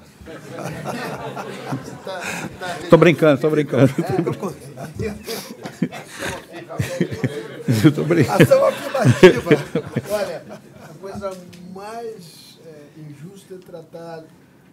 Estou 2.84 3.00
brincando, 3.00 3.36
estou 3.36 3.52
brincando. 3.52 3.94
Estou 7.68 8.06
brincando. 8.08 8.44
Ação 8.44 8.66
afirmativa. 8.66 9.52
Olha, 10.10 10.44
a 10.84 10.94
coisa 11.02 11.38
mais 11.76 12.60
é, 12.66 12.84
injusta 13.10 13.56
é 13.56 13.58
tratar 13.58 14.24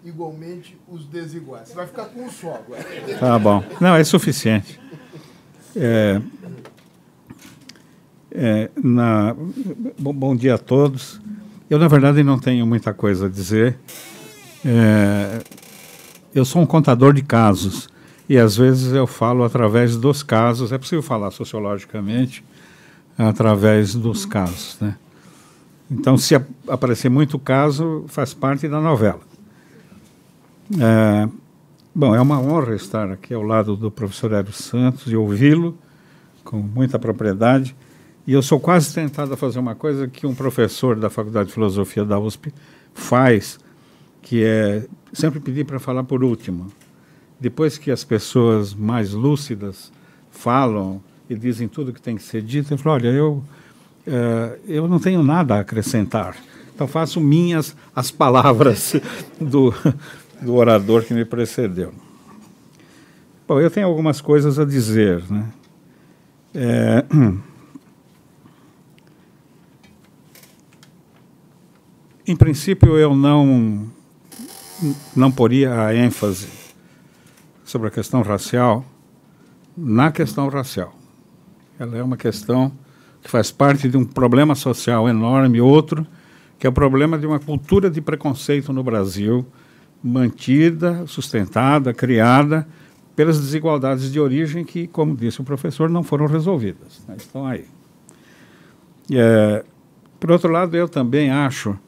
igualmente 0.04 0.78
os 0.88 1.06
desiguais. 1.06 1.68
Você 1.68 1.74
vai 1.74 1.86
ficar 1.88 2.04
com 2.04 2.22
um 2.22 2.30
só 2.30 2.54
agora. 2.54 2.84
Tá 3.18 3.36
bom. 3.36 3.64
Não, 3.80 3.96
é 3.96 4.04
suficiente. 4.04 4.78
É, 5.76 6.20
é, 8.30 8.70
na, 8.82 9.34
bom, 9.98 10.12
bom, 10.12 10.36
dia 10.36 10.54
a 10.54 10.58
todos. 10.58 11.20
Eu, 11.68 11.78
na 11.78 11.88
verdade, 11.88 12.22
não 12.22 12.38
tenho 12.38 12.66
muita 12.66 12.92
coisa 12.92 13.26
a 13.26 13.28
dizer. 13.28 13.78
É, 14.64 15.40
eu 16.34 16.44
sou 16.44 16.62
um 16.62 16.66
contador 16.66 17.12
de 17.12 17.22
casos 17.22 17.88
e, 18.28 18.36
às 18.36 18.56
vezes, 18.56 18.92
eu 18.92 19.06
falo 19.06 19.44
através 19.44 19.96
dos 19.96 20.22
casos. 20.22 20.72
É 20.72 20.78
possível 20.78 21.02
falar 21.02 21.30
sociologicamente 21.30 22.44
através 23.16 23.94
dos 23.94 24.24
casos. 24.26 24.76
Né? 24.80 24.96
Então, 25.90 26.16
se 26.16 26.34
aparecer 26.68 27.08
muito 27.08 27.38
caso, 27.38 28.04
faz 28.08 28.34
parte 28.34 28.66
da 28.68 28.80
novela. 28.80 29.20
É, 30.80 31.28
Bom, 31.96 32.12
é 32.12 32.20
uma 32.20 32.40
honra 32.40 32.74
estar 32.74 33.08
aqui 33.12 33.32
ao 33.32 33.42
lado 33.42 33.76
do 33.76 33.88
professor 33.88 34.32
Hélio 34.32 34.52
Santos 34.52 35.12
e 35.12 35.14
ouvi-lo 35.14 35.78
com 36.42 36.56
muita 36.56 36.98
propriedade. 36.98 37.76
E 38.26 38.32
eu 38.32 38.42
sou 38.42 38.58
quase 38.58 38.92
tentado 38.92 39.32
a 39.32 39.36
fazer 39.36 39.60
uma 39.60 39.76
coisa 39.76 40.08
que 40.08 40.26
um 40.26 40.34
professor 40.34 40.96
da 40.96 41.08
Faculdade 41.08 41.50
de 41.50 41.54
Filosofia 41.54 42.04
da 42.04 42.18
USP 42.18 42.52
faz, 42.92 43.60
que 44.20 44.42
é 44.42 44.84
sempre 45.12 45.38
pedir 45.38 45.64
para 45.66 45.78
falar 45.78 46.02
por 46.02 46.24
último. 46.24 46.66
Depois 47.38 47.78
que 47.78 47.92
as 47.92 48.02
pessoas 48.02 48.74
mais 48.74 49.12
lúcidas 49.12 49.92
falam 50.32 51.00
e 51.30 51.36
dizem 51.36 51.68
tudo 51.68 51.92
que 51.92 52.02
tem 52.02 52.16
que 52.16 52.24
ser 52.24 52.42
dito, 52.42 52.74
eu 52.74 52.78
falo, 52.78 52.96
olha, 52.96 53.08
eu, 53.10 53.34
uh, 54.08 54.58
eu 54.66 54.88
não 54.88 54.98
tenho 54.98 55.22
nada 55.22 55.54
a 55.54 55.60
acrescentar. 55.60 56.34
Então 56.74 56.88
faço 56.88 57.20
minhas 57.20 57.76
as 57.94 58.10
palavras 58.10 58.96
do, 59.40 59.72
do 60.44 60.54
orador 60.54 61.02
que 61.04 61.14
me 61.14 61.24
precedeu. 61.24 61.92
Bom, 63.48 63.60
eu 63.60 63.70
tenho 63.70 63.86
algumas 63.86 64.20
coisas 64.20 64.58
a 64.58 64.64
dizer, 64.64 65.22
né? 65.30 65.48
É, 66.54 67.04
em 72.26 72.36
princípio, 72.36 72.96
eu 72.96 73.14
não 73.14 73.90
não 75.14 75.30
poria 75.30 75.86
a 75.86 75.94
ênfase 75.94 76.48
sobre 77.64 77.88
a 77.88 77.90
questão 77.90 78.22
racial 78.22 78.84
na 79.76 80.12
questão 80.12 80.48
racial. 80.48 80.94
Ela 81.78 81.96
é 81.96 82.02
uma 82.02 82.16
questão 82.16 82.72
que 83.22 83.30
faz 83.30 83.50
parte 83.50 83.88
de 83.88 83.96
um 83.96 84.04
problema 84.04 84.54
social 84.54 85.08
enorme, 85.08 85.60
outro 85.60 86.06
que 86.58 86.66
é 86.66 86.70
o 86.70 86.72
problema 86.72 87.18
de 87.18 87.26
uma 87.26 87.38
cultura 87.38 87.90
de 87.90 88.00
preconceito 88.00 88.72
no 88.72 88.82
Brasil 88.82 89.46
mantida, 90.04 91.06
sustentada, 91.06 91.94
criada 91.94 92.68
pelas 93.16 93.40
desigualdades 93.40 94.12
de 94.12 94.20
origem 94.20 94.62
que, 94.62 94.86
como 94.86 95.16
disse 95.16 95.40
o 95.40 95.44
professor, 95.44 95.88
não 95.88 96.02
foram 96.02 96.26
resolvidas. 96.26 97.02
Né? 97.08 97.14
Estão 97.16 97.46
aí. 97.46 97.64
É, 99.10 99.64
por 100.20 100.30
outro 100.30 100.50
lado, 100.50 100.76
eu 100.76 100.88
também 100.88 101.30
acho 101.30 101.78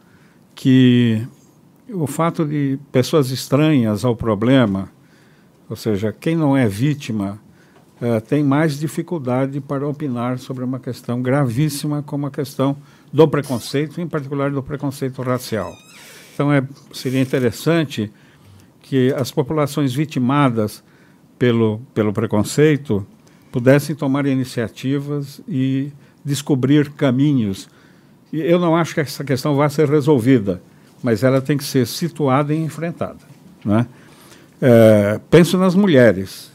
que 0.55 1.27
o 1.91 2.07
fato 2.07 2.45
de 2.45 2.79
pessoas 2.91 3.31
estranhas 3.31 4.05
ao 4.05 4.17
problema, 4.17 4.89
ou 5.69 5.77
seja, 5.77 6.13
quem 6.13 6.35
não 6.35 6.57
é 6.57 6.67
vítima 6.67 7.39
uh, 8.01 8.21
têm 8.23 8.43
mais 8.43 8.79
dificuldade 8.79 9.61
para 9.61 9.87
opinar 9.87 10.39
sobre 10.39 10.65
uma 10.65 10.81
questão 10.81 11.21
gravíssima 11.21 12.03
como 12.03 12.27
a 12.27 12.31
questão 12.31 12.77
do 13.13 13.29
preconceito, 13.29 14.01
em 14.01 14.09
particular 14.09 14.51
do 14.51 14.63
preconceito 14.63 15.23
racial. 15.23 15.73
Então, 16.37 16.53
é, 16.53 16.63
seria 16.93 17.19
interessante 17.19 18.13
que 18.83 19.11
as 19.15 19.31
populações 19.31 19.95
vitimadas 19.95 20.85
pelo, 21.39 21.81
pelo 21.95 22.13
preconceito 22.13 23.07
pudessem 23.51 23.97
tomar 23.97 24.27
iniciativas 24.27 25.41
e 25.49 25.91
descobrir 26.23 26.91
caminhos. 26.91 27.71
E 28.31 28.39
eu 28.43 28.59
não 28.59 28.77
acho 28.77 28.93
que 28.93 29.01
essa 29.01 29.25
questão 29.25 29.57
vá 29.57 29.67
ser 29.71 29.89
resolvida, 29.89 30.61
mas 31.03 31.23
ela 31.23 31.41
tem 31.41 31.57
que 31.57 31.65
ser 31.65 31.87
situada 31.87 32.53
e 32.53 32.59
enfrentada. 32.59 33.21
Né? 33.65 33.87
É, 34.61 35.19
penso 35.31 35.57
nas 35.57 35.75
mulheres, 35.75 36.53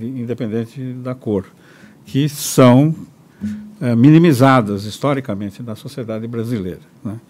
independente 0.00 0.80
da 0.94 1.14
cor, 1.14 1.44
que 2.06 2.30
são 2.30 2.94
é, 3.78 3.94
minimizadas 3.94 4.84
historicamente 4.84 5.62
na 5.62 5.76
sociedade 5.76 6.26
brasileira. 6.26 6.80
Né? 7.04 7.20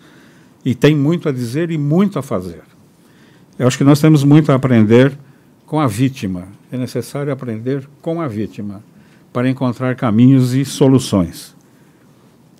E 0.64 0.74
tem 0.74 0.94
muito 0.94 1.28
a 1.28 1.32
dizer 1.32 1.70
e 1.70 1.78
muito 1.78 2.18
a 2.18 2.22
fazer. 2.22 2.62
Eu 3.58 3.66
acho 3.66 3.78
que 3.78 3.84
nós 3.84 4.00
temos 4.00 4.22
muito 4.24 4.52
a 4.52 4.54
aprender 4.54 5.16
com 5.66 5.80
a 5.80 5.86
vítima. 5.86 6.48
É 6.70 6.76
necessário 6.76 7.32
aprender 7.32 7.88
com 8.00 8.20
a 8.20 8.28
vítima 8.28 8.82
para 9.32 9.48
encontrar 9.48 9.94
caminhos 9.96 10.54
e 10.54 10.64
soluções. 10.64 11.56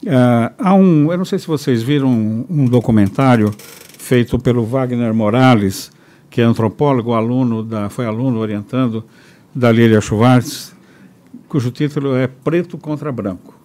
Uh, 0.04 0.54
há 0.58 0.74
um, 0.74 1.10
eu 1.10 1.18
não 1.18 1.24
sei 1.24 1.38
se 1.38 1.46
vocês 1.46 1.82
viram 1.82 2.08
um, 2.08 2.46
um, 2.48 2.64
documentário 2.66 3.52
feito 3.98 4.38
pelo 4.38 4.64
Wagner 4.64 5.12
Morales, 5.12 5.90
que 6.30 6.40
é 6.40 6.44
antropólogo, 6.44 7.14
aluno 7.14 7.64
da, 7.64 7.88
foi 7.90 8.06
aluno 8.06 8.38
orientando 8.38 9.04
da 9.54 9.72
Lilia 9.72 10.00
Schwartz, 10.00 10.72
cujo 11.48 11.70
título 11.70 12.14
é 12.14 12.28
Preto 12.28 12.78
contra 12.78 13.10
Branco. 13.10 13.58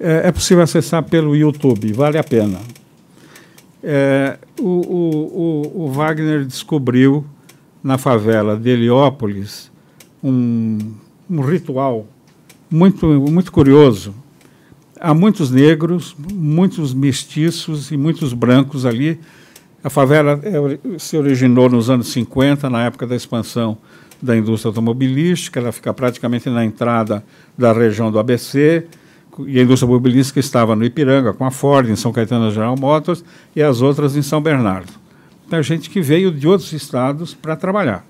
É, 0.00 0.28
é 0.28 0.32
possível 0.32 0.64
acessar 0.64 1.04
pelo 1.04 1.36
YouTube, 1.36 1.92
vale 1.92 2.18
a 2.18 2.24
pena. 2.24 2.58
É, 3.82 4.38
o, 4.58 4.64
o, 4.64 5.72
o, 5.74 5.84
o, 5.84 5.92
Wagner 5.92 6.44
descobriu 6.44 7.24
na 7.82 7.96
favela 7.96 8.54
de 8.56 8.68
Heliópolis 8.68 9.72
um, 10.22 10.78
um 11.28 11.40
ritual 11.40 12.06
muito, 12.70 13.06
muito 13.06 13.50
curioso. 13.50 14.14
Há 15.00 15.14
muitos 15.14 15.50
negros, 15.50 16.14
muitos 16.30 16.92
mestiços 16.92 17.90
e 17.90 17.96
muitos 17.96 18.34
brancos 18.34 18.84
ali. 18.84 19.18
A 19.82 19.88
favela 19.88 20.38
é, 20.42 20.98
se 20.98 21.16
originou 21.16 21.70
nos 21.70 21.88
anos 21.88 22.08
50, 22.08 22.68
na 22.68 22.84
época 22.84 23.06
da 23.06 23.16
expansão 23.16 23.78
da 24.20 24.36
indústria 24.36 24.68
automobilística. 24.68 25.58
Ela 25.58 25.72
fica 25.72 25.94
praticamente 25.94 26.50
na 26.50 26.66
entrada 26.66 27.24
da 27.56 27.72
região 27.72 28.12
do 28.12 28.18
ABC 28.18 28.86
e 29.46 29.58
a 29.58 29.62
indústria 29.62 29.86
automobilística 29.86 30.40
estava 30.40 30.74
no 30.76 30.84
Ipiranga, 30.84 31.32
com 31.32 31.44
a 31.44 31.50
Ford, 31.50 31.88
em 31.88 31.96
São 31.96 32.12
Caetano 32.12 32.50
General 32.50 32.76
Motors, 32.76 33.24
e 33.54 33.62
as 33.62 33.80
outras 33.80 34.16
em 34.16 34.22
São 34.22 34.40
Bernardo. 34.40 34.92
Então, 35.46 35.62
gente 35.62 35.90
que 35.90 36.00
veio 36.00 36.30
de 36.30 36.46
outros 36.46 36.72
estados 36.72 37.34
para 37.34 37.56
trabalhar. 37.56 38.06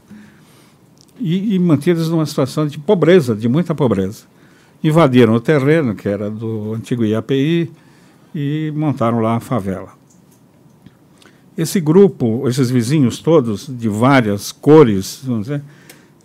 E, 1.18 1.54
e 1.54 1.58
mantidas 1.58 2.08
numa 2.08 2.26
situação 2.26 2.66
de 2.66 2.78
pobreza, 2.78 3.34
de 3.34 3.48
muita 3.48 3.74
pobreza. 3.74 4.24
Invadiram 4.82 5.34
o 5.34 5.40
terreno, 5.40 5.94
que 5.94 6.08
era 6.08 6.30
do 6.30 6.74
antigo 6.74 7.04
IAPI, 7.04 7.70
e 8.34 8.72
montaram 8.74 9.20
lá 9.20 9.36
a 9.36 9.40
favela. 9.40 9.92
Esse 11.56 11.80
grupo, 11.80 12.48
esses 12.48 12.70
vizinhos 12.70 13.18
todos, 13.18 13.66
de 13.68 13.88
várias 13.88 14.52
cores, 14.52 15.20
vamos 15.24 15.42
dizer, 15.42 15.62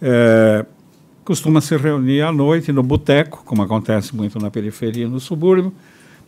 é, 0.02 0.66
costuma 1.26 1.60
se 1.60 1.76
reunir 1.76 2.22
à 2.22 2.32
noite 2.32 2.72
no 2.72 2.84
boteco, 2.84 3.42
como 3.44 3.64
acontece 3.64 4.16
muito 4.16 4.38
na 4.38 4.52
periferia, 4.52 5.10
no 5.10 5.20
subúrbio, 5.20 5.74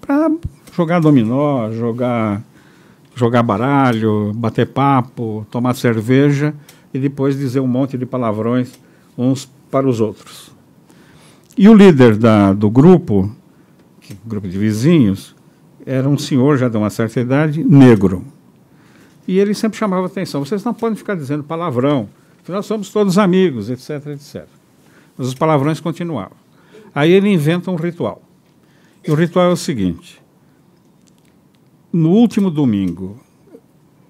para 0.02 0.32
jogar 0.76 1.00
dominó, 1.00 1.72
jogar, 1.72 2.42
jogar 3.16 3.44
baralho, 3.44 4.34
bater 4.34 4.66
papo, 4.66 5.46
tomar 5.52 5.76
cerveja 5.76 6.54
e 6.92 6.98
depois 6.98 7.38
dizer 7.38 7.60
um 7.60 7.68
monte 7.68 7.96
de 7.96 8.08
palavrões 8.08 8.74
uns 9.16 9.48
para 9.70 9.88
os 9.88 10.02
outros. 10.02 10.52
E 11.56 11.70
o 11.70 11.76
líder 11.76 12.16
da, 12.16 12.52
do 12.52 12.70
grupo, 12.70 13.32
grupo 14.26 14.48
de 14.48 14.58
vizinhos, 14.58 15.36
era 15.86 16.10
um 16.10 16.18
senhor 16.18 16.58
já 16.58 16.68
de 16.68 16.78
uma 16.78 16.90
certa 16.90 17.20
idade, 17.20 17.64
negro. 17.64 18.26
E 19.28 19.38
ele 19.38 19.54
sempre 19.54 19.78
chamava 19.78 20.08
atenção: 20.08 20.44
vocês 20.44 20.64
não 20.64 20.74
podem 20.74 20.96
ficar 20.96 21.16
dizendo 21.16 21.44
palavrão, 21.44 22.10
nós 22.48 22.66
somos 22.66 22.90
todos 22.90 23.18
amigos, 23.18 23.70
etc, 23.70 24.08
etc. 24.08 24.57
Mas 25.18 25.28
os 25.28 25.34
palavrões 25.34 25.80
continuavam. 25.80 26.38
Aí 26.94 27.12
ele 27.12 27.30
inventa 27.30 27.72
um 27.72 27.76
ritual. 27.76 28.22
E 29.06 29.12
o 29.12 29.16
ritual 29.16 29.50
é 29.50 29.54
o 29.54 29.58
seguinte: 29.58 30.22
no 31.92 32.12
último 32.12 32.52
domingo 32.52 33.20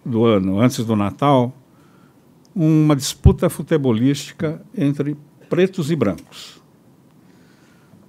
do 0.05 0.25
ano, 0.25 0.59
antes 0.59 0.83
do 0.85 0.95
Natal, 0.95 1.53
uma 2.55 2.95
disputa 2.95 3.49
futebolística 3.49 4.61
entre 4.75 5.15
pretos 5.49 5.91
e 5.91 5.95
brancos, 5.95 6.61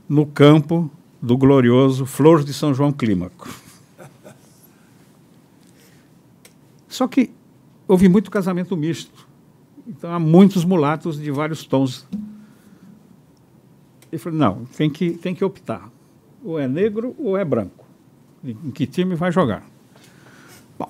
no 0.09 0.24
campo 0.24 0.90
do 1.20 1.36
glorioso 1.36 2.07
Flor 2.07 2.42
de 2.42 2.55
São 2.55 2.72
João 2.72 2.92
Clímaco. 2.92 3.49
Só 6.88 7.07
que 7.07 7.30
houve 7.86 8.09
muito 8.09 8.30
casamento 8.30 8.76
misto. 8.76 9.28
Então 9.86 10.12
há 10.12 10.18
muitos 10.18 10.64
mulatos 10.64 11.20
de 11.20 11.30
vários 11.30 11.64
tons 11.64 12.07
ele 14.11 14.18
falou, 14.18 14.38
não, 14.38 14.64
tem 14.76 14.88
que, 14.88 15.11
tem 15.11 15.34
que 15.34 15.44
optar. 15.44 15.88
Ou 16.44 16.59
é 16.59 16.66
negro 16.66 17.14
ou 17.18 17.36
é 17.36 17.44
branco. 17.44 17.84
Em 18.44 18.70
que 18.70 18.86
time 18.86 19.14
vai 19.14 19.30
jogar? 19.30 19.64
Bom, 20.78 20.88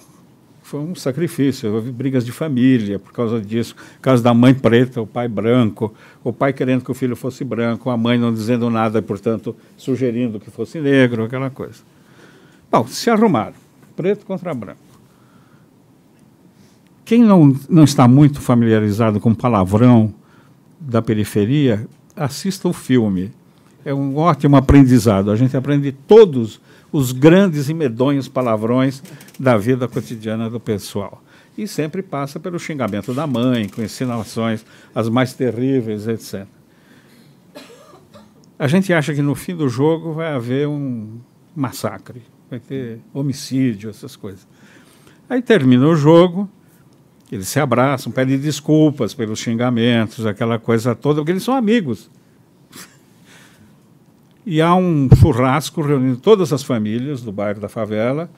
foi 0.63 0.81
um 0.81 0.95
sacrifício. 0.95 1.73
Houve 1.73 1.91
brigas 1.91 2.25
de 2.25 2.31
família 2.31 2.99
por 2.99 3.13
causa 3.13 3.41
disso. 3.41 3.75
Causa 4.01 4.23
da 4.23 4.33
mãe 4.33 4.55
preta, 4.55 5.01
o 5.01 5.07
pai 5.07 5.27
branco, 5.27 5.93
o 6.23 6.33
pai 6.33 6.53
querendo 6.53 6.85
que 6.85 6.91
o 6.91 6.95
filho 6.95 7.17
fosse 7.17 7.43
branco, 7.43 7.91
a 7.91 7.97
mãe 7.97 8.19
não 8.19 8.33
dizendo 8.33 8.71
nada, 8.71 9.01
portanto, 9.03 9.57
sugerindo 9.77 10.39
que 10.39 10.51
fosse 10.51 10.81
negro, 10.81 11.25
aquela 11.25 11.51
coisa. 11.51 11.83
Bom, 12.71 12.87
se 12.87 13.11
arrumaram. 13.11 13.55
Preto 13.97 14.25
contra 14.25 14.55
branco. 14.55 14.89
Quem 17.05 17.23
não, 17.23 17.57
não 17.69 17.85
está 17.85 18.07
muito 18.07 18.41
familiarizado 18.41 19.19
com 19.19 19.35
palavrão 19.35 20.15
da 20.79 21.01
periferia 21.01 21.89
assista 22.19 22.69
o 22.69 22.73
filme. 22.73 23.33
É 23.85 23.95
um 23.95 24.17
ótimo 24.17 24.57
aprendizado. 24.57 25.31
A 25.31 25.37
gente 25.37 25.57
aprende 25.57 25.93
todos 25.93 26.61
os 26.93 27.13
grandes 27.13 27.69
e 27.69 27.75
medonhos 27.75 28.29
palavrões 28.29 29.03
da 29.39 29.57
vida 29.57 29.87
cotidiana 29.87 30.51
do 30.51 30.59
pessoal. 30.59 31.23
E 31.57 31.67
sempre 31.67 32.03
passa 32.03 32.39
pelo 32.39 32.59
xingamento 32.59 33.13
da 33.13 33.27
mãe, 33.27 33.69
com 33.69 33.83
insinuações 33.83 34.65
as 34.95 35.09
mais 35.09 35.33
terríveis, 35.33 36.07
etc. 36.07 36.47
A 38.59 38.67
gente 38.67 38.93
acha 38.93 39.15
que 39.15 39.23
no 39.23 39.35
fim 39.35 39.55
do 39.55 39.69
jogo 39.69 40.13
vai 40.13 40.33
haver 40.33 40.67
um 40.67 41.19
massacre, 41.55 42.23
vai 42.51 42.59
ter 42.59 43.01
homicídio, 43.15 43.91
essas 43.91 44.17
coisas. 44.17 44.47
Aí 45.29 45.43
termina 45.43 45.87
o 45.87 45.95
jogo, 45.95 46.49
eles 47.31 47.49
se 47.49 47.61
abraçam, 47.61 48.11
pedem 48.11 48.39
desculpas 48.39 49.13
pelos 49.13 49.39
xingamentos, 49.39 50.25
aquela 50.25 50.59
coisa 50.59 50.95
toda, 50.95 51.21
porque 51.21 51.33
eles 51.33 51.43
são 51.43 51.55
amigos. 51.55 52.11
E 54.47 54.63
há 54.63 54.75
um 54.75 55.09
churrasco 55.15 55.83
reunindo 55.83 56.17
todas 56.17 56.55
as 56.55 56.63
famílias 56.63 57.21
do 57.21 57.31
bairro 57.31 57.61
da 57.61 57.69
favela 57.69 58.31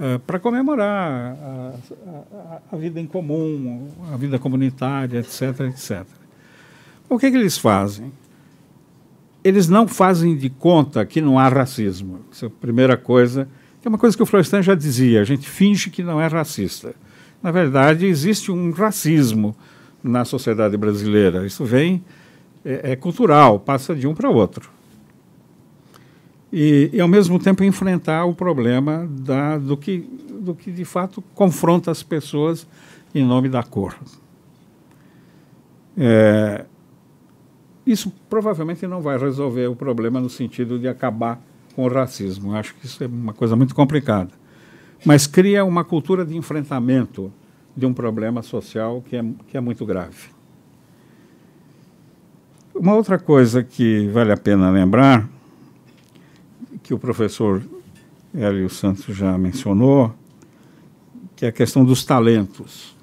uh, 0.00 0.18
para 0.20 0.38
comemorar 0.38 1.36
a, 1.38 1.74
a, 2.06 2.60
a, 2.72 2.76
vida 2.78 2.98
em 2.98 3.04
comum, 3.04 3.88
a 4.10 4.16
vida 4.16 4.38
comunitária, 4.38 5.18
etc, 5.18 5.60
etc. 5.68 6.06
O 7.10 7.18
que, 7.18 7.30
que 7.30 7.36
eles 7.36 7.58
fazem? 7.58 8.10
Eles 9.42 9.68
não 9.68 9.86
fazem 9.86 10.34
de 10.34 10.48
conta 10.48 11.04
que 11.04 11.20
não 11.20 11.38
há 11.38 11.46
racismo. 11.48 12.20
Essa 12.32 12.46
é 12.46 12.48
a 12.48 12.50
primeira 12.50 12.96
coisa, 12.96 13.46
que 13.82 13.86
é 13.86 13.90
uma 13.90 13.98
coisa 13.98 14.16
que 14.16 14.22
o 14.22 14.26
Florestan 14.26 14.62
já 14.62 14.74
dizia, 14.74 15.20
a 15.20 15.24
gente 15.24 15.46
finge 15.46 15.90
que 15.90 16.02
não 16.02 16.18
é 16.18 16.26
racista 16.26 16.94
na 17.44 17.50
verdade, 17.50 18.06
existe 18.06 18.50
um 18.50 18.70
racismo 18.70 19.54
na 20.02 20.24
sociedade 20.24 20.78
brasileira. 20.78 21.46
Isso 21.46 21.62
vem, 21.62 22.02
é, 22.64 22.92
é 22.92 22.96
cultural, 22.96 23.60
passa 23.60 23.94
de 23.94 24.06
um 24.06 24.14
para 24.14 24.30
outro. 24.30 24.70
E, 26.50 26.88
e, 26.90 27.00
ao 27.02 27.06
mesmo 27.06 27.38
tempo, 27.38 27.62
enfrentar 27.62 28.24
o 28.24 28.34
problema 28.34 29.06
da, 29.10 29.58
do, 29.58 29.76
que, 29.76 30.08
do 30.40 30.54
que, 30.54 30.72
de 30.72 30.86
fato, 30.86 31.22
confronta 31.34 31.90
as 31.90 32.02
pessoas 32.02 32.66
em 33.14 33.22
nome 33.22 33.50
da 33.50 33.62
cor. 33.62 33.94
É, 35.98 36.64
isso 37.86 38.10
provavelmente 38.30 38.86
não 38.86 39.02
vai 39.02 39.18
resolver 39.18 39.66
o 39.66 39.76
problema 39.76 40.18
no 40.18 40.30
sentido 40.30 40.78
de 40.78 40.88
acabar 40.88 41.38
com 41.76 41.84
o 41.84 41.88
racismo. 41.88 42.54
Acho 42.54 42.74
que 42.74 42.86
isso 42.86 43.04
é 43.04 43.06
uma 43.06 43.34
coisa 43.34 43.54
muito 43.54 43.74
complicada 43.74 44.30
mas 45.04 45.26
cria 45.26 45.64
uma 45.64 45.84
cultura 45.84 46.24
de 46.24 46.36
enfrentamento 46.36 47.32
de 47.76 47.84
um 47.84 47.92
problema 47.92 48.42
social 48.42 49.02
que 49.08 49.16
é, 49.16 49.24
que 49.48 49.56
é 49.56 49.60
muito 49.60 49.84
grave. 49.84 50.32
uma 52.74 52.94
outra 52.94 53.18
coisa 53.18 53.62
que 53.62 54.08
vale 54.08 54.32
a 54.32 54.36
pena 54.36 54.70
lembrar, 54.70 55.28
que 56.82 56.92
o 56.92 56.98
professor 56.98 57.62
Hélio 58.34 58.68
Santos 58.68 59.16
já 59.16 59.36
mencionou, 59.38 60.12
que 61.36 61.46
é 61.46 61.48
a 61.48 61.52
questão 61.52 61.84
dos 61.84 62.04
talentos. 62.04 62.94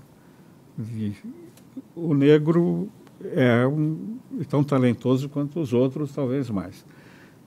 O 1.95 2.13
negro 2.13 2.89
é 3.33 3.65
um, 3.65 4.17
tão 4.49 4.63
talentoso 4.63 5.29
quanto 5.29 5.59
os 5.59 5.73
outros, 5.73 6.11
talvez 6.11 6.49
mais. 6.49 6.85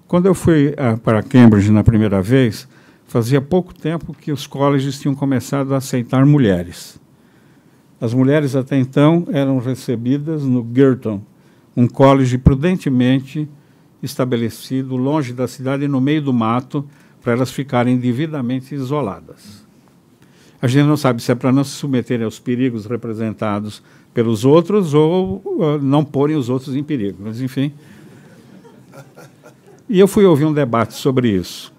Quando 0.06 0.26
eu 0.26 0.34
fui 0.34 0.74
ah, 0.76 0.96
para 0.96 1.22
Cambridge 1.22 1.70
na 1.70 1.82
primeira 1.82 2.20
vez, 2.20 2.68
fazia 3.14 3.40
pouco 3.40 3.72
tempo 3.72 4.12
que 4.12 4.32
os 4.32 4.44
colleges 4.44 4.98
tinham 4.98 5.14
começado 5.14 5.72
a 5.72 5.76
aceitar 5.76 6.26
mulheres. 6.26 7.00
As 8.00 8.12
mulheres 8.12 8.56
até 8.56 8.76
então 8.76 9.24
eram 9.30 9.60
recebidas 9.60 10.42
no 10.42 10.68
Girton, 10.74 11.22
um 11.76 11.86
college 11.86 12.36
prudentemente 12.38 13.48
estabelecido 14.02 14.96
longe 14.96 15.32
da 15.32 15.46
cidade, 15.46 15.86
no 15.86 16.00
meio 16.00 16.22
do 16.22 16.32
mato, 16.32 16.84
para 17.22 17.34
elas 17.34 17.52
ficarem 17.52 17.96
devidamente 17.98 18.74
isoladas. 18.74 19.64
A 20.60 20.66
gente 20.66 20.84
não 20.84 20.96
sabe 20.96 21.22
se 21.22 21.30
é 21.30 21.36
para 21.36 21.52
não 21.52 21.62
se 21.62 21.70
submeterem 21.70 22.24
aos 22.24 22.40
perigos 22.40 22.84
representados 22.84 23.80
pelos 24.12 24.44
outros 24.44 24.92
ou 24.92 25.40
uh, 25.44 25.78
não 25.80 26.04
porem 26.04 26.34
os 26.34 26.48
outros 26.48 26.74
em 26.74 26.82
perigo, 26.82 27.18
mas 27.20 27.40
enfim. 27.40 27.72
E 29.88 30.00
eu 30.00 30.08
fui 30.08 30.24
ouvir 30.24 30.46
um 30.46 30.52
debate 30.52 30.94
sobre 30.94 31.28
isso. 31.28 31.73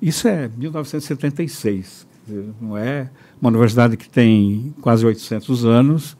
Isso 0.00 0.28
é 0.28 0.48
1976, 0.48 2.06
não 2.60 2.76
é 2.76 3.10
uma 3.40 3.48
universidade 3.48 3.96
que 3.96 4.08
tem 4.08 4.74
quase 4.80 5.06
800 5.06 5.64
anos, 5.64 6.16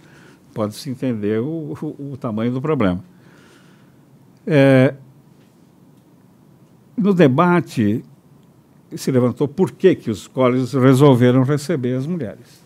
pode-se 0.54 0.88
entender 0.88 1.40
o, 1.40 1.76
o, 1.80 2.12
o, 2.12 2.16
tamanho 2.16 2.52
do 2.52 2.60
problema. 2.60 3.04
É, 4.46 4.94
no 6.96 7.12
debate, 7.12 8.02
se 8.94 9.10
levantou 9.10 9.46
por 9.46 9.72
que, 9.72 9.94
que 9.94 10.10
os 10.10 10.26
colégios 10.26 10.72
resolveram 10.72 11.42
receber 11.42 11.94
as 11.96 12.06
mulheres. 12.06 12.64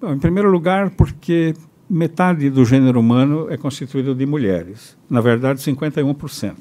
Bom, 0.00 0.14
em 0.14 0.18
primeiro 0.18 0.50
lugar, 0.50 0.90
porque 0.90 1.54
metade 1.88 2.48
do 2.48 2.64
gênero 2.64 3.00
humano 3.00 3.48
é 3.50 3.56
constituído 3.56 4.14
de 4.14 4.24
mulheres, 4.24 4.96
na 5.10 5.20
verdade, 5.20 5.60
51%. 5.60 6.54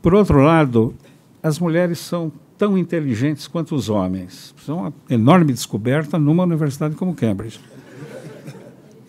Por 0.00 0.14
outro 0.14 0.40
lado, 0.42 0.94
as 1.42 1.58
mulheres 1.58 1.98
são 1.98 2.32
tão 2.58 2.76
inteligentes 2.76 3.48
quanto 3.48 3.74
os 3.74 3.88
homens. 3.88 4.54
Isso 4.56 4.70
é 4.70 4.74
uma 4.74 4.92
enorme 5.08 5.52
descoberta 5.52 6.18
numa 6.18 6.42
universidade 6.42 6.94
como 6.94 7.14
Cambridge. 7.14 7.60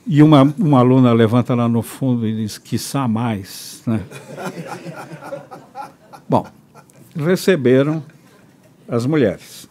E 0.08 0.24
uma, 0.24 0.44
uma 0.58 0.80
aluna 0.80 1.14
levanta 1.14 1.54
lá 1.54 1.68
no 1.68 1.82
fundo 1.82 2.26
e 2.26 2.36
diz, 2.36 2.58
quiçá 2.58 3.08
mais. 3.08 3.84
Né? 3.86 4.02
Bom, 6.28 6.48
receberam 7.16 8.04
as 8.88 9.06
mulheres. 9.06 9.70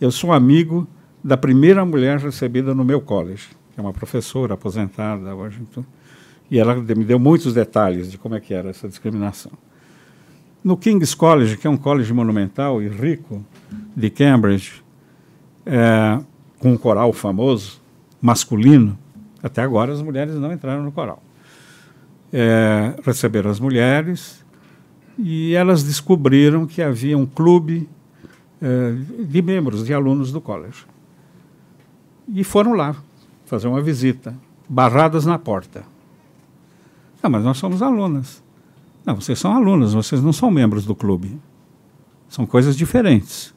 Eu 0.00 0.10
sou 0.10 0.32
amigo 0.32 0.86
da 1.22 1.36
primeira 1.36 1.84
mulher 1.84 2.18
recebida 2.18 2.74
no 2.74 2.84
meu 2.84 3.00
college, 3.00 3.48
que 3.74 3.80
é 3.80 3.82
uma 3.82 3.92
professora 3.92 4.54
aposentada 4.54 5.22
da 5.22 5.34
Washington, 5.34 5.84
e 6.50 6.58
ela 6.58 6.74
me 6.74 7.04
deu 7.04 7.18
muitos 7.18 7.52
detalhes 7.52 8.10
de 8.10 8.16
como 8.16 8.34
é 8.34 8.40
que 8.40 8.54
era 8.54 8.70
essa 8.70 8.88
discriminação. 8.88 9.52
No 10.62 10.76
King's 10.76 11.14
College, 11.14 11.56
que 11.56 11.66
é 11.66 11.70
um 11.70 11.76
college 11.76 12.12
monumental 12.12 12.82
e 12.82 12.88
rico 12.88 13.44
de 13.96 14.10
Cambridge, 14.10 14.82
é, 15.64 16.20
com 16.58 16.72
um 16.72 16.76
coral 16.76 17.12
famoso, 17.12 17.80
masculino, 18.20 18.98
até 19.42 19.62
agora 19.62 19.92
as 19.92 20.02
mulheres 20.02 20.34
não 20.34 20.52
entraram 20.52 20.82
no 20.82 20.92
coral. 20.92 21.22
É, 22.32 22.94
receberam 23.04 23.50
as 23.50 23.60
mulheres 23.60 24.44
e 25.18 25.54
elas 25.54 25.82
descobriram 25.82 26.66
que 26.66 26.82
havia 26.82 27.16
um 27.16 27.24
clube 27.24 27.88
é, 28.60 29.24
de 29.24 29.40
membros, 29.40 29.84
de 29.84 29.94
alunos 29.94 30.32
do 30.32 30.40
college. 30.40 30.84
E 32.28 32.44
foram 32.44 32.74
lá 32.74 32.94
fazer 33.46 33.68
uma 33.68 33.80
visita, 33.80 34.34
barradas 34.68 35.24
na 35.24 35.38
porta. 35.38 35.84
Ah, 37.22 37.28
mas 37.28 37.42
nós 37.42 37.56
somos 37.56 37.80
alunas. 37.82 38.42
Não, 39.08 39.18
vocês 39.18 39.38
são 39.38 39.56
alunos, 39.56 39.94
vocês 39.94 40.22
não 40.22 40.34
são 40.34 40.50
membros 40.50 40.84
do 40.84 40.94
clube. 40.94 41.40
São 42.28 42.44
coisas 42.44 42.76
diferentes. 42.76 43.54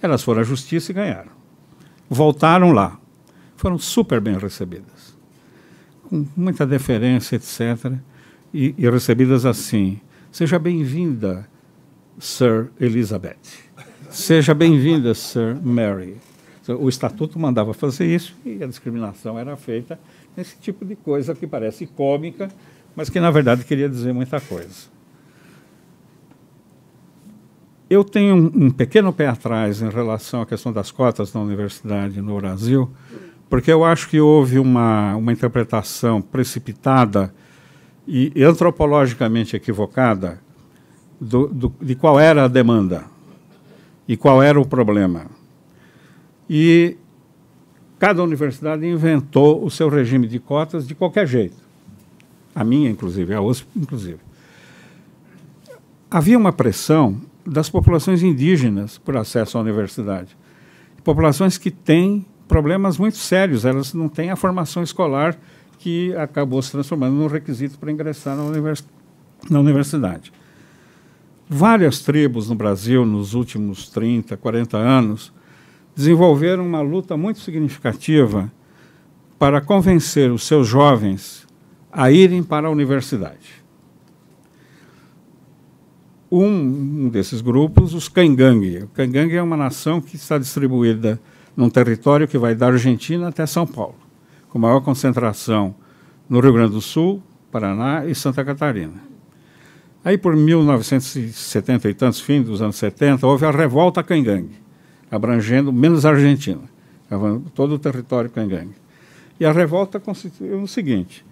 Elas 0.00 0.22
foram 0.22 0.42
à 0.42 0.44
justiça 0.44 0.92
e 0.92 0.94
ganharam. 0.94 1.32
Voltaram 2.08 2.70
lá. 2.70 2.96
Foram 3.56 3.76
super 3.76 4.20
bem 4.20 4.38
recebidas. 4.38 5.18
Com 6.08 6.24
muita 6.36 6.64
deferência, 6.64 7.34
etc. 7.34 7.94
E, 8.54 8.72
e 8.78 8.88
recebidas 8.88 9.44
assim. 9.44 10.00
Seja 10.30 10.56
bem-vinda, 10.56 11.48
Sir 12.16 12.70
Elizabeth. 12.78 13.40
Seja 14.08 14.54
bem-vinda, 14.54 15.14
Sir 15.14 15.58
Mary. 15.60 16.16
O 16.78 16.88
estatuto 16.88 17.40
mandava 17.40 17.74
fazer 17.74 18.06
isso 18.06 18.36
e 18.44 18.62
a 18.62 18.68
discriminação 18.68 19.36
era 19.36 19.56
feita 19.56 19.98
nesse 20.36 20.56
tipo 20.58 20.84
de 20.84 20.94
coisa 20.94 21.34
que 21.34 21.44
parece 21.44 21.88
cômica, 21.88 22.48
mas 22.94 23.08
que 23.08 23.20
na 23.20 23.30
verdade 23.30 23.64
queria 23.64 23.88
dizer 23.88 24.12
muita 24.12 24.40
coisa. 24.40 24.90
Eu 27.88 28.04
tenho 28.04 28.36
um, 28.36 28.66
um 28.66 28.70
pequeno 28.70 29.12
pé 29.12 29.26
atrás 29.26 29.82
em 29.82 29.88
relação 29.88 30.42
à 30.42 30.46
questão 30.46 30.72
das 30.72 30.90
cotas 30.90 31.32
na 31.34 31.40
universidade 31.40 32.20
no 32.20 32.36
Brasil, 32.36 32.88
porque 33.48 33.72
eu 33.72 33.84
acho 33.84 34.08
que 34.08 34.20
houve 34.20 34.58
uma, 34.58 35.16
uma 35.16 35.32
interpretação 35.32 36.22
precipitada 36.22 37.34
e 38.06 38.32
antropologicamente 38.42 39.56
equivocada 39.56 40.40
do, 41.20 41.48
do, 41.48 41.74
de 41.80 41.94
qual 41.94 42.18
era 42.18 42.44
a 42.44 42.48
demanda 42.48 43.04
e 44.06 44.16
qual 44.16 44.42
era 44.42 44.60
o 44.60 44.66
problema. 44.66 45.26
E 46.48 46.96
cada 47.98 48.22
universidade 48.22 48.86
inventou 48.86 49.64
o 49.64 49.70
seu 49.70 49.88
regime 49.88 50.26
de 50.26 50.38
cotas 50.38 50.86
de 50.86 50.94
qualquer 50.94 51.26
jeito 51.26 51.69
a 52.54 52.64
minha, 52.64 52.90
inclusive, 52.90 53.34
a 53.34 53.40
USP, 53.40 53.66
inclusive. 53.76 54.18
Havia 56.10 56.36
uma 56.36 56.52
pressão 56.52 57.20
das 57.46 57.70
populações 57.70 58.22
indígenas 58.22 58.98
por 58.98 59.16
acesso 59.16 59.56
à 59.56 59.60
universidade. 59.60 60.36
Populações 61.02 61.56
que 61.56 61.70
têm 61.70 62.26
problemas 62.46 62.98
muito 62.98 63.16
sérios, 63.16 63.64
elas 63.64 63.94
não 63.94 64.08
têm 64.08 64.30
a 64.30 64.36
formação 64.36 64.82
escolar 64.82 65.38
que 65.78 66.14
acabou 66.16 66.60
se 66.60 66.72
transformando 66.72 67.14
num 67.14 67.26
requisito 67.26 67.78
para 67.78 67.90
ingressar 67.90 68.36
na, 68.36 68.42
univers 68.42 68.84
na 69.48 69.60
universidade. 69.60 70.32
Várias 71.48 72.00
tribos 72.00 72.48
no 72.48 72.54
Brasil, 72.54 73.06
nos 73.06 73.34
últimos 73.34 73.88
30, 73.88 74.36
40 74.36 74.76
anos, 74.76 75.32
desenvolveram 75.96 76.66
uma 76.66 76.80
luta 76.80 77.16
muito 77.16 77.40
significativa 77.40 78.52
para 79.38 79.60
convencer 79.60 80.30
os 80.30 80.44
seus 80.44 80.68
jovens 80.68 81.46
a 81.92 82.10
irem 82.10 82.42
para 82.42 82.68
a 82.68 82.70
universidade. 82.70 83.60
Um, 86.30 87.08
desses 87.08 87.40
grupos, 87.40 87.92
os 87.92 88.08
Cangangue. 88.08 88.84
O 88.84 88.88
Cangangue 88.88 89.36
é 89.36 89.42
uma 89.42 89.56
nação 89.56 90.00
que 90.00 90.14
está 90.14 90.38
distribuída 90.38 91.20
num 91.56 91.68
território 91.68 92.28
que 92.28 92.38
vai 92.38 92.54
da 92.54 92.68
Argentina 92.68 93.28
até 93.28 93.44
São 93.46 93.66
Paulo, 93.66 93.96
com 94.48 94.58
maior 94.58 94.80
concentração 94.80 95.74
no 96.28 96.38
Rio 96.38 96.52
Grande 96.52 96.72
do 96.72 96.80
Sul, 96.80 97.20
Paraná 97.50 98.06
e 98.06 98.14
Santa 98.14 98.44
Catarina. 98.44 99.10
Aí, 100.04 100.16
por 100.16 100.34
1970 100.34 101.90
e 101.90 101.94
tantos, 101.94 102.20
fim 102.20 102.40
dos 102.40 102.62
anos 102.62 102.76
70, 102.76 103.26
houve 103.26 103.44
a 103.44 103.50
revolta 103.50 104.02
Cangangue, 104.02 104.56
abrangendo 105.10 105.72
menos 105.72 106.06
a 106.06 106.10
Argentina, 106.10 106.62
todo 107.54 107.74
o 107.74 107.78
território 107.78 108.30
Cangangue. 108.30 108.76
E 109.38 109.44
a 109.44 109.52
revolta 109.52 109.98
constituiu 109.98 110.62
o 110.62 110.68
seguinte: 110.68 111.24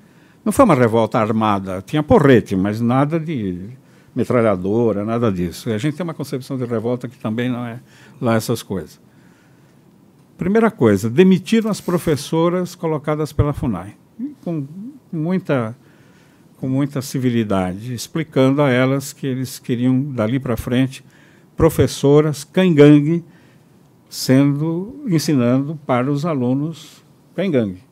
não 0.49 0.53
foi 0.53 0.65
uma 0.65 0.75
revolta 0.75 1.19
armada, 1.19 1.83
tinha 1.83 2.03
porrete, 2.03 2.57
mas 2.57 2.81
nada 2.81 3.21
de 3.21 3.69
metralhadora, 4.17 5.05
nada 5.05 5.31
disso. 5.31 5.69
A 5.69 5.77
gente 5.77 5.95
tem 5.99 6.03
uma 6.03 6.15
concepção 6.15 6.57
de 6.57 6.65
revolta 6.65 7.07
que 7.07 7.19
também 7.19 7.51
não 7.51 7.67
é 7.67 7.79
lá 8.19 8.35
essas 8.35 8.63
coisas. 8.63 8.99
Primeira 10.39 10.71
coisa, 10.71 11.11
demitiram 11.11 11.71
as 11.71 11.83
professoras 11.83 12.75
colocadas 12.75 13.31
pela 13.31 13.53
FUNAI, 13.53 13.95
com 14.43 14.67
muita, 15.13 15.77
com 16.57 16.67
muita 16.67 17.03
civilidade, 17.03 17.93
explicando 17.93 18.63
a 18.63 18.71
elas 18.71 19.13
que 19.13 19.27
eles 19.27 19.59
queriam, 19.59 20.01
dali 20.01 20.41
para 20.41 20.57
frente, 20.57 21.05
professoras 21.59 22.43
cangangue 22.43 23.23
sendo 24.09 25.05
ensinando 25.09 25.79
para 25.87 26.11
os 26.11 26.25
alunos 26.25 27.05
cangangue 27.37 27.83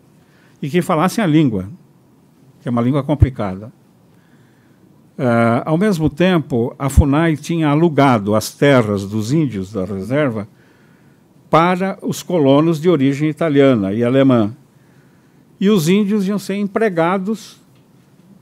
e 0.62 0.70
que 0.70 0.80
falassem 0.80 1.22
a 1.22 1.26
língua, 1.26 1.68
que 2.67 2.69
é 2.69 2.73
uma 2.73 2.83
língua 2.83 3.05
complicada. 3.05 3.73
Uh, 5.17 5.62
ao 5.64 5.79
mesmo 5.79 6.11
tempo, 6.11 6.75
a 6.77 6.89
FUNAI 6.89 7.37
tinha 7.37 7.69
alugado 7.69 8.35
as 8.35 8.53
terras 8.53 9.07
dos 9.07 9.31
índios 9.31 9.73
da 9.73 9.85
reserva 9.85 10.49
para 11.49 11.97
os 12.03 12.25
colonos 12.25 12.81
de 12.81 12.89
origem 12.89 13.29
italiana 13.29 13.93
e 13.93 14.03
alemã. 14.03 14.53
e 15.61 15.71
os 15.71 15.89
índios 15.89 16.27
iam 16.27 16.41
ser 16.41 16.57
empregados 16.57 17.61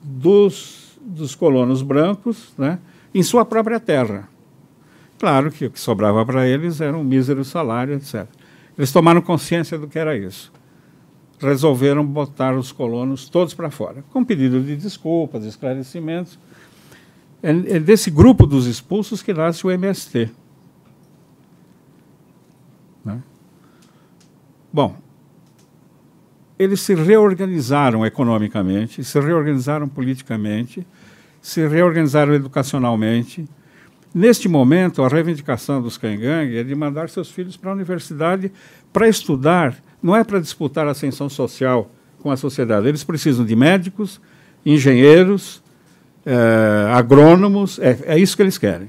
dos, 0.03 0.99
dos 1.03 1.35
colonos 1.35 1.83
brancos 1.83 2.55
né, 2.57 2.79
em 3.14 3.22
sua 3.22 3.45
própria 3.45 3.79
terra. 3.79 4.27
Claro 5.18 5.51
que 5.51 5.66
o 5.66 5.70
que 5.70 5.79
sobrava 5.79 6.25
para 6.25 6.49
eles 6.49 6.81
era 6.81 6.97
um 6.97 7.05
mísero 7.05 7.45
salário, 7.45 7.95
etc. 7.95 8.27
Eles 8.79 8.91
tomaram 8.91 9.20
consciência 9.20 9.77
do 9.79 9.87
que 9.87 9.99
era 9.99 10.16
isso. 10.16 10.51
Resolveram 11.41 12.05
botar 12.05 12.55
os 12.55 12.72
colonos 12.72 13.28
todos 13.28 13.55
para 13.55 13.70
fora, 13.70 14.05
com 14.12 14.24
pedido 14.24 14.62
de 14.62 14.76
desculpas, 14.76 15.45
esclarecimentos. 15.45 16.39
É, 17.43 17.51
é 17.51 17.80
desse 17.80 18.11
grupo 18.11 18.47
dos 18.47 18.66
expulsos 18.66 19.20
que 19.20 19.35
nasce 19.35 19.66
o 19.66 19.70
MST. 19.70 20.30
Né? 23.05 23.22
Bom, 24.72 24.97
eles 26.59 26.80
se 26.80 26.95
reorganizaram 26.95 28.07
economicamente, 28.07 29.03
se 29.03 29.20
reorganizaram 29.20 29.89
politicamente, 29.89 30.87
se 31.43 31.66
reorganizaram 31.66 32.32
educacionalmente. 32.32 33.47
Neste 34.14 34.49
momento, 34.49 35.03
a 35.03 35.09
reivindicação 35.09 35.82
dos 35.82 35.99
Cangangue 35.99 36.57
é 36.57 36.62
de 36.62 36.74
mandar 36.74 37.11
seus 37.11 37.30
filhos 37.30 37.57
para 37.57 37.70
a 37.70 37.74
universidade 37.74 38.53
para 38.93 39.09
estudar, 39.09 39.76
não 40.05 40.14
é 40.14 40.22
para 40.22 40.38
disputar 40.38 40.86
a 40.86 40.90
ascensão 40.90 41.30
social 41.30 41.90
com 42.20 42.30
a 42.30 42.36
sociedade. 42.36 42.86
Eles 42.86 43.02
precisam 43.02 43.42
de 43.42 43.57
médicos, 43.57 44.20
engenheiros, 44.64 45.62
é, 46.26 46.90
agrônomos, 46.92 47.78
é, 47.78 47.98
é, 48.05 48.18
isso 48.18 48.36
que 48.36 48.42
eles 48.42 48.59
querem. 48.59 48.88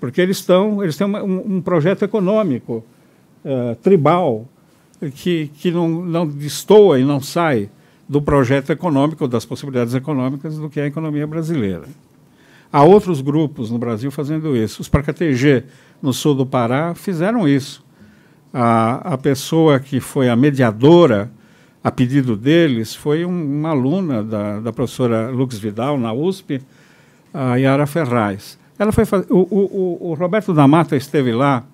Porque 0.00 0.20
eles, 0.20 0.38
estão, 0.38 0.82
eles 0.82 0.96
têm 0.96 1.06
uma, 1.06 1.22
um, 1.22 1.56
um, 1.56 1.60
projeto 1.60 2.04
econômico, 2.04 2.84
é, 3.44 3.76
tribal, 3.76 4.48
que, 5.14 5.52
que 5.54 5.70
não, 5.70 5.88
não 5.88 6.26
destoa 6.26 6.98
e 6.98 7.04
não 7.04 7.20
sai 7.20 7.70
do 8.08 8.20
projeto 8.20 8.70
econômico, 8.70 9.28
das 9.28 9.44
possibilidades 9.44 9.94
econômicas 9.94 10.58
do 10.58 10.68
que 10.68 10.80
é 10.80 10.82
a 10.82 10.86
economia 10.88 11.28
brasileira. 11.28 11.84
Há 12.72 12.82
outros 12.82 13.20
grupos 13.20 13.70
no 13.70 13.78
Brasil 13.78 14.10
fazendo 14.10 14.56
isso. 14.56 14.82
Os 14.82 14.88
Parcategê, 14.88 15.62
no 16.02 16.12
sul 16.12 16.34
do 16.34 16.44
Pará, 16.44 16.92
fizeram 16.96 17.46
isso. 17.46 17.88
A, 18.52 19.14
a 19.14 19.18
pessoa 19.18 19.78
que 19.78 20.00
foi 20.00 20.28
a 20.28 20.36
mediadora, 20.36 21.30
a 21.82 21.90
pedido 21.90 22.36
deles, 22.36 22.94
foi 22.94 23.24
um, 23.24 23.58
uma 23.58 23.70
aluna 23.70 24.22
da, 24.22 24.60
da 24.60 24.72
professora 24.72 25.30
Lux 25.30 25.58
Vidal, 25.58 25.98
na 25.98 26.12
USP, 26.12 26.60
a 27.32 27.56
Yara 27.56 27.86
Ferraz. 27.86 28.58
Ela 28.78 28.92
foi 28.92 29.04
o, 29.28 29.38
o, 29.38 30.10
o 30.10 30.14
Roberto 30.14 30.54
da 30.54 30.66
Mata 30.66 30.96
esteve 30.96 31.32
lá 31.32 31.64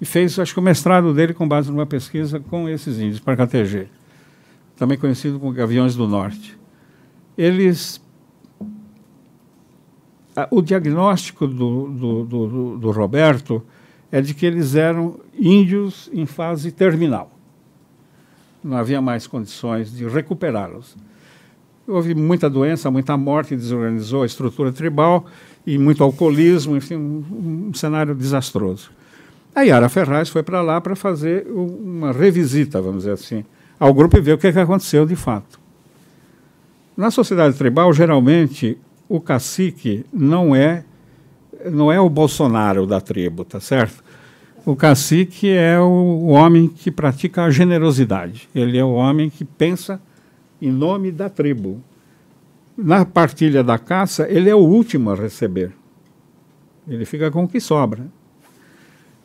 e 0.00 0.04
fez, 0.04 0.36
acho 0.40 0.52
que, 0.52 0.58
o 0.58 0.62
mestrado 0.62 1.14
dele 1.14 1.32
com 1.32 1.46
base 1.46 1.70
numa 1.70 1.86
pesquisa 1.86 2.40
com 2.40 2.68
esses 2.68 2.98
índios, 2.98 3.20
Paracatg, 3.20 3.86
também 4.76 4.98
conhecido 4.98 5.38
como 5.38 5.52
Gaviões 5.52 5.94
do 5.94 6.08
Norte. 6.08 6.58
Eles. 7.38 8.02
o 10.50 10.60
diagnóstico 10.60 11.46
do, 11.46 11.88
do, 11.88 12.24
do, 12.24 12.78
do 12.78 12.90
Roberto 12.90 13.62
é 14.12 14.20
de 14.20 14.34
que 14.34 14.44
eles 14.44 14.74
eram 14.74 15.18
índios 15.36 16.10
em 16.12 16.26
fase 16.26 16.70
terminal. 16.70 17.32
Não 18.62 18.76
havia 18.76 19.00
mais 19.00 19.26
condições 19.26 19.90
de 19.90 20.06
recuperá-los. 20.06 20.94
Houve 21.88 22.14
muita 22.14 22.48
doença, 22.48 22.90
muita 22.90 23.16
morte, 23.16 23.56
desorganizou 23.56 24.22
a 24.22 24.26
estrutura 24.26 24.70
tribal 24.70 25.26
e 25.66 25.78
muito 25.78 26.04
alcoolismo, 26.04 26.76
enfim, 26.76 26.96
um, 26.96 27.68
um 27.68 27.74
cenário 27.74 28.14
desastroso. 28.14 28.90
A 29.54 29.62
Yara 29.62 29.88
Ferraz 29.88 30.28
foi 30.28 30.42
para 30.42 30.62
lá 30.62 30.80
para 30.80 30.94
fazer 30.94 31.46
uma 31.48 32.12
revisita, 32.12 32.80
vamos 32.80 32.98
dizer 32.98 33.12
assim, 33.12 33.44
ao 33.80 33.92
grupo 33.92 34.16
e 34.16 34.20
ver 34.20 34.34
o 34.34 34.38
que, 34.38 34.46
é 34.46 34.52
que 34.52 34.58
aconteceu 34.58 35.04
de 35.04 35.16
fato. 35.16 35.58
Na 36.96 37.10
sociedade 37.10 37.56
tribal, 37.56 37.92
geralmente, 37.92 38.78
o 39.08 39.20
cacique 39.20 40.04
não 40.12 40.54
é 40.54 40.84
não 41.70 41.90
é 41.92 42.00
o 42.00 42.08
Bolsonaro 42.08 42.86
da 42.86 43.00
tribo, 43.00 43.44
tá 43.44 43.60
certo? 43.60 44.02
O 44.64 44.76
cacique 44.76 45.50
é 45.50 45.78
o, 45.80 46.26
homem 46.28 46.68
que 46.68 46.90
pratica 46.90 47.42
a 47.42 47.50
generosidade. 47.50 48.48
Ele 48.54 48.78
é 48.78 48.84
o 48.84 48.92
homem 48.92 49.28
que 49.28 49.44
pensa 49.44 50.00
em 50.60 50.70
nome 50.70 51.10
da 51.10 51.28
tribo. 51.28 51.82
Na 52.76 53.04
partilha 53.04 53.64
da 53.64 53.76
caça, 53.76 54.26
ele 54.30 54.48
é 54.48 54.54
o 54.54 54.60
último 54.60 55.10
a 55.10 55.16
receber. 55.16 55.72
Ele 56.86 57.04
fica 57.04 57.30
com 57.30 57.44
o 57.44 57.48
que 57.48 57.60
sobra. 57.60 58.06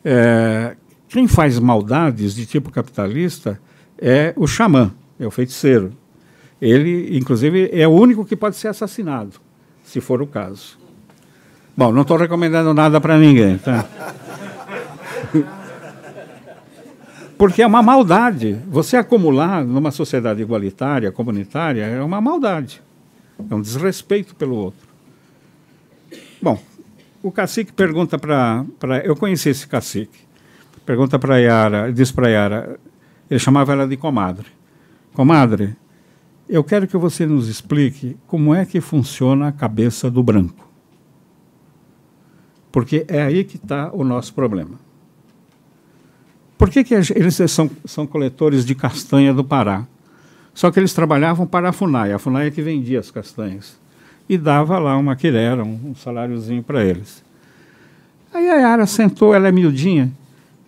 É, 0.04 0.76
quem 1.08 1.28
faz 1.28 1.58
maldades 1.58 2.34
de 2.34 2.44
tipo 2.44 2.70
capitalista 2.70 3.60
é 3.96 4.32
o 4.36 4.46
xamã, 4.46 4.92
é 5.18 5.26
o 5.26 5.30
feiticeiro. 5.30 5.92
Ele, 6.60 7.16
inclusive, 7.16 7.70
é 7.72 7.86
o 7.86 7.92
único 7.92 8.24
que 8.24 8.34
pode 8.34 8.56
ser 8.56 8.68
assassinado, 8.68 9.40
se 9.84 10.00
for 10.00 10.20
o 10.20 10.26
caso. 10.26 10.77
Bom, 11.78 11.92
não 11.92 12.02
estou 12.02 12.16
recomendando 12.16 12.74
nada 12.74 13.00
para 13.00 13.16
ninguém, 13.16 13.56
tá? 13.56 13.86
Porque 17.38 17.62
é 17.62 17.66
uma 17.68 17.84
maldade. 17.84 18.58
Você 18.66 18.96
acumular 18.96 19.64
numa 19.64 19.92
sociedade 19.92 20.42
igualitária, 20.42 21.12
comunitária, 21.12 21.84
é 21.84 22.02
uma 22.02 22.20
maldade. 22.20 22.82
É 23.48 23.54
um 23.54 23.60
desrespeito 23.60 24.34
pelo 24.34 24.56
outro. 24.56 24.88
Bom, 26.42 26.60
o 27.22 27.30
cacique 27.30 27.72
pergunta 27.72 28.18
para. 28.18 28.66
Eu 29.04 29.14
conheci 29.14 29.50
esse 29.50 29.68
cacique. 29.68 30.18
Pergunta 30.84 31.16
para 31.16 31.36
Yara, 31.36 31.92
diz 31.92 32.10
para 32.10 32.28
Yara, 32.28 32.80
ele 33.30 33.38
chamava 33.38 33.72
ela 33.72 33.86
de 33.86 33.96
comadre. 33.96 34.48
Comadre, 35.14 35.76
eu 36.48 36.64
quero 36.64 36.88
que 36.88 36.96
você 36.96 37.24
nos 37.24 37.46
explique 37.46 38.16
como 38.26 38.52
é 38.52 38.66
que 38.66 38.80
funciona 38.80 39.46
a 39.46 39.52
cabeça 39.52 40.10
do 40.10 40.24
branco. 40.24 40.67
Porque 42.78 43.04
é 43.08 43.22
aí 43.22 43.42
que 43.42 43.56
está 43.56 43.90
o 43.92 44.04
nosso 44.04 44.32
problema. 44.32 44.78
Por 46.56 46.70
que, 46.70 46.84
que 46.84 46.94
eles 46.94 47.34
são, 47.48 47.68
são 47.84 48.06
coletores 48.06 48.64
de 48.64 48.72
castanha 48.72 49.34
do 49.34 49.42
Pará? 49.42 49.84
Só 50.54 50.70
que 50.70 50.78
eles 50.78 50.94
trabalhavam 50.94 51.44
para 51.44 51.70
a 51.70 51.72
FUNAI, 51.72 52.12
a 52.12 52.20
FUNAI 52.20 52.46
é 52.46 52.50
que 52.52 52.62
vendia 52.62 53.00
as 53.00 53.10
castanhas 53.10 53.76
e 54.28 54.38
dava 54.38 54.78
lá 54.78 54.96
uma 54.96 55.16
quirera, 55.16 55.64
um, 55.64 55.90
um 55.90 55.94
saláriozinho 55.96 56.62
para 56.62 56.84
eles. 56.84 57.24
Aí 58.32 58.48
a 58.48 58.54
Yara 58.54 58.86
sentou, 58.86 59.34
ela 59.34 59.48
é 59.48 59.52
miudinha, 59.52 60.12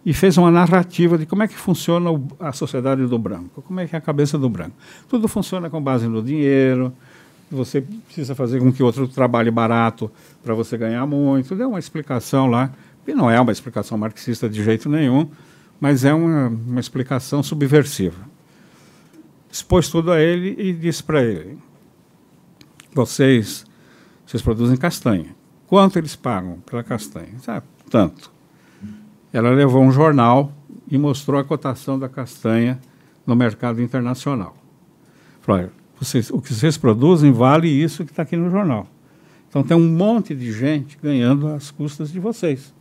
e 0.05 0.13
fez 0.13 0.37
uma 0.37 0.51
narrativa 0.51 1.17
de 1.17 1.27
como 1.27 1.45
é 1.45 1.47
que 1.47 1.57
funciona 1.57 2.11
a 2.41 2.51
sociedade 2.51 3.07
do 3.07 3.19
branco, 3.21 3.63
como 3.63 3.79
é 3.79 3.87
que 3.87 3.95
é 3.95 3.99
a 3.99 4.03
cabeça 4.03 4.37
do 4.37 4.49
branco. 4.49 4.75
Tudo 5.09 5.29
funciona 5.29 5.71
com 5.71 5.81
base 5.81 6.09
no 6.09 6.21
dinheiro, 6.21 6.93
você 7.51 7.81
precisa 7.81 8.35
fazer 8.35 8.61
com 8.61 8.73
que 8.73 8.83
outro 8.83 9.09
trabalhe 9.09 9.51
barato 9.51 10.11
para 10.43 10.55
você 10.55 10.79
ganhar 10.79 11.05
muito. 11.07 11.55
Deu 11.55 11.69
uma 11.69 11.79
explicação 11.79 12.47
lá, 12.47 12.73
e 13.07 13.15
não 13.15 13.31
é 13.31 13.41
uma 13.41 13.51
explicação 13.51 13.99
marxista 13.99 14.49
de 14.49 14.63
jeito 14.63 14.89
nenhum, 14.89 15.29
mas 15.81 16.05
é 16.05 16.15
uma, 16.15 16.49
uma 16.49 16.81
explicação 16.81 17.43
subversiva. 17.43 18.29
Expôs 19.51 19.89
tudo 19.89 20.13
a 20.13 20.21
ele 20.21 20.55
e 20.59 20.73
disse 20.73 21.03
para 21.03 21.23
ele: 21.23 21.59
vocês, 22.93 23.67
vocês 24.25 24.43
produzem 24.43 24.77
castanha. 24.77 25.35
Quanto 25.67 25.99
eles 25.99 26.15
pagam 26.15 26.61
pela 26.61 26.85
castanha? 26.85 27.35
Ah, 27.49 27.63
tanto. 27.89 28.31
Ela 29.33 29.51
levou 29.51 29.83
um 29.83 29.91
jornal 29.91 30.53
e 30.89 30.99
mostrou 30.99 31.41
a 31.41 31.45
cotação 31.45 31.99
da 31.99 32.09
castanha 32.09 32.81
no 33.27 33.35
mercado 33.35 33.81
internacional. 33.81 34.57
Falou, 35.41 35.71
vocês, 36.01 36.31
o 36.31 36.41
que 36.41 36.53
vocês 36.53 36.77
produzem 36.77 37.33
vale 37.33 37.69
isso 37.69 38.05
que 38.05 38.13
está 38.13 38.23
aqui 38.23 38.37
no 38.37 38.51
jornal. 38.51 38.87
Então 39.49 39.63
tem 39.63 39.77
um 39.77 39.89
monte 39.89 40.35
de 40.35 40.53
gente 40.53 40.99
ganhando 41.03 41.49
às 41.49 41.71
custas 41.71 42.11
de 42.11 42.19
vocês. 42.19 42.73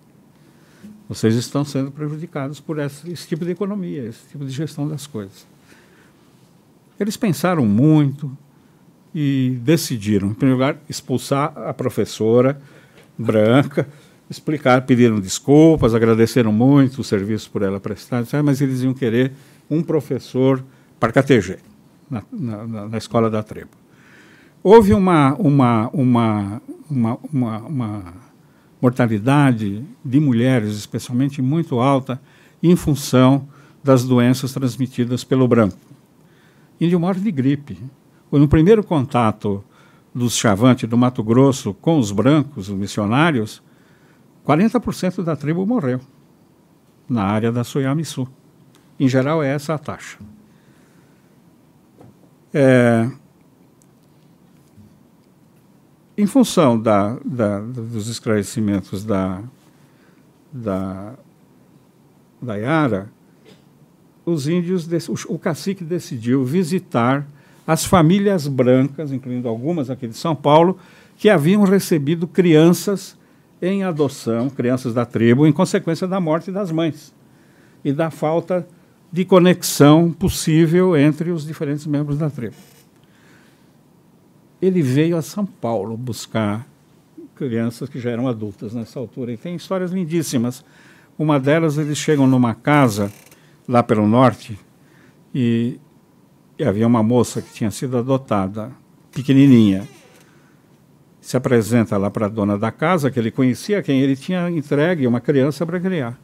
Vocês 1.08 1.36
estão 1.36 1.66
sendo 1.66 1.92
prejudicados 1.92 2.60
por 2.60 2.78
esse, 2.80 3.12
esse 3.12 3.28
tipo 3.28 3.44
de 3.44 3.52
economia, 3.52 4.04
esse 4.06 4.30
tipo 4.30 4.46
de 4.46 4.52
gestão 4.52 4.88
das 4.88 5.08
coisas. 5.08 5.48
Eles 7.00 7.18
pensaram 7.18 7.66
muito, 7.66 8.32
e 9.14 9.58
decidiram, 9.62 10.30
em 10.30 10.34
primeiro 10.34 10.60
lugar, 10.60 10.78
expulsar 10.88 11.54
a 11.58 11.74
professora 11.74 12.60
branca, 13.18 13.88
explicar, 14.30 14.84
pediram 14.84 15.20
desculpas, 15.20 15.96
agradeceram 15.96 16.52
muito 16.52 17.02
o 17.02 17.04
serviço 17.04 17.50
por 17.50 17.64
ela 17.64 17.80
prestar, 17.80 18.24
mas 18.44 18.62
eles 18.62 18.82
iam 18.82 18.94
querer 18.94 19.34
um 19.70 19.82
professor 19.82 20.64
para 21.00 21.12
KTG, 21.12 21.58
na, 22.10 22.24
na, 22.32 22.88
na 22.88 22.98
escola 22.98 23.30
da 23.30 23.44
tribo. 23.44 23.72
Houve 24.64 24.94
uma, 24.94 25.34
uma, 25.36 25.90
uma, 25.94 26.62
uma, 26.90 27.20
uma, 27.32 27.58
uma 27.60 28.14
mortalidade 28.82 29.86
de 30.04 30.20
mulheres, 30.20 30.76
especialmente 30.76 31.42
muito 31.42 31.80
alta, 31.80 32.20
em 32.62 32.76
função 32.76 33.48
das 33.84 34.04
doenças 34.04 34.54
transmitidas 34.54 35.24
pelo 35.24 35.48
branco. 35.48 35.78
Índio 36.80 37.00
morre 37.00 37.22
de 37.22 37.32
gripe, 37.32 37.78
no 38.32 38.48
primeiro 38.48 38.84
contato 38.84 39.64
dos 40.14 40.36
Chavantes 40.36 40.90
do 40.90 40.98
Mato 40.98 41.24
Grosso 41.24 41.74
com 41.74 41.98
os 41.98 42.12
brancos, 42.12 42.70
os 42.70 42.78
missionários, 42.78 43.62
40% 44.46 45.24
da 45.24 45.36
tribo 45.36 45.66
morreu 45.66 46.00
na 47.08 47.24
área 47.24 47.52
da 47.52 47.64
Suyamisu. 47.64 48.28
Em 49.00 49.08
geral, 49.08 49.42
é 49.42 49.54
essa 49.54 49.74
a 49.74 49.78
taxa. 49.78 50.20
É, 52.54 53.10
em 56.18 56.26
função 56.26 56.78
da, 56.78 57.18
da, 57.24 57.62
dos 57.62 58.08
esclarecimentos 58.08 59.06
da, 59.06 59.42
da, 60.52 61.14
da 62.42 62.56
Yara, 62.56 63.10
os 64.26 64.48
índios, 64.48 64.88
o, 65.28 65.40
cacique 65.40 65.84
decidiu 65.84 66.44
visitar 66.44 67.26
as 67.66 67.86
famílias 67.86 68.48
brancas, 68.48 69.12
incluindo 69.12 69.48
algumas 69.48 69.90
aqui 69.90 70.08
de 70.08 70.18
São 70.18 70.36
Paulo, 70.36 70.78
que 71.18 71.30
haviam 71.30 71.64
recebido 71.64 72.28
crianças 72.28 73.18
em 73.62 73.84
adoção, 73.84 74.50
crianças 74.50 74.94
da 74.94 75.06
tribo, 75.06 75.46
em 75.46 75.52
consequência 75.52 76.08
da 76.08 76.20
morte 76.20 76.52
das 76.52 76.72
mães 76.72 77.14
e 77.84 77.94
da 77.94 78.10
falta 78.10 78.68
de 79.12 79.26
conexão 79.26 80.12
possível 80.12 80.96
entre 80.96 81.32
os 81.32 81.46
diferentes 81.46 81.86
membros 81.86 82.18
da 82.18 82.30
tribo. 82.30 82.56
Ele 84.62 84.82
veio 84.82 85.18
a 85.18 85.22
São 85.22 85.46
Paulo 85.46 85.96
buscar 85.98 86.68
crianças 87.40 87.88
que 87.88 88.00
já 88.00 88.12
eram 88.12 88.28
adultas 88.28 88.74
nessa 88.74 89.00
altura. 89.00 89.32
E 89.32 89.38
tem 89.38 89.56
histórias 89.56 89.92
lindíssimas. 89.92 90.64
Uma 91.18 91.40
delas, 91.40 91.78
eles 91.78 91.98
chegam 91.98 92.28
numa 92.28 92.54
casa 92.54 93.12
lá 93.68 93.82
pelo 93.82 94.06
norte 94.06 94.60
e, 95.34 95.80
e 96.58 96.64
havia 96.64 96.86
uma 96.86 97.02
moça 97.02 97.42
que 97.42 97.54
tinha 97.54 97.72
sido 97.72 97.98
adotada, 97.98 98.72
pequenininha. 99.14 99.88
Se 101.22 101.38
apresenta 101.38 101.98
lá 101.98 102.10
para 102.10 102.26
a 102.26 102.30
dona 102.30 102.58
da 102.58 102.72
casa, 102.72 103.10
que 103.10 103.20
ele 103.20 103.32
conhecia, 103.32 103.82
quem 103.82 104.02
ele 104.02 104.16
tinha 104.16 104.50
entregue 104.50 105.08
uma 105.08 105.22
criança 105.22 105.66
para 105.66 105.80
criar. 105.80 106.20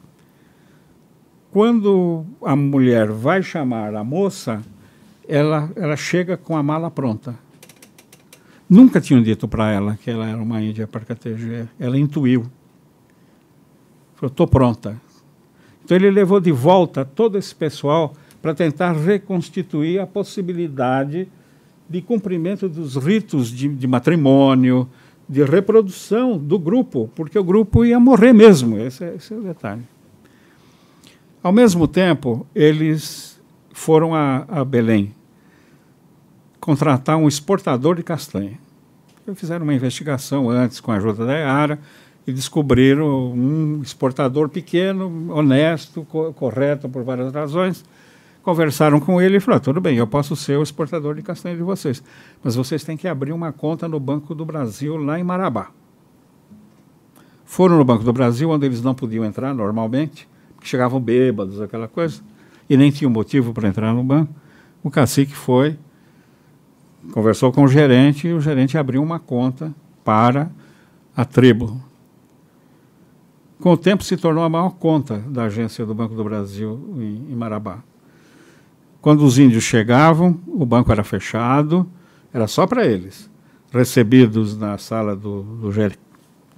Quando 1.56 2.26
a 2.42 2.54
mulher 2.54 3.10
vai 3.10 3.42
chamar 3.42 3.96
a 3.96 4.04
moça, 4.04 4.62
ela, 5.26 5.72
ela 5.78 5.96
chega 5.96 6.36
com 6.36 6.58
a 6.58 6.62
mala 6.62 6.92
pronta. 6.92 7.34
Nunca 8.70 9.00
tinham 9.00 9.24
dito 9.24 9.48
para 9.48 9.72
ela 9.72 9.98
que 10.04 10.12
ela 10.12 10.28
era 10.28 10.38
uma 10.38 10.62
índia 10.62 10.86
parcateja. 10.86 11.70
Ela 11.80 11.98
intuiu. 11.98 12.46
Falou, 14.16 14.30
estou 14.30 14.46
pronta. 14.46 15.00
Então 15.82 15.96
ele 15.96 16.12
levou 16.12 16.42
de 16.42 16.52
volta 16.52 17.06
todo 17.06 17.38
esse 17.38 17.56
pessoal 17.56 18.12
para 18.42 18.54
tentar 18.54 18.92
reconstituir 18.92 20.02
a 20.02 20.06
possibilidade 20.06 21.26
de 21.90 22.02
cumprimento 22.02 22.68
dos 22.68 22.98
ritos 22.98 23.50
de, 23.50 23.70
de, 23.70 23.88
matrimônio, 23.88 24.90
de 25.30 25.42
reprodução 25.42 26.38
do 26.38 26.60
grupo, 26.60 27.10
porque 27.16 27.40
o 27.40 27.44
grupo 27.46 27.86
ia 27.86 27.98
morrer 27.98 28.34
mesmo. 28.34 28.78
Esse 28.78 29.06
é, 29.06 29.16
esse 29.16 29.34
é 29.34 29.38
o 29.38 29.42
detalhe. 29.42 29.95
Ao 31.46 31.52
mesmo 31.52 31.88
tempo, 31.88 32.44
eles 32.56 33.40
foram 33.72 34.16
a, 34.16 34.48
a 34.50 34.66
Belém 34.66 35.14
contratar 36.60 37.18
um 37.18 37.28
exportador 37.28 37.96
de 37.96 38.02
castanha. 38.02 38.58
Fizeram 39.36 39.64
uma 39.64 39.76
investigação 39.76 40.50
antes 40.50 40.80
com 40.80 40.92
a 40.92 40.96
ajuda 40.96 41.24
da 41.24 41.34
EARA 41.34 41.80
e 42.26 42.34
descobriram 42.34 43.32
um 43.32 43.80
exportador 43.84 44.50
pequeno, 44.50 45.32
honesto, 45.32 46.04
co 46.06 46.34
correto 46.34 46.90
por 46.90 47.04
várias 47.04 47.32
razões. 47.32 47.86
Conversaram 48.42 49.00
com 49.00 49.22
ele 49.22 49.38
e 49.38 49.40
falaram: 49.40 49.64
tudo 49.66 49.80
bem, 49.80 49.98
eu 49.98 50.08
posso 50.08 50.36
ser 50.36 50.58
o 50.58 50.64
exportador 50.64 51.14
de 51.14 51.22
castanha 51.22 51.56
de 51.56 51.62
vocês, 51.62 52.02
mas 52.44 52.56
vocês 52.56 52.84
têm 52.84 52.98
que 52.98 53.08
abrir 53.08 53.34
uma 53.34 53.52
conta 53.52 53.88
no 53.88 54.00
Banco 54.00 54.34
do 54.34 54.46
Brasil 54.46 54.98
lá 54.98 55.20
em 55.20 55.24
Marabá. 55.24 55.70
Foram 57.46 57.78
no 57.78 57.86
Banco 57.86 58.04
do 58.04 58.12
Brasil, 58.12 58.50
onde 58.50 58.66
eles 58.66 58.82
não 58.82 58.96
podiam 58.96 59.24
entrar 59.24 59.54
normalmente, 59.54 60.28
porque 60.66 60.70
chegavam 60.70 61.00
bêbados, 61.00 61.62
aquela 61.62 61.88
coisa, 61.88 62.22
e 62.70 62.76
nem 62.76 62.92
tinham 62.92 63.12
motivo 63.12 63.54
para 63.54 63.68
entrar 63.68 63.94
no 63.94 64.04
banco. 64.04 64.34
O 64.84 64.90
cacique 64.90 65.36
foi, 65.36 65.78
conversou 67.12 67.52
com 67.52 67.64
o 67.64 67.68
gerente 67.68 68.28
e 68.28 68.34
o 68.34 68.42
gerente 68.42 68.78
abriu 68.78 69.02
uma 69.02 69.20
conta 69.20 69.74
para 70.04 70.50
a 71.16 71.24
tribo 71.24 71.82
com 73.60 73.72
o 73.72 73.78
tempo 73.78 74.04
se 74.04 74.18
tornou 74.18 74.44
a 74.44 74.50
maior 74.50 74.72
conta 74.72 75.18
da 75.18 75.46
agência 75.46 75.86
do 75.86 75.96
Banco 75.96 76.14
do 76.14 76.24
Brasil 76.24 76.80
em, 76.98 77.32
em 77.32 77.36
Marabá. 77.36 77.80
Quando 79.02 79.26
os 79.26 79.40
índios 79.40 79.64
chegavam, 79.64 80.40
o 80.46 80.66
banco 80.66 80.92
era 80.92 81.04
fechado, 81.04 81.90
era 82.34 82.48
só 82.48 82.68
para 82.68 82.86
eles. 82.86 83.30
Recebidos 83.72 84.58
na 84.58 84.78
sala 84.78 85.16
do, 85.16 85.42
do, 85.42 85.72
ger, 85.72 85.98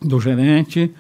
do 0.01 0.20
gerente, 0.20 0.93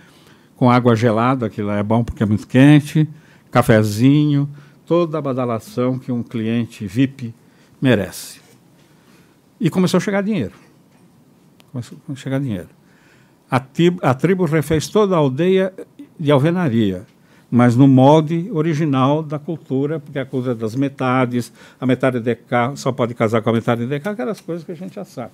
com 0.57 0.69
água 0.69 0.95
gelada, 0.95 1.49
que 1.49 1.61
lá 1.61 1.77
é 1.77 1.83
bom 1.83 2.03
porque 2.03 2.23
é 2.23 2.25
muito 2.25 2.47
quente, 2.47 3.07
cafezinho, 3.49 4.49
toda 4.85 5.19
a 5.19 5.21
badalação 5.21 5.97
que 5.97 6.11
um 6.11 6.23
cliente 6.23 6.85
VIP 6.85 7.33
merece. 7.79 8.41
E 9.61 9.69
começou 9.69 9.99
a 9.99 10.01
chegar 10.01 10.21
dinheiro. 10.21 10.53
Começou 11.71 11.97
a 12.09 12.15
chegar 12.15 12.39
dinheiro. 12.39 12.69
A, 13.49 13.59
tribo, 13.59 13.99
a 14.03 14.13
tribo 14.13 14.45
refez 14.45 14.87
toda 14.87 15.15
a 15.15 15.19
aldeia 15.19 15.71
de 16.19 16.31
alvenaria, 16.31 17.05
mas 17.49 17.75
no 17.75 17.87
molde 17.87 18.49
original 18.51 19.21
da 19.21 19.37
cultura, 19.37 19.99
porque 19.99 20.17
é 20.17 20.23
a 20.23 20.25
cultura 20.25 20.55
das 20.55 20.75
metades, 20.75 21.53
a 21.79 21.85
metade 21.85 22.19
de 22.19 22.35
cá 22.35 22.75
só 22.75 22.91
pode 22.91 23.13
casar 23.13 23.41
com 23.41 23.51
a 23.51 23.53
metade 23.53 23.85
de 23.85 23.99
cá, 23.99 24.11
aquelas 24.11 24.41
coisas 24.41 24.65
que 24.65 24.71
a 24.71 24.75
gente 24.75 24.95
já 24.95 25.05
sabe. 25.05 25.31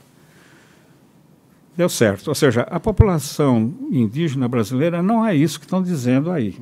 Deu 1.76 1.89
certo. 1.89 2.28
Ou 2.28 2.36
seja, 2.36 2.61
a 2.61 2.80
população 2.80 3.74
indígena 3.91 4.47
brasileira 4.47 5.01
não 5.01 5.26
é 5.26 5.36
isso 5.36 5.59
que 5.59 5.65
estão 5.65 5.82
dizendo 5.82 6.32
aí. 6.32 6.59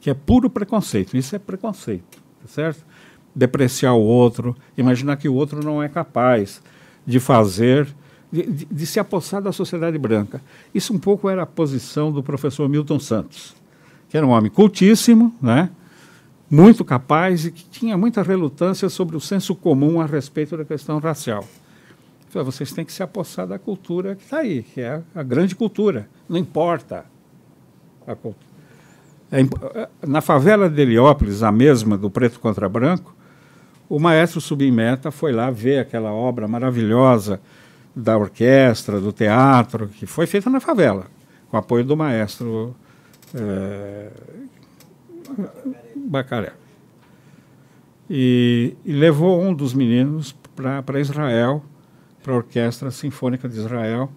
Que 0.00 0.10
é 0.10 0.14
puro 0.14 0.50
preconceito. 0.50 1.16
Isso 1.16 1.34
é 1.34 1.38
preconceito, 1.38 2.18
tá 2.42 2.48
certo? 2.48 2.84
Depreciar 3.34 3.94
o 3.94 4.02
outro, 4.02 4.54
imaginar 4.76 5.16
que 5.16 5.28
o 5.28 5.34
outro 5.34 5.64
não 5.64 5.82
é 5.82 5.88
capaz 5.88 6.62
de 7.06 7.18
fazer 7.18 7.88
de, 8.30 8.42
de, 8.42 8.64
de, 8.64 8.86
se 8.86 8.98
apossar 8.98 9.42
da 9.42 9.52
sociedade 9.52 9.98
branca. 9.98 10.40
Isso 10.74 10.92
um 10.94 10.98
pouco 10.98 11.28
era 11.28 11.42
a 11.42 11.46
posição 11.46 12.10
do 12.10 12.22
professor 12.22 12.68
Milton 12.68 12.98
Santos, 12.98 13.54
que 14.08 14.16
era 14.16 14.26
um 14.26 14.30
homem 14.30 14.50
cultíssimo, 14.50 15.34
né? 15.40 15.70
muito 16.52 16.84
capaz 16.84 17.46
e 17.46 17.50
que 17.50 17.64
tinha 17.64 17.96
muita 17.96 18.22
relutância 18.22 18.90
sobre 18.90 19.16
o 19.16 19.20
senso 19.20 19.54
comum 19.54 20.02
a 20.02 20.04
respeito 20.04 20.54
da 20.54 20.66
questão 20.66 20.98
racial. 20.98 21.48
Vocês 22.32 22.72
têm 22.72 22.84
que 22.84 22.92
se 22.92 23.02
apossar 23.02 23.46
da 23.46 23.58
cultura 23.58 24.14
que 24.14 24.22
está 24.22 24.38
aí, 24.38 24.62
que 24.62 24.80
é 24.80 25.02
a 25.14 25.22
grande 25.22 25.54
cultura. 25.54 26.08
Não 26.28 26.38
importa 26.38 27.04
a 28.06 28.14
cultura. 28.14 28.52
É, 29.30 29.88
na 30.06 30.20
favela 30.20 30.68
de 30.68 30.80
Heliópolis, 30.80 31.42
a 31.42 31.50
mesma 31.50 31.96
do 31.96 32.10
preto 32.10 32.38
contra 32.38 32.68
branco, 32.68 33.14
o 33.88 33.98
maestro 33.98 34.40
Subimeta 34.40 35.10
foi 35.10 35.32
lá 35.32 35.50
ver 35.50 35.80
aquela 35.80 36.12
obra 36.12 36.48
maravilhosa 36.48 37.40
da 37.94 38.16
orquestra, 38.16 39.00
do 39.00 39.12
teatro, 39.12 39.88
que 39.88 40.06
foi 40.06 40.26
feita 40.26 40.48
na 40.48 40.60
favela, 40.60 41.06
com 41.50 41.56
apoio 41.56 41.84
do 41.84 41.96
maestro 41.96 42.74
é, 43.34 44.08
Bacaré. 45.96 46.52
E, 48.08 48.76
e, 48.84 48.92
levou 48.92 49.42
um 49.42 49.54
dos 49.54 49.72
meninos 49.72 50.34
para 50.54 51.00
Israel, 51.00 51.62
para 52.22 52.32
a 52.32 52.36
Orquestra 52.36 52.90
Sinfônica 52.90 53.48
de 53.48 53.58
Israel, 53.58 54.10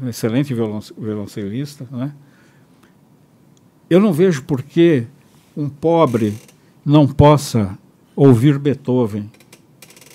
um 0.00 0.08
excelente 0.08 0.54
violoncelista. 0.54 1.86
Né? 1.90 2.12
Eu 3.88 4.00
não 4.00 4.12
vejo 4.12 4.42
por 4.42 4.62
que 4.62 5.06
um 5.56 5.68
pobre 5.68 6.36
não 6.84 7.06
possa 7.06 7.78
ouvir 8.14 8.58
Beethoven. 8.58 9.30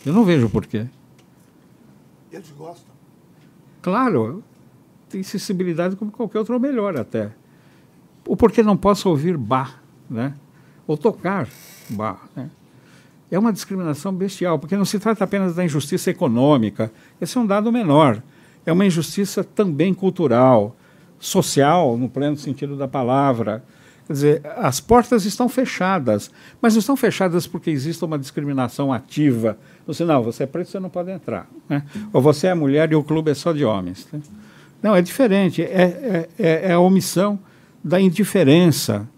Eu 0.05 0.13
não 0.13 0.23
vejo 0.23 0.49
por 0.49 0.65
quê. 0.65 0.87
Eles 2.31 2.51
gostam. 2.51 2.93
Claro, 3.81 4.43
tem 5.09 5.21
sensibilidade 5.23 5.95
como 5.95 6.11
qualquer 6.11 6.39
outro, 6.39 6.53
ou 6.53 6.59
melhor 6.59 6.99
até. 6.99 7.31
O 8.27 8.35
porquê 8.35 8.63
não 8.63 8.77
posso 8.77 9.09
ouvir 9.09 9.37
Bach, 9.37 9.79
né? 10.09 10.33
ou 10.87 10.97
tocar 10.97 11.47
Bach. 11.89 12.19
Né? 12.35 12.49
É 13.33 13.39
uma 13.39 13.51
discriminação 13.51 14.13
bestial, 14.13 14.59
porque 14.59 14.77
não 14.77 14.85
se 14.85 14.99
trata 14.99 15.23
apenas 15.23 15.55
da 15.55 15.65
injustiça 15.65 16.11
econômica, 16.11 16.91
esse 17.19 17.35
é 17.35 17.41
um 17.41 17.47
dado 17.47 17.71
menor. 17.71 18.21
É 18.63 18.71
uma 18.71 18.85
injustiça 18.85 19.43
também 19.43 19.91
cultural, 19.91 20.75
social, 21.19 21.97
no 21.97 22.07
pleno 22.07 22.37
sentido 22.37 22.77
da 22.77 22.87
palavra. 22.87 23.63
Quer 24.05 24.13
dizer, 24.13 24.41
as 24.57 24.79
portas 24.79 25.25
estão 25.25 25.49
fechadas, 25.49 26.29
mas 26.61 26.75
não 26.75 26.79
estão 26.79 26.95
fechadas 26.95 27.47
porque 27.47 27.71
existe 27.71 28.05
uma 28.05 28.19
discriminação 28.19 28.93
ativa. 28.93 29.57
Você, 29.87 30.05
não, 30.05 30.21
você 30.21 30.43
é 30.43 30.45
preto, 30.45 30.69
você 30.69 30.79
não 30.79 30.91
pode 30.91 31.09
entrar. 31.09 31.49
Né? 31.67 31.83
Ou 32.13 32.21
você 32.21 32.45
é 32.45 32.53
mulher 32.53 32.91
e 32.91 32.95
o 32.95 33.03
clube 33.03 33.31
é 33.31 33.33
só 33.33 33.51
de 33.51 33.65
homens. 33.65 34.07
Né? 34.13 34.21
Não, 34.79 34.95
é 34.95 35.01
diferente. 35.01 35.63
É, 35.63 35.65
é, 35.65 36.29
é, 36.37 36.69
é 36.69 36.73
a 36.73 36.79
omissão 36.79 37.39
da 37.83 37.99
indiferença, 37.99 39.09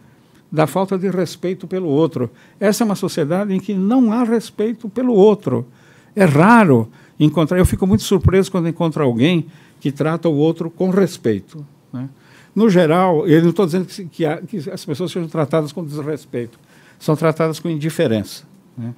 da 0.56 0.66
falta 0.66 0.98
de 0.98 1.10
respeito 1.10 1.68
pelo 1.68 1.90
outro. 1.90 2.32
Essa 2.60 2.84
é 2.84 2.86
uma 2.86 2.96
sociedade 2.96 3.54
em 3.54 3.60
que 3.60 3.74
não 3.74 4.14
há 4.14 4.24
respeito 4.24 4.88
pelo 4.88 5.14
outro. 5.14 5.68
É 6.16 6.24
raro 6.24 6.90
encontrar. 7.20 7.60
Eu 7.60 7.66
fico 7.66 7.86
muito 7.86 8.04
surpreso 8.04 8.50
quando 8.50 8.70
encontro 8.70 9.04
alguém 9.04 9.48
que 9.82 9.92
trata 9.92 10.30
o 10.30 10.36
outro 10.36 10.70
com 10.70 10.90
respeito. 10.90 11.66
Né? 11.92 12.10
No 12.56 12.70
geral, 12.70 13.28
eu 13.28 13.42
não 13.42 13.50
estou 13.50 13.66
dizendo 13.66 13.86
que, 13.86 14.06
que, 14.06 14.48
que, 14.48 14.70
as 14.70 14.86
pessoas 14.86 15.12
sejam 15.12 15.28
tratadas 15.28 15.74
com 15.74 15.84
desrespeito, 15.84 16.58
são 16.98 17.18
tratadas 17.18 17.60
com 17.60 17.70
indiferença. 17.70 18.46
Né? 18.78 18.94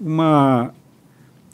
Uma, 0.00 0.72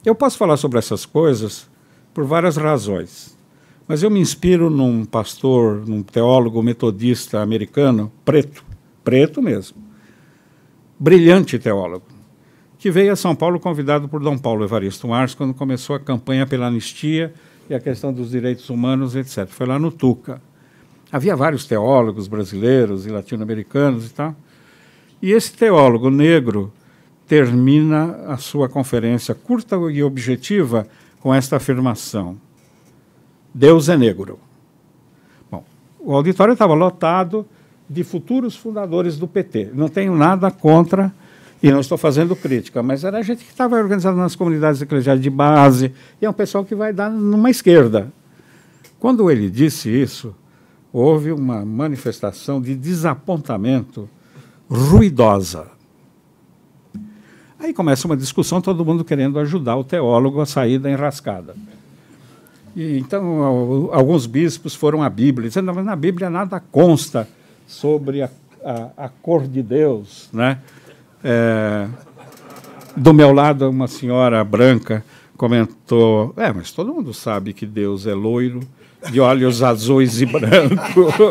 Eu 0.05 0.15
posso 0.15 0.37
falar 0.37 0.55
sobre 0.55 0.79
essas 0.79 1.05
coisas 1.05 1.69
por 2.13 2.23
várias 2.23 2.55
razões, 2.55 3.37
mas 3.85 4.01
eu 4.01 4.09
me 4.09 4.21
inspiro 4.21 4.69
num 4.69 5.03
pastor, 5.03 5.85
num 5.85 6.01
teólogo 6.01 6.63
metodista 6.63 7.41
americano, 7.41 8.09
preto, 8.23 8.63
preto 9.03 9.41
mesmo, 9.41 9.77
brilhante 10.99 11.59
teólogo, 11.59 12.05
que 12.77 12.91
veio 12.91 13.13
a 13.13 13.15
São 13.15 13.35
Paulo 13.35 13.59
convidado 13.59 14.07
por 14.07 14.21
Dom 14.21 14.37
Paulo 14.37 14.63
Evaristo 14.63 15.07
Mars 15.07 15.35
quando 15.35 15.53
começou 15.53 15.95
a 15.95 15.99
campanha 15.99 16.45
pela 16.45 16.67
anistia 16.67 17.33
e 17.69 17.73
a 17.73 17.79
questão 17.79 18.11
dos 18.11 18.31
direitos 18.31 18.69
humanos, 18.69 19.15
etc. 19.15 19.47
Foi 19.47 19.65
lá 19.65 19.79
no 19.79 19.91
Tuca. 19.91 20.41
Havia 21.11 21.35
vários 21.35 21.65
teólogos 21.65 22.27
brasileiros 22.27 23.05
e 23.05 23.09
latino-americanos 23.09 24.07
e 24.07 24.13
tal. 24.13 24.35
E 25.21 25.31
esse 25.31 25.53
teólogo 25.53 26.09
negro 26.09 26.73
termina 27.27 28.25
a 28.27 28.37
sua 28.37 28.67
conferência 28.67 29.33
curta 29.33 29.77
e 29.91 30.03
objetiva 30.03 30.87
com 31.19 31.33
esta 31.33 31.55
afirmação: 31.55 32.37
Deus 33.53 33.87
é 33.87 33.95
negro. 33.95 34.39
Bom, 35.49 35.63
o 35.99 36.13
auditório 36.13 36.53
estava 36.53 36.73
lotado 36.73 37.45
de 37.89 38.03
futuros 38.03 38.55
fundadores 38.55 39.17
do 39.17 39.27
PT. 39.27 39.71
Não 39.73 39.87
tenho 39.87 40.15
nada 40.15 40.49
contra 40.49 41.13
e 41.61 41.71
não 41.71 41.79
estou 41.79 41.97
fazendo 41.97 42.35
crítica, 42.35 42.83
mas 42.83 43.03
era 43.03 43.23
gente 43.23 43.45
que 43.45 43.51
estava 43.51 43.77
organizada 43.77 44.17
nas 44.17 44.35
comunidades 44.35 44.81
eclesiais 44.81 45.21
de 45.21 45.29
base, 45.29 45.93
e 46.21 46.25
é 46.25 46.29
um 46.29 46.33
pessoal 46.33 46.65
que 46.65 46.75
vai 46.75 46.91
dar 46.91 47.09
numa 47.09 47.49
esquerda. 47.49 48.11
Quando 48.99 49.31
ele 49.31 49.49
disse 49.49 49.89
isso, 49.89 50.35
houve 50.91 51.31
uma 51.31 51.63
manifestação 51.63 52.61
de 52.61 52.75
desapontamento 52.75 54.09
ruidosa. 54.69 55.67
Aí 57.57 57.73
começa 57.73 58.07
uma 58.07 58.17
discussão, 58.17 58.59
todo 58.59 58.83
mundo 58.83 59.05
querendo 59.05 59.39
ajudar 59.39 59.77
o 59.77 59.85
teólogo 59.85 60.41
a 60.41 60.45
sair 60.45 60.79
da 60.79 60.91
enrascada. 60.91 61.55
E, 62.75 62.97
então, 62.97 63.89
alguns 63.93 64.25
bispos 64.25 64.75
foram 64.75 65.01
à 65.01 65.09
Bíblia, 65.09 65.47
dizendo 65.47 65.71
na 65.81 65.95
Bíblia 65.95 66.29
nada 66.29 66.59
consta 66.59 67.25
sobre 67.67 68.21
a, 68.21 68.29
a, 68.63 69.05
a 69.05 69.09
cor 69.09 69.47
de 69.47 69.61
Deus, 69.61 70.29
né? 70.31 70.59
É, 71.23 71.87
do 72.95 73.13
meu 73.13 73.33
lado, 73.33 73.69
uma 73.69 73.87
senhora 73.87 74.43
branca 74.43 75.03
comentou: 75.37 76.33
É, 76.37 76.51
mas 76.51 76.71
todo 76.71 76.93
mundo 76.93 77.13
sabe 77.13 77.53
que 77.53 77.65
Deus 77.65 78.05
é 78.05 78.13
loiro, 78.13 78.59
de 79.11 79.19
olhos 79.19 79.63
azuis 79.63 80.21
e 80.21 80.25
branco. 80.25 81.11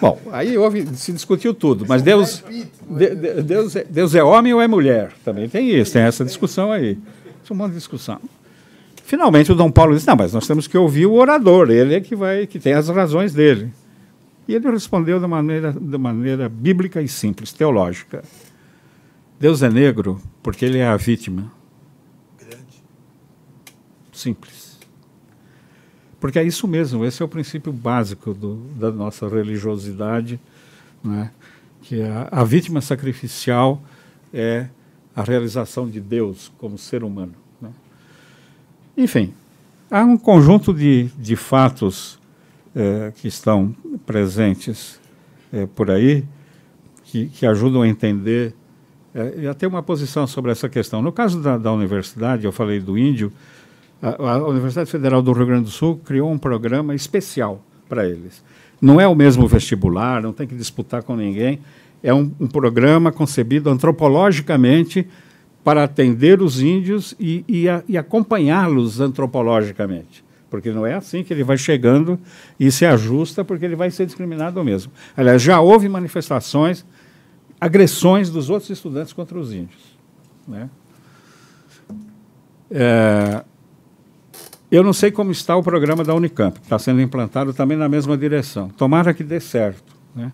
Bom, 0.00 0.18
aí 0.32 0.56
houve, 0.56 0.86
se 0.96 1.12
discutiu 1.12 1.52
tudo, 1.52 1.84
mas 1.86 2.00
Deus, 2.00 2.42
de, 2.88 3.14
de, 3.14 3.42
Deus, 3.42 3.76
é, 3.76 3.84
Deus 3.84 4.14
é 4.14 4.24
homem 4.24 4.54
ou 4.54 4.62
é 4.62 4.66
mulher? 4.66 5.12
Também 5.22 5.46
tem 5.46 5.70
isso, 5.70 5.92
tem 5.92 6.02
essa 6.02 6.24
discussão 6.24 6.72
aí. 6.72 6.96
Isso 7.44 7.52
é 7.52 7.56
um 7.56 7.68
de 7.68 7.74
discussão. 7.74 8.18
Finalmente 9.10 9.50
o 9.50 9.56
Dom 9.56 9.72
Paulo 9.72 9.92
disse: 9.92 10.06
Não, 10.06 10.14
mas 10.14 10.32
nós 10.32 10.46
temos 10.46 10.68
que 10.68 10.78
ouvir 10.78 11.04
o 11.04 11.14
orador, 11.14 11.68
ele 11.68 11.96
é 11.96 12.00
que 12.00 12.14
vai, 12.14 12.46
que 12.46 12.60
tem 12.60 12.74
as 12.74 12.88
razões 12.88 13.34
dele. 13.34 13.72
E 14.46 14.54
ele 14.54 14.70
respondeu 14.70 15.18
de 15.18 15.26
maneira, 15.26 15.72
de 15.72 15.98
maneira 15.98 16.48
bíblica 16.48 17.02
e 17.02 17.08
simples, 17.08 17.52
teológica. 17.52 18.22
Deus 19.40 19.64
é 19.64 19.68
negro 19.68 20.20
porque 20.40 20.64
ele 20.64 20.78
é 20.78 20.86
a 20.86 20.96
vítima. 20.96 21.50
Grande. 22.38 22.84
Simples. 24.12 24.78
Porque 26.20 26.38
é 26.38 26.44
isso 26.44 26.68
mesmo, 26.68 27.04
esse 27.04 27.20
é 27.20 27.24
o 27.24 27.28
princípio 27.28 27.72
básico 27.72 28.32
do, 28.32 28.58
da 28.78 28.92
nossa 28.92 29.28
religiosidade, 29.28 30.38
né? 31.02 31.32
que 31.82 32.00
a, 32.00 32.28
a 32.30 32.44
vítima 32.44 32.80
sacrificial 32.80 33.82
é 34.32 34.68
a 35.16 35.22
realização 35.24 35.90
de 35.90 36.00
Deus 36.00 36.52
como 36.58 36.78
ser 36.78 37.02
humano. 37.02 37.49
Enfim, 39.00 39.32
há 39.90 40.04
um 40.04 40.18
conjunto 40.18 40.74
de, 40.74 41.04
de 41.18 41.34
fatos 41.34 42.18
é, 42.76 43.10
que 43.16 43.28
estão 43.28 43.74
presentes 44.04 45.00
é, 45.50 45.64
por 45.64 45.90
aí, 45.90 46.22
que, 47.04 47.28
que, 47.28 47.46
ajudam 47.46 47.80
a 47.80 47.88
entender 47.88 48.54
é, 49.14 49.34
e 49.38 49.46
a 49.48 49.54
ter 49.54 49.66
uma 49.66 49.82
posição 49.82 50.26
sobre 50.26 50.52
essa 50.52 50.68
questão. 50.68 51.00
No 51.00 51.10
caso 51.10 51.40
da, 51.40 51.56
da 51.56 51.72
universidade, 51.72 52.44
eu 52.44 52.52
falei 52.52 52.78
do 52.78 52.98
índio, 52.98 53.32
a, 54.02 54.34
a, 54.34 54.46
Universidade 54.46 54.90
Federal 54.90 55.22
do 55.22 55.32
Rio 55.32 55.46
Grande 55.46 55.64
do 55.64 55.70
Sul 55.70 55.98
criou 56.04 56.30
um 56.30 56.36
programa 56.36 56.94
especial 56.94 57.64
para 57.88 58.06
eles. 58.06 58.44
Não 58.82 59.00
é 59.00 59.08
o 59.08 59.14
mesmo 59.14 59.48
vestibular, 59.48 60.20
não 60.20 60.34
tem 60.34 60.46
que 60.46 60.54
disputar 60.54 61.02
com 61.02 61.16
ninguém. 61.16 61.60
É 62.02 62.12
um, 62.12 62.30
um 62.38 62.46
programa 62.46 63.10
concebido 63.10 63.70
antropologicamente 63.70 65.08
para 65.70 65.84
atender 65.84 66.42
os 66.42 66.60
índios 66.60 67.14
e, 67.16 67.44
e, 67.46 67.66
e 67.86 67.96
acompanhá-los 67.96 68.98
antropologicamente 68.98 70.24
porque 70.50 70.72
não 70.72 70.84
é 70.84 70.94
assim 70.94 71.22
que 71.22 71.32
ele 71.32 71.44
vai 71.44 71.56
chegando 71.56 72.18
e 72.58 72.72
se 72.72 72.84
ajusta, 72.84 73.44
porque 73.44 73.64
ele 73.64 73.76
vai 73.76 73.88
ser 73.88 74.04
discriminado 74.04 74.64
mesmo. 74.64 74.90
Aliás, 75.16 75.40
já 75.40 75.60
houve 75.60 75.88
manifestações, 75.88 76.84
agressões 77.60 78.30
dos 78.30 78.50
outros 78.50 78.68
estudantes 78.68 79.12
contra 79.12 79.38
os 79.38 79.52
índios. 79.52 79.96
Né? 80.48 80.68
É, 82.68 83.44
eu 84.72 84.82
não 84.82 84.92
sei 84.92 85.12
como 85.12 85.30
está 85.30 85.54
o 85.54 85.62
programa 85.62 86.02
da 86.02 86.16
Unicamp, 86.16 86.58
que 86.58 86.66
está 86.66 86.80
sendo 86.80 87.00
implantado 87.00 87.54
também 87.54 87.78
na 87.78 87.88
mesma 87.88 88.18
direção. 88.18 88.70
Tomara 88.70 89.14
que 89.14 89.22
dê 89.22 89.38
certo. 89.38 89.94
Né? 90.16 90.32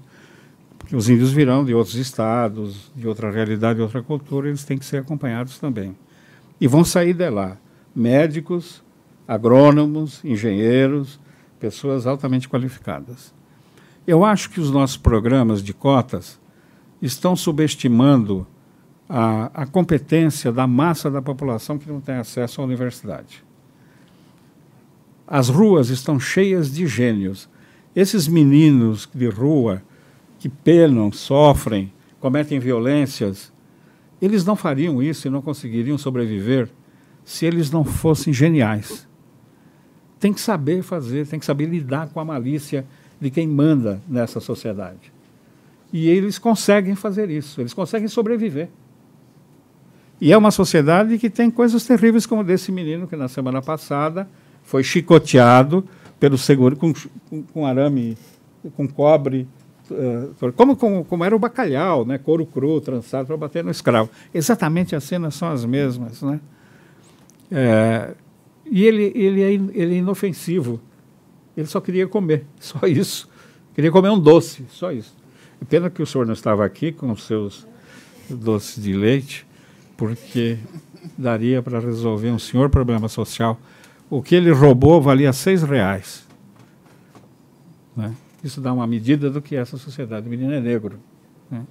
Porque 0.86 0.94
os 0.94 1.08
índios 1.08 1.32
virão 1.32 1.64
de 1.64 1.74
outros 1.74 1.96
estados, 1.96 2.92
de 2.94 3.08
outra 3.08 3.28
realidade, 3.28 3.78
de 3.78 3.82
outra 3.82 4.00
cultura, 4.00 4.46
eles 4.46 4.64
têm 4.64 4.78
que 4.78 4.84
ser 4.84 4.98
acompanhados 4.98 5.58
também. 5.58 5.96
E 6.60 6.68
vão 6.68 6.84
sair 6.84 7.12
de 7.12 7.28
lá 7.28 7.56
médicos, 7.92 8.84
agrônomos, 9.26 10.24
engenheiros, 10.24 11.18
pessoas 11.58 12.06
altamente 12.06 12.48
qualificadas. 12.48 13.34
Eu 14.06 14.24
acho 14.24 14.48
que 14.48 14.60
os 14.60 14.70
nossos 14.70 14.96
programas 14.96 15.60
de 15.60 15.74
cotas 15.74 16.38
estão 17.02 17.34
subestimando 17.34 18.46
a, 19.08 19.62
a 19.62 19.66
competência 19.66 20.52
da 20.52 20.68
massa 20.68 21.10
da 21.10 21.20
população 21.20 21.78
que 21.78 21.90
não 21.90 22.00
tem 22.00 22.14
acesso 22.14 22.60
à 22.60 22.64
universidade. 22.64 23.42
As 25.26 25.48
ruas 25.48 25.88
estão 25.88 26.20
cheias 26.20 26.72
de 26.72 26.86
gênios. 26.86 27.48
Esses 27.92 28.28
meninos 28.28 29.08
de 29.12 29.28
rua 29.28 29.82
que 30.46 30.56
penam, 30.62 31.10
sofrem, 31.10 31.92
cometem 32.20 32.58
violências, 32.58 33.52
eles 34.20 34.44
não 34.44 34.56
fariam 34.56 35.02
isso 35.02 35.26
e 35.26 35.30
não 35.30 35.42
conseguiriam 35.42 35.98
sobreviver 35.98 36.68
se 37.24 37.44
eles 37.44 37.70
não 37.70 37.84
fossem 37.84 38.32
geniais 38.32 39.06
tem 40.18 40.32
que 40.32 40.40
saber 40.40 40.82
fazer, 40.82 41.26
tem 41.26 41.38
que 41.38 41.46
saber 41.46 41.66
lidar 41.66 42.08
com 42.08 42.20
a 42.20 42.24
malícia 42.24 42.86
de 43.20 43.30
quem 43.30 43.46
manda 43.46 44.00
nessa 44.08 44.40
sociedade. 44.40 45.12
E 45.92 46.08
eles 46.08 46.38
conseguem 46.38 46.94
fazer 46.94 47.30
isso, 47.30 47.60
eles 47.60 47.72
conseguem 47.72 48.08
sobreviver. 48.08 48.68
E 50.20 50.32
é 50.32 50.36
uma 50.36 50.50
sociedade 50.50 51.18
que 51.18 51.28
tem 51.28 51.50
coisas 51.50 51.84
terríveis, 51.84 52.26
como 52.26 52.42
desse 52.42 52.72
menino 52.72 53.06
que 53.06 53.16
na 53.16 53.28
semana 53.28 53.60
passada 53.60 54.28
foi 54.62 54.82
chicoteado 54.82 55.86
pelo 56.18 56.38
seguro 56.38 56.74
com, 56.76 56.92
com, 57.28 57.42
com 57.42 57.66
arame, 57.66 58.16
com 58.74 58.88
cobre, 58.88 59.46
como, 60.56 60.76
como, 60.76 61.04
como, 61.04 61.24
era 61.24 61.34
o 61.34 61.38
bacalhau, 61.38 62.04
né? 62.04 62.18
couro 62.18 62.44
cru, 62.44 62.80
trançado 62.80 63.26
para 63.26 63.36
bater 63.36 63.64
no 63.64 63.70
escravo. 63.70 64.10
Exatamente 64.34 64.96
as 64.96 65.04
cenas 65.04 65.34
são 65.34 65.48
as 65.48 65.64
mesmas. 65.64 66.22
Né? 66.22 66.40
É, 67.50 68.14
e 68.70 68.84
ele, 68.84 69.12
ele, 69.14 69.42
é, 69.42 69.52
ele 69.52 69.94
é 69.94 69.98
inofensivo. 69.98 70.80
Ele 71.56 71.66
só 71.66 71.80
queria 71.80 72.06
comer, 72.06 72.44
só 72.60 72.86
isso. 72.86 73.28
Queria 73.74 73.90
comer 73.90 74.10
um 74.10 74.18
doce, 74.18 74.64
só 74.70 74.90
isso. 74.90 75.14
Pena 75.68 75.88
que 75.88 76.02
o 76.02 76.06
senhor 76.06 76.26
não 76.26 76.34
estava 76.34 76.64
aqui 76.64 76.92
com 76.92 77.10
os 77.10 77.24
seus 77.24 77.66
doces 78.28 78.82
de 78.82 78.92
leite, 78.92 79.46
porque 79.96 80.58
daria 81.16 81.62
para 81.62 81.78
resolver 81.78 82.30
um 82.30 82.38
senhor 82.38 82.68
problema 82.68 83.08
social. 83.08 83.58
O 84.08 84.22
que 84.22 84.34
ele 84.34 84.50
roubou 84.52 85.00
valia 85.00 85.32
seis 85.32 85.62
reais. 85.62 86.26
Né? 87.96 88.14
Isso 88.46 88.60
dá 88.60 88.72
uma 88.72 88.86
medida 88.86 89.28
do 89.28 89.42
que 89.42 89.56
é 89.56 89.58
essa 89.58 89.76
sociedade. 89.76 90.26
O 90.26 90.30
menino 90.30 90.52
é 90.52 90.60
negro. 90.60 91.00
Né? 91.50 91.62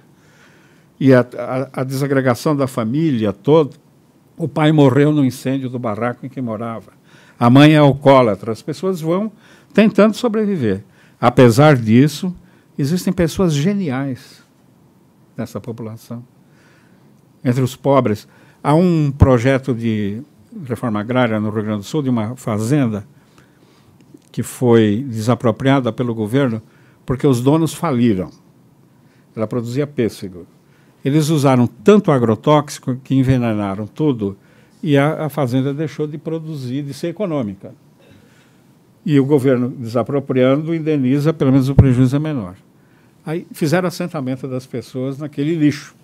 E 1.00 1.14
a, 1.14 1.20
a, 1.20 1.80
a 1.80 1.84
desagregação 1.84 2.54
da 2.54 2.66
família 2.66 3.32
toda, 3.32 3.74
o 4.36 4.46
pai 4.46 4.72
morreu 4.72 5.10
no 5.10 5.24
incêndio 5.24 5.70
do 5.70 5.78
barraco 5.78 6.26
em 6.26 6.28
que 6.28 6.40
morava. 6.40 6.92
A 7.38 7.48
mãe 7.48 7.74
é 7.74 7.78
alcoólatra. 7.78 8.52
As 8.52 8.60
pessoas 8.60 9.00
vão 9.00 9.32
tentando 9.72 10.14
sobreviver. 10.14 10.84
Apesar 11.18 11.76
disso, 11.76 12.34
existem 12.78 13.12
pessoas 13.12 13.54
geniais 13.54 14.42
nessa 15.36 15.58
população. 15.58 16.22
Entre 17.42 17.62
os 17.62 17.74
pobres, 17.74 18.28
há 18.62 18.74
um 18.74 19.10
projeto 19.10 19.74
de 19.74 20.22
reforma 20.64 21.00
agrária 21.00 21.40
no 21.40 21.50
Rio 21.50 21.62
Grande 21.62 21.78
do 21.78 21.84
Sul, 21.84 22.02
de 22.02 22.10
uma 22.10 22.36
fazenda, 22.36 23.06
que 24.36 24.42
foi 24.42 25.02
desapropriada 25.08 25.90
pelo 25.90 26.14
governo 26.14 26.60
porque 27.06 27.26
os 27.26 27.40
donos 27.40 27.72
faliram. 27.72 28.28
Ela 29.34 29.46
produzia 29.46 29.86
pêssego. 29.86 30.46
Eles 31.02 31.30
usaram 31.30 31.66
tanto 31.66 32.12
agrotóxico 32.12 32.96
que 33.02 33.14
envenenaram 33.14 33.86
tudo 33.86 34.36
e 34.82 34.94
a, 34.98 35.24
a 35.24 35.28
fazenda 35.30 35.72
deixou 35.72 36.06
de 36.06 36.18
produzir, 36.18 36.82
de 36.82 36.92
ser 36.92 37.08
econômica. 37.08 37.74
E 39.06 39.18
o 39.18 39.24
governo, 39.24 39.70
desapropriando, 39.70 40.74
indeniza, 40.74 41.32
pelo 41.32 41.50
menos 41.50 41.70
o 41.70 41.74
prejuízo 41.74 42.16
é 42.16 42.18
menor. 42.18 42.56
Aí 43.24 43.46
fizeram 43.52 43.88
assentamento 43.88 44.46
das 44.46 44.66
pessoas 44.66 45.16
naquele 45.16 45.54
lixo. 45.54 45.96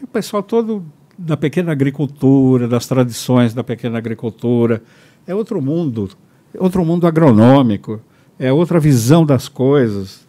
O 0.00 0.06
pessoal 0.06 0.40
todo 0.40 0.84
da 1.18 1.36
pequena 1.36 1.72
agricultura, 1.72 2.68
das 2.68 2.86
tradições 2.86 3.52
da 3.52 3.64
pequena 3.64 3.98
agricultura, 3.98 4.80
é 5.26 5.34
outro 5.34 5.60
mundo, 5.60 6.10
outro 6.58 6.84
mundo 6.84 7.06
agronômico, 7.06 8.00
é 8.38 8.52
outra 8.52 8.80
visão 8.80 9.24
das 9.24 9.48
coisas. 9.48 10.26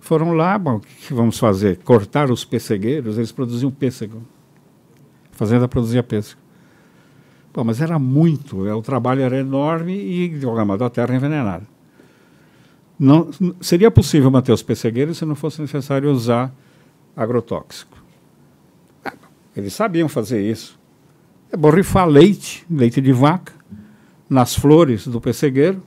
Foram 0.00 0.32
lá, 0.32 0.58
bom, 0.58 0.76
o 0.76 0.80
que 0.80 1.14
vamos 1.14 1.38
fazer? 1.38 1.78
Cortar 1.78 2.30
os 2.30 2.44
pessegueiros, 2.44 3.16
eles 3.16 3.32
produziam 3.32 3.70
pêssego. 3.70 4.22
A 5.32 5.36
fazenda 5.36 5.68
produzia 5.68 6.02
pêssego. 6.02 6.40
Bom, 7.54 7.64
mas 7.64 7.80
era 7.80 7.98
muito, 7.98 8.66
é, 8.66 8.74
o 8.74 8.80
trabalho 8.80 9.22
era 9.22 9.38
enorme 9.38 9.94
e, 9.94 10.40
modo, 10.66 10.84
a 10.84 10.90
terra 10.90 11.14
envenenada. 11.14 11.66
Não, 12.98 13.30
seria 13.60 13.90
possível 13.90 14.30
manter 14.30 14.52
os 14.52 14.62
pessegueiros 14.62 15.18
se 15.18 15.24
não 15.24 15.34
fosse 15.34 15.60
necessário 15.60 16.10
usar 16.10 16.54
agrotóxico. 17.16 17.96
Ah, 19.04 19.12
eles 19.56 19.72
sabiam 19.72 20.08
fazer 20.08 20.40
isso. 20.40 20.78
É 21.50 21.56
borrifar 21.56 22.06
leite, 22.06 22.64
leite 22.70 23.00
de 23.00 23.12
vaca, 23.12 23.52
nas 24.32 24.54
flores 24.54 25.06
do 25.06 25.20
pessegueiro, 25.20 25.82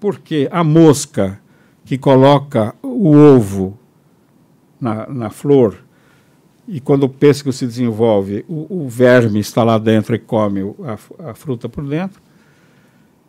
porque 0.00 0.48
a 0.50 0.64
mosca 0.64 1.40
que 1.84 1.96
coloca 1.96 2.74
o 2.82 3.14
ovo 3.16 3.78
na, 4.80 5.06
na 5.08 5.30
flor 5.30 5.78
e 6.66 6.80
quando 6.80 7.04
o 7.04 7.08
pêssego 7.08 7.52
se 7.52 7.64
desenvolve, 7.64 8.44
o, 8.48 8.82
o 8.84 8.88
verme 8.88 9.38
está 9.38 9.62
lá 9.62 9.78
dentro 9.78 10.12
e 10.12 10.18
come 10.18 10.74
a, 10.84 11.30
a, 11.30 11.34
fruta 11.34 11.68
por 11.68 11.86
dentro, 11.86 12.20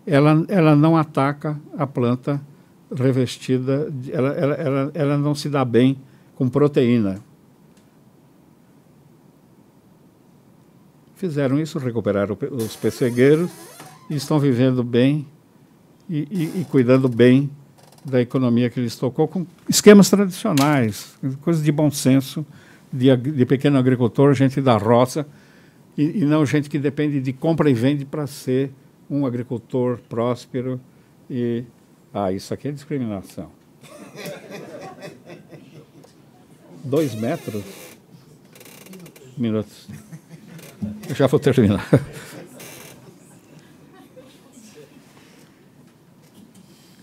ela, 0.06 0.44
ela 0.48 0.76
não 0.76 0.98
ataca 0.98 1.60
a 1.78 1.86
planta 1.86 2.42
revestida, 2.92 3.94
ela, 4.12 4.30
ela, 4.30 4.54
ela, 4.56 4.92
ela 4.96 5.18
não 5.18 5.36
se 5.36 5.48
dá 5.48 5.64
bem 5.64 5.98
com 6.34 6.50
proteína. 6.50 7.20
Fizeram 11.16 11.60
isso, 11.60 11.78
recuperaram 11.78 12.36
os 12.52 12.76
pessegueiros 12.76 13.52
estão 14.10 14.40
vivendo 14.40 14.84
bem 14.84 15.28
e, 16.10 16.28
e, 16.30 16.62
e 16.62 16.66
cuidando 16.70 17.08
bem 17.08 17.50
da 18.04 18.22
economia 18.22 18.70
que 18.70 18.80
lhes 18.80 18.96
tocou 18.96 19.28
com 19.28 19.46
esquemas 19.68 20.10
tradicionais, 20.10 21.18
coisas 21.42 21.64
de 21.64 21.72
bom 21.72 21.90
senso, 21.90 22.46
de, 22.92 23.16
de 23.16 23.46
pequeno 23.46 23.78
agricultor, 23.78 24.34
gente 24.34 24.62
da 24.62 24.78
roça, 24.78 25.26
e, 25.98 26.20
e, 26.20 26.26
não 26.26 26.46
gente 26.46 26.70
que 26.70 26.80
depende 26.80 27.22
de 27.22 27.32
compra 27.32 27.70
e 27.70 27.74
vende 27.74 28.04
para 28.04 28.26
ser 28.28 28.72
um 29.10 29.26
agricultor 29.26 30.00
próspero 30.10 30.82
e 31.30 31.64
ah, 32.14 32.32
isso 32.32 32.54
aqui 32.54 32.68
é 32.68 32.72
discriminação. 32.72 33.50
Dois 36.84 37.16
metros? 37.16 37.64
Minutos. 39.38 39.88
Eu 41.08 41.16
já 41.16 41.28
vou 41.28 41.40
terminar. 41.40 41.88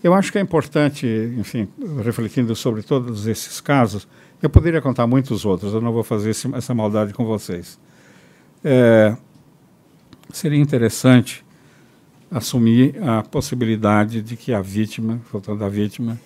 Eu 0.03 0.13
acho 0.13 0.31
que 0.31 0.37
é 0.37 0.41
importante, 0.41 1.05
enfim, 1.37 1.67
refletindo 2.03 2.55
sobre 2.55 2.81
todos 2.81 3.27
esses 3.27 3.61
casos, 3.61 4.07
eu 4.41 4.49
poderia 4.49 4.81
contar 4.81 5.05
muitos 5.05 5.45
outros, 5.45 5.73
eu 5.73 5.81
não 5.81 5.93
vou 5.93 6.03
fazer 6.03 6.31
esse, 6.31 6.53
essa 6.55 6.73
maldade 6.73 7.13
com 7.13 7.23
vocês. 7.23 7.79
É, 8.63 9.15
seria 10.31 10.59
interessante 10.59 11.45
assumir 12.31 12.95
a 13.03 13.21
possibilidade 13.21 14.21
de 14.21 14.35
que 14.35 14.53
a 14.53 14.61
vítima, 14.61 15.21
voltando 15.31 15.63
à 15.63 15.69
vítima, 15.69 16.19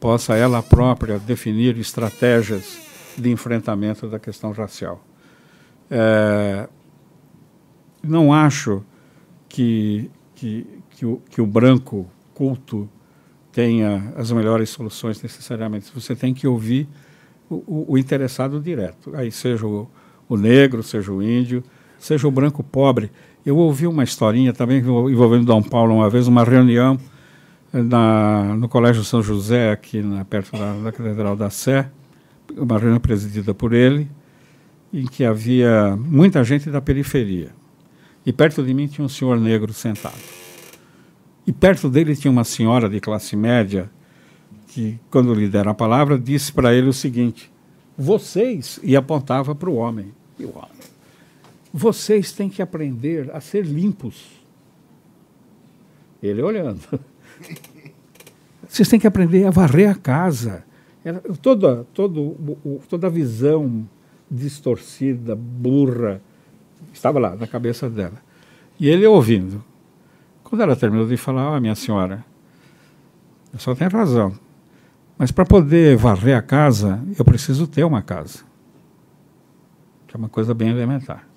possa 0.00 0.34
ela 0.34 0.62
própria 0.62 1.18
definir 1.18 1.78
estratégias 1.78 2.78
de 3.16 3.30
enfrentamento 3.30 4.08
da 4.08 4.18
questão 4.18 4.50
racial. 4.52 5.04
É, 5.90 6.68
não 8.02 8.32
acho 8.32 8.82
que, 9.48 10.10
que, 10.34 10.66
que, 10.90 11.06
o, 11.06 11.22
que 11.30 11.40
o 11.40 11.46
branco 11.46 12.08
culto 12.38 12.88
tenha 13.50 14.12
as 14.16 14.30
melhores 14.30 14.70
soluções 14.70 15.20
necessariamente. 15.20 15.90
Você 15.92 16.14
tem 16.14 16.32
que 16.32 16.46
ouvir 16.46 16.86
o, 17.50 17.94
o, 17.94 17.98
interessado 17.98 18.60
direto. 18.60 19.10
Aí 19.16 19.32
seja 19.32 19.66
o, 19.66 19.90
o, 20.28 20.36
negro, 20.36 20.80
seja 20.84 21.10
o 21.10 21.20
índio, 21.20 21.64
seja 21.98 22.28
o 22.28 22.30
branco 22.30 22.62
pobre. 22.62 23.10
Eu 23.44 23.56
ouvi 23.56 23.88
uma 23.88 24.04
historinha 24.04 24.52
também 24.52 24.78
envolvendo 24.78 25.44
Dom 25.44 25.60
Paulo 25.60 25.96
uma 25.96 26.08
vez, 26.08 26.28
uma 26.28 26.44
reunião 26.44 26.96
eh, 27.72 27.82
na, 27.82 28.54
no 28.54 28.68
Colégio 28.68 29.02
São 29.02 29.20
José, 29.20 29.72
aqui 29.72 30.00
na, 30.00 30.24
perto 30.24 30.52
da, 30.52 30.74
da 30.74 30.92
Catedral 30.92 31.34
da 31.34 31.50
Sé, 31.50 31.90
uma 32.56 32.78
reunião 32.78 33.00
presidida 33.00 33.52
por 33.52 33.72
ele, 33.72 34.08
em 34.92 35.06
que 35.06 35.24
havia 35.24 35.96
muita 35.96 36.44
gente 36.44 36.70
da 36.70 36.80
periferia. 36.80 37.50
E 38.24 38.32
perto 38.32 38.62
de 38.62 38.72
mim 38.72 38.86
tinha 38.86 39.04
um 39.04 39.08
senhor 39.08 39.40
negro 39.40 39.72
sentado. 39.72 40.47
E 41.48 41.52
perto 41.52 41.88
dele 41.88 42.14
tinha 42.14 42.30
uma 42.30 42.44
senhora 42.44 42.90
de 42.90 43.00
classe 43.00 43.34
média 43.34 43.90
que, 44.66 45.00
quando 45.10 45.32
lhe 45.32 45.48
deram 45.48 45.70
a 45.70 45.74
palavra, 45.74 46.18
disse 46.18 46.52
para 46.52 46.74
ele 46.74 46.88
o 46.88 46.92
seguinte: 46.92 47.50
Vocês, 47.96 48.78
e 48.82 48.94
apontava 48.94 49.54
para 49.54 49.70
o 49.70 49.76
homem, 49.76 50.12
e 50.38 50.44
o 50.44 50.50
homem, 50.50 50.68
vocês 51.72 52.32
têm 52.32 52.50
que 52.50 52.60
aprender 52.60 53.30
a 53.34 53.40
ser 53.40 53.64
limpos. 53.64 54.26
Ele 56.22 56.42
olhando. 56.42 56.82
Vocês 58.68 58.86
têm 58.86 59.00
que 59.00 59.06
aprender 59.06 59.46
a 59.46 59.50
varrer 59.50 59.88
a 59.88 59.94
casa. 59.94 60.62
Era 61.02 61.20
toda, 61.40 61.86
toda 61.94 63.06
a 63.06 63.10
visão 63.10 63.88
distorcida, 64.30 65.34
burra, 65.34 66.20
estava 66.92 67.18
lá 67.18 67.34
na 67.34 67.46
cabeça 67.46 67.88
dela. 67.88 68.20
E 68.78 68.86
ele 68.86 69.06
ouvindo. 69.06 69.64
Quando 70.48 70.62
ela 70.62 70.74
terminou 70.74 71.06
de 71.06 71.16
falar, 71.18 71.54
ah, 71.54 71.60
minha 71.60 71.74
senhora, 71.74 72.24
a 73.52 73.58
senhora 73.58 73.78
tem 73.78 73.88
razão. 73.88 74.32
Mas 75.18 75.30
para 75.30 75.44
poder 75.44 75.94
varrer 75.96 76.34
a 76.38 76.40
casa, 76.40 77.02
eu 77.18 77.24
preciso 77.24 77.66
ter 77.66 77.84
uma 77.84 78.00
casa. 78.00 78.40
Que 80.06 80.16
é 80.16 80.18
uma 80.18 80.28
coisa 80.28 80.54
bem 80.54 80.70
elementar. 80.70 81.28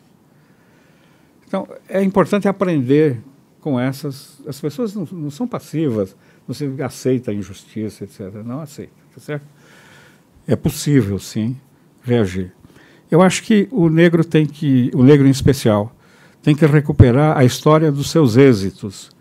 Então, 1.46 1.68
é 1.90 2.02
importante 2.02 2.48
aprender 2.48 3.22
com 3.60 3.78
essas. 3.78 4.42
As 4.48 4.62
pessoas 4.62 4.96
não, 4.96 5.06
não 5.12 5.30
são 5.30 5.46
passivas, 5.46 6.16
não 6.48 6.56
se 6.56 6.66
aceita 6.82 7.32
a 7.32 7.34
injustiça, 7.34 8.06
etc. 8.06 8.36
Não 8.46 8.62
aceita, 8.62 8.94
tá 9.14 9.20
certo? 9.20 9.46
É 10.48 10.56
possível, 10.56 11.20
sim, 11.20 11.60
reagir. 12.02 12.54
Eu 13.10 13.22
acho 13.22 13.44
que 13.44 13.68
o 13.72 13.90
negro 13.90 14.24
tem 14.24 14.46
que, 14.46 14.90
o 14.94 15.04
negro 15.04 15.28
em 15.28 15.32
especial, 15.32 15.94
tem 16.42 16.56
que 16.56 16.66
recuperar 16.66 17.38
a 17.38 17.44
história 17.44 17.92
dos 17.92 18.10
seus 18.10 18.36
êxitos, 18.36 19.12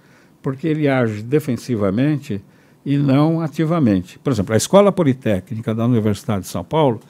porque 0.43 0.67
ele 0.67 0.89
age 0.89 1.23
defensivamente 1.23 2.43
e 2.85 2.97
não 2.97 3.41
ativamente. 3.41 4.19
Por 4.19 4.33
exemplo, 4.33 4.55
a 4.55 4.57
Escola 4.57 4.91
Politécnica 4.91 5.75
da 5.75 5.85
Universidade 5.85 6.43
de 6.43 6.49
São 6.49 6.65
Paulo 6.65 7.01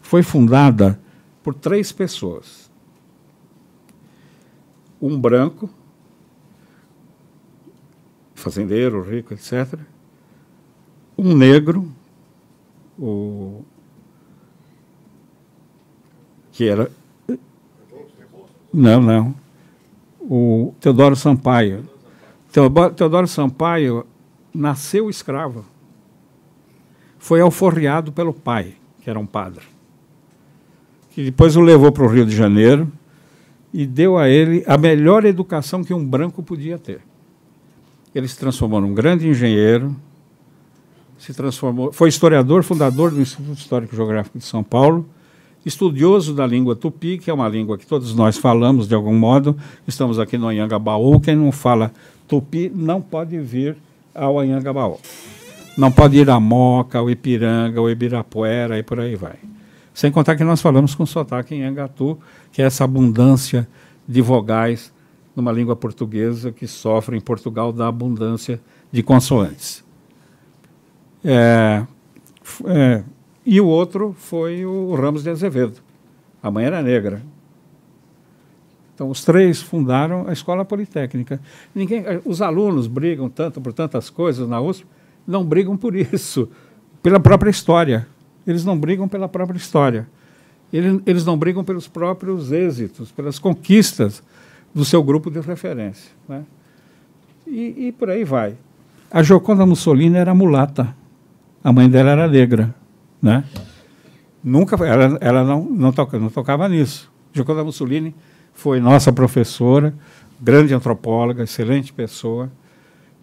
foi 0.00 0.22
fundada 0.22 1.00
por 1.42 1.54
três 1.54 1.92
pessoas. 1.92 2.70
Um 5.00 5.20
branco, 5.20 5.70
fazendeiro, 8.34 9.00
rico, 9.02 9.32
etc. 9.32 9.78
Um 11.16 11.36
negro, 11.36 11.88
o, 12.98 13.64
que 16.50 16.68
era. 16.68 16.90
Não, 18.72 19.00
não 19.00 19.41
o 20.22 20.74
Teodoro 20.80 21.16
Sampaio. 21.16 21.88
Teodoro 22.96 23.26
Sampaio 23.26 24.06
nasceu 24.54 25.08
escravo. 25.10 25.64
Foi 27.18 27.40
alforriado 27.40 28.12
pelo 28.12 28.32
pai, 28.32 28.74
que 29.00 29.08
era 29.08 29.18
um 29.18 29.26
padre. 29.26 29.64
Que 31.10 31.24
depois 31.24 31.56
o 31.56 31.60
levou 31.60 31.92
para 31.92 32.04
o 32.04 32.08
Rio 32.08 32.26
de 32.26 32.34
Janeiro 32.34 32.90
e 33.72 33.86
deu 33.86 34.18
a 34.18 34.28
ele 34.28 34.64
a 34.66 34.76
melhor 34.76 35.24
educação 35.24 35.82
que 35.82 35.94
um 35.94 36.04
branco 36.04 36.42
podia 36.42 36.78
ter. 36.78 37.00
Ele 38.14 38.28
se 38.28 38.38
transformou 38.38 38.80
num 38.80 38.92
grande 38.92 39.26
engenheiro, 39.26 39.96
se 41.16 41.32
transformou, 41.32 41.92
foi 41.92 42.08
historiador, 42.08 42.62
fundador 42.62 43.10
do 43.10 43.20
Instituto 43.20 43.58
Histórico 43.58 43.96
Geográfico 43.96 44.38
de 44.38 44.44
São 44.44 44.62
Paulo 44.62 45.08
estudioso 45.64 46.34
da 46.34 46.46
língua 46.46 46.74
tupi, 46.74 47.18
que 47.18 47.30
é 47.30 47.34
uma 47.34 47.48
língua 47.48 47.78
que 47.78 47.86
todos 47.86 48.14
nós 48.14 48.36
falamos 48.36 48.88
de 48.88 48.94
algum 48.94 49.14
modo. 49.14 49.56
Estamos 49.86 50.18
aqui 50.18 50.36
no 50.36 50.48
Anhangabaú. 50.48 51.20
Quem 51.20 51.36
não 51.36 51.52
fala 51.52 51.92
tupi 52.26 52.70
não 52.74 53.00
pode 53.00 53.38
vir 53.38 53.76
ao 54.14 54.38
Anhangabaú. 54.40 54.98
Não 55.76 55.90
pode 55.90 56.18
ir 56.18 56.28
a 56.28 56.38
Moca, 56.38 57.00
o 57.00 57.08
Ipiranga, 57.08 57.80
o 57.80 57.88
Ibirapuera 57.88 58.78
e 58.78 58.82
por 58.82 59.00
aí 59.00 59.16
vai. 59.16 59.36
Sem 59.94 60.10
contar 60.10 60.36
que 60.36 60.44
nós 60.44 60.60
falamos 60.60 60.94
com 60.94 61.06
sotaque 61.06 61.54
em 61.54 61.64
Angatu, 61.64 62.18
que 62.50 62.62
é 62.62 62.66
essa 62.66 62.84
abundância 62.84 63.66
de 64.06 64.20
vogais 64.20 64.92
numa 65.34 65.52
língua 65.52 65.74
portuguesa 65.74 66.52
que 66.52 66.66
sofre 66.66 67.16
em 67.16 67.20
Portugal 67.20 67.72
da 67.72 67.88
abundância 67.88 68.60
de 68.90 69.02
consoantes. 69.02 69.82
É, 71.24 71.84
é, 72.66 73.02
e 73.44 73.60
o 73.60 73.66
outro 73.66 74.14
foi 74.16 74.64
o 74.64 74.94
Ramos 74.94 75.22
de 75.22 75.30
Azevedo. 75.30 75.80
A 76.42 76.50
mãe 76.50 76.64
era 76.64 76.82
negra. 76.82 77.22
Então, 78.94 79.10
os 79.10 79.24
três 79.24 79.60
fundaram 79.60 80.28
a 80.28 80.32
Escola 80.32 80.64
Politécnica. 80.64 81.40
Ninguém, 81.74 82.04
os 82.24 82.42
alunos 82.42 82.86
brigam 82.86 83.28
tanto 83.28 83.60
por 83.60 83.72
tantas 83.72 84.10
coisas 84.10 84.48
na 84.48 84.60
USP, 84.60 84.86
não 85.26 85.44
brigam 85.44 85.76
por 85.76 85.96
isso, 85.96 86.48
pela 87.02 87.18
própria 87.18 87.50
história. 87.50 88.06
Eles 88.46 88.64
não 88.64 88.78
brigam 88.78 89.08
pela 89.08 89.28
própria 89.28 89.56
história. 89.56 90.08
Eles, 90.72 91.00
eles 91.04 91.24
não 91.24 91.36
brigam 91.36 91.64
pelos 91.64 91.86
próprios 91.88 92.50
êxitos, 92.52 93.10
pelas 93.10 93.38
conquistas 93.38 94.22
do 94.74 94.84
seu 94.84 95.02
grupo 95.02 95.30
de 95.30 95.40
referência. 95.40 96.10
Né? 96.28 96.44
E, 97.46 97.88
e 97.88 97.92
por 97.92 98.08
aí 98.08 98.24
vai. 98.24 98.56
A 99.10 99.22
Joconda 99.22 99.66
Mussolini 99.66 100.16
era 100.16 100.34
mulata. 100.34 100.94
A 101.62 101.72
mãe 101.72 101.88
dela 101.88 102.10
era 102.10 102.28
negra. 102.28 102.74
Né? 103.22 103.44
Nunca, 104.42 104.74
ela, 104.84 105.16
ela 105.20 105.44
não, 105.44 105.64
não, 105.64 105.92
não 105.92 106.30
tocava 106.30 106.68
nisso. 106.68 107.10
Joconda 107.32 107.62
Mussolini 107.62 108.14
foi 108.52 108.80
nossa 108.80 109.12
professora, 109.12 109.94
grande 110.40 110.74
antropóloga, 110.74 111.44
excelente 111.44 111.92
pessoa. 111.92 112.50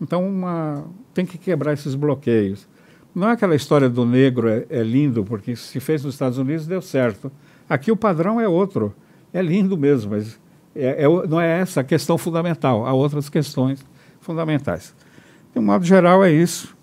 Então, 0.02 0.26
uma, 0.26 0.86
tem 1.14 1.26
que 1.26 1.38
quebrar 1.38 1.74
esses 1.74 1.94
bloqueios. 1.94 2.68
Não 3.14 3.28
é 3.28 3.34
aquela 3.34 3.56
história 3.56 3.90
do 3.90 4.06
negro 4.06 4.48
é, 4.48 4.66
é, 4.70 4.82
lindo, 4.82 5.26
porque 5.26 5.56
se 5.56 5.80
fez 5.82 6.04
nos 6.06 6.16
Estados 6.16 6.38
Unidos 6.38 6.66
deu 6.66 6.82
certo. 6.82 7.30
Aqui 7.70 7.92
o 7.92 7.98
padrão 7.98 8.40
é 8.40 8.48
outro. 8.48 8.96
É 9.34 9.42
lindo 9.42 9.78
mesmo, 9.78 10.12
mas 10.12 10.40
é, 10.74 11.04
é, 11.04 11.28
não 11.28 11.42
é 11.42 11.60
essa 11.60 11.82
a 11.82 11.84
questão 11.84 12.18
fundamental. 12.18 12.86
Há 12.86 12.94
outras 12.94 13.28
questões 13.28 13.86
fundamentais. 14.22 14.96
De 15.54 15.60
um 15.60 15.64
modo 15.64 15.84
geral, 15.84 16.24
é 16.24 16.32
isso 16.32 16.79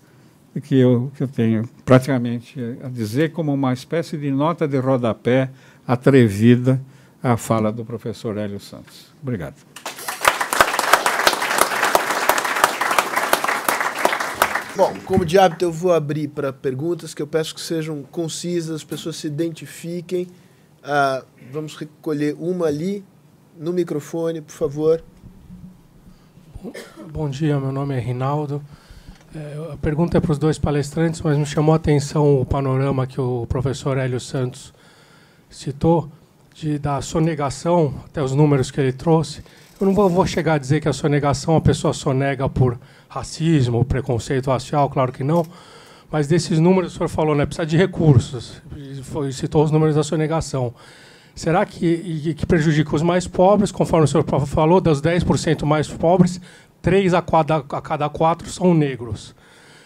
que 0.63 0.75
eu, 0.75 1.11
que 1.15 1.23
eu 1.23 1.27
tenho 1.27 1.67
praticamente 1.85 2.59
a 2.83 2.89
dizer 2.89 3.31
como 3.31 3.53
uma 3.53 3.73
espécie 3.73 4.17
de 4.17 4.31
nota 4.31 4.67
de 4.67 4.77
rodapé 4.77 5.49
atrevida 5.87 6.81
à 7.21 7.37
fala 7.37 7.71
do 7.71 7.85
professor 7.85 8.37
Hélio 8.37 8.59
Santos. 8.59 9.13
Obrigado. 9.21 9.55
Bom, 14.75 14.93
como 15.05 15.25
de 15.25 15.39
hábito, 15.39 15.65
eu 15.65 15.71
vou 15.71 15.91
abrir 15.91 16.27
para 16.27 16.53
perguntas 16.53 17.11
que 17.11 17.21
eu 17.21 17.25
peço 17.25 17.55
que 17.55 17.61
sejam 17.61 18.03
concisas, 18.03 18.75
as 18.75 18.83
pessoas 18.83 19.15
se 19.15 19.25
identifiquem. 19.25 20.27
Ah, 20.83 21.23
vamos 21.51 21.75
recolher 21.75 22.35
uma 22.39 22.67
ali 22.67 23.03
no 23.57 23.73
microfone, 23.73 24.39
por 24.39 24.53
favor. 24.53 25.03
Bom 27.11 27.27
dia, 27.27 27.59
meu 27.59 27.71
nome 27.71 27.95
é 27.95 27.99
Rinaldo. 27.99 28.63
É, 29.35 29.73
a 29.73 29.77
pergunta 29.77 30.17
é 30.17 30.21
para 30.21 30.31
os 30.31 30.37
dois 30.37 30.57
palestrantes, 30.57 31.21
mas 31.21 31.37
me 31.37 31.45
chamou 31.45 31.73
a 31.73 31.75
atenção 31.75 32.41
o 32.41 32.45
panorama 32.45 33.05
que 33.05 33.19
o 33.19 33.45
professor 33.47 33.97
Hélio 33.97 34.19
Santos 34.19 34.73
citou, 35.49 36.09
de, 36.55 36.79
da 36.79 37.01
sonegação, 37.01 37.93
até 38.05 38.21
os 38.21 38.33
números 38.33 38.71
que 38.71 38.79
ele 38.79 38.93
trouxe. 38.93 39.43
Eu 39.79 39.85
não 39.85 39.93
vou, 39.93 40.09
vou 40.09 40.25
chegar 40.25 40.53
a 40.53 40.57
dizer 40.57 40.81
que 40.81 40.89
a 40.89 40.93
sonegação 40.93 41.55
a 41.55 41.61
pessoa 41.61 41.93
sonega 41.93 42.49
por 42.49 42.79
racismo, 43.07 43.85
preconceito 43.85 44.49
racial, 44.49 44.89
claro 44.89 45.11
que 45.11 45.23
não, 45.23 45.45
mas 46.09 46.27
desses 46.27 46.57
números 46.57 46.93
o 46.93 46.97
senhor 46.97 47.09
falou, 47.09 47.35
né, 47.35 47.45
precisa 47.45 47.65
de 47.65 47.77
recursos, 47.77 48.61
foi, 49.03 49.31
citou 49.31 49.63
os 49.63 49.71
números 49.71 49.95
da 49.95 50.03
sonegação. 50.03 50.73
Será 51.35 51.63
que, 51.67 52.33
que 52.33 52.45
prejudica 52.47 52.95
os 52.95 53.03
mais 53.03 53.27
pobres, 53.27 53.71
conforme 53.71 54.05
o 54.05 54.07
senhor 54.07 54.25
falou, 54.47 54.81
dos 54.81 54.99
10% 54.99 55.63
mais 55.65 55.87
pobres, 55.87 56.41
3 56.81 57.13
a 57.13 57.21
cada, 57.21 57.57
a 57.57 57.81
cada 57.81 58.09
4 58.09 58.49
são 58.49 58.73
negros. 58.73 59.35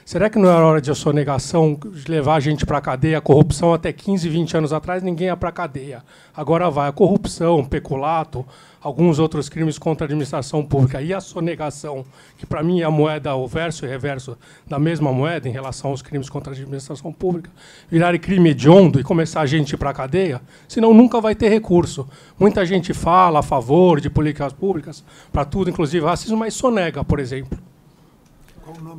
Será 0.04 0.30
que 0.30 0.40
não 0.40 0.50
era 0.50 0.66
hora 0.66 0.82
de 0.82 0.90
a 0.90 0.96
sonegação 0.96 1.78
de 1.80 2.10
levar 2.10 2.36
a 2.36 2.40
gente 2.40 2.66
para 2.66 2.80
a 2.80 2.82
cadeia? 2.82 3.20
A 3.20 3.22
corrupção 3.22 3.74
até 3.74 3.94
15, 3.94 4.28
20 4.28 4.58
anos 4.58 4.74
atrás 4.74 5.04
ninguém 5.04 5.28
ia 5.28 5.38
para 5.38 5.50
a 5.50 5.52
cadeia. 5.52 6.04
Agora 6.36 6.70
vai. 6.70 6.90
A 6.90 6.92
corrupção, 6.92 7.64
peculato, 7.64 8.46
alguns 8.82 9.20
outros 9.20 9.48
crimes 9.48 9.78
contra 9.78 10.06
a 10.06 10.08
administração 10.08 10.66
pública 10.66 11.02
e 11.02 11.14
a 11.14 11.22
sonegação, 11.22 12.04
que 12.38 12.46
para 12.46 12.64
mim 12.64 12.82
é 12.82 12.84
a 12.84 12.92
moeda, 12.92 13.36
o 13.36 13.48
verso 13.48 13.86
e 13.86 13.88
reverso 13.88 14.36
da 14.68 14.80
mesma 14.80 15.14
moeda 15.14 15.48
em 15.48 15.52
relação 15.52 15.92
aos 15.92 16.02
crimes 16.02 16.30
contra 16.30 16.52
a 16.52 16.56
administração 16.56 17.14
pública, 17.14 17.52
virarem 17.90 18.20
crime 18.20 18.50
hediondo 18.50 19.00
e 19.00 19.04
começar 19.04 19.42
a 19.42 19.46
gente 19.46 19.74
ir 19.74 19.78
para 19.78 19.92
a 19.92 19.94
cadeia, 19.94 20.42
senão 20.68 20.94
nunca 20.94 21.22
vai 21.22 21.36
ter 21.36 21.50
recurso. 21.50 22.08
Muita 22.40 22.66
gente 22.66 22.94
fala 22.94 23.40
a 23.40 23.44
favor 23.44 24.02
de 24.02 24.10
políticas 24.10 24.52
públicas 24.52 25.04
para 25.32 25.46
tudo, 25.46 25.70
inclusive 25.70 26.06
racismo, 26.06 26.38
mas 26.38 26.56
sonega, 26.56 27.04
por 27.04 27.20
exemplo. 27.20 27.58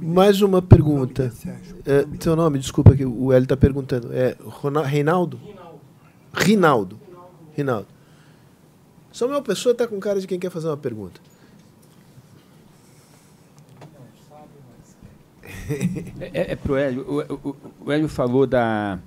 Mais 0.03 0.43
uma 0.43 0.61
pergunta. 0.61 1.33
É, 1.87 2.07
seu 2.21 2.35
nome, 2.35 2.59
desculpa 2.59 2.97
que 2.97 3.05
o 3.05 3.33
Hélio 3.33 3.45
está 3.45 3.57
perguntando. 3.57 4.13
É 4.13 4.37
Reinaldo? 4.85 5.41
Rinaldo. 6.33 6.99
Rinaldo. 7.55 7.89
Samuel 9.13 9.43
Pessoa 9.43 9.73
está 9.73 9.87
com 9.87 10.01
cara 10.01 10.21
de 10.21 10.27
quem 10.27 10.39
quer 10.39 10.51
fazer 10.51 10.69
uma 10.69 10.77
pergunta. 10.77 11.21
É, 16.21 16.31
é, 16.33 16.53
é 16.53 16.57
para 16.57 16.73
o 16.73 16.77
Hélio. 16.77 17.07
O, 17.09 17.57
o 17.85 17.93
Hélio 17.93 18.09
falou 18.09 18.47
da, 18.47 18.99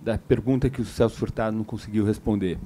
da 0.00 0.16
pergunta 0.16 0.70
que 0.70 0.80
o 0.80 0.84
Celso 0.84 1.16
Furtado 1.16 1.56
não 1.56 1.64
conseguiu 1.64 2.04
responder. 2.04 2.58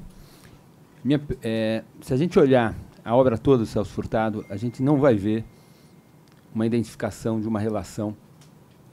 Minha, 1.04 1.20
é, 1.42 1.82
se 2.00 2.14
a 2.14 2.16
gente 2.16 2.38
olhar 2.38 2.74
a 3.04 3.14
obra 3.14 3.36
toda 3.36 3.58
do 3.58 3.66
Celso 3.66 3.90
Furtado, 3.92 4.44
a 4.48 4.56
gente 4.56 4.82
não 4.82 4.98
vai 4.98 5.14
ver 5.16 5.44
uma 6.56 6.64
identificação 6.64 7.38
de 7.38 7.46
uma 7.46 7.60
relação. 7.60 8.16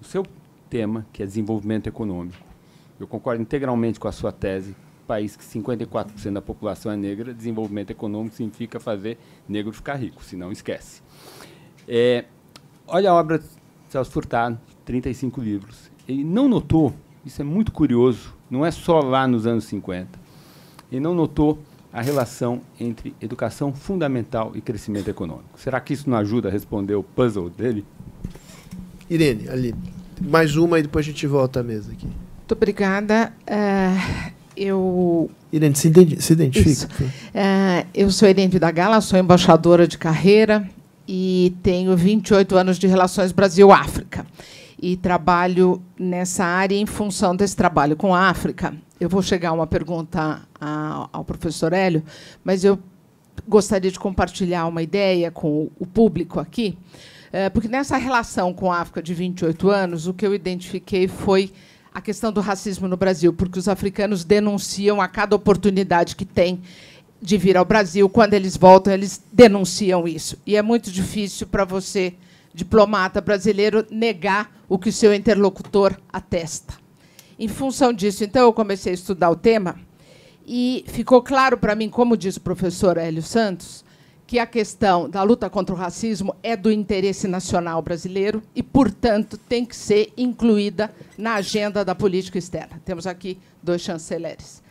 O 0.01 0.03
seu 0.03 0.25
tema, 0.69 1.05
que 1.13 1.23
é 1.23 1.25
desenvolvimento 1.25 1.87
econômico. 1.87 2.43
Eu 2.99 3.07
concordo 3.07 3.41
integralmente 3.41 4.01
com 4.01 4.07
a 4.07 4.11
sua 4.11 4.33
tese 4.33 4.75
país 5.07 5.37
que 5.37 5.43
54% 5.43 6.33
da 6.33 6.41
população 6.41 6.91
é 6.91 6.97
negra, 6.97 7.33
desenvolvimento 7.33 7.89
econômico 7.89 8.35
significa 8.35 8.79
fazer 8.81 9.17
negro 9.47 9.71
ficar 9.71 9.95
rico, 9.95 10.21
senão 10.23 10.51
esquece. 10.51 11.01
É, 11.87 12.25
olha 12.85 13.11
a 13.11 13.13
obra 13.13 13.39
de 13.39 13.45
Celso 13.89 14.11
Furtado, 14.11 14.59
35 14.85 15.41
livros. 15.41 15.89
Ele 16.07 16.23
não 16.23 16.49
notou, 16.49 16.93
isso 17.25 17.41
é 17.41 17.45
muito 17.45 17.71
curioso, 17.71 18.33
não 18.49 18.65
é 18.65 18.71
só 18.71 18.99
lá 18.99 19.25
nos 19.25 19.47
anos 19.47 19.65
50, 19.65 20.19
ele 20.91 21.01
não 21.01 21.13
notou 21.13 21.59
a 21.93 22.01
relação 22.01 22.61
entre 22.79 23.13
educação 23.21 23.71
fundamental 23.71 24.51
e 24.55 24.61
crescimento 24.61 25.09
econômico. 25.09 25.59
Será 25.59 25.79
que 25.79 25.93
isso 25.93 26.09
não 26.09 26.17
ajuda 26.17 26.49
a 26.49 26.51
responder 26.51 26.95
o 26.95 27.03
puzzle 27.03 27.51
dele? 27.51 27.85
Irene, 29.07 29.47
ali. 29.47 29.75
Mais 30.19 30.55
uma 30.55 30.79
e 30.79 30.81
depois 30.81 31.05
a 31.05 31.09
gente 31.09 31.27
volta 31.27 31.59
à 31.59 31.63
mesa 31.63 31.91
aqui. 31.91 32.07
Muito 32.07 32.51
obrigada. 32.51 33.31
Uh, 33.47 34.31
eu. 34.57 35.29
Irene, 35.51 35.75
se, 35.75 35.87
identi 35.87 36.19
se 36.19 36.33
identifica. 36.33 36.87
Uh, 37.03 37.87
eu 37.93 38.09
sou 38.09 38.27
Irene 38.27 38.57
da 38.57 38.71
Gala, 38.71 38.99
sou 38.99 39.19
embaixadora 39.19 39.87
de 39.87 39.97
carreira 39.97 40.67
e 41.07 41.55
tenho 41.61 41.95
28 41.95 42.55
anos 42.55 42.79
de 42.79 42.87
relações 42.87 43.31
Brasil-África. 43.31 44.25
E 44.85 44.97
trabalho 44.97 45.81
nessa 45.97 46.43
área 46.43 46.75
em 46.75 46.85
função 46.85 47.33
desse 47.33 47.55
trabalho 47.55 47.95
com 47.95 48.13
a 48.13 48.27
África. 48.27 48.75
Eu 48.99 49.07
vou 49.07 49.21
chegar 49.21 49.51
a 49.51 49.53
uma 49.53 49.65
pergunta 49.65 50.41
ao 50.59 51.23
professor 51.23 51.71
Hélio, 51.71 52.03
mas 52.43 52.65
eu 52.65 52.77
gostaria 53.47 53.89
de 53.89 53.97
compartilhar 53.97 54.67
uma 54.67 54.83
ideia 54.83 55.31
com 55.31 55.69
o 55.79 55.85
público 55.85 56.37
aqui, 56.37 56.77
eh, 57.31 57.49
porque 57.49 57.69
nessa 57.69 57.95
relação 57.95 58.53
com 58.53 58.69
a 58.69 58.81
África 58.81 59.01
de 59.01 59.13
28 59.13 59.69
anos, 59.69 60.05
o 60.05 60.13
que 60.13 60.27
eu 60.27 60.35
identifiquei 60.35 61.07
foi 61.07 61.53
a 61.93 62.01
questão 62.01 62.29
do 62.29 62.41
racismo 62.41 62.85
no 62.85 62.97
Brasil, 62.97 63.31
porque 63.31 63.57
os 63.57 63.69
africanos 63.69 64.25
denunciam 64.25 64.99
a 64.99 65.07
cada 65.07 65.33
oportunidade 65.33 66.15
que 66.17 66.25
têm 66.25 66.61
de 67.21 67.37
vir 67.37 67.55
ao 67.55 67.63
Brasil. 67.63 68.09
Quando 68.09 68.33
eles 68.33 68.57
voltam, 68.57 68.93
eles 68.93 69.23
denunciam 69.31 70.05
isso. 70.05 70.37
E 70.45 70.57
é 70.57 70.61
muito 70.61 70.91
difícil 70.91 71.47
para 71.47 71.63
você, 71.63 72.15
diplomata 72.53 73.19
brasileiro, 73.19 73.85
negar 73.89 74.51
o 74.69 74.77
que 74.77 74.89
o 74.89 74.93
seu 74.93 75.13
interlocutor 75.13 75.97
atesta. 76.11 76.75
Em 77.37 77.47
função 77.47 77.91
disso, 77.91 78.23
então, 78.23 78.43
eu 78.43 78.53
comecei 78.53 78.91
a 78.91 78.95
estudar 78.95 79.29
o 79.29 79.35
tema 79.35 79.79
e 80.45 80.83
ficou 80.87 81.21
claro 81.21 81.57
para 81.57 81.75
mim, 81.75 81.89
como 81.89 82.17
diz 82.17 82.37
o 82.37 82.41
professor 82.41 82.97
Hélio 82.97 83.23
Santos, 83.23 83.83
que 84.25 84.39
a 84.39 84.45
questão 84.45 85.09
da 85.09 85.21
luta 85.23 85.49
contra 85.49 85.75
o 85.75 85.77
racismo 85.77 86.35
é 86.41 86.55
do 86.55 86.71
interesse 86.71 87.27
nacional 87.27 87.81
brasileiro 87.81 88.41
e, 88.55 88.63
portanto, 88.63 89.37
tem 89.37 89.65
que 89.65 89.75
ser 89.75 90.13
incluída 90.17 90.93
na 91.17 91.35
agenda 91.35 91.83
da 91.83 91.93
política 91.93 92.37
externa. 92.37 92.81
Temos 92.85 93.05
aqui 93.05 93.37
dois 93.61 93.81
chanceleres. 93.81 94.63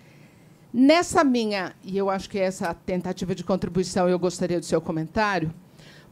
Nessa 0.73 1.23
minha, 1.23 1.75
e 1.85 1.99
eu 1.99 2.09
acho 2.09 2.31
que 2.31 2.39
essa 2.39 2.73
tentativa 2.73 3.35
de 3.35 3.45
contribuição 3.45 4.09
eu 4.09 4.19
gostaria 4.19 4.59
do 4.59 4.65
seu 4.65 4.81
comentário, 4.81 5.53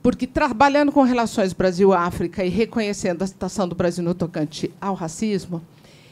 porque 0.02 0.26
trabalhando 0.26 0.92
com 0.92 1.02
relações 1.02 1.52
Brasil-África 1.52 2.44
e 2.44 2.48
reconhecendo 2.48 3.22
a 3.22 3.26
situação 3.26 3.68
do 3.68 3.74
Brasil 3.74 4.02
no 4.02 4.14
tocante 4.14 4.70
ao 4.80 4.94
racismo, 4.94 5.62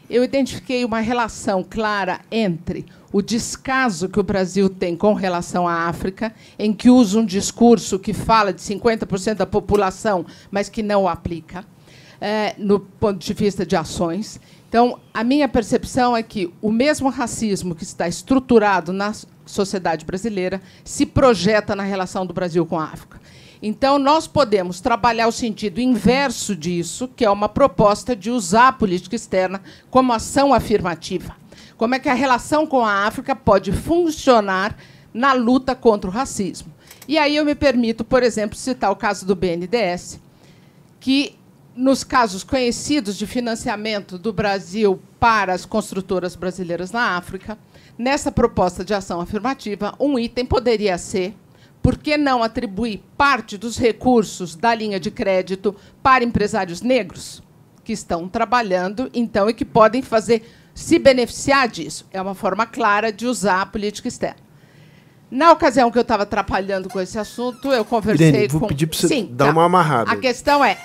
eu 0.08 0.24
identifiquei 0.24 0.84
uma 0.84 1.00
relação 1.00 1.62
clara 1.62 2.20
entre 2.30 2.86
o 3.12 3.20
descaso 3.20 4.08
que 4.08 4.20
o 4.20 4.22
Brasil 4.22 4.68
tem 4.68 4.96
com 4.96 5.14
relação 5.14 5.66
à 5.66 5.86
África, 5.88 6.34
em 6.58 6.72
que 6.72 6.90
usa 6.90 7.18
um 7.18 7.24
discurso 7.24 7.98
que 7.98 8.12
fala 8.12 8.52
de 8.52 8.60
50% 8.60 9.34
da 9.34 9.46
população, 9.46 10.24
mas 10.50 10.68
que 10.68 10.82
não 10.82 11.02
o 11.02 11.08
aplica, 11.08 11.64
é, 12.20 12.54
no 12.58 12.80
ponto 12.80 13.18
de 13.18 13.32
vista 13.34 13.64
de 13.64 13.76
ações. 13.76 14.40
Então, 14.68 14.98
a 15.12 15.24
minha 15.24 15.48
percepção 15.48 16.16
é 16.16 16.22
que 16.22 16.52
o 16.60 16.70
mesmo 16.70 17.08
racismo 17.08 17.74
que 17.74 17.84
está 17.84 18.06
estruturado 18.06 18.92
na 18.92 19.14
sociedade 19.46 20.04
brasileira 20.04 20.60
se 20.84 21.06
projeta 21.06 21.74
na 21.74 21.82
relação 21.82 22.26
do 22.26 22.34
Brasil 22.34 22.64
com 22.66 22.78
a 22.78 22.84
África. 22.84 23.17
Então, 23.60 23.98
nós 23.98 24.26
podemos 24.26 24.80
trabalhar 24.80 25.26
o 25.26 25.32
sentido 25.32 25.80
inverso 25.80 26.54
disso, 26.54 27.08
que 27.08 27.24
é 27.24 27.30
uma 27.30 27.48
proposta 27.48 28.14
de 28.14 28.30
usar 28.30 28.68
a 28.68 28.72
política 28.72 29.16
externa 29.16 29.60
como 29.90 30.12
ação 30.12 30.54
afirmativa. 30.54 31.36
Como 31.76 31.94
é 31.94 31.98
que 31.98 32.08
a 32.08 32.14
relação 32.14 32.66
com 32.66 32.84
a 32.84 33.06
África 33.06 33.34
pode 33.34 33.72
funcionar 33.72 34.76
na 35.12 35.32
luta 35.32 35.74
contra 35.74 36.10
o 36.10 36.12
racismo? 36.12 36.72
E 37.06 37.16
aí 37.18 37.36
eu 37.36 37.44
me 37.44 37.54
permito, 37.54 38.04
por 38.04 38.22
exemplo, 38.22 38.56
citar 38.56 38.90
o 38.90 38.96
caso 38.96 39.26
do 39.26 39.34
BNDES, 39.34 40.20
que 41.00 41.36
nos 41.74 42.02
casos 42.02 42.42
conhecidos 42.42 43.16
de 43.16 43.26
financiamento 43.26 44.18
do 44.18 44.32
Brasil 44.32 45.00
para 45.18 45.52
as 45.52 45.64
construtoras 45.64 46.34
brasileiras 46.34 46.90
na 46.90 47.16
África, 47.16 47.56
nessa 47.96 48.32
proposta 48.32 48.84
de 48.84 48.92
ação 48.92 49.20
afirmativa, 49.20 49.94
um 49.98 50.18
item 50.18 50.44
poderia 50.44 50.98
ser 50.98 51.34
por 51.88 51.96
que 51.96 52.18
não 52.18 52.42
atribuir 52.42 53.02
parte 53.16 53.56
dos 53.56 53.78
recursos 53.78 54.54
da 54.54 54.74
linha 54.74 55.00
de 55.00 55.10
crédito 55.10 55.74
para 56.02 56.22
empresários 56.22 56.82
negros 56.82 57.42
que 57.82 57.94
estão 57.94 58.28
trabalhando, 58.28 59.08
então, 59.14 59.48
e 59.48 59.54
que 59.54 59.64
podem 59.64 60.02
fazer 60.02 60.46
se 60.74 60.98
beneficiar 60.98 61.66
disso? 61.66 62.06
É 62.12 62.20
uma 62.20 62.34
forma 62.34 62.66
clara 62.66 63.10
de 63.10 63.26
usar 63.26 63.62
a 63.62 63.64
política 63.64 64.06
externa. 64.06 64.36
Na 65.30 65.50
ocasião 65.50 65.90
que 65.90 65.96
eu 65.96 66.02
estava 66.02 66.24
atrapalhando 66.24 66.90
com 66.90 67.00
esse 67.00 67.18
assunto, 67.18 67.72
eu 67.72 67.86
conversei 67.86 68.28
Irene, 68.28 68.48
com. 68.48 68.58
vou 68.58 68.68
pedir 68.68 68.86
para 68.86 68.98
você 68.98 69.08
Sim, 69.08 69.30
dar 69.32 69.46
tá. 69.46 69.50
uma 69.50 69.64
amarrada. 69.64 70.12
A 70.12 70.16
questão 70.16 70.62
é 70.62 70.76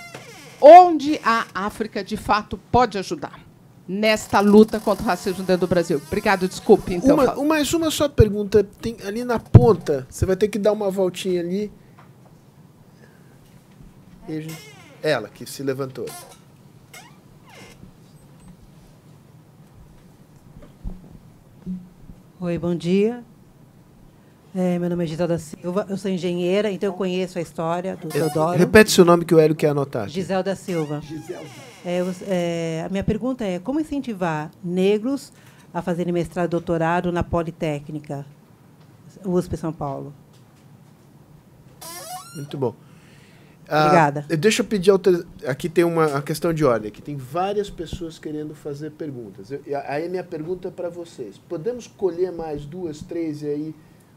onde 0.62 1.20
a 1.22 1.48
África 1.54 2.02
de 2.02 2.16
fato 2.16 2.58
pode 2.72 2.98
ajudar 2.98 3.43
nesta 3.88 4.40
luta 4.40 4.80
contra 4.80 5.04
o 5.04 5.08
racismo 5.08 5.44
dentro 5.44 5.62
do 5.62 5.70
Brasil. 5.70 6.02
Obrigado, 6.08 6.48
desculpe. 6.48 6.94
Então, 6.94 7.16
Uma, 7.16 7.26
Paulo. 7.26 7.46
mais 7.48 7.74
uma 7.74 7.92
só 7.92 8.08
pergunta. 8.08 8.64
Tem 8.64 8.96
ali 9.06 9.24
na 9.24 9.40
ponta, 9.40 10.08
você 10.10 10.26
vai 10.26 10.36
ter 10.36 10.48
que 10.48 10.58
dar 10.60 10.72
uma 10.72 10.90
voltinha 10.90 11.42
ali. 11.42 11.72
Ela 15.02 15.28
que 15.28 15.46
se 15.46 15.62
levantou. 15.64 16.06
Oi, 22.40 22.58
bom 22.58 22.76
dia. 22.76 23.24
É, 24.56 24.78
meu 24.78 24.90
nome 24.90 25.04
é 25.04 25.08
Gisela 25.08 25.28
da 25.30 25.40
Silva, 25.40 25.86
eu 25.90 25.98
sou 25.98 26.12
engenheira, 26.12 26.70
então 26.72 26.90
eu 26.90 26.94
conheço 26.94 27.40
a 27.40 27.42
história 27.42 27.96
do 27.96 28.08
Teodoro. 28.08 28.58
Repete 28.58 28.92
seu 28.92 29.04
nome 29.04 29.26
que 29.26 29.34
o 29.34 29.40
Hélio 29.40 29.56
quer 29.56 29.70
anotar. 29.70 30.08
Gisela 30.08 30.44
da 30.44 30.56
Silva. 30.56 31.02
É, 31.30 31.34
eu- 31.34 31.73
é, 31.86 32.84
a 32.86 32.90
minha 32.90 33.04
pergunta 33.04 33.44
é 33.44 33.60
como 33.60 33.80
incentivar 33.80 34.50
negros 34.64 35.32
a 35.74 35.82
fazerem 35.82 36.14
mestrado 36.14 36.48
e 36.48 36.52
doutorado 36.52 37.12
na 37.12 37.24
Politécnica, 37.24 38.26
USP 39.26 39.58
São 39.58 39.74
Paulo? 39.74 40.14
Muito 42.36 42.58
bom. 42.58 42.74
Obrigada. 43.70 44.26
Ah, 44.30 44.36
deixa 44.36 44.62
eu 44.62 44.66
pedir. 44.66 44.92
Aqui 45.48 45.70
tem 45.70 45.84
uma, 45.84 46.08
uma 46.08 46.22
questão 46.22 46.54
de 46.54 46.66
ordem. 46.66 46.90
Aqui 46.90 47.02
tem 47.02 47.16
várias 47.16 47.70
pessoas 47.70 48.20
querendo 48.20 48.54
fazer 48.54 48.92
perguntas. 48.92 49.52
Eu- 49.52 49.62
aí 49.88 50.06
a 50.06 50.10
minha 50.10 50.24
pergunta 50.24 50.68
é 50.68 50.72
para 50.72 50.90
vocês. 50.90 51.38
Podemos 51.38 51.88
colher 51.88 52.32
mais 52.32 52.66
duas, 52.66 53.02
três 53.02 53.42
e 53.42 53.48
aí 53.48 53.76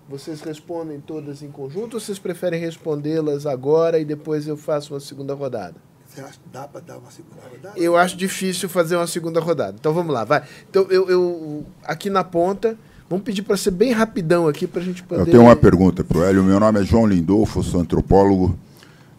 vocês 0.08 0.40
respondem 0.40 1.00
todas 1.00 1.42
em 1.42 1.50
conjunto 1.50 1.94
ou 1.94 2.00
vocês 2.00 2.18
preferem 2.18 2.60
respondê-las 2.60 3.46
agora 3.46 3.98
e 3.98 4.04
depois 4.04 4.46
eu 4.46 4.56
faço 4.56 4.94
uma 4.94 5.00
segunda 5.00 5.34
rodada? 5.34 5.85
Você 6.16 6.22
acha 6.22 6.32
que 6.32 6.48
dá 6.50 6.66
para 6.66 6.80
dar 6.80 6.96
uma 6.96 7.10
segunda 7.10 7.42
rodada? 7.42 7.78
Eu 7.78 7.94
acho 7.94 8.16
difícil 8.16 8.70
fazer 8.70 8.96
uma 8.96 9.06
segunda 9.06 9.38
rodada. 9.38 9.76
Então 9.78 9.92
vamos 9.92 10.14
lá, 10.14 10.24
vai. 10.24 10.42
Então 10.70 10.86
eu, 10.88 11.10
eu 11.10 11.66
aqui 11.84 12.08
na 12.08 12.24
ponta, 12.24 12.74
vamos 13.06 13.22
pedir 13.22 13.42
para 13.42 13.54
ser 13.54 13.72
bem 13.72 13.92
rapidão 13.92 14.48
aqui 14.48 14.66
para 14.66 14.80
a 14.80 14.84
gente 14.84 15.02
poder. 15.02 15.20
Eu 15.20 15.26
tenho 15.26 15.42
uma 15.42 15.54
pergunta 15.54 16.02
para 16.02 16.16
o 16.16 16.24
Hélio. 16.24 16.42
Meu 16.42 16.58
nome 16.58 16.80
é 16.80 16.84
João 16.84 17.06
Lindolfo, 17.06 17.62
sou 17.62 17.82
antropólogo. 17.82 18.58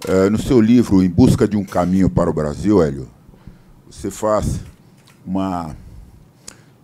Eh, 0.07 0.31
no 0.31 0.41
seu 0.41 0.59
livro 0.59 1.03
Em 1.03 1.09
Busca 1.09 1.47
de 1.47 1.55
um 1.55 1.63
Caminho 1.63 2.09
para 2.09 2.31
o 2.31 2.33
Brasil, 2.33 2.81
Hélio, 2.81 3.07
você 3.87 4.09
faz 4.09 4.59
uma, 5.23 5.75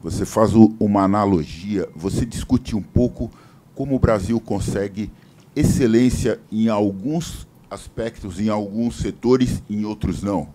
você 0.03 0.27
faz 0.27 0.52
uma 0.53 1.02
analogia, 1.02 1.90
você 1.95 2.23
discute 2.23 2.76
um 2.76 2.84
pouco 2.84 3.31
como 3.73 3.95
o 3.95 3.99
Brasil 3.99 4.40
consegue 4.40 5.11
excelência 5.56 6.40
em 6.52 6.69
alguns 6.69 7.48
aspectos, 7.74 8.40
em 8.40 8.50
alguns 8.50 8.95
setores, 8.98 9.62
em 9.70 9.84
outros 9.84 10.22
não. 10.22 10.48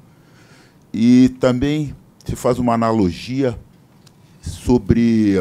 E 0.93 1.29
também 1.41 1.95
se 2.25 2.37
faz 2.37 2.59
uma 2.59 2.75
analogia 2.75 3.59
sobre 4.41 5.39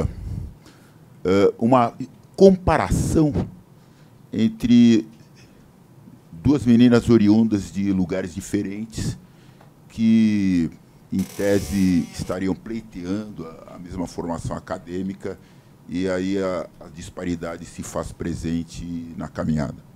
eh, 1.24 1.54
uma 1.58 1.94
comparação 2.36 3.34
entre 4.32 5.08
duas 6.32 6.66
meninas 6.66 7.10
oriundas 7.10 7.72
de 7.72 7.92
lugares 7.92 8.34
diferentes 8.34 9.18
que, 9.90 10.70
em 11.12 11.24
tese, 11.24 12.08
estariam 12.14 12.56
pleiteando 12.56 13.46
a, 13.46 13.76
a 13.76 13.80
mesma 13.80 14.08
formação 14.08 14.56
acadêmica 14.56 15.38
e 15.90 16.08
aí 16.08 16.38
a, 16.38 16.70
a 16.80 16.88
disparidade 16.90 17.66
se 17.66 17.82
faz 17.82 18.12
presente 18.12 18.86
na 19.18 19.28
caminhada. 19.28 19.87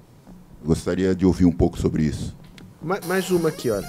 Gostaria 0.64 1.16
de 1.16 1.26
ouvir 1.26 1.46
um 1.46 1.52
pouco 1.52 1.78
sobre 1.78 2.04
isso. 2.04 2.36
Ma- 2.82 3.00
mais 3.08 3.32
uma 3.32 3.50
aqui, 3.50 3.70
olha. 3.70 3.88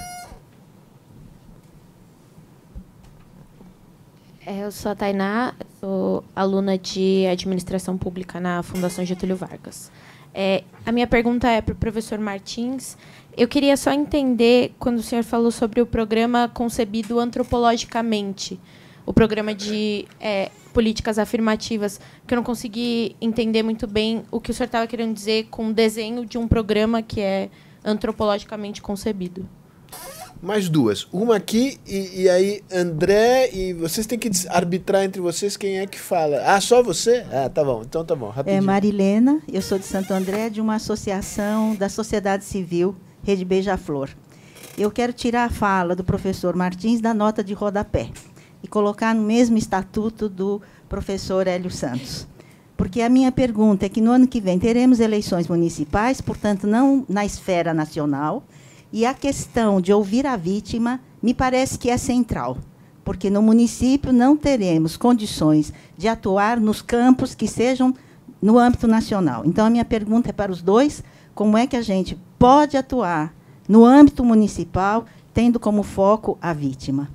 É, 4.44 4.64
Eu 4.64 4.72
sou 4.72 4.90
a 4.90 4.94
Tainá, 4.94 5.54
sou 5.80 6.24
aluna 6.34 6.76
de 6.76 7.26
administração 7.26 7.96
pública 7.96 8.40
na 8.40 8.62
Fundação 8.62 9.04
Getúlio 9.04 9.36
Vargas. 9.36 9.90
É, 10.34 10.64
a 10.84 10.90
minha 10.90 11.06
pergunta 11.06 11.46
é 11.48 11.60
para 11.60 11.72
o 11.72 11.76
professor 11.76 12.18
Martins. 12.18 12.96
Eu 13.36 13.46
queria 13.46 13.76
só 13.76 13.92
entender, 13.92 14.74
quando 14.78 14.98
o 14.98 15.02
senhor 15.02 15.22
falou 15.24 15.50
sobre 15.50 15.80
o 15.80 15.86
programa 15.86 16.50
concebido 16.52 17.20
antropologicamente, 17.20 18.58
o 19.06 19.12
programa 19.12 19.54
de 19.54 20.06
é, 20.18 20.50
políticas 20.72 21.18
afirmativas, 21.18 22.00
que 22.26 22.34
eu 22.34 22.36
não 22.36 22.42
consegui 22.42 23.14
entender 23.20 23.62
muito 23.62 23.86
bem 23.86 24.24
o 24.30 24.40
que 24.40 24.50
o 24.50 24.54
senhor 24.54 24.66
estava 24.66 24.86
querendo 24.86 25.14
dizer 25.14 25.46
com 25.50 25.68
o 25.68 25.72
desenho 25.72 26.26
de 26.26 26.38
um 26.38 26.48
programa 26.48 27.02
que 27.02 27.20
é 27.20 27.50
antropologicamente 27.84 28.80
concebido. 28.80 29.48
Mais 30.40 30.68
duas. 30.68 31.06
Uma 31.12 31.36
aqui 31.36 31.78
e, 31.86 32.22
e 32.22 32.28
aí 32.28 32.62
André 32.72 33.50
e 33.52 33.72
vocês 33.72 34.06
têm 34.06 34.18
que 34.18 34.28
arbitrar 34.48 35.04
entre 35.04 35.20
vocês 35.20 35.56
quem 35.56 35.78
é 35.78 35.86
que 35.86 36.00
fala. 36.00 36.42
Ah, 36.44 36.60
só 36.60 36.82
você? 36.82 37.24
Ah, 37.30 37.48
tá 37.48 37.62
bom. 37.62 37.82
Então 37.86 38.04
tá 38.04 38.16
bom. 38.16 38.30
É 38.30 38.32
Rapidinho. 38.32 38.62
Marilena, 38.64 39.40
eu 39.52 39.62
sou 39.62 39.78
de 39.78 39.84
Santo 39.84 40.12
André, 40.12 40.50
de 40.50 40.60
uma 40.60 40.74
associação 40.74 41.76
da 41.76 41.88
sociedade 41.88 42.44
civil, 42.44 42.96
Rede 43.22 43.44
Beija-Flor. 43.44 44.10
Eu 44.76 44.90
quero 44.90 45.12
tirar 45.12 45.44
a 45.44 45.50
fala 45.50 45.94
do 45.94 46.02
professor 46.02 46.56
Martins 46.56 47.00
da 47.00 47.14
nota 47.14 47.44
de 47.44 47.54
rodapé 47.54 48.10
e 48.62 48.68
colocar 48.68 49.14
no 49.14 49.22
mesmo 49.22 49.56
estatuto 49.56 50.28
do 50.28 50.60
professor 50.88 51.46
Hélio 51.46 51.70
Santos. 51.70 52.26
Porque 52.76 53.00
a 53.00 53.08
minha 53.08 53.30
pergunta 53.30 53.86
é 53.86 53.88
que 53.88 54.00
no 54.00 54.10
ano 54.10 54.26
que 54.26 54.40
vem 54.40 54.58
teremos 54.58 55.00
eleições 55.00 55.46
municipais, 55.48 56.20
portanto, 56.20 56.66
não 56.66 57.04
na 57.08 57.24
esfera 57.24 57.72
nacional, 57.72 58.42
e 58.92 59.06
a 59.06 59.14
questão 59.14 59.80
de 59.80 59.92
ouvir 59.92 60.26
a 60.26 60.36
vítima 60.36 61.00
me 61.22 61.32
parece 61.32 61.78
que 61.78 61.88
é 61.88 61.96
central, 61.96 62.58
porque 63.04 63.30
no 63.30 63.40
município 63.40 64.12
não 64.12 64.36
teremos 64.36 64.96
condições 64.96 65.72
de 65.96 66.08
atuar 66.08 66.60
nos 66.60 66.82
campos 66.82 67.34
que 67.34 67.48
sejam 67.48 67.94
no 68.40 68.58
âmbito 68.58 68.86
nacional. 68.88 69.44
Então, 69.46 69.64
a 69.64 69.70
minha 69.70 69.84
pergunta 69.84 70.30
é 70.30 70.32
para 70.32 70.52
os 70.52 70.60
dois: 70.60 71.02
como 71.34 71.56
é 71.56 71.66
que 71.66 71.76
a 71.76 71.82
gente 71.82 72.18
pode 72.38 72.76
atuar 72.76 73.32
no 73.68 73.84
âmbito 73.84 74.24
municipal, 74.24 75.06
tendo 75.32 75.60
como 75.60 75.82
foco 75.82 76.36
a 76.42 76.52
vítima? 76.52 77.08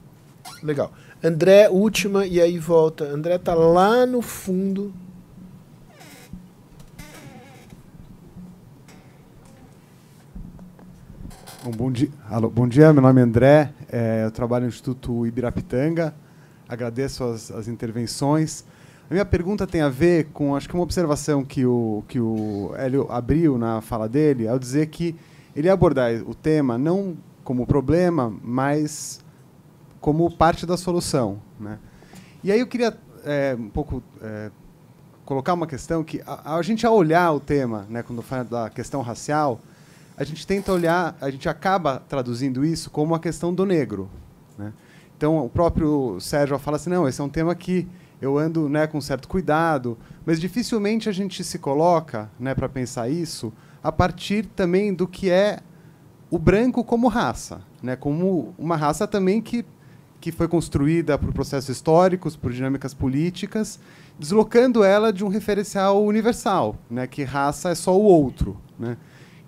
Legal. 0.64 0.92
André, 1.24 1.68
última 1.68 2.28
e 2.28 2.40
aí 2.40 2.60
volta. 2.60 3.06
André 3.06 3.40
tá 3.40 3.56
lá 3.56 4.06
no 4.06 4.22
fundo. 4.22 4.94
Bom, 11.64 11.72
bom, 11.72 11.92
dia. 11.92 12.10
Alô, 12.30 12.50
bom 12.50 12.68
dia, 12.68 12.94
meu 12.94 13.02
nome 13.02 13.20
é 13.20 13.24
André, 13.24 13.74
é, 13.92 14.24
eu 14.26 14.32
trabalho 14.32 14.64
no 14.64 14.70
Instituto 14.70 15.26
Ibirapitanga, 15.26 16.14
agradeço 16.70 17.24
as, 17.24 17.50
as 17.52 17.68
intervenções. 17.68 18.64
A 19.10 19.14
minha 19.14 19.26
pergunta 19.26 19.66
tem 19.66 19.82
a 19.82 19.90
ver 19.90 20.26
com, 20.32 20.56
acho 20.56 20.70
que 20.70 20.76
uma 20.76 20.84
observação 20.84 21.44
que 21.44 21.66
o, 21.66 22.04
que 22.08 22.20
o 22.20 22.74
Hélio 22.78 23.12
abriu 23.12 23.58
na 23.58 23.82
fala 23.82 24.08
dele, 24.08 24.48
ao 24.48 24.60
dizer 24.60 24.88
que 24.88 25.16
ele 25.56 25.68
ia 25.68 25.74
abordar 25.74 26.14
o 26.28 26.36
tema 26.36 26.78
não 26.78 27.18
como 27.44 27.66
problema, 27.66 28.34
mas 28.44 29.26
como 30.08 30.32
parte 30.32 30.66
da 30.66 30.78
solução. 30.78 31.42
Né? 31.60 31.78
E 32.42 32.50
aí 32.50 32.62
eu 32.62 32.68
queria 32.68 32.98
é, 33.26 33.58
um 33.60 33.68
pouco 33.68 34.02
é, 34.22 34.50
colocar 35.26 35.54
uma 35.54 35.68
questão 35.68 36.02
que 36.02 36.24
a, 36.26 36.56
a, 36.56 36.62
gente 36.62 36.88
ao 36.88 36.96
olhar 36.96 37.30
o 37.34 37.42
tema, 37.42 37.86
né, 37.90 38.02
quando 38.02 38.22
fala 38.22 38.46
da 38.46 38.70
questão 38.70 39.02
racial, 39.02 39.60
a 40.16 40.24
gente 40.24 40.48
tenta 40.48 40.72
olhar, 40.72 41.18
a 41.20 41.30
gente 41.30 41.50
acaba 41.50 42.02
traduzindo 42.08 42.64
isso 42.64 42.90
como 42.90 43.16
a 43.16 43.20
questão 43.20 43.54
do 43.54 43.66
negro. 43.66 44.10
Né? 44.58 44.72
Então 45.18 45.46
o 45.46 45.50
próprio 45.50 46.22
Sérgio 46.22 46.58
fala 46.58 46.78
assim, 46.78 46.90
não, 46.90 47.06
esse 47.06 47.20
é 47.20 47.24
um 47.26 47.30
tema 47.30 47.54
que 47.54 47.86
eu 48.22 48.38
ando 48.38 48.70
né, 48.70 48.88
com 48.88 49.02
certo 49.02 49.28
cuidado, 49.28 49.98
mas 50.26 50.40
dificilmente 50.40 51.10
a 51.10 51.12
gente 51.12 51.44
se 51.44 51.60
coloca 51.60 52.32
né, 52.40 52.56
para 52.56 52.70
pensar 52.70 53.10
isso 53.10 53.52
a 53.84 53.92
partir 53.92 54.46
também 54.56 54.94
do 54.94 55.06
que 55.06 55.30
é 55.30 55.60
o 56.32 56.40
branco 56.40 56.82
como 56.82 57.10
raça, 57.10 57.60
né, 57.84 57.98
como 57.98 58.56
uma 58.58 58.78
raça 58.78 59.06
também 59.06 59.42
que, 59.42 59.66
que 60.20 60.32
foi 60.32 60.48
construída 60.48 61.18
por 61.18 61.32
processos 61.32 61.70
históricos, 61.70 62.36
por 62.36 62.52
dinâmicas 62.52 62.94
políticas, 62.94 63.80
deslocando 64.18 64.84
ela 64.84 65.14
de 65.14 65.24
um 65.24 65.28
referencial 65.28 66.04
universal, 66.04 66.76
né, 66.90 67.06
que 67.06 67.24
raça 67.24 67.70
é 67.70 67.76
só 67.76 67.96
o 67.96 68.04
outro. 68.04 68.58
Né. 68.80 68.98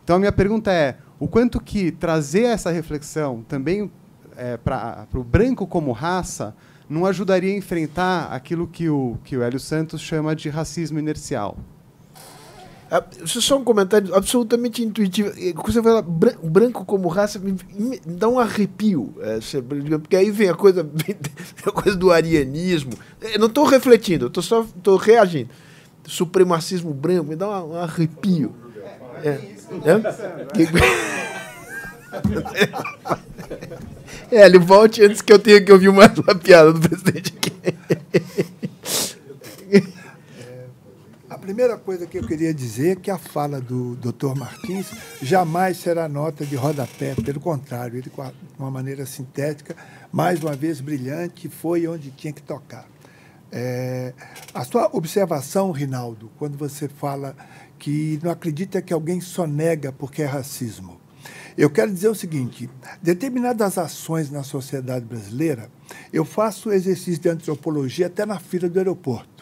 Então 0.03 0.15
a 0.15 0.19
minha 0.19 0.31
pergunta 0.31 0.71
é, 0.71 0.97
o 1.19 1.27
quanto 1.27 1.59
que 1.59 1.91
trazer 1.91 2.43
essa 2.43 2.71
reflexão 2.71 3.43
também 3.47 3.91
é, 4.37 4.57
para 4.57 5.07
o 5.13 5.23
branco 5.23 5.67
como 5.67 5.91
raça 5.91 6.55
não 6.87 7.05
ajudaria 7.05 7.53
a 7.53 7.57
enfrentar 7.57 8.31
aquilo 8.31 8.67
que 8.67 8.89
o, 8.89 9.17
que 9.23 9.37
o 9.37 9.43
Hélio 9.43 9.59
Santos 9.59 10.01
chama 10.01 10.35
de 10.35 10.49
racismo 10.49 10.97
inercial? 10.97 11.57
Ah, 12.91 13.03
isso 13.23 13.37
é 13.37 13.41
só 13.41 13.57
um 13.57 13.63
comentário 13.63 14.15
absolutamente 14.15 14.83
intuitivo. 14.83 15.31
Você 15.65 15.81
fala 15.81 16.01
branco 16.01 16.83
como 16.85 17.07
raça, 17.07 17.37
me, 17.37 17.55
me 17.77 17.99
dá 18.05 18.27
um 18.27 18.39
arrepio. 18.39 19.13
É, 19.21 19.39
porque 19.99 20.15
aí 20.15 20.31
vem 20.31 20.49
a 20.49 20.55
coisa, 20.55 20.87
a 21.65 21.71
coisa 21.71 21.95
do 21.97 22.11
arianismo. 22.11 22.93
Eu 23.21 23.39
não 23.39 23.47
estou 23.47 23.65
refletindo, 23.65 24.27
estou 24.27 24.41
só 24.41 24.65
tô 24.81 24.95
reagindo. 24.95 25.49
Supremacismo 26.07 26.91
branco 26.91 27.25
me 27.25 27.35
dá 27.35 27.63
um, 27.63 27.73
um 27.73 27.75
arrepio. 27.75 28.55
É. 29.23 29.39
É? 29.85 29.99
É, 34.31 34.45
ele 34.45 34.59
volte 34.59 35.03
antes 35.03 35.21
que 35.21 35.33
eu 35.33 35.39
tenha 35.39 35.59
que 35.59 35.71
ouvir 35.71 35.91
mais 35.91 36.15
uma 36.17 36.35
piada 36.35 36.71
do 36.71 36.79
presidente 36.79 37.33
aqui. 37.35 37.51
Primeira 41.49 41.79
coisa 41.79 42.05
que 42.05 42.15
eu 42.15 42.27
queria 42.27 42.53
dizer 42.53 42.91
é 42.91 42.95
que 42.95 43.09
a 43.09 43.17
fala 43.17 43.59
do 43.59 43.95
Dr. 43.95 44.37
Martins 44.37 44.91
jamais 45.19 45.77
será 45.77 46.07
nota 46.07 46.45
de 46.45 46.55
rodapé, 46.55 47.15
pelo 47.15 47.39
contrário, 47.39 47.97
ele, 47.97 48.03
de 48.03 48.59
uma 48.59 48.69
maneira 48.69 49.03
sintética, 49.03 49.75
mais 50.11 50.43
uma 50.43 50.55
vez 50.55 50.79
brilhante, 50.79 51.49
foi 51.49 51.87
onde 51.87 52.11
tinha 52.11 52.31
que 52.31 52.43
tocar. 52.43 52.87
É, 53.51 54.13
a 54.53 54.63
sua 54.63 54.91
observação, 54.93 55.71
Rinaldo, 55.71 56.29
quando 56.37 56.55
você 56.55 56.87
fala 56.87 57.35
que 57.79 58.19
não 58.21 58.29
acredita 58.29 58.79
que 58.79 58.93
alguém 58.93 59.19
só 59.19 59.47
nega 59.47 59.91
porque 59.91 60.21
é 60.21 60.25
racismo. 60.25 61.01
Eu 61.57 61.71
quero 61.71 61.91
dizer 61.91 62.09
o 62.09 62.15
seguinte: 62.15 62.69
determinadas 63.01 63.79
ações 63.79 64.29
na 64.29 64.43
sociedade 64.43 65.03
brasileira, 65.03 65.67
eu 66.13 66.23
faço 66.23 66.71
exercício 66.71 67.19
de 67.19 67.29
antropologia 67.29 68.05
até 68.05 68.23
na 68.23 68.39
fila 68.39 68.69
do 68.69 68.77
aeroporto. 68.77 69.38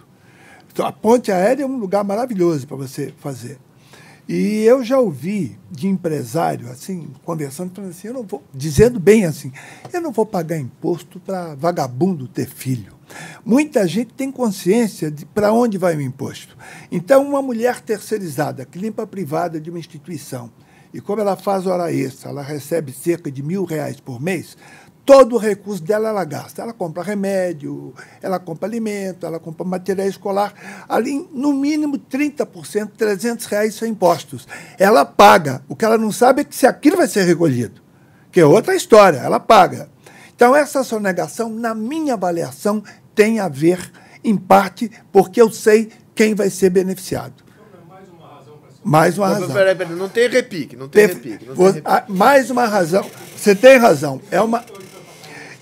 Então, 0.77 0.85
a 0.85 0.91
ponte 0.91 1.31
aérea 1.31 1.63
é 1.63 1.65
um 1.65 1.79
lugar 1.79 2.03
maravilhoso 2.03 2.67
para 2.67 2.77
você 2.77 3.11
fazer. 3.17 3.57
E 4.29 4.61
eu 4.61 4.83
já 4.83 4.99
ouvi 4.99 5.57
de 5.71 5.87
empresário, 5.87 6.69
assim, 6.69 7.09
conversando, 7.25 7.73
falando 7.73 7.89
assim, 7.89 8.09
eu 8.09 8.13
não 8.13 8.21
vou, 8.21 8.43
dizendo 8.53 8.99
bem 8.99 9.25
assim, 9.25 9.51
eu 9.91 9.99
não 9.99 10.11
vou 10.11 10.23
pagar 10.23 10.55
imposto 10.59 11.19
para 11.19 11.55
vagabundo 11.55 12.27
ter 12.27 12.47
filho. 12.47 12.93
Muita 13.43 13.87
gente 13.87 14.13
tem 14.13 14.31
consciência 14.31 15.09
de 15.09 15.25
para 15.25 15.51
onde 15.51 15.79
vai 15.79 15.97
o 15.97 16.01
imposto. 16.01 16.55
Então, 16.91 17.27
uma 17.27 17.41
mulher 17.41 17.81
terceirizada, 17.81 18.63
que 18.63 18.77
limpa 18.77 19.07
privada 19.07 19.59
de 19.59 19.71
uma 19.71 19.79
instituição, 19.79 20.51
e 20.93 21.01
como 21.01 21.21
ela 21.21 21.35
faz 21.35 21.65
hora 21.65 21.91
extra, 21.91 22.29
ela 22.29 22.43
recebe 22.43 22.91
cerca 22.91 23.31
de 23.31 23.41
mil 23.41 23.65
reais 23.65 23.99
por 23.99 24.21
mês, 24.21 24.55
todo 25.07 25.35
o 25.35 25.39
recurso 25.39 25.81
dela 25.81 26.09
ela 26.09 26.25
gasta. 26.25 26.61
Ela 26.61 26.73
compra 26.73 27.01
remédio, 27.01 27.93
ela 28.21 28.37
compra 28.37 28.67
alimento, 28.67 29.25
ela 29.25 29.39
compra 29.39 29.65
material 29.65 30.05
escolar. 30.05 30.53
Ali, 30.87 31.27
no 31.31 31.53
mínimo 31.53 31.97
30%, 31.97 32.91
300 32.97 33.45
reais 33.45 33.73
são 33.73 33.87
impostos. 33.87 34.45
Ela 34.77 35.05
paga. 35.05 35.63
O 35.69 35.75
que 35.77 35.85
ela 35.85 35.97
não 35.97 36.11
sabe 36.11 36.41
é 36.41 36.43
que 36.43 36.53
se 36.53 36.67
aquilo 36.67 36.97
vai 36.97 37.07
ser 37.07 37.23
recolhido, 37.23 37.81
que 38.29 38.41
é 38.41 38.45
outra 38.45 38.75
história, 38.75 39.19
ela 39.19 39.39
paga. 39.39 39.89
Então, 40.35 40.53
essa 40.53 40.83
sonegação, 40.83 41.49
na 41.49 41.73
minha 41.73 42.15
avaliação, 42.15 42.83
tem 43.15 43.39
a 43.39 43.47
ver, 43.47 43.89
em 44.23 44.35
parte, 44.35 44.91
porque 45.11 45.41
eu 45.41 45.49
sei 45.49 45.89
quem 46.13 46.35
vai 46.35 46.49
ser 46.49 46.69
beneficiado. 46.69 47.47
Mais 48.83 49.17
uma 49.17 49.27
razão. 49.27 49.51
Peraí, 49.51 49.75
peraí, 49.75 49.95
não 49.95 50.07
tem 50.07 50.29
repique, 50.29 50.75
não 50.75 50.87
tem 50.87 51.07
repique. 51.07 51.45
Não 51.45 51.55
tem 51.55 51.65
repique. 51.65 51.81
Ah, 51.83 52.05
mais 52.07 52.49
uma 52.49 52.65
razão. 52.65 53.05
Você 53.35 53.53
tem 53.55 53.77
razão. 53.77 54.21
É 54.31 54.39
uma. 54.39 54.63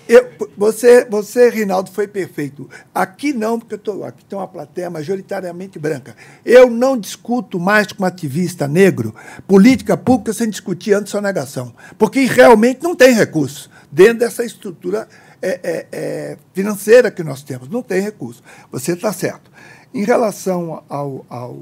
Eu, 0.08 0.28
você, 0.56 1.04
você, 1.04 1.48
Rinaldo, 1.50 1.90
foi 1.90 2.06
perfeito. 2.06 2.68
Aqui 2.94 3.32
não, 3.32 3.58
porque 3.58 3.74
eu 3.74 3.78
tô, 3.78 4.04
aqui 4.04 4.24
tem 4.24 4.38
uma 4.38 4.46
plateia 4.46 4.88
majoritariamente 4.88 5.78
branca. 5.78 6.16
Eu 6.44 6.70
não 6.70 6.96
discuto 6.96 7.58
mais 7.58 7.92
com 7.92 8.04
ativista 8.04 8.68
negro 8.68 9.14
política 9.46 9.96
pública 9.96 10.32
sem 10.32 10.48
discutir 10.48 10.92
antissonegação, 10.92 11.74
porque 11.98 12.20
realmente 12.24 12.82
não 12.82 12.94
tem 12.94 13.14
recurso 13.14 13.70
dentro 13.90 14.20
dessa 14.20 14.44
estrutura 14.44 15.08
é, 15.42 15.60
é, 15.62 15.86
é, 15.92 16.36
financeira 16.54 17.10
que 17.10 17.22
nós 17.22 17.42
temos. 17.42 17.68
Não 17.68 17.82
tem 17.82 18.00
recurso. 18.00 18.42
Você 18.70 18.92
está 18.92 19.12
certo. 19.12 19.50
Em 19.92 20.04
relação 20.04 20.84
ao, 20.88 21.24
ao 21.28 21.56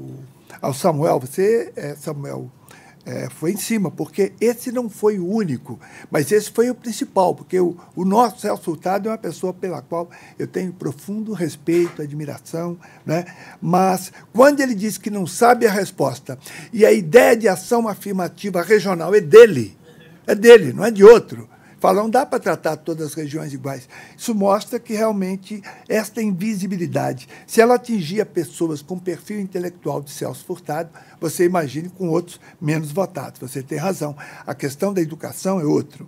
ao 0.61 0.73
Samuel, 0.73 1.19
você, 1.19 1.71
é, 1.75 1.95
Samuel, 1.95 2.49
é, 3.05 3.29
foi 3.29 3.51
em 3.51 3.57
cima, 3.57 3.91
porque 3.91 4.33
esse 4.41 4.71
não 4.71 4.89
foi 4.89 5.19
o 5.19 5.27
único, 5.27 5.79
mas 6.09 6.31
esse 6.31 6.49
foi 6.49 6.69
o 6.69 6.75
principal, 6.75 7.35
porque 7.35 7.59
o, 7.59 7.77
o 7.95 8.03
nosso 8.03 8.39
Celso 8.39 8.63
Furtado 8.63 9.07
é 9.07 9.11
uma 9.11 9.17
pessoa 9.17 9.53
pela 9.53 9.81
qual 9.81 10.09
eu 10.39 10.47
tenho 10.47 10.73
profundo 10.73 11.31
respeito, 11.31 12.01
admiração, 12.01 12.77
né? 13.05 13.25
mas 13.61 14.11
quando 14.33 14.61
ele 14.61 14.73
diz 14.73 14.97
que 14.97 15.11
não 15.11 15.27
sabe 15.27 15.67
a 15.67 15.71
resposta 15.71 16.37
e 16.73 16.83
a 16.85 16.91
ideia 16.91 17.37
de 17.37 17.47
ação 17.47 17.87
afirmativa 17.87 18.61
regional 18.63 19.13
é 19.13 19.21
dele, 19.21 19.77
é 20.25 20.33
dele, 20.33 20.73
não 20.73 20.83
é 20.83 20.89
de 20.89 21.03
outro, 21.03 21.47
fala, 21.85 22.01
não 22.01 22.09
dá 22.09 22.25
para 22.25 22.39
tratar 22.39 22.77
todas 22.77 23.07
as 23.07 23.13
regiões 23.13 23.53
iguais. 23.53 23.87
Isso 24.17 24.33
mostra 24.33 24.79
que 24.79 24.93
realmente 24.93 25.61
esta 25.87 26.19
invisibilidade, 26.19 27.27
se 27.45 27.61
ela 27.61 27.75
atingia 27.75 28.25
pessoas 28.25 28.81
com 28.81 28.97
perfil 28.97 29.39
intelectual 29.39 30.01
de 30.01 30.09
Celso 30.09 30.43
Furtado, 30.45 30.89
você 31.21 31.45
imagine 31.45 31.89
com 31.89 32.09
outros 32.09 32.39
menos 32.59 32.91
votados. 32.91 33.39
Você 33.39 33.61
tem 33.61 33.77
razão. 33.77 34.15
A 34.47 34.55
questão 34.55 34.91
da 34.93 35.01
educação 35.01 35.59
é 35.59 35.63
outro. 35.63 36.07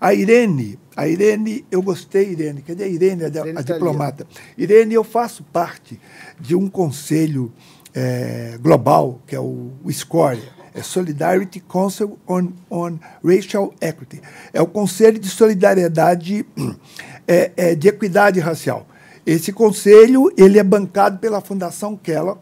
A 0.00 0.12
Irene, 0.12 0.76
a 0.96 1.06
Irene, 1.06 1.64
eu 1.70 1.80
gostei, 1.80 2.32
Irene. 2.32 2.60
Cadê 2.60 2.82
a 2.82 2.88
Irene, 2.88 3.24
a, 3.24 3.28
Irene 3.28 3.58
a 3.58 3.62
tá 3.62 3.74
diplomata? 3.74 4.26
Irene, 4.58 4.94
eu 4.94 5.04
faço 5.04 5.44
parte 5.44 6.00
de 6.40 6.56
um 6.56 6.68
conselho 6.68 7.52
é, 7.94 8.58
global, 8.60 9.20
que 9.24 9.36
é 9.36 9.40
o, 9.40 9.70
o 9.84 9.92
SCORE 9.92 10.42
é 10.74 10.82
Solidarity 10.82 11.60
Council 11.60 12.18
on, 12.26 12.48
on 12.70 12.98
Racial 13.24 13.74
Equity. 13.80 14.20
É 14.52 14.60
o 14.60 14.66
Conselho 14.66 15.18
de 15.18 15.28
Solidariedade 15.28 16.46
é, 17.26 17.52
é, 17.56 17.74
de 17.74 17.88
Equidade 17.88 18.40
Racial. 18.40 18.86
Esse 19.24 19.52
conselho 19.52 20.32
ele 20.36 20.58
é 20.58 20.64
bancado 20.64 21.18
pela 21.18 21.40
Fundação 21.40 21.96
Keller. 21.96 22.36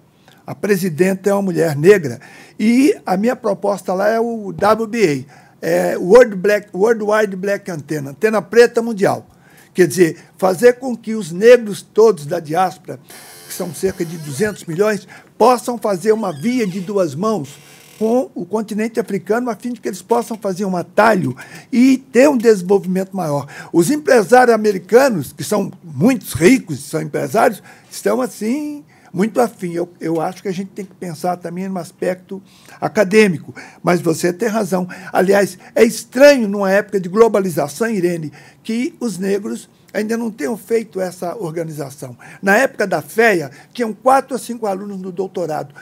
A 0.46 0.54
presidenta 0.54 1.28
é 1.28 1.34
uma 1.34 1.42
mulher 1.42 1.76
negra. 1.76 2.20
E 2.58 2.96
a 3.04 3.16
minha 3.16 3.36
proposta 3.36 3.92
lá 3.92 4.08
é 4.08 4.20
o 4.20 4.48
WBA, 4.48 5.26
é 5.60 5.96
World 5.96 6.36
Black, 6.36 6.68
Worldwide 6.74 7.36
Black 7.36 7.70
Antenna, 7.70 8.10
Antena 8.10 8.40
Preta 8.40 8.80
Mundial. 8.80 9.26
Quer 9.74 9.86
dizer, 9.86 10.18
fazer 10.36 10.74
com 10.74 10.96
que 10.96 11.14
os 11.14 11.30
negros 11.30 11.82
todos 11.82 12.26
da 12.26 12.40
diáspora, 12.40 12.98
que 13.46 13.54
são 13.54 13.72
cerca 13.72 14.04
de 14.04 14.16
200 14.18 14.64
milhões, 14.64 15.06
possam 15.38 15.78
fazer 15.78 16.12
uma 16.12 16.32
via 16.32 16.66
de 16.66 16.80
duas 16.80 17.14
mãos 17.14 17.56
com 18.00 18.30
o 18.34 18.46
continente 18.46 18.98
africano, 18.98 19.50
a 19.50 19.54
fim 19.54 19.74
de 19.74 19.80
que 19.82 19.86
eles 19.86 20.00
possam 20.00 20.34
fazer 20.34 20.64
um 20.64 20.74
atalho 20.74 21.36
e 21.70 21.98
ter 21.98 22.30
um 22.30 22.38
desenvolvimento 22.38 23.14
maior. 23.14 23.46
Os 23.74 23.90
empresários 23.90 24.54
americanos, 24.54 25.34
que 25.34 25.44
são 25.44 25.70
muitos 25.84 26.32
ricos, 26.32 26.82
são 26.82 27.02
empresários, 27.02 27.62
estão 27.90 28.22
assim 28.22 28.82
muito 29.12 29.38
afim. 29.38 29.74
Eu, 29.74 29.86
eu 30.00 30.18
acho 30.18 30.40
que 30.40 30.48
a 30.48 30.52
gente 30.52 30.70
tem 30.70 30.86
que 30.86 30.94
pensar 30.94 31.36
também 31.36 31.68
no 31.68 31.78
aspecto 31.78 32.42
acadêmico, 32.80 33.54
mas 33.82 34.00
você 34.00 34.32
tem 34.32 34.48
razão. 34.48 34.88
Aliás, 35.12 35.58
é 35.74 35.84
estranho, 35.84 36.48
numa 36.48 36.72
época 36.72 36.98
de 36.98 37.08
globalização, 37.10 37.90
Irene, 37.90 38.32
que 38.62 38.94
os 38.98 39.18
negros 39.18 39.68
ainda 39.92 40.16
não 40.16 40.30
tenham 40.30 40.56
feito 40.56 41.02
essa 41.02 41.36
organização. 41.36 42.16
Na 42.40 42.56
época 42.56 42.86
da 42.86 43.02
FEA, 43.02 43.50
tinham 43.74 43.92
quatro 43.92 44.32
ou 44.32 44.38
cinco 44.38 44.66
alunos 44.66 44.98
no 44.98 45.12
doutorado, 45.12 45.74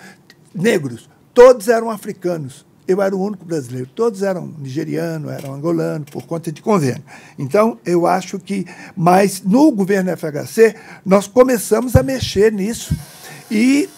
negros 0.53 1.09
todos 1.39 1.69
eram 1.69 1.89
africanos. 1.89 2.67
eu 2.89 3.01
era 3.01 3.15
o 3.15 3.23
único 3.23 3.45
brasileiro. 3.45 3.89
Todos 3.95 4.25
eram 4.25 4.53
nigerianos, 4.59 5.31
eram 5.31 5.55
angolanos, 5.55 6.11
por 6.11 6.27
conta 6.27 6.51
de 6.51 6.61
convênio. 6.61 7.05
Então, 7.39 7.79
eu 7.87 8.09
acho 8.09 8.41
que. 8.41 8.67
Mas 8.97 9.41
no 9.41 9.71
governo 9.71 10.11
FHC, 10.17 10.75
nós 11.07 11.29
começamos 11.29 11.95
a 11.95 12.03
mexer 12.03 12.51
nisso. 12.51 12.93
E 13.49 13.89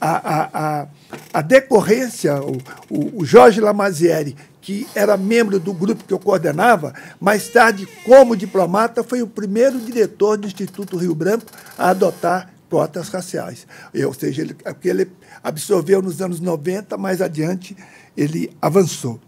a, 0.00 0.10
a, 0.10 0.48
a, 0.52 0.86
a 1.34 1.40
decorrência, 1.40 2.42
o, 2.42 2.56
o, 2.90 3.20
o 3.20 3.24
Jorge 3.24 3.60
Lamazieri, 3.60 4.36
que 4.60 4.88
era 4.92 5.16
membro 5.16 5.60
do 5.60 5.72
grupo 5.72 6.02
que 6.02 6.12
eu 6.12 6.18
coordenava, 6.18 6.92
mais 7.20 7.48
tarde, 7.48 7.86
como 8.04 8.36
diplomata, 8.36 9.04
foi 9.04 9.22
o 9.22 9.28
primeiro 9.28 9.78
diretor 9.78 10.36
do 10.36 10.48
Instituto 10.48 10.96
Rio 10.96 11.14
Branco 11.14 11.46
a 11.78 11.90
adotar 11.90 12.57
cotas 12.68 13.08
raciais. 13.08 13.66
Ou 14.06 14.14
seja, 14.14 14.42
ele, 14.42 14.54
porque 14.54 14.88
ele 14.88 15.10
absorveu 15.42 16.02
nos 16.02 16.20
anos 16.20 16.40
90, 16.40 16.96
mais 16.96 17.20
adiante 17.20 17.76
ele 18.16 18.50
avançou. 18.60 19.20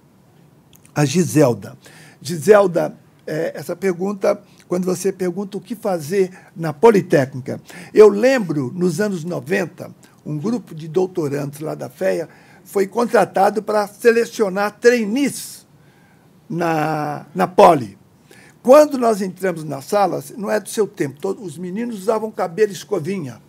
A 0.94 1.04
Giselda. 1.04 1.76
Giselda, 2.20 2.96
é, 3.26 3.52
essa 3.54 3.76
pergunta, 3.76 4.42
quando 4.66 4.84
você 4.84 5.12
pergunta 5.12 5.56
o 5.56 5.60
que 5.60 5.76
fazer 5.76 6.30
na 6.54 6.72
Politécnica, 6.72 7.60
eu 7.94 8.08
lembro, 8.08 8.72
nos 8.74 9.00
anos 9.00 9.24
90, 9.24 9.90
um 10.26 10.36
grupo 10.36 10.74
de 10.74 10.88
doutorandos 10.88 11.60
lá 11.60 11.74
da 11.74 11.88
FEA 11.88 12.28
foi 12.64 12.86
contratado 12.86 13.62
para 13.62 13.86
selecionar 13.86 14.78
trainees 14.78 15.66
na, 16.48 17.26
na 17.34 17.46
Poli. 17.46 17.99
Quando 18.62 18.98
nós 18.98 19.22
entramos 19.22 19.64
nas 19.64 19.86
salas, 19.86 20.34
não 20.36 20.50
é 20.50 20.60
do 20.60 20.68
seu 20.68 20.86
tempo, 20.86 21.18
todos, 21.18 21.44
os 21.44 21.56
meninos 21.56 21.98
usavam 21.98 22.30
cabelo 22.30 22.72
escovinha. 22.72 23.40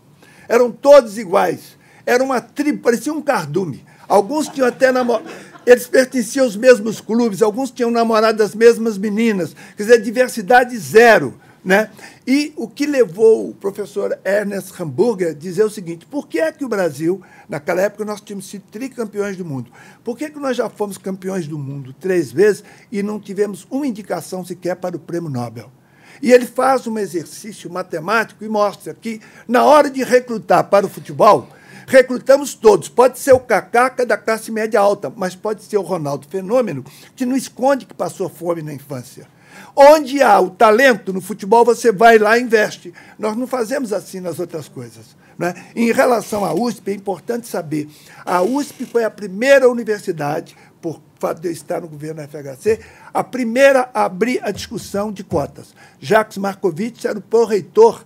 Eram 0.48 0.72
todos 0.72 1.18
iguais. 1.18 1.78
Era 2.06 2.24
uma 2.24 2.40
tribo, 2.40 2.80
parecia 2.80 3.14
um 3.14 3.22
cardume. 3.22 3.86
Alguns 4.08 4.48
tinham 4.48 4.68
até 4.68 4.92
namorado. 4.92 5.30
Eles 5.66 5.86
pertenciam 5.86 6.46
aos 6.46 6.56
mesmos 6.56 7.00
clubes, 7.00 7.42
alguns 7.42 7.70
tinham 7.72 7.92
namorado 7.92 8.38
das 8.38 8.56
mesmas 8.56 8.98
meninas. 8.98 9.56
Quer 9.78 9.84
dizer, 9.84 10.02
diversidade 10.02 10.78
zero. 10.78 11.40
Né? 11.64 11.92
E 12.26 12.54
o 12.56 12.68
que 12.68 12.88
levou 12.88 13.50
o 13.50 13.54
professor 13.54 14.18
Ernest 14.26 14.74
Hamburger 14.82 15.30
a 15.30 15.34
dizer 15.34 15.64
o 15.64 15.70
seguinte: 15.70 16.08
por 16.08 16.28
que 16.28 16.40
é 16.40 16.52
que 16.52 16.66
o 16.66 16.70
Brasil, 16.70 17.22
naquela 17.48 17.82
época 17.82 18.04
nós 18.04 18.20
tínhamos 18.20 18.50
sido 18.50 18.64
tricampeões 18.72 19.38
do 19.38 19.46
mundo, 19.46 19.72
por 20.04 20.18
que, 20.18 20.26
é 20.26 20.30
que 20.30 20.40
nós 20.40 20.58
já 20.58 20.70
fomos 20.70 20.98
campeões 20.98 21.48
do 21.48 21.60
mundo 21.60 21.94
três 21.94 22.32
vezes 22.32 22.64
e 22.92 23.04
não 23.04 23.20
tivemos 23.20 23.68
uma 23.70 23.86
indicação 23.86 24.44
sequer 24.44 24.76
para 24.76 24.96
o 24.96 25.00
prêmio 25.00 25.30
Nobel? 25.30 25.72
E 26.20 26.32
ele 26.32 26.48
faz 26.48 26.88
um 26.88 26.98
exercício 26.98 27.72
matemático 27.72 28.44
e 28.44 28.50
mostra 28.50 28.94
que, 28.94 29.22
na 29.48 29.64
hora 29.64 29.90
de 29.90 30.04
recrutar 30.04 30.64
para 30.64 30.86
o 30.86 30.90
futebol, 30.90 31.48
recrutamos 31.88 32.54
todos. 32.56 32.90
Pode 32.90 33.20
ser 33.20 33.34
o 33.34 33.40
Cacaca 33.40 34.06
da 34.06 34.18
classe 34.18 34.52
média 34.52 34.80
alta, 34.80 35.12
mas 35.16 35.36
pode 35.36 35.64
ser 35.64 35.78
o 35.78 35.82
Ronaldo 35.82 36.28
Fenômeno, 36.28 36.84
que 37.16 37.26
não 37.26 37.36
esconde 37.36 37.86
que 37.86 37.94
passou 37.94 38.30
fome 38.30 38.62
na 38.62 38.74
infância. 38.74 39.28
Onde 39.76 40.22
há 40.22 40.40
o 40.40 40.50
talento 40.50 41.14
no 41.14 41.22
futebol, 41.22 41.64
você 41.64 41.92
vai 41.92 42.18
lá 42.18 42.38
e 42.38 42.42
investe. 42.42 42.94
Nós 43.18 43.36
não 43.36 43.48
fazemos 43.48 43.94
assim 43.94 44.20
nas 44.20 44.40
outras 44.40 44.68
coisas. 44.68 45.16
Né? 45.38 45.54
Em 45.76 45.92
relação 45.92 46.46
à 46.46 46.54
USP, 46.54 46.92
é 46.92 46.94
importante 46.94 47.48
saber: 47.48 47.90
a 48.26 48.42
USP 48.42 48.86
foi 48.86 49.04
a 49.04 49.10
primeira 49.10 49.70
universidade, 49.70 50.56
por 50.82 51.02
fato 51.20 51.40
de 51.40 51.48
eu 51.48 51.52
estar 51.52 51.82
no 51.82 51.88
governo 51.88 52.22
da 52.22 52.28
FHC, 52.28 52.80
a 53.14 53.24
primeira 53.24 53.90
a 53.94 54.06
abrir 54.06 54.40
a 54.44 54.52
discussão 54.52 55.12
de 55.12 55.24
cotas. 55.24 55.74
Jacques 56.00 56.38
Markovitch 56.38 57.06
era 57.06 57.18
o 57.18 57.22
pró-reitor 57.22 58.06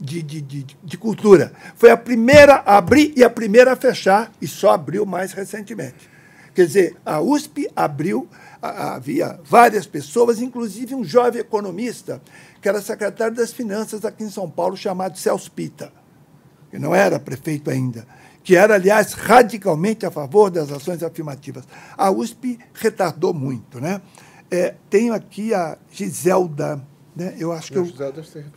de, 0.00 0.22
de, 0.22 0.40
de, 0.40 0.66
de, 0.82 0.98
cultura. 0.98 1.52
Foi 1.76 1.90
a 1.90 1.96
primeira 1.96 2.62
a 2.66 2.76
abrir 2.76 3.12
e 3.16 3.24
a 3.24 3.30
primeira 3.30 3.72
a 3.72 3.76
fechar, 3.76 4.32
e 4.40 4.46
só 4.46 4.70
abriu 4.70 5.06
mais 5.06 5.32
recentemente. 5.32 6.10
Quer 6.54 6.66
dizer, 6.66 6.96
a 7.04 7.20
USP 7.20 7.68
abriu 7.76 8.28
havia 8.60 9.38
várias 9.44 9.86
pessoas, 9.86 10.40
inclusive 10.40 10.94
um 10.94 11.04
jovem 11.04 11.40
economista, 11.40 12.20
que 12.60 12.68
era 12.68 12.80
secretário 12.80 13.34
das 13.34 13.52
Finanças 13.52 14.04
aqui 14.04 14.24
em 14.24 14.30
São 14.30 14.50
Paulo, 14.50 14.76
chamado 14.76 15.18
Celso 15.18 15.50
Pita, 15.50 15.92
que 16.70 16.78
não 16.78 16.94
era 16.94 17.18
prefeito 17.18 17.70
ainda, 17.70 18.06
que 18.42 18.56
era, 18.56 18.74
aliás, 18.74 19.12
radicalmente 19.12 20.06
a 20.06 20.10
favor 20.10 20.50
das 20.50 20.70
ações 20.70 21.02
afirmativas. 21.02 21.64
A 21.96 22.10
USP 22.10 22.58
retardou 22.74 23.34
muito. 23.34 23.80
Né? 23.80 24.00
É, 24.50 24.74
tenho 24.88 25.12
aqui 25.12 25.52
a 25.52 25.76
Giselda, 25.90 26.80
né? 27.14 27.34
eu 27.38 27.52
acho 27.52 27.72
que 27.72 27.78
eu. 27.78 27.84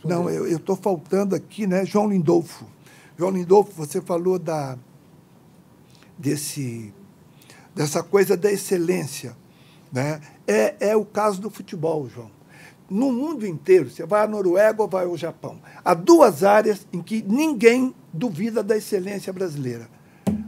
Não, 0.04 0.30
eu 0.30 0.56
estou 0.56 0.76
faltando 0.76 1.34
aqui, 1.34 1.66
né? 1.66 1.84
João 1.84 2.08
Lindolfo. 2.08 2.66
João 3.18 3.32
Lindolfo, 3.32 3.72
você 3.74 4.00
falou 4.00 4.38
da, 4.38 4.78
desse, 6.16 6.92
dessa 7.74 8.02
coisa 8.02 8.36
da 8.36 8.50
excelência. 8.50 9.36
Né? 9.92 10.20
É, 10.46 10.74
é 10.80 10.96
o 10.96 11.04
caso 11.04 11.40
do 11.40 11.50
futebol, 11.50 12.08
João. 12.08 12.30
No 12.88 13.12
mundo 13.12 13.46
inteiro, 13.46 13.88
você 13.88 14.04
vai 14.04 14.24
à 14.24 14.26
Noruega 14.26 14.82
ou 14.82 14.88
vai 14.88 15.04
ao 15.04 15.16
Japão, 15.16 15.60
há 15.84 15.94
duas 15.94 16.42
áreas 16.42 16.86
em 16.92 17.00
que 17.00 17.22
ninguém 17.22 17.94
duvida 18.12 18.64
da 18.64 18.76
excelência 18.76 19.32
brasileira: 19.32 19.88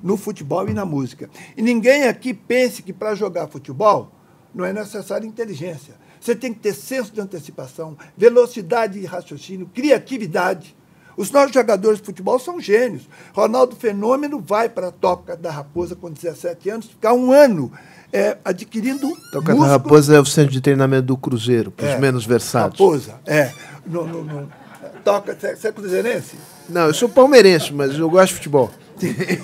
no 0.02 0.16
futebol 0.16 0.69
e 0.69 0.74
na 0.74 0.85
música. 0.85 1.31
E 1.56 1.62
ninguém 1.62 2.05
aqui 2.09 2.35
pense 2.35 2.82
que 2.82 2.93
para 2.93 3.14
jogar 3.14 3.47
futebol 3.47 4.10
não 4.52 4.64
é 4.64 4.73
necessária 4.73 5.27
inteligência. 5.27 5.94
Você 6.20 6.36
tem 6.36 6.52
que 6.52 6.60
ter 6.60 6.74
senso 6.74 7.12
de 7.12 7.20
antecipação, 7.20 7.97
velocidade 8.16 9.01
de 9.01 9.06
raciocínio, 9.06 9.70
criatividade. 9.73 10.77
Os 11.16 11.31
nossos 11.31 11.52
jogadores 11.52 11.98
de 11.98 12.06
futebol 12.06 12.39
são 12.39 12.60
gênios. 12.60 13.09
Ronaldo 13.35 13.77
Fenômeno 13.77 14.40
vai 14.40 14.69
para 14.69 14.89
a 14.89 14.93
Toca 14.93 15.36
da 15.36 15.51
Raposa 15.51 15.94
com 15.94 16.10
17 16.10 16.70
anos, 16.70 16.86
ficar 16.86 17.12
um 17.12 17.32
ano 17.32 17.73
é, 18.12 18.36
adquirindo. 18.44 19.09
Toca 19.32 19.55
músculo. 19.55 19.70
Raposa 19.70 20.16
é 20.16 20.20
o 20.20 20.26
centro 20.26 20.52
de 20.52 20.60
treinamento 20.60 21.06
do 21.06 21.16
Cruzeiro, 21.16 21.70
para 21.70 21.86
os 21.86 21.93
é, 21.93 21.98
menos 21.98 22.26
versados. 22.26 22.78
Raposa, 22.78 23.14
é. 23.26 23.51
No, 23.86 24.06
no, 24.06 24.22
no, 24.22 24.48
toca, 25.02 25.34
você 25.34 25.68
é 25.68 25.72
cruzeirense? 25.72 26.36
Não, 26.68 26.86
eu 26.86 26.94
sou 26.94 27.09
palmeirense, 27.09 27.72
mas 27.72 27.98
eu 27.98 28.09
gosto 28.09 28.28
de 28.28 28.34
futebol. 28.34 28.70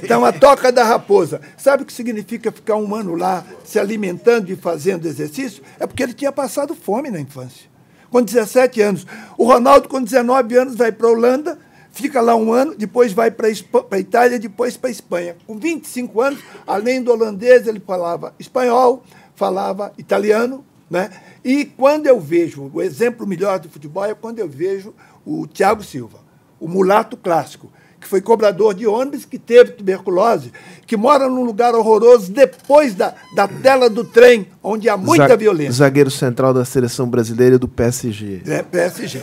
Então, 0.03 0.25
a 0.25 0.33
Toca 0.33 0.71
da 0.71 0.85
Raposa. 0.85 1.41
Sabe 1.57 1.83
o 1.83 1.87
que 1.87 1.93
significa 1.93 2.53
ficar 2.53 2.77
um 2.77 2.95
ano 2.95 3.17
lá 3.17 3.45
se 3.65 3.79
alimentando 3.79 4.53
e 4.53 4.57
fazendo 4.57 5.07
exercício? 5.07 5.63
É 5.81 5.87
porque 5.87 6.03
ele 6.03 6.13
tinha 6.13 6.31
passado 6.31 6.77
fome 6.77 7.11
na 7.11 7.19
infância. 7.19 7.67
Com 8.09 8.23
17 8.23 8.81
anos. 8.81 9.07
O 9.37 9.45
Ronaldo, 9.45 9.89
com 9.89 10.01
19 10.01 10.57
anos, 10.57 10.77
vai 10.77 10.93
para 10.93 11.09
a 11.09 11.11
Holanda 11.11 11.59
fica 11.93 12.21
lá 12.21 12.35
um 12.37 12.53
ano, 12.53 12.75
depois 12.77 13.13
vai 13.13 13.31
para 13.31 13.49
a 13.49 13.99
Itália, 13.99 14.39
depois 14.39 14.77
para 14.77 14.89
a 14.89 14.91
Espanha. 14.91 15.37
Com 15.47 15.57
25 15.59 16.21
anos, 16.21 16.41
além 16.67 17.03
do 17.03 17.11
holandês, 17.11 17.67
ele 17.67 17.81
falava 17.81 18.35
espanhol, 18.39 19.03
falava 19.35 19.93
italiano, 19.99 20.65
né? 20.91 21.11
E 21.45 21.65
quando 21.65 22.07
eu 22.07 22.21
vejo, 22.21 22.71
o 22.73 22.83
exemplo 22.83 23.27
melhor 23.27 23.59
do 23.59 23.69
futebol 23.69 24.05
é 24.05 24.15
quando 24.15 24.39
eu 24.39 24.49
vejo 24.49 24.95
o 25.25 25.47
Thiago 25.47 25.83
Silva, 25.83 26.19
o 26.59 26.69
mulato 26.69 27.17
clássico, 27.17 27.71
que 28.01 28.07
foi 28.07 28.21
cobrador 28.21 28.75
de 28.75 28.87
ônibus, 28.87 29.25
que 29.25 29.39
teve 29.39 29.73
tuberculose, 29.73 30.53
que 30.87 30.97
mora 30.97 31.29
num 31.29 31.45
lugar 31.45 31.75
horroroso 31.75 32.31
depois 32.31 32.95
da, 32.95 33.15
da 33.35 33.49
tela 33.49 33.91
do 33.91 34.05
trem, 34.05 34.47
onde 34.63 34.89
há 34.89 34.97
muita 34.97 35.37
violência. 35.37 35.73
Zagueiro 35.73 36.11
central 36.11 36.55
da 36.55 36.65
seleção 36.65 37.09
brasileira 37.09 37.59
do 37.59 37.67
PSG. 37.67 38.43
É, 38.47 38.63
PSG. 38.63 39.23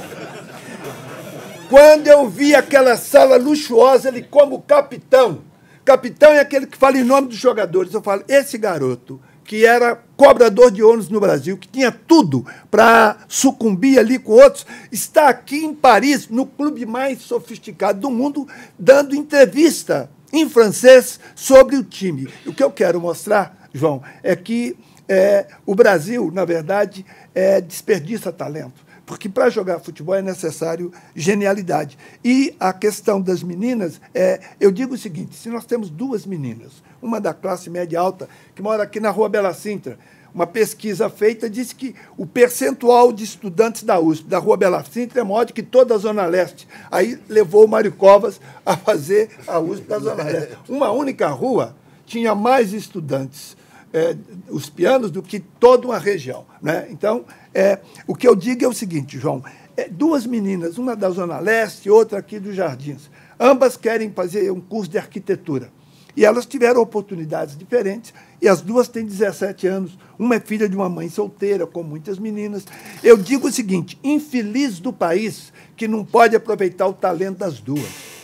Quando 1.70 2.08
eu 2.08 2.30
vi 2.30 2.54
aquela 2.54 2.96
sala 2.96 3.38
luxuosa, 3.38 4.10
ele 4.10 4.22
como 4.22 4.62
capitão. 4.62 5.42
Capitão 5.84 6.32
é 6.32 6.40
aquele 6.40 6.68
que 6.68 6.78
fala 6.78 6.98
em 6.98 7.04
nome 7.04 7.30
dos 7.30 7.38
jogadores. 7.38 7.94
Eu 7.94 8.02
falo, 8.02 8.24
esse 8.28 8.58
garoto, 8.58 9.20
que 9.44 9.66
era 9.66 9.96
cobrador 10.16 10.70
de 10.70 10.84
ônibus 10.84 11.10
no 11.10 11.20
Brasil, 11.20 11.58
que 11.58 11.68
tinha 11.68 11.92
tudo 11.92 12.46
para 12.70 13.18
sucumbir 13.28 13.98
ali 13.98 14.20
com 14.20 14.34
outros, 14.34 14.66
está 14.92 15.28
aqui 15.30 15.66
em 15.66 15.74
Paris, 15.74 16.28
no 16.28 16.46
clube 16.46 16.86
mais 16.86 17.22
sofisticado 17.22 18.00
do 18.00 18.12
mundo, 18.12 18.48
dando 18.78 19.16
entrevista 19.16 20.10
em 20.32 20.48
francês 20.48 21.20
sobre 21.36 21.76
o 21.76 21.84
time. 21.84 22.28
O 22.46 22.54
que 22.54 22.64
eu 22.64 22.72
quero 22.72 23.02
mostrar, 23.02 23.70
João, 23.74 24.04
é 24.22 24.36
que 24.36 24.76
é, 25.08 25.48
o 25.66 25.74
Brasil, 25.74 26.32
na 26.32 26.46
verdade, 26.46 27.06
é, 27.34 27.60
desperdiça 27.62 28.32
talento 28.32 28.85
porque 29.06 29.30
para 29.30 29.50
jogar 29.50 29.80
futebol 29.80 30.16
é 30.16 30.22
necessário 30.22 30.92
genialidade. 31.16 31.98
E 32.24 32.56
a 32.60 32.74
questão 32.74 33.22
das 33.22 33.44
meninas, 33.44 34.02
é, 34.14 34.40
eu 34.60 34.72
digo 34.72 34.96
o 34.96 34.98
seguinte: 34.98 35.36
se 35.36 35.50
nós 35.50 35.66
temos 35.66 35.90
duas 35.90 36.26
meninas, 36.26 36.84
uma 37.02 37.22
da 37.22 37.34
classe 37.34 37.70
média 37.70 38.00
alta, 38.00 38.28
que 38.56 38.62
mora 38.62 38.84
aqui 38.84 39.00
na 39.00 39.12
rua 39.12 39.30
Bela 39.30 39.54
Sintra, 39.54 39.98
uma 40.36 40.46
pesquisa 40.46 41.10
feita 41.10 41.50
disse 41.50 41.74
que 41.74 41.96
o 42.18 42.26
percentual 42.26 43.14
de 43.14 43.24
estudantes 43.24 43.84
da 43.84 43.98
USP, 43.98 44.28
da 44.28 44.38
Rua 44.38 44.58
Bela 44.58 44.84
Sintra, 44.84 45.22
é 45.22 45.24
maior 45.24 45.46
do 45.46 45.54
que 45.54 45.64
toda 45.64 45.96
a 45.96 45.98
Zona 45.98 46.26
Leste. 46.26 46.68
Aí 46.92 47.18
levou 47.30 47.64
o 47.64 47.68
Mário 47.70 47.94
Covas 47.94 48.42
a 48.66 48.76
fazer 48.76 49.30
a 49.48 49.60
USP 49.60 49.88
da 49.88 49.98
Zona 49.98 50.24
Leste. 50.24 50.58
Uma 50.68 50.92
única 50.92 51.30
rua 51.30 51.74
tinha 52.06 52.36
mais 52.36 52.74
estudantes, 52.74 53.56
é, 53.96 54.14
os 54.50 54.70
pianos, 54.70 55.10
do 55.10 55.24
que 55.24 55.40
toda 55.40 55.88
uma 55.88 55.98
região. 55.98 56.46
Né? 56.62 56.86
Então, 56.90 57.24
é, 57.54 57.80
o 58.06 58.14
que 58.14 58.28
eu 58.28 58.36
digo 58.36 58.66
é 58.66 58.68
o 58.68 58.74
seguinte, 58.74 59.18
João: 59.18 59.42
é, 59.78 59.88
duas 59.88 60.26
meninas, 60.26 60.78
uma 60.78 60.98
da 60.98 61.10
Zona 61.10 61.40
Leste 61.40 61.88
e 61.88 61.92
outra 61.92 62.20
aqui 62.20 62.38
dos 62.38 62.54
Jardins, 62.54 63.10
ambas 63.40 63.78
querem 63.78 64.12
fazer 64.12 64.52
um 64.52 64.60
curso 64.60 64.92
de 64.92 64.98
arquitetura. 64.98 65.72
E 66.14 66.26
elas 66.26 66.46
tiveram 66.46 66.82
oportunidades 66.82 67.58
diferentes 67.58 68.14
e 68.42 68.48
as 68.50 68.62
duas 68.62 68.90
têm 68.90 69.06
17 69.06 69.66
anos. 69.68 69.98
Uma 70.20 70.36
é 70.36 70.40
filha 70.42 70.68
de 70.68 70.76
uma 70.76 70.90
mãe 70.90 71.10
solteira, 71.10 71.66
com 71.66 71.82
muitas 71.82 72.20
meninas. 72.20 72.66
Eu 73.02 73.16
digo 73.16 73.48
o 73.48 73.52
seguinte: 73.52 73.98
infeliz 74.04 74.80
do 74.80 74.92
país 74.92 75.54
que 75.78 75.88
não 75.88 76.04
pode 76.04 76.36
aproveitar 76.36 76.86
o 76.88 76.94
talento 76.94 77.38
das 77.38 77.62
duas. 77.62 78.16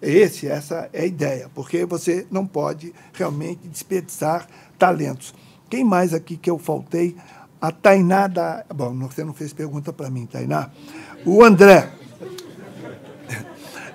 Esse, 0.00 0.46
essa 0.46 0.88
é 0.92 1.02
a 1.02 1.06
ideia, 1.06 1.50
porque 1.54 1.84
você 1.84 2.26
não 2.30 2.46
pode 2.46 2.94
realmente 3.12 3.68
desperdiçar 3.68 4.48
talentos. 4.80 5.34
Quem 5.68 5.84
mais 5.84 6.14
aqui 6.14 6.36
que 6.36 6.50
eu 6.50 6.58
faltei? 6.58 7.14
A 7.60 7.70
Tainá 7.70 8.26
da. 8.26 8.64
Bom, 8.74 8.96
você 8.98 9.22
não 9.22 9.34
fez 9.34 9.52
pergunta 9.52 9.92
para 9.92 10.08
mim, 10.08 10.26
Tainá. 10.26 10.70
O 11.24 11.44
André. 11.44 11.90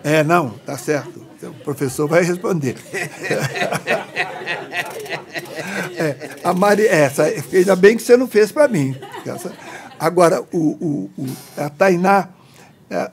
É, 0.08 0.24
não, 0.24 0.52
tá 0.52 0.78
certo. 0.78 1.26
O 1.42 1.64
professor 1.64 2.08
vai 2.08 2.24
responder. 2.24 2.78
É, 5.98 6.40
a 6.44 6.54
Mari, 6.54 6.86
essa, 6.86 7.24
ainda 7.24 7.76
bem 7.76 7.96
que 7.96 8.04
você 8.04 8.18
não 8.18 8.28
fez 8.28 8.52
para 8.52 8.68
mim. 8.68 8.96
Essa, 9.26 9.52
agora, 10.00 10.42
o, 10.52 10.58
o, 10.58 11.12
o, 11.18 11.28
a 11.58 11.70
Tainá, 11.70 12.30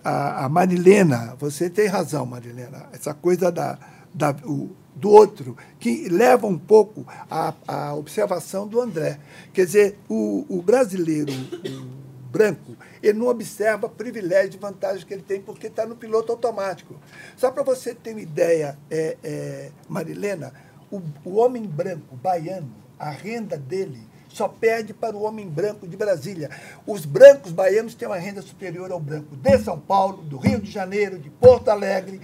a, 0.04 0.44
a 0.44 0.48
Marilena, 0.48 1.34
você 1.38 1.70
tem 1.70 1.86
razão, 1.86 2.26
Marilena. 2.26 2.86
Essa 2.92 3.14
coisa 3.14 3.50
da, 3.52 3.78
da, 4.12 4.34
o, 4.44 4.70
do 4.94 5.10
outro, 5.10 5.56
que 5.78 6.08
leva 6.08 6.46
um 6.46 6.58
pouco 6.58 7.06
à, 7.30 7.94
observação 7.94 8.66
do 8.66 8.80
André. 8.80 9.18
Quer 9.52 9.66
dizer, 9.66 9.98
o, 10.08 10.44
o 10.48 10.62
brasileiro 10.62 11.32
o 11.32 12.30
branco, 12.30 12.76
ele 13.02 13.18
não 13.18 13.28
observa 13.28 13.88
privilégio 13.88 14.56
e 14.56 14.58
vantagem 14.58 15.06
que 15.06 15.12
ele 15.12 15.22
tem 15.22 15.40
porque 15.40 15.66
está 15.66 15.86
no 15.86 15.96
piloto 15.96 16.32
automático. 16.32 16.94
Só 17.36 17.50
para 17.50 17.62
você 17.62 17.94
ter 17.94 18.12
uma 18.12 18.20
ideia, 18.20 18.78
é, 18.90 19.16
é, 19.22 19.70
Marilena, 19.88 20.52
o, 20.90 21.00
o 21.24 21.36
homem 21.36 21.62
branco 21.62 22.16
baiano, 22.16 22.70
a 22.98 23.10
renda 23.10 23.56
dele 23.56 24.12
só 24.28 24.48
perde 24.48 24.94
para 24.94 25.16
o 25.16 25.22
homem 25.22 25.46
branco 25.46 25.86
de 25.86 25.96
Brasília. 25.96 26.50
Os 26.86 27.04
brancos 27.04 27.52
baianos 27.52 27.94
têm 27.94 28.08
uma 28.08 28.16
renda 28.16 28.40
superior 28.40 28.90
ao 28.90 28.98
branco 28.98 29.36
de 29.36 29.58
São 29.58 29.78
Paulo, 29.78 30.22
do 30.22 30.38
Rio 30.38 30.60
de 30.60 30.70
Janeiro, 30.70 31.18
de 31.18 31.28
Porto 31.28 31.68
Alegre, 31.68 32.20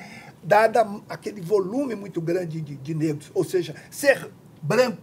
dada 0.48 0.86
aquele 1.08 1.42
volume 1.42 1.94
muito 1.94 2.20
grande 2.22 2.60
de, 2.62 2.74
de 2.74 2.94
negros. 2.94 3.30
Ou 3.34 3.44
seja, 3.44 3.74
ser 3.90 4.30
branco 4.62 5.02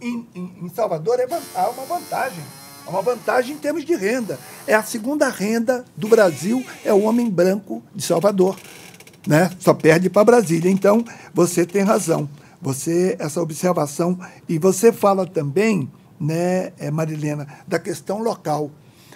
em, 0.00 0.28
em, 0.34 0.52
em 0.62 0.68
Salvador 0.68 1.18
é, 1.18 1.22
é 1.22 1.62
uma 1.68 1.84
vantagem. 1.86 2.44
É 2.86 2.90
uma 2.90 3.00
vantagem 3.00 3.54
em 3.54 3.58
termos 3.58 3.84
de 3.84 3.94
renda. 3.94 4.38
É 4.66 4.74
a 4.74 4.82
segunda 4.82 5.28
renda 5.30 5.84
do 5.96 6.08
Brasil, 6.08 6.62
é 6.84 6.92
o 6.92 7.02
homem 7.02 7.30
branco 7.30 7.82
de 7.94 8.02
Salvador. 8.02 8.56
Né? 9.26 9.50
Só 9.58 9.72
perde 9.72 10.10
para 10.10 10.24
Brasília. 10.24 10.70
Então, 10.70 11.04
você 11.32 11.64
tem 11.64 11.82
razão. 11.82 12.28
Você, 12.60 13.16
essa 13.18 13.40
observação. 13.40 14.18
E 14.48 14.58
você 14.58 14.92
fala 14.92 15.26
também, 15.26 15.90
né, 16.20 16.72
é, 16.78 16.90
Marilena, 16.90 17.46
da 17.66 17.78
questão 17.78 18.20
local. 18.20 18.70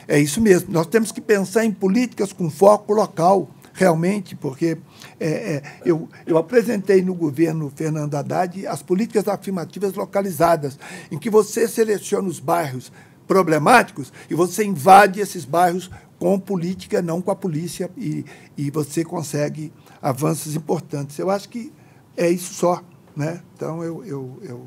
É 0.08 0.18
isso 0.18 0.40
mesmo. 0.40 0.72
Nós 0.72 0.86
temos 0.86 1.12
que 1.12 1.20
pensar 1.20 1.64
em 1.64 1.72
políticas 1.72 2.32
com 2.32 2.48
foco 2.48 2.92
local 2.94 3.50
realmente, 3.76 4.34
porque 4.34 4.78
é, 5.20 5.28
é, 5.28 5.62
eu, 5.84 6.08
eu 6.26 6.38
apresentei 6.38 7.02
no 7.02 7.14
governo 7.14 7.70
Fernando 7.76 8.14
Haddad 8.14 8.66
as 8.66 8.82
políticas 8.82 9.28
afirmativas 9.28 9.94
localizadas, 9.94 10.78
em 11.10 11.18
que 11.18 11.28
você 11.30 11.68
seleciona 11.68 12.26
os 12.26 12.40
bairros 12.40 12.90
problemáticos 13.28 14.12
e 14.30 14.34
você 14.34 14.64
invade 14.64 15.20
esses 15.20 15.44
bairros 15.44 15.90
com 16.18 16.40
política, 16.40 17.02
não 17.02 17.20
com 17.20 17.30
a 17.30 17.36
polícia, 17.36 17.90
e, 17.96 18.24
e 18.56 18.70
você 18.70 19.04
consegue 19.04 19.70
avanços 20.00 20.56
importantes. 20.56 21.18
Eu 21.18 21.30
acho 21.30 21.48
que 21.48 21.70
é 22.16 22.30
isso 22.30 22.54
só. 22.54 22.82
Né? 23.14 23.40
Então, 23.54 23.84
eu, 23.84 24.04
eu, 24.04 24.38
eu 24.42 24.66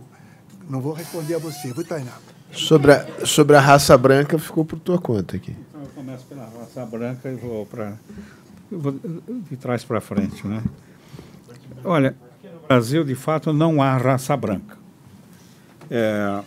não 0.69 0.79
vou 0.81 0.93
responder 0.93 1.35
a 1.35 1.39
você. 1.39 1.73
Vou, 1.73 1.83
Tainá. 1.83 2.13
Sobre 2.51 2.91
a, 2.91 3.25
sobre 3.25 3.55
a 3.55 3.59
raça 3.59 3.97
branca, 3.97 4.37
ficou 4.37 4.63
por 4.63 4.79
tua 4.79 4.99
conta 4.99 5.35
aqui. 5.35 5.55
Então, 5.69 5.81
eu 5.81 5.87
começo 5.87 6.25
pela 6.25 6.49
raça 6.59 6.85
branca 6.85 7.29
e 7.29 7.35
vou 7.35 7.65
para 7.65 7.93
de 9.49 9.57
trás 9.57 9.83
para 9.83 9.99
frente, 9.99 10.45
né? 10.45 10.63
Olha, 11.83 12.15
no 12.43 12.67
Brasil, 12.67 13.03
de 13.03 13.15
fato, 13.15 13.51
não 13.51 13.81
há 13.81 13.97
raça 13.97 14.35
branca. 14.35 14.77
É, 15.89 16.43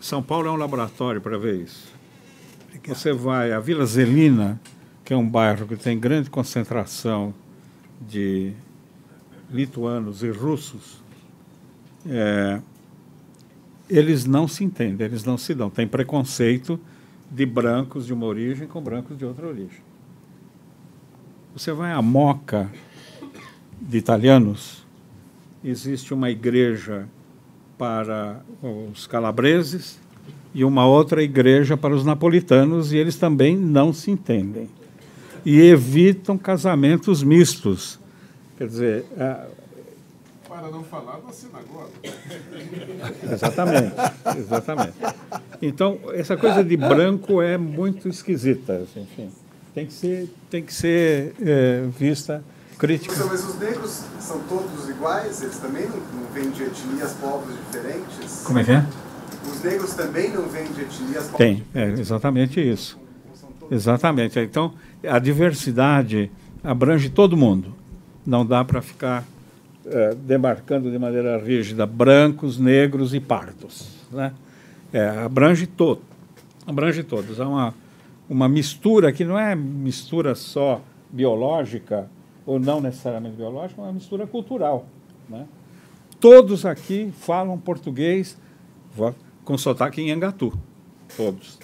São 0.00 0.22
Paulo 0.22 0.48
é 0.48 0.50
um 0.50 0.56
laboratório 0.56 1.20
para 1.20 1.38
ver 1.38 1.56
isso. 1.62 1.88
Você 2.86 3.12
vai 3.12 3.52
à 3.52 3.60
Vila 3.60 3.84
Zelina, 3.84 4.58
que 5.04 5.12
é 5.12 5.16
um 5.16 5.28
bairro 5.28 5.66
que 5.66 5.76
tem 5.76 5.98
grande 5.98 6.30
concentração 6.30 7.34
de 8.00 8.54
lituanos 9.50 10.22
e 10.22 10.30
russos, 10.30 11.02
é, 12.06 12.60
eles 13.88 14.24
não 14.24 14.46
se 14.46 14.64
entendem, 14.64 15.06
eles 15.06 15.24
não 15.24 15.38
se 15.38 15.54
dão. 15.54 15.70
Tem 15.70 15.86
preconceito 15.86 16.78
de 17.30 17.44
brancos 17.46 18.06
de 18.06 18.12
uma 18.12 18.26
origem 18.26 18.66
com 18.66 18.80
brancos 18.80 19.16
de 19.16 19.24
outra 19.24 19.46
origem. 19.46 19.87
Você 21.58 21.72
vai 21.72 21.90
à 21.90 22.00
Moca 22.00 22.70
de 23.80 23.98
italianos, 23.98 24.86
existe 25.64 26.14
uma 26.14 26.30
igreja 26.30 27.08
para 27.76 28.40
os 28.92 29.08
calabreses 29.08 29.98
e 30.54 30.62
uma 30.62 30.86
outra 30.86 31.20
igreja 31.20 31.76
para 31.76 31.92
os 31.92 32.04
napolitanos, 32.04 32.92
e 32.92 32.96
eles 32.96 33.16
também 33.16 33.56
não 33.56 33.92
se 33.92 34.08
entendem. 34.08 34.70
E 35.44 35.60
evitam 35.60 36.38
casamentos 36.38 37.24
mistos. 37.24 37.98
Quer 38.56 38.68
dizer. 38.68 39.04
Para 40.48 40.70
não 40.70 40.84
falar 40.84 41.18
da 41.26 41.32
sinagoga. 41.32 41.90
Exatamente, 43.32 43.94
exatamente. 44.38 44.94
Então, 45.60 45.98
essa 46.12 46.36
coisa 46.36 46.62
de 46.62 46.76
branco 46.76 47.42
é 47.42 47.58
muito 47.58 48.08
esquisita, 48.08 48.86
enfim 48.96 49.28
tem 49.78 49.86
que 49.86 49.92
ser, 49.92 50.28
tem 50.50 50.62
que 50.62 50.74
ser 50.74 51.34
é, 51.40 51.86
vista 51.98 52.42
crítica. 52.78 53.14
Mas 53.26 53.44
os 53.44 53.58
negros 53.58 54.04
são 54.20 54.40
todos 54.40 54.88
iguais? 54.88 55.42
Eles 55.42 55.58
também 55.58 55.86
não, 55.88 55.96
não 55.96 56.28
vêm 56.32 56.50
de 56.50 56.64
etnias, 56.64 57.12
povos 57.12 57.54
diferentes? 57.66 58.42
Como 58.44 58.58
é 58.58 58.64
que 58.64 58.72
é? 58.72 58.84
Os 59.50 59.62
negros 59.62 59.94
também 59.94 60.30
não 60.30 60.48
vêm 60.48 60.64
de 60.72 60.82
etnias, 60.82 61.24
povos 61.24 61.38
Tem, 61.38 61.64
é 61.74 61.90
exatamente 61.90 62.60
isso. 62.60 62.98
Exatamente. 63.70 64.38
Então, 64.40 64.72
a 65.06 65.18
diversidade 65.18 66.30
abrange 66.64 67.08
todo 67.08 67.36
mundo. 67.36 67.74
Não 68.26 68.44
dá 68.44 68.64
para 68.64 68.82
ficar 68.82 69.24
é, 69.86 70.14
demarcando 70.14 70.90
de 70.90 70.98
maneira 70.98 71.38
rígida 71.38 71.86
brancos, 71.86 72.58
negros 72.58 73.14
e 73.14 73.20
pardos. 73.20 73.88
Né? 74.10 74.32
É, 74.92 75.08
abrange 75.08 75.66
todo. 75.66 76.00
Abrange 76.66 77.02
todos. 77.02 77.40
Há 77.40 77.48
uma 77.48 77.74
uma 78.28 78.48
mistura 78.48 79.12
que 79.12 79.24
não 79.24 79.38
é 79.38 79.54
mistura 79.54 80.34
só 80.34 80.80
biológica, 81.10 82.10
ou 82.44 82.58
não 82.58 82.80
necessariamente 82.80 83.36
biológica, 83.36 83.80
é 83.80 83.84
uma 83.84 83.92
mistura 83.92 84.26
cultural. 84.26 84.86
Né? 85.28 85.46
Todos 86.20 86.66
aqui 86.66 87.12
falam 87.18 87.58
português 87.58 88.38
com 89.44 89.56
sotaque 89.56 90.00
em 90.00 90.10
Angatu. 90.10 90.52
Todos. 91.16 91.58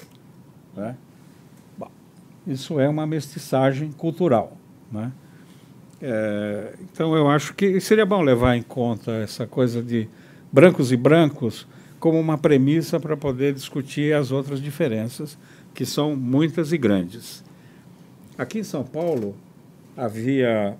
Né? 0.77 0.97
Bom, 1.77 1.91
isso 2.47 2.79
é 2.81 2.89
uma 2.89 3.07
mestiçagem 3.07 3.93
cultural. 3.93 4.57
Né? 4.91 5.13
É, 6.01 6.75
então, 6.83 7.15
eu 7.17 7.29
acho 7.29 7.55
que 7.55 7.81
seria 7.81 8.07
bom 8.07 8.23
levar 8.23 8.57
em 8.57 8.63
conta 8.63 9.11
essa 9.13 9.47
coisa 9.47 9.83
de 9.83 10.09
brancos 10.53 10.93
e 10.93 10.97
brancos 10.97 11.67
como 11.99 12.21
uma 12.21 12.37
premissa 12.37 13.01
para 13.01 13.17
poder 13.17 13.55
discutir 13.55 14.15
as 14.15 14.31
outras 14.31 14.61
diferenças 14.61 15.39
que 15.75 15.85
são 15.85 16.15
muitas 16.15 16.73
e 16.73 16.79
grandes. 16.79 17.45
Aqui 18.39 18.61
em 18.61 18.65
São 18.65 18.85
Paulo, 18.85 19.35
havia, 19.97 20.77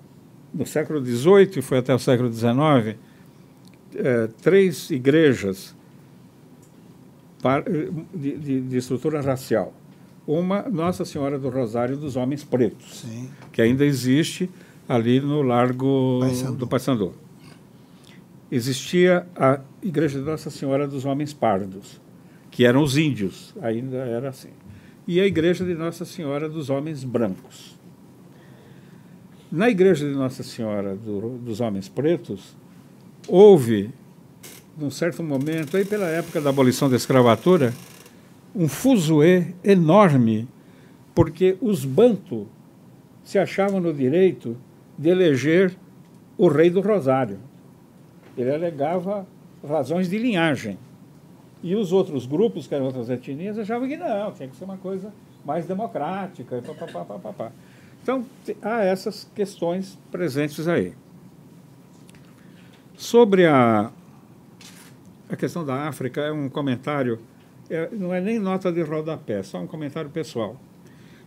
no 0.53 0.65
século 0.65 1.03
XVIII 1.03 1.57
e 1.57 1.61
foi 1.61 1.79
até 1.79 1.93
o 1.93 1.99
século 1.99 2.31
XIX, 2.31 2.97
é, 3.95 4.27
três 4.41 4.89
igrejas 4.89 5.75
de, 8.13 8.37
de, 8.37 8.61
de, 8.61 8.77
estrutura 8.77 9.21
racial. 9.21 9.73
Uma, 10.25 10.63
Nossa 10.63 11.05
Senhora 11.05 11.37
do 11.37 11.49
Rosário 11.49 11.95
dos 11.95 12.15
Homens 12.15 12.43
Pretos, 12.43 13.01
Sim. 13.01 13.29
que 13.51 13.61
ainda 13.61 13.85
existe 13.85 14.49
ali 14.89 15.19
no 15.19 15.41
Largo 15.41 16.19
Paysandu. 16.21 16.57
do 16.57 16.67
Paissandu. 16.67 17.13
Existia 18.51 19.27
a 19.35 19.59
Igreja 19.83 20.19
de 20.19 20.25
Nossa 20.25 20.49
Senhora 20.49 20.87
dos 20.87 21.05
Homens 21.05 21.33
Pardos, 21.33 22.01
que 22.49 22.65
eram 22.65 22.81
os 22.81 22.97
índios, 22.97 23.53
ainda 23.61 23.97
era 23.97 24.29
assim 24.29 24.49
e 25.07 25.19
a 25.19 25.25
Igreja 25.25 25.63
de 25.63 25.75
Nossa 25.75 26.03
Senhora 26.03 26.49
dos 26.49 26.69
Homens 26.69 27.03
Brancos. 27.03 27.75
Na 29.51 29.69
Igreja 29.69 30.07
de 30.07 30.15
Nossa 30.15 30.41
Senhora 30.41 30.95
do, 30.95 31.37
dos 31.37 31.61
Homens 31.61 31.87
Pretos, 31.87 32.55
houve, 33.27 33.91
num 34.77 34.89
certo 34.89 35.21
momento, 35.21 35.77
aí 35.77 35.85
pela 35.85 36.07
época 36.07 36.41
da 36.41 36.49
abolição 36.49 36.89
da 36.89 36.95
escravatura, 36.95 37.73
um 38.55 38.67
fuzuê 38.67 39.53
enorme, 39.63 40.47
porque 41.13 41.57
os 41.61 41.85
banto 41.85 42.47
se 43.23 43.37
achavam 43.37 43.79
no 43.79 43.93
direito 43.93 44.57
de 44.97 45.09
eleger 45.09 45.75
o 46.37 46.47
rei 46.47 46.69
do 46.69 46.81
Rosário. 46.81 47.39
Ele 48.37 48.51
alegava 48.51 49.27
razões 49.67 50.09
de 50.09 50.17
linhagem. 50.17 50.77
E 51.65 51.75
os 51.75 51.91
outros 51.91 52.27
grupos, 52.27 52.67
que 52.67 52.75
eram 52.75 52.85
outras 52.85 53.09
etnias, 53.09 53.57
achavam 53.57 53.87
que 53.87 53.97
não, 53.97 54.31
tinha 54.33 54.47
que 54.47 54.55
ser 54.55 54.65
uma 54.65 54.77
coisa 54.77 55.11
mais 55.43 55.65
democrática. 55.65 56.61
Pá, 56.61 56.85
pá, 56.85 57.03
pá, 57.03 57.17
pá, 57.17 57.33
pá. 57.33 57.51
Então, 58.03 58.23
há 58.61 58.83
essas 58.83 59.27
questões 59.33 59.97
presentes 60.11 60.67
aí. 60.67 60.93
Sobre 62.95 63.47
a, 63.47 63.91
a 65.27 65.35
questão 65.35 65.65
da 65.65 65.87
África, 65.87 66.21
é 66.21 66.31
um 66.31 66.49
comentário, 66.49 67.17
é, 67.67 67.89
não 67.93 68.13
é 68.13 68.21
nem 68.21 68.37
nota 68.37 68.71
de 68.71 68.83
rodapé, 68.83 69.41
só 69.41 69.57
um 69.57 69.65
comentário 69.65 70.11
pessoal. 70.11 70.55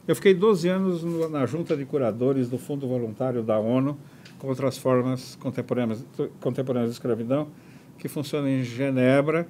Eu 0.06 0.15
fiquei 0.15 0.35
12 0.35 0.69
anos 0.69 1.02
no, 1.02 1.28
na 1.28 1.47
junta 1.47 1.77
de 1.77 1.85
curadores 1.85 2.48
do 2.48 2.59
Fundo 2.59 2.86
Voluntário 2.86 3.43
da 3.43 3.59
ONU 3.59 3.98
contra 4.39 4.69
as 4.69 4.78
formas 4.78 5.35
contemporâneas, 5.35 6.06
contemporâneas 6.40 6.90
de 6.90 6.94
escravidão, 6.94 7.48
que 7.98 8.06
funciona 8.06 8.48
em 8.48 8.62
Genebra, 8.62 9.48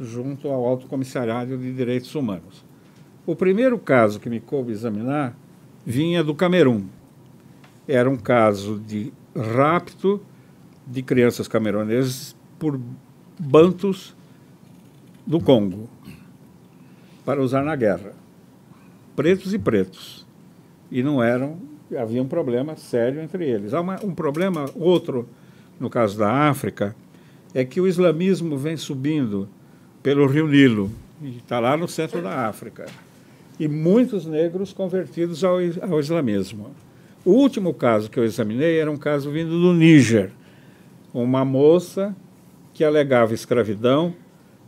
junto 0.00 0.48
ao 0.48 0.66
Alto 0.66 0.86
Comissariado 0.86 1.56
de 1.56 1.72
Direitos 1.72 2.14
Humanos. 2.14 2.64
O 3.26 3.36
primeiro 3.36 3.78
caso 3.78 4.20
que 4.20 4.30
me 4.30 4.40
coube 4.40 4.72
examinar 4.72 5.36
vinha 5.84 6.22
do 6.22 6.34
Camerun. 6.34 6.84
Era 7.86 8.08
um 8.08 8.16
caso 8.16 8.78
de 8.78 9.12
rapto 9.36 10.20
de 10.86 11.02
crianças 11.02 11.48
camerunesas 11.48 12.34
por 12.58 12.80
bantos 13.38 14.16
do 15.26 15.40
Congo 15.40 15.88
para 17.24 17.42
usar 17.42 17.62
na 17.62 17.76
guerra. 17.76 18.12
Pretos 19.14 19.52
e 19.52 19.58
pretos. 19.58 20.26
E 20.90 21.02
não 21.02 21.22
eram, 21.22 21.58
havia 21.98 22.22
um 22.22 22.28
problema 22.28 22.76
sério 22.76 23.20
entre 23.20 23.46
eles. 23.46 23.74
Há 23.74 23.80
uma, 23.80 24.02
um 24.02 24.14
problema 24.14 24.64
outro, 24.74 25.28
no 25.78 25.90
caso 25.90 26.18
da 26.18 26.48
África, 26.48 26.96
é 27.54 27.64
que 27.64 27.80
o 27.80 27.86
islamismo 27.86 28.56
vem 28.56 28.76
subindo 28.76 29.48
pelo 30.02 30.26
rio 30.26 30.46
Nilo, 30.46 30.90
e 31.20 31.38
está 31.38 31.58
lá 31.58 31.76
no 31.76 31.88
centro 31.88 32.22
da 32.22 32.46
África, 32.46 32.86
e 33.58 33.66
muitos 33.66 34.24
negros 34.26 34.72
convertidos 34.72 35.42
ao, 35.42 35.56
ao 35.90 36.00
islamismo. 36.00 36.70
O 37.24 37.32
último 37.32 37.74
caso 37.74 38.10
que 38.10 38.18
eu 38.18 38.24
examinei 38.24 38.78
era 38.78 38.90
um 38.90 38.96
caso 38.96 39.30
vindo 39.30 39.50
do 39.50 39.72
Níger, 39.72 40.30
uma 41.12 41.44
moça 41.44 42.14
que 42.72 42.84
alegava 42.84 43.34
escravidão 43.34 44.14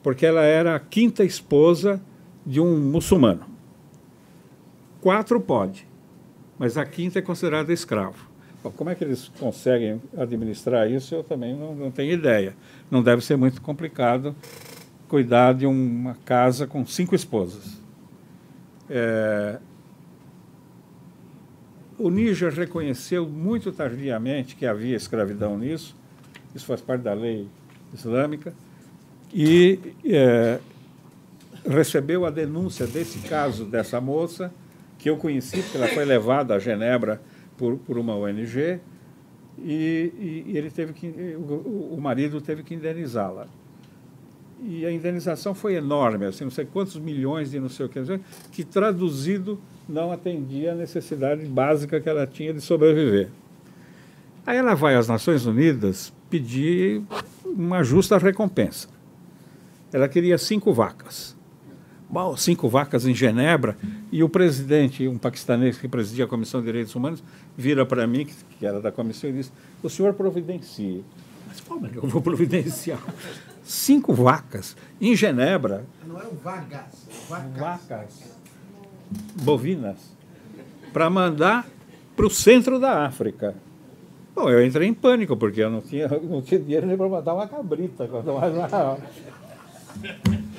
porque 0.02 0.24
ela 0.24 0.42
era 0.42 0.74
a 0.74 0.80
quinta 0.80 1.24
esposa 1.24 2.00
de 2.44 2.60
um 2.60 2.78
muçulmano. 2.78 3.44
Quatro 5.00 5.40
pode, 5.40 5.86
mas 6.58 6.76
a 6.76 6.84
quinta 6.84 7.18
é 7.18 7.22
considerada 7.22 7.72
escravo. 7.72 8.28
Bom, 8.62 8.70
como 8.70 8.90
é 8.90 8.94
que 8.94 9.02
eles 9.02 9.30
conseguem 9.38 10.00
administrar 10.16 10.90
isso, 10.90 11.14
eu 11.14 11.22
também 11.22 11.56
não, 11.56 11.74
não 11.74 11.90
tenho 11.90 12.12
ideia. 12.12 12.54
Não 12.90 13.02
deve 13.02 13.24
ser 13.24 13.36
muito 13.36 13.62
complicado 13.62 14.34
cuidar 15.10 15.54
de 15.54 15.66
uma 15.66 16.14
casa 16.24 16.68
com 16.68 16.86
cinco 16.86 17.16
esposas. 17.16 17.82
É, 18.88 19.58
o 21.98 22.08
Níger 22.08 22.52
reconheceu 22.52 23.28
muito 23.28 23.72
tardiamente 23.72 24.54
que 24.54 24.64
havia 24.64 24.96
escravidão 24.96 25.58
nisso, 25.58 25.96
isso 26.54 26.64
faz 26.64 26.80
parte 26.80 27.02
da 27.02 27.12
lei 27.12 27.48
islâmica, 27.92 28.54
e 29.34 29.80
é, 30.04 30.60
recebeu 31.66 32.24
a 32.24 32.30
denúncia 32.30 32.86
desse 32.86 33.18
caso 33.28 33.64
dessa 33.64 34.00
moça, 34.00 34.54
que 34.96 35.10
eu 35.10 35.16
conheci, 35.16 35.60
porque 35.60 35.76
ela 35.76 35.88
foi 35.88 36.04
levada 36.04 36.54
a 36.54 36.60
Genebra 36.60 37.20
por, 37.58 37.78
por 37.78 37.98
uma 37.98 38.14
ONG, 38.14 38.78
e, 39.58 40.44
e, 40.46 40.56
ele 40.56 40.70
teve 40.70 40.92
que, 40.92 41.08
o, 41.36 41.94
o 41.96 42.00
marido 42.00 42.40
teve 42.40 42.62
que 42.62 42.74
indenizá-la. 42.74 43.48
E 44.62 44.84
a 44.84 44.92
indenização 44.92 45.54
foi 45.54 45.74
enorme, 45.74 46.26
assim, 46.26 46.44
não 46.44 46.50
sei 46.50 46.66
quantos 46.66 46.96
milhões 46.98 47.50
de 47.50 47.58
não 47.58 47.68
sei 47.68 47.86
o 47.86 47.88
que, 47.88 48.00
que 48.52 48.62
traduzido 48.62 49.58
não 49.88 50.12
atendia 50.12 50.72
a 50.72 50.74
necessidade 50.74 51.44
básica 51.46 51.98
que 52.00 52.08
ela 52.08 52.26
tinha 52.26 52.52
de 52.52 52.60
sobreviver. 52.60 53.28
Aí 54.46 54.58
ela 54.58 54.74
vai 54.74 54.96
às 54.96 55.08
Nações 55.08 55.46
Unidas 55.46 56.12
pedir 56.28 57.02
uma 57.44 57.82
justa 57.82 58.18
recompensa. 58.18 58.88
Ela 59.92 60.08
queria 60.08 60.36
cinco 60.38 60.72
vacas. 60.72 61.36
Bom, 62.08 62.36
cinco 62.36 62.68
vacas 62.68 63.06
em 63.06 63.14
Genebra, 63.14 63.76
e 64.10 64.22
o 64.22 64.28
presidente, 64.28 65.06
um 65.06 65.16
paquistanês 65.16 65.78
que 65.78 65.86
presidia 65.86 66.24
a 66.24 66.28
Comissão 66.28 66.60
de 66.60 66.66
Direitos 66.66 66.94
Humanos, 66.94 67.22
vira 67.56 67.86
para 67.86 68.06
mim, 68.06 68.26
que 68.58 68.66
era 68.66 68.80
da 68.80 68.90
comissão, 68.90 69.30
e 69.30 69.34
diz: 69.34 69.52
O 69.82 69.88
senhor 69.88 70.14
providencie. 70.14 71.04
Mas 71.46 71.60
como 71.60 71.86
eu 71.86 72.02
vou 72.02 72.20
providenciar? 72.20 73.00
Cinco 73.70 74.12
vacas 74.12 74.76
em 75.00 75.14
Genebra. 75.14 75.84
Não 76.04 76.18
eram 76.18 76.32
vagas, 76.42 77.06
vacas. 77.28 77.56
Vacas. 77.56 78.36
Bovinas. 79.42 79.96
Para 80.92 81.08
mandar 81.08 81.68
para 82.16 82.26
o 82.26 82.30
centro 82.30 82.80
da 82.80 83.06
África. 83.06 83.54
Bom, 84.34 84.50
eu 84.50 84.66
entrei 84.66 84.88
em 84.88 84.92
pânico, 84.92 85.36
porque 85.36 85.62
eu 85.62 85.70
não 85.70 85.80
tinha, 85.80 86.08
não 86.18 86.42
tinha 86.42 86.58
dinheiro 86.58 86.84
nem 86.84 86.96
para 86.96 87.08
mandar 87.08 87.32
uma 87.32 87.46
cabrita. 87.46 88.08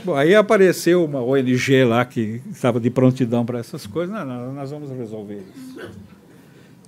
Bom, 0.05 0.15
aí 0.15 0.33
apareceu 0.33 1.03
uma 1.03 1.21
ONG 1.21 1.83
lá 1.83 2.05
que 2.05 2.41
estava 2.49 2.79
de 2.79 2.89
prontidão 2.89 3.45
para 3.45 3.59
essas 3.59 3.85
coisas. 3.85 4.15
Não, 4.15 4.25
não, 4.25 4.53
nós 4.53 4.71
vamos 4.71 4.89
resolver 4.89 5.43
isso. 5.53 5.81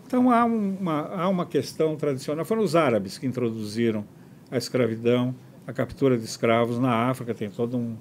Então 0.07 0.31
há 0.31 0.45
uma, 0.45 1.01
há 1.01 1.27
uma 1.27 1.45
questão 1.45 1.97
tradicional. 1.97 2.45
Foram 2.45 2.63
os 2.63 2.77
árabes 2.77 3.17
que 3.17 3.27
introduziram 3.27 4.05
a 4.49 4.55
escravidão, 4.57 5.35
a 5.65 5.73
captura 5.73 6.17
de 6.17 6.25
escravos 6.25 6.79
na 6.79 7.09
África. 7.09 7.33
Tem 7.33 7.49
todo 7.49 7.77
um, 7.77 7.95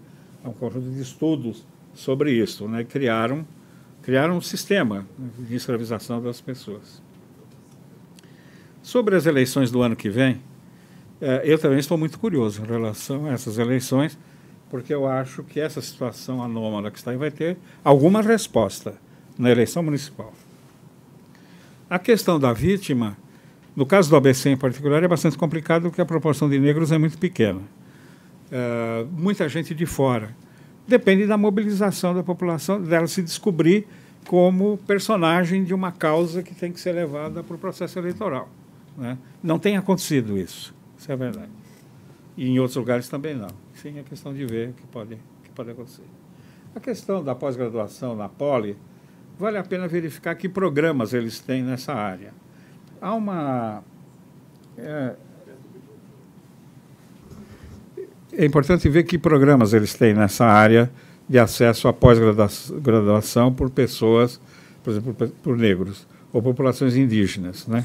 um 0.44 0.52
conjunto 0.52 0.90
de 0.90 1.01
estudos 1.01 1.64
sobre 1.94 2.32
isso. 2.32 2.68
Né? 2.68 2.84
Criaram, 2.84 3.47
criaram 4.02 4.36
um 4.36 4.40
sistema 4.40 5.06
de 5.39 5.55
escravização 5.55 6.22
das 6.22 6.40
pessoas. 6.40 7.02
Sobre 8.82 9.14
as 9.14 9.26
eleições 9.26 9.70
do 9.70 9.80
ano 9.80 9.94
que 9.94 10.10
vem, 10.10 10.43
eh, 11.20 11.43
eu 11.44 11.59
também 11.59 11.78
estou 11.78 11.97
muito 11.97 12.18
curioso 12.18 12.62
em 12.62 12.66
relação 12.66 13.26
a 13.26 13.32
essas 13.32 13.59
eleições, 13.59 14.18
porque 14.68 14.93
eu 14.93 15.06
acho 15.06 15.44
que 15.44 15.60
essa 15.60 15.80
situação 15.80 16.43
anômala 16.43 16.90
que 16.90 16.98
está 16.98 17.12
aí 17.12 17.16
vai 17.16 17.30
ter 17.30 17.56
alguma 17.84 18.20
resposta 18.20 18.94
na 19.39 19.51
eleição 19.51 19.82
municipal. 19.84 20.32
A 21.89 21.98
questão 21.98 22.40
da 22.40 22.52
vítima, 22.52 23.16
no 23.74 23.86
caso 23.86 24.11
do 24.11 24.16
ABC 24.16 24.51
em 24.51 24.57
particular, 24.57 25.03
é 25.03 25.09
bastante 25.09 25.39
complicado 25.39 25.85
porque 25.85 26.01
a 26.01 26.07
proporção 26.07 26.49
de 26.49 26.59
negros 26.59 26.93
é 26.93 26.99
muito 26.99 27.16
pequena. 27.19 27.61
Uh, 27.61 29.09
muita 29.12 29.49
gente 29.49 29.74
de 29.74 29.86
fora. 29.86 30.35
Depende 30.86 31.27
da 31.27 31.39
mobilização 31.39 32.15
da 32.15 32.23
população, 32.23 32.82
dela 32.82 33.07
se 33.07 33.23
descobrir 33.23 33.86
como 34.27 34.77
personagem 34.86 35.65
de 35.65 35.73
uma 35.73 35.90
causa 35.90 36.43
que 36.43 36.55
tem 36.55 36.70
que 36.70 36.81
ser 36.81 36.93
levada 36.93 37.43
para 37.43 37.57
o 37.57 37.59
processo 37.59 37.99
eleitoral. 37.99 38.49
Né? 38.97 39.16
Não 39.43 39.59
tem 39.59 39.77
acontecido 39.77 40.36
isso, 40.36 40.74
isso 40.99 41.11
é 41.11 41.16
verdade. 41.16 41.51
E 42.36 42.49
em 42.49 42.59
outros 42.59 42.77
lugares 42.77 43.09
também 43.09 43.35
não. 43.35 43.49
Sim, 43.74 43.99
é 43.99 44.03
questão 44.03 44.35
de 44.35 44.44
ver 44.44 44.70
o 44.70 44.73
que 44.74 44.86
pode, 44.86 45.19
que 45.44 45.51
pode 45.51 45.70
acontecer. 45.70 46.05
A 46.74 46.81
questão 46.81 47.23
da 47.23 47.35
pós-graduação 47.35 48.15
na 48.15 48.28
Poli, 48.28 48.77
vale 49.39 49.59
a 49.59 49.62
pena 49.62 49.89
verificar 49.89 50.35
que 50.35 50.49
programas 50.49 51.15
eles 51.15 51.40
têm 51.40 51.62
nessa 51.62 51.93
área. 51.93 52.32
Há 53.02 53.14
uma. 53.16 53.82
É, 54.78 55.14
é 58.32 58.46
importante 58.46 58.88
ver 58.88 59.02
que 59.02 59.18
programas 59.18 59.74
eles 59.74 59.92
têm 59.92 60.14
nessa 60.14 60.46
área 60.46 60.88
de 61.28 61.36
acesso 61.36 61.88
à 61.88 61.92
pós-graduação 61.92 63.52
por 63.52 63.70
pessoas, 63.70 64.40
por 64.84 64.90
exemplo, 64.92 65.32
por, 65.42 65.58
negros 65.58 66.06
ou 66.32 66.40
populações 66.40 66.94
indígenas, 66.94 67.66
né? 67.66 67.84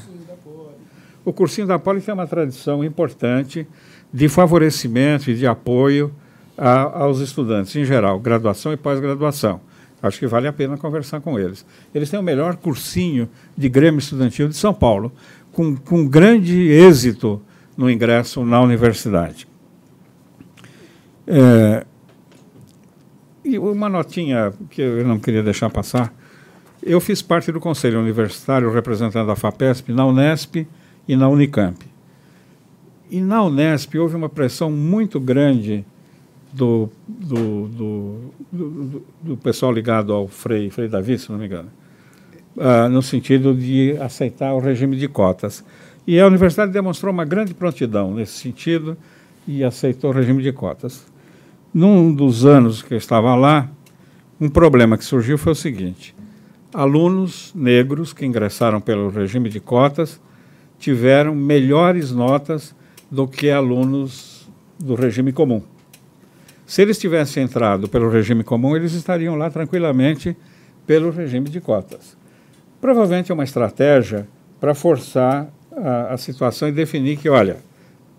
O 1.24 1.32
cursinho 1.32 1.66
da 1.66 1.80
Poli 1.80 2.00
tem 2.00 2.14
uma 2.14 2.26
tradição 2.26 2.84
importante 2.84 3.66
de 4.14 4.28
favorecimento 4.28 5.32
e 5.32 5.34
de 5.34 5.48
apoio 5.48 6.14
a, 6.56 7.02
aos 7.02 7.18
estudantes 7.18 7.74
em 7.74 7.84
geral, 7.84 8.20
graduação 8.20 8.72
e 8.72 8.76
pós-graduação. 8.76 9.60
Acho 10.02 10.18
que 10.18 10.26
vale 10.26 10.46
a 10.46 10.52
pena 10.52 10.76
conversar 10.76 11.20
com 11.20 11.38
eles. 11.38 11.66
Eles 11.94 12.08
têm 12.08 12.20
o 12.20 12.22
melhor 12.22 12.56
cursinho 12.56 13.28
de 13.56 13.68
Grêmio 13.68 13.98
Estudantil 13.98 14.48
de 14.48 14.56
São 14.56 14.72
Paulo, 14.72 15.12
com, 15.52 15.76
com 15.76 16.06
grande 16.06 16.56
êxito 16.70 17.42
no 17.76 17.90
ingresso 17.90 18.44
na 18.44 18.60
universidade. 18.60 19.48
É, 21.26 21.84
e 23.44 23.58
uma 23.58 23.88
notinha 23.88 24.52
que 24.70 24.80
eu 24.80 25.06
não 25.06 25.18
queria 25.18 25.42
deixar 25.42 25.70
passar. 25.70 26.12
Eu 26.82 27.00
fiz 27.00 27.20
parte 27.20 27.50
do 27.50 27.58
Conselho 27.58 28.00
Universitário 28.00 28.70
representando 28.70 29.30
a 29.30 29.36
FAPESP 29.36 29.92
na 29.92 30.06
Unesp 30.06 30.66
e 31.06 31.16
na 31.16 31.28
Unicamp. 31.28 31.84
E 33.10 33.20
na 33.20 33.42
Unesp 33.42 33.94
houve 33.96 34.16
uma 34.16 34.28
pressão 34.28 34.70
muito 34.70 35.18
grande 35.18 35.84
do, 36.52 36.90
do, 37.06 37.68
do, 37.68 38.20
do, 38.52 39.02
do 39.22 39.36
pessoal 39.36 39.72
ligado 39.72 40.12
ao 40.12 40.26
Frei, 40.26 40.70
Frei 40.70 40.88
Davi, 40.88 41.18
se 41.18 41.30
não 41.30 41.38
me 41.38 41.46
engano, 41.46 41.70
uh, 42.56 42.88
no 42.88 43.02
sentido 43.02 43.54
de 43.54 43.96
aceitar 44.00 44.54
o 44.54 44.58
regime 44.58 44.96
de 44.96 45.08
cotas. 45.08 45.64
E 46.06 46.18
a 46.18 46.26
universidade 46.26 46.72
demonstrou 46.72 47.12
uma 47.12 47.24
grande 47.24 47.52
prontidão 47.52 48.14
nesse 48.14 48.32
sentido 48.32 48.96
e 49.46 49.62
aceitou 49.62 50.10
o 50.10 50.12
regime 50.12 50.42
de 50.42 50.52
cotas. 50.52 51.06
num 51.72 52.12
dos 52.12 52.46
anos 52.46 52.82
que 52.82 52.94
eu 52.94 52.98
estava 52.98 53.34
lá, 53.34 53.68
um 54.40 54.48
problema 54.48 54.96
que 54.96 55.04
surgiu 55.04 55.36
foi 55.36 55.52
o 55.52 55.56
seguinte: 55.56 56.14
alunos 56.72 57.52
negros 57.54 58.12
que 58.12 58.24
ingressaram 58.24 58.80
pelo 58.80 59.10
regime 59.10 59.48
de 59.48 59.60
cotas 59.60 60.20
tiveram 60.78 61.34
melhores 61.34 62.12
notas 62.12 62.74
do 63.10 63.26
que 63.26 63.50
alunos 63.50 64.48
do 64.78 64.94
regime 64.94 65.32
comum. 65.32 65.62
Se 66.68 66.82
eles 66.82 66.98
tivessem 66.98 67.44
entrado 67.44 67.88
pelo 67.88 68.10
regime 68.10 68.44
comum, 68.44 68.76
eles 68.76 68.92
estariam 68.92 69.34
lá 69.36 69.50
tranquilamente 69.50 70.36
pelo 70.86 71.10
regime 71.10 71.48
de 71.48 71.62
cotas. 71.62 72.14
Provavelmente 72.78 73.32
é 73.32 73.34
uma 73.34 73.42
estratégia 73.42 74.28
para 74.60 74.74
forçar 74.74 75.48
a, 75.72 76.12
a, 76.12 76.18
situação 76.18 76.68
e 76.68 76.72
definir 76.72 77.16
que, 77.16 77.26
olha, 77.26 77.56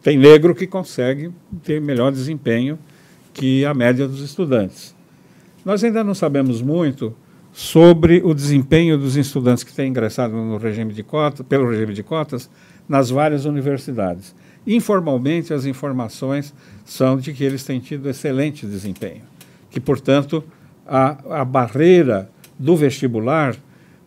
tem 0.02 0.18
negro 0.18 0.56
que 0.56 0.66
consegue 0.66 1.32
ter 1.64 1.80
melhor 1.80 2.12
desempenho 2.12 2.80
que 3.36 3.64
a 3.66 3.74
média 3.76 4.08
dos 4.08 4.22
estudantes. 4.22 4.96
Nós 5.64 5.84
ainda 5.84 6.04
não 6.04 6.16
sabemos 6.16 6.60
muito 6.60 7.16
sobre 7.54 8.20
o 8.26 8.34
desempenho 8.34 8.98
dos 8.98 9.16
estudantes 9.16 9.64
que 9.64 9.76
têm 9.76 9.90
ingressado 9.90 10.36
no 10.36 10.58
regime 10.58 10.92
de 10.92 11.04
cotas, 11.04 11.46
pelo 11.46 11.70
regime 11.70 11.94
de 11.94 12.02
cotas 12.02 12.50
nas 12.88 13.12
várias 13.12 13.46
universidades. 13.46 14.34
Informalmente, 14.66 15.54
as 15.54 15.66
informações 15.66 16.54
são 16.86 17.18
de 17.18 17.34
que 17.34 17.44
eles 17.44 17.64
têm 17.64 17.80
tido 17.80 18.10
excelente 18.10 18.66
desempenho, 18.66 19.24
que, 19.70 19.80
portanto, 19.80 20.44
a, 20.86 21.42
a 21.42 21.46
barreira 21.46 22.30
do 22.58 22.76
vestibular 22.76 23.56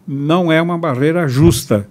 não 0.06 0.52
é 0.52 0.60
uma 0.60 0.76
barreira 0.76 1.26
justa, 1.26 1.88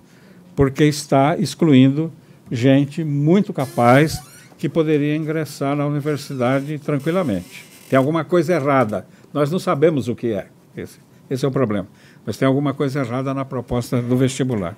porque 0.56 0.84
está 0.84 1.38
excluindo 1.38 2.12
gente 2.52 3.04
muito 3.04 3.54
capaz 3.54 4.22
que 4.58 4.70
poderia 4.70 5.16
ingressar 5.16 5.76
na 5.76 5.86
universidade 5.86 6.78
tranquilamente. 6.78 7.66
Tem 7.90 7.98
alguma 7.98 8.24
coisa 8.24 8.54
errada. 8.54 9.08
Nós 9.34 9.50
não 9.50 9.58
sabemos 9.58 10.08
o 10.08 10.16
que 10.16 10.34
é. 10.34 10.48
Esse, 10.76 11.00
esse 11.30 11.44
é 11.44 11.48
o 11.48 11.52
problema. 11.52 11.88
Mas 12.26 12.38
tem 12.38 12.48
alguma 12.48 12.74
coisa 12.74 13.00
errada 13.00 13.34
na 13.34 13.44
proposta 13.44 14.02
do 14.02 14.16
vestibular. 14.16 14.78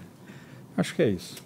Acho 0.78 0.96
que 0.96 1.02
é 1.02 1.10
isso. 1.10 1.44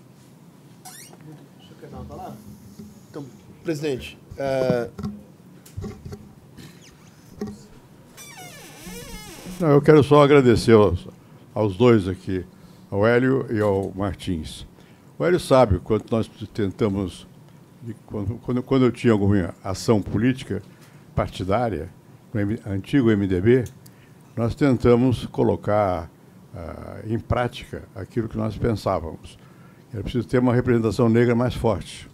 Então, 3.09 3.25
presidente, 3.67 4.17
uh... 4.37 4.89
Não, 9.59 9.71
eu 9.71 9.81
quero 9.81 10.01
só 10.03 10.23
agradecer 10.23 10.71
aos, 10.71 11.05
aos 11.53 11.75
dois 11.75 12.07
aqui, 12.07 12.45
ao 12.89 13.05
Hélio 13.05 13.45
e 13.51 13.59
ao 13.59 13.91
Martins. 13.93 14.65
O 15.19 15.25
Hélio 15.25 15.37
sabe 15.37 15.79
quanto 15.79 16.09
nós 16.09 16.29
tentamos, 16.53 17.27
quando, 18.05 18.61
quando 18.63 18.85
eu 18.85 18.91
tinha 18.91 19.11
alguma 19.11 19.53
ação 19.61 20.01
política 20.01 20.61
partidária, 21.13 21.89
no 22.33 22.71
antigo 22.71 23.09
MDB, 23.09 23.65
nós 24.33 24.55
tentamos 24.55 25.25
colocar 25.25 26.09
uh, 26.53 27.11
em 27.11 27.19
prática 27.19 27.83
aquilo 27.93 28.29
que 28.29 28.37
nós 28.37 28.57
pensávamos. 28.57 29.37
Era 29.91 30.03
preciso 30.03 30.25
ter 30.25 30.39
uma 30.39 30.53
representação 30.53 31.09
negra 31.09 31.35
mais 31.35 31.53
forte. 31.53 32.07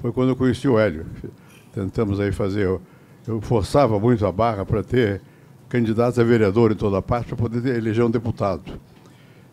Foi 0.00 0.12
quando 0.12 0.30
eu 0.30 0.36
conheci 0.36 0.68
o 0.68 0.78
Hélio. 0.78 1.06
Tentamos 1.72 2.20
aí 2.20 2.32
fazer. 2.32 2.66
Eu 3.26 3.40
forçava 3.40 3.98
muito 4.00 4.26
a 4.26 4.32
barra 4.32 4.64
para 4.64 4.82
ter 4.82 5.20
candidatos 5.68 6.18
a 6.18 6.24
vereador 6.24 6.72
em 6.72 6.74
toda 6.74 7.00
parte 7.00 7.28
para 7.28 7.36
poder 7.36 7.76
eleger 7.76 8.04
um 8.04 8.10
deputado. 8.10 8.78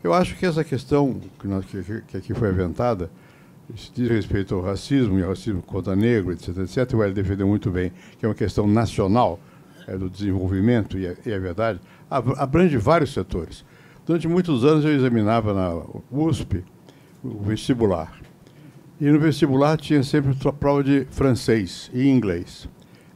Eu 0.03 0.13
acho 0.13 0.35
que 0.35 0.45
essa 0.45 0.63
questão 0.63 1.19
que, 1.39 1.47
nós, 1.47 1.65
que, 1.65 2.01
que 2.07 2.17
aqui 2.17 2.33
foi 2.33 2.49
aventada, 2.49 3.09
diz 3.93 4.09
respeito 4.09 4.55
ao 4.55 4.61
racismo 4.61 5.19
e 5.19 5.23
ao 5.23 5.29
racismo 5.29 5.61
contra 5.61 5.95
negro, 5.95 6.31
etc., 6.31 6.57
etc., 6.57 6.93
o 6.93 7.03
Hélio 7.03 7.13
defendeu 7.13 7.47
muito 7.47 7.69
bem, 7.69 7.91
que 8.17 8.25
é 8.25 8.29
uma 8.29 8.35
questão 8.35 8.65
nacional 8.65 9.39
é, 9.87 9.97
do 9.97 10.09
desenvolvimento, 10.09 10.97
e 10.97 11.05
é, 11.05 11.17
e 11.25 11.31
é 11.31 11.39
verdade, 11.39 11.79
abrange 12.09 12.77
vários 12.77 13.13
setores. 13.13 13.63
Durante 14.05 14.27
muitos 14.27 14.63
anos 14.63 14.85
eu 14.85 14.91
examinava 14.91 15.53
na 15.53 15.83
USP 16.11 16.63
o 17.23 17.43
vestibular. 17.43 18.28
E 18.99 19.09
no 19.09 19.19
vestibular 19.19 19.77
tinha 19.77 20.03
sempre 20.03 20.35
prova 20.59 20.83
de 20.83 21.05
francês 21.09 21.89
e 21.93 22.09
inglês. 22.09 22.67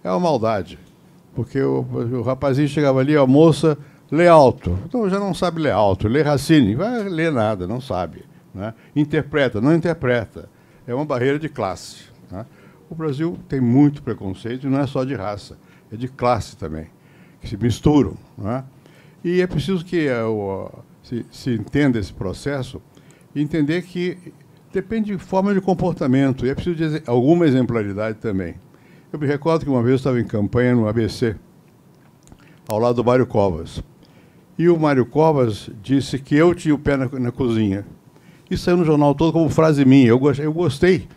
É 0.01 0.09
uma 0.09 0.19
maldade, 0.19 0.79
porque 1.35 1.61
o, 1.61 1.81
o 1.81 2.21
rapazinho 2.21 2.69
chegava 2.69 3.01
ali, 3.01 3.17
a 3.17 3.27
moça 3.27 3.77
lê 4.09 4.27
alto. 4.27 4.79
Então 4.85 5.09
já 5.09 5.19
não 5.19 5.33
sabe 5.33 5.59
ler 5.59 5.71
alto, 5.71 6.07
lê 6.07 6.21
Racine, 6.21 6.75
vai 6.75 7.03
ler 7.03 7.31
nada, 7.33 7.67
não 7.67 7.81
sabe. 7.81 8.23
Né? 8.53 8.73
Interpreta, 8.95 9.59
não 9.59 9.75
interpreta. 9.75 10.49
É 10.87 10.93
uma 10.93 11.03
barreira 11.03 11.37
de 11.37 11.49
classe. 11.49 12.03
Né? 12.31 12.45
O 12.89 12.95
Brasil 12.95 13.37
tem 13.49 13.59
muito 13.59 14.03
preconceito, 14.03 14.67
e 14.67 14.69
não 14.69 14.79
é 14.79 14.87
só 14.87 15.03
de 15.03 15.15
raça, 15.15 15.57
é 15.91 15.97
de 15.97 16.07
classe 16.07 16.55
também, 16.55 16.87
que 17.41 17.47
se 17.49 17.57
misturam. 17.57 18.15
Né? 18.37 18.63
E 19.23 19.41
é 19.41 19.47
preciso 19.47 19.83
que 19.83 20.07
uh, 20.07 20.71
se, 21.01 21.25
se 21.29 21.53
entenda 21.53 21.99
esse 21.99 22.13
processo 22.13 22.81
e 23.35 23.41
entender 23.41 23.81
que 23.81 24.33
depende 24.73 25.15
de 25.15 25.17
forma 25.19 25.53
de 25.53 25.61
comportamento, 25.61 26.45
e 26.45 26.49
é 26.49 26.55
preciso 26.55 26.75
dizer 26.75 27.03
alguma 27.05 27.45
exemplaridade 27.45 28.17
também. 28.17 28.55
Eu 29.11 29.19
me 29.19 29.27
recordo 29.27 29.63
que 29.63 29.69
uma 29.69 29.83
vez 29.83 29.91
eu 29.91 29.95
estava 29.97 30.19
em 30.19 30.25
campanha 30.25 30.73
no 30.73 30.87
ABC, 30.87 31.35
ao 32.67 32.79
lado 32.79 32.95
do 32.95 33.03
Mário 33.03 33.27
Covas. 33.27 33.83
E 34.57 34.67
o 34.67 34.77
Mário 34.77 35.05
Covas 35.05 35.69
disse 35.81 36.17
que 36.17 36.35
eu 36.35 36.55
tinha 36.55 36.73
o 36.73 36.79
pé 36.79 36.97
na, 36.97 37.07
na 37.07 37.31
cozinha. 37.31 37.85
Isso 38.49 38.63
saiu 38.63 38.77
no 38.77 38.85
jornal 38.85 39.13
todo 39.13 39.31
como 39.31 39.47
frase 39.49 39.85
minha. 39.85 40.07
Eu, 40.07 40.19
eu 40.39 40.53
gostei, 40.53 41.07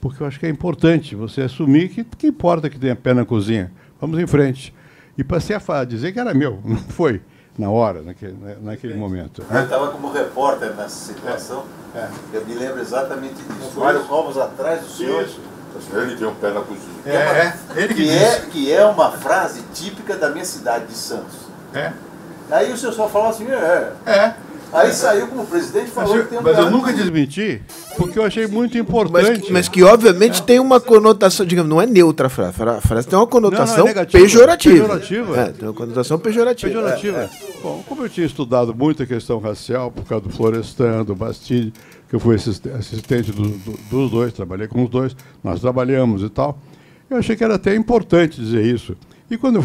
porque 0.00 0.22
eu 0.22 0.26
acho 0.26 0.40
que 0.40 0.46
é 0.46 0.48
importante 0.48 1.14
você 1.14 1.42
assumir 1.42 1.90
que, 1.90 2.02
que 2.02 2.26
importa 2.26 2.68
que 2.68 2.78
tenha 2.78 2.96
pé 2.96 3.14
na 3.14 3.24
cozinha. 3.24 3.70
Vamos 4.00 4.18
em 4.18 4.26
frente. 4.26 4.74
E 5.16 5.22
passei 5.22 5.56
a 5.56 5.84
dizer 5.84 6.12
que 6.12 6.18
era 6.18 6.34
meu, 6.34 6.58
não 6.66 6.76
foi 6.76 7.20
na 7.58 7.70
hora, 7.70 8.02
naquele, 8.02 8.36
naquele 8.62 8.94
momento. 8.94 9.44
Eu 9.50 9.62
estava 9.62 9.88
como 9.88 10.12
repórter 10.12 10.74
nessa 10.74 11.12
situação. 11.12 11.64
É, 11.94 11.98
é. 11.98 12.08
Eu 12.32 12.46
me 12.46 12.54
lembro 12.54 12.80
exatamente 12.80 13.34
disso. 13.34 13.78
Mário 13.78 14.04
Covas 14.04 14.38
atrás 14.38 14.80
do 14.82 14.88
senhor. 14.88 15.24
Isso. 15.24 15.40
Ele 15.92 16.16
tem 16.16 16.26
um 16.26 16.34
pé 16.34 16.50
na 16.50 16.60
cozinha. 16.60 17.00
É, 17.06 17.14
é, 17.14 17.54
ele 17.76 17.94
que, 17.94 18.02
que 18.02 18.10
é, 18.10 18.40
que 18.50 18.72
é 18.72 18.84
uma 18.84 19.12
frase 19.12 19.62
típica 19.72 20.16
da 20.16 20.28
minha 20.28 20.44
cidade 20.44 20.86
de 20.86 20.94
Santos. 20.94 21.36
É. 21.72 21.92
Aí 22.50 22.72
o 22.72 22.76
senhor 22.76 22.92
só 22.92 23.08
falou 23.08 23.28
assim, 23.28 23.46
é. 23.48 23.92
É. 24.04 24.34
Aí 24.72 24.92
saiu 24.92 25.26
como 25.26 25.44
presidente 25.46 25.88
e 25.88 25.90
falou 25.90 26.14
mas, 26.14 26.24
que 26.24 26.30
tem 26.30 26.38
um 26.38 26.42
Mas 26.42 26.58
eu 26.58 26.70
nunca 26.70 26.92
desmenti, 26.92 27.60
porque 27.96 28.18
eu 28.18 28.24
achei 28.24 28.46
muito 28.46 28.78
importante. 28.78 29.40
Mas, 29.42 29.50
mas 29.50 29.68
que, 29.68 29.82
obviamente, 29.82 30.40
é. 30.40 30.44
tem 30.44 30.60
uma 30.60 30.80
conotação, 30.80 31.44
digamos, 31.44 31.68
não 31.68 31.82
é 31.82 31.86
neutra 31.86 32.28
a 32.28 32.30
frase. 32.30 32.62
A 32.62 32.80
frase 32.80 33.08
tem 33.08 33.18
uma 33.18 33.26
conotação 33.26 33.78
não, 33.78 33.84
não 33.84 33.90
é 33.90 33.94
negativa, 33.94 34.22
pejorativa. 34.22 34.74
Pejorativa. 34.86 35.40
É, 35.40 35.52
tem 35.52 35.68
uma 35.68 35.74
conotação 35.74 36.18
pejorativa. 36.18 36.72
Pejorativa. 36.72 37.18
É, 37.18 37.24
é. 37.24 37.30
Bom, 37.62 37.82
como 37.88 38.04
eu 38.04 38.08
tinha 38.08 38.26
estudado 38.26 38.74
muito 38.74 39.02
a 39.02 39.06
questão 39.06 39.40
racial, 39.40 39.90
por 39.90 40.04
causa 40.04 40.24
do 40.24 40.30
Florestan, 40.30 41.04
do 41.04 41.16
Bastille, 41.16 41.72
que 42.08 42.14
eu 42.14 42.20
fui 42.20 42.36
assistente 42.36 43.32
do, 43.32 43.42
do, 43.42 43.78
dos 43.90 44.10
dois, 44.10 44.32
trabalhei 44.32 44.68
com 44.68 44.84
os 44.84 44.90
dois, 44.90 45.16
nós 45.42 45.60
trabalhamos 45.60 46.22
e 46.22 46.28
tal, 46.28 46.58
eu 47.08 47.16
achei 47.16 47.34
que 47.34 47.42
era 47.42 47.56
até 47.56 47.74
importante 47.74 48.40
dizer 48.40 48.64
isso. 48.64 48.96
E 49.28 49.36
quando 49.36 49.56
eu 49.56 49.62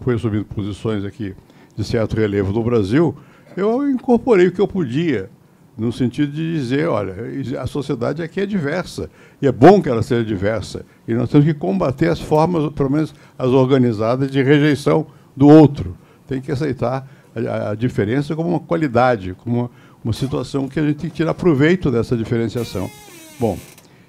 fui 0.00 0.14
assumindo 0.14 0.44
posições 0.46 1.04
aqui 1.04 1.34
de 1.76 1.84
certo 1.84 2.16
relevo 2.16 2.52
no 2.52 2.62
Brasil, 2.62 3.14
eu 3.56 3.88
incorporei 3.90 4.48
o 4.48 4.52
que 4.52 4.60
eu 4.60 4.68
podia, 4.68 5.30
no 5.76 5.92
sentido 5.92 6.32
de 6.32 6.54
dizer, 6.54 6.88
olha, 6.88 7.14
a 7.60 7.66
sociedade 7.66 8.22
aqui 8.22 8.40
é 8.40 8.46
diversa, 8.46 9.10
e 9.40 9.46
é 9.46 9.52
bom 9.52 9.82
que 9.82 9.88
ela 9.88 10.02
seja 10.02 10.24
diversa, 10.24 10.84
e 11.06 11.14
nós 11.14 11.28
temos 11.28 11.46
que 11.46 11.52
combater 11.52 12.08
as 12.08 12.20
formas, 12.20 12.72
pelo 12.72 12.90
menos 12.90 13.14
as 13.38 13.48
organizadas, 13.48 14.30
de 14.30 14.42
rejeição 14.42 15.06
do 15.36 15.48
outro. 15.48 15.96
Tem 16.26 16.40
que 16.40 16.50
aceitar 16.50 17.06
a, 17.34 17.70
a 17.70 17.74
diferença 17.74 18.34
como 18.34 18.48
uma 18.48 18.60
qualidade, 18.60 19.34
como 19.34 19.60
uma, 19.60 19.70
uma, 20.02 20.12
situação 20.12 20.66
que 20.66 20.80
a 20.80 20.82
gente 20.82 20.96
tem 20.96 21.10
que 21.10 21.16
tirar 21.16 21.34
proveito 21.34 21.90
dessa 21.90 22.16
diferenciação. 22.16 22.90
Bom, 23.38 23.58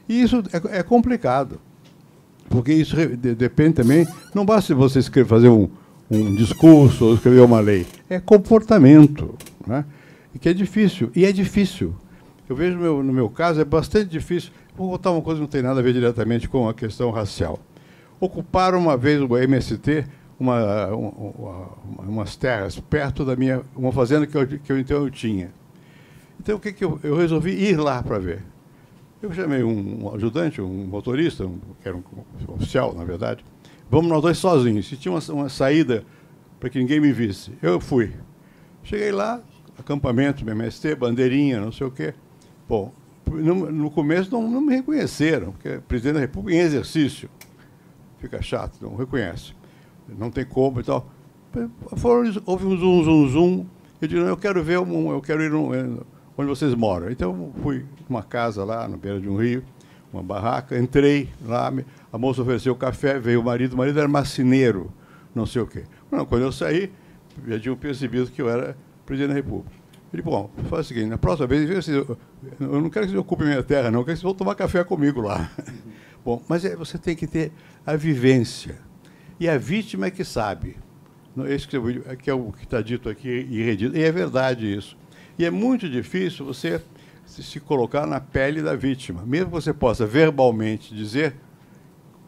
e 0.07 0.21
isso 0.21 0.41
é, 0.53 0.79
é 0.79 0.83
complicado, 0.83 1.59
porque 2.49 2.71
isso 2.71 2.95
de, 2.95 3.35
depende 3.35 3.73
também, 3.73 4.07
não 4.33 4.45
basta 4.45 4.73
você 4.73 4.99
escrever, 4.99 5.27
fazer 5.27 5.49
um, 5.49 5.69
um 6.09 6.35
discurso 6.35 7.05
ou 7.05 7.13
escrever 7.15 7.41
uma 7.41 7.59
lei. 7.59 7.85
É 8.09 8.19
comportamento, 8.19 9.35
né? 9.65 9.85
E 10.33 10.39
que 10.39 10.49
é 10.49 10.53
difícil. 10.53 11.11
E 11.15 11.25
é 11.25 11.31
difícil. 11.31 11.93
Eu 12.47 12.55
vejo 12.55 12.75
no 12.75 12.81
meu, 12.81 13.03
no 13.03 13.13
meu 13.13 13.29
caso, 13.29 13.59
é 13.59 13.65
bastante 13.65 14.09
difícil. 14.09 14.51
Vou 14.75 14.91
contar 14.91 15.11
uma 15.11 15.21
coisa 15.21 15.39
que 15.39 15.41
não 15.41 15.49
tem 15.49 15.61
nada 15.61 15.79
a 15.79 15.83
ver 15.83 15.93
diretamente 15.93 16.47
com 16.47 16.69
a 16.69 16.73
questão 16.73 17.11
racial. 17.11 17.59
Ocuparam 18.19 18.79
uma 18.79 18.95
vez 18.95 19.21
o 19.21 19.37
MST 19.37 20.05
uma, 20.39 20.87
uma, 20.87 21.69
umas 21.99 22.35
terras 22.35 22.79
perto 22.79 23.25
da 23.25 23.35
minha, 23.35 23.61
uma 23.75 23.91
fazenda 23.91 24.27
que 24.27 24.37
eu, 24.37 24.47
que 24.47 24.71
eu 24.71 24.79
então 24.79 24.97
eu 24.97 25.09
tinha. 25.09 25.51
Então 26.39 26.57
o 26.57 26.59
que, 26.59 26.71
que 26.71 26.85
eu, 26.85 26.99
eu 27.03 27.15
resolvi 27.15 27.51
ir 27.51 27.77
lá 27.77 28.01
para 28.03 28.19
ver. 28.19 28.43
Eu 29.21 29.33
chamei 29.33 29.63
um, 29.63 30.13
ajudante, 30.13 30.61
um 30.61 30.85
motorista, 30.85 31.45
um, 31.45 31.57
que 31.81 31.87
era 31.87 31.97
um 31.97 32.03
oficial, 32.49 32.93
na 32.93 33.03
verdade, 33.03 33.43
Vamos 33.89 34.09
nós 34.09 34.21
dois 34.21 34.37
sozinhos. 34.37 34.87
Se 34.87 34.97
tinha 34.97 35.13
uma, 35.13 35.21
uma 35.33 35.49
saída 35.49 36.03
para 36.59 36.69
que 36.69 36.79
ninguém 36.79 36.99
me 36.99 37.11
visse, 37.11 37.53
eu 37.61 37.79
fui. 37.79 38.13
Cheguei 38.83 39.11
lá, 39.11 39.41
acampamento, 39.77 40.47
MST, 40.47 40.95
bandeirinha, 40.95 41.59
não 41.59 41.71
sei 41.71 41.87
o 41.87 41.91
quê. 41.91 42.13
Bom, 42.67 42.91
no, 43.25 43.71
no 43.71 43.91
começo 43.91 44.31
não, 44.31 44.49
não, 44.49 44.61
me 44.61 44.75
reconheceram, 44.75 45.51
porque 45.51 45.79
presidente 45.87 46.15
da 46.15 46.19
República 46.21 46.57
em 46.57 46.61
exercício. 46.61 47.29
fica 48.19 48.41
chato, 48.41 48.77
não 48.81 48.95
reconhece. 48.95 49.53
Não 50.17 50.31
tem 50.31 50.45
como 50.45 50.79
e 50.79 50.83
tal. 50.83 51.09
Foram, 51.97 52.31
houve 52.45 52.65
um 52.65 52.77
zoom, 52.77 53.03
zoom, 53.03 53.27
zoom. 53.27 53.65
Eu 54.01 54.07
disse, 54.07 54.21
eu 54.21 54.37
quero 54.37 54.63
ver, 54.63 54.79
um, 54.79 55.11
eu 55.11 55.21
quero 55.21 55.43
ir 55.43 55.53
um, 55.53 55.99
onde 56.37 56.49
vocês 56.49 56.73
moram. 56.73 57.09
Então, 57.09 57.51
fui 57.61 57.85
numa 58.07 58.23
casa 58.23 58.63
lá, 58.63 58.87
na 58.87 58.95
beira 58.95 59.19
de 59.19 59.27
um 59.27 59.35
rio, 59.35 59.63
uma 60.13 60.23
barraca, 60.23 60.77
entrei 60.77 61.29
lá, 61.45 61.71
a 62.17 62.19
moça 62.19 62.41
ofereceu 62.41 62.75
café, 62.75 63.19
veio 63.19 63.41
o 63.41 63.43
marido, 63.43 63.73
o 63.73 63.77
marido 63.77 63.99
era 63.99 64.07
marceneiro, 64.07 64.91
não 65.35 65.45
sei 65.45 65.61
o 65.61 65.67
quê. 65.67 65.83
Não, 66.11 66.25
quando 66.25 66.41
eu 66.41 66.51
saí, 66.51 66.91
já 67.47 67.59
tinham 67.59 67.77
percebido 67.77 68.31
que 68.31 68.41
eu 68.41 68.49
era 68.49 68.75
presidente 69.05 69.29
da 69.29 69.35
República. 69.35 69.77
Ele, 70.11 70.23
bom, 70.23 70.49
faz 70.67 70.87
o 70.87 70.89
seguinte, 70.89 71.05
na 71.09 71.17
próxima 71.19 71.45
vez, 71.45 71.87
eu 71.87 72.17
não 72.59 72.89
quero 72.89 73.05
que 73.05 73.11
você 73.11 73.17
ocupe 73.19 73.43
minha 73.43 73.61
terra, 73.61 73.91
não, 73.91 73.99
eu 73.99 74.05
quero 74.05 74.15
que 74.15 74.21
vocês 74.21 74.23
vão 74.23 74.33
tomar 74.33 74.55
café 74.55 74.83
comigo 74.83 75.21
lá. 75.21 75.51
bom, 76.25 76.41
mas 76.49 76.65
é, 76.65 76.75
você 76.75 76.97
tem 76.97 77.15
que 77.15 77.27
ter 77.27 77.51
a 77.85 77.95
vivência. 77.95 78.79
E 79.39 79.47
a 79.47 79.55
vítima 79.55 80.07
é 80.07 80.11
que 80.11 80.25
sabe. 80.25 80.75
Esse 81.45 81.67
que 81.67 81.75
é 81.75 82.33
o 82.33 82.51
que 82.51 82.63
está 82.63 82.81
dito 82.81 83.09
aqui 83.09 83.29
e 83.47 83.61
redito. 83.61 83.95
E 83.95 84.01
é 84.01 84.11
verdade 84.11 84.75
isso. 84.75 84.97
E 85.37 85.45
é 85.45 85.51
muito 85.51 85.87
difícil 85.87 86.43
você 86.43 86.81
se 87.27 87.59
colocar 87.59 88.07
na 88.07 88.19
pele 88.19 88.63
da 88.63 88.75
vítima. 88.75 89.23
Mesmo 89.23 89.47
que 89.47 89.51
você 89.51 89.71
possa 89.71 90.03
verbalmente 90.03 90.95
dizer, 90.95 91.35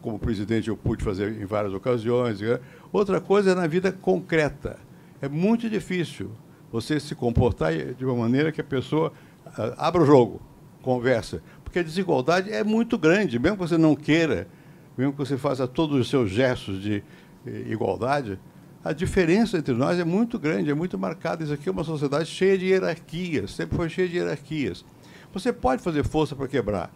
como 0.00 0.18
presidente 0.18 0.68
eu 0.68 0.76
pude 0.76 1.04
fazer 1.04 1.40
em 1.40 1.44
várias 1.44 1.72
ocasiões, 1.72 2.40
né? 2.40 2.58
outra 2.92 3.20
coisa 3.20 3.52
é 3.52 3.54
na 3.54 3.66
vida 3.66 3.92
concreta. 3.92 4.78
É 5.20 5.28
muito 5.28 5.68
difícil 5.68 6.30
você 6.72 6.98
se 6.98 7.14
comportar 7.14 7.72
de 7.74 8.04
uma 8.04 8.14
maneira 8.14 8.50
que 8.50 8.60
a 8.60 8.64
pessoa 8.64 9.12
uh, 9.46 9.74
abra 9.76 10.02
o 10.02 10.06
jogo, 10.06 10.40
conversa. 10.82 11.42
Porque 11.62 11.80
a 11.80 11.82
desigualdade 11.82 12.50
é 12.50 12.64
muito 12.64 12.96
grande, 12.96 13.38
mesmo 13.38 13.56
que 13.56 13.68
você 13.68 13.76
não 13.76 13.94
queira, 13.94 14.48
mesmo 14.96 15.12
que 15.12 15.18
você 15.18 15.36
faça 15.36 15.68
todos 15.68 16.00
os 16.00 16.08
seus 16.08 16.30
gestos 16.30 16.82
de 16.82 17.02
eh, 17.46 17.64
igualdade, 17.68 18.40
a 18.82 18.92
diferença 18.92 19.56
entre 19.56 19.72
nós 19.74 19.96
é 19.98 20.04
muito 20.04 20.36
grande, 20.36 20.68
é 20.68 20.74
muito 20.74 20.98
marcada. 20.98 21.44
Isso 21.44 21.52
aqui 21.52 21.68
é 21.68 21.72
uma 21.72 21.84
sociedade 21.84 22.28
cheia 22.28 22.58
de 22.58 22.66
hierarquias, 22.66 23.52
sempre 23.52 23.76
foi 23.76 23.88
cheia 23.88 24.08
de 24.08 24.16
hierarquias. 24.16 24.84
Você 25.32 25.52
pode 25.52 25.80
fazer 25.80 26.04
força 26.04 26.34
para 26.34 26.48
quebrar, 26.48 26.90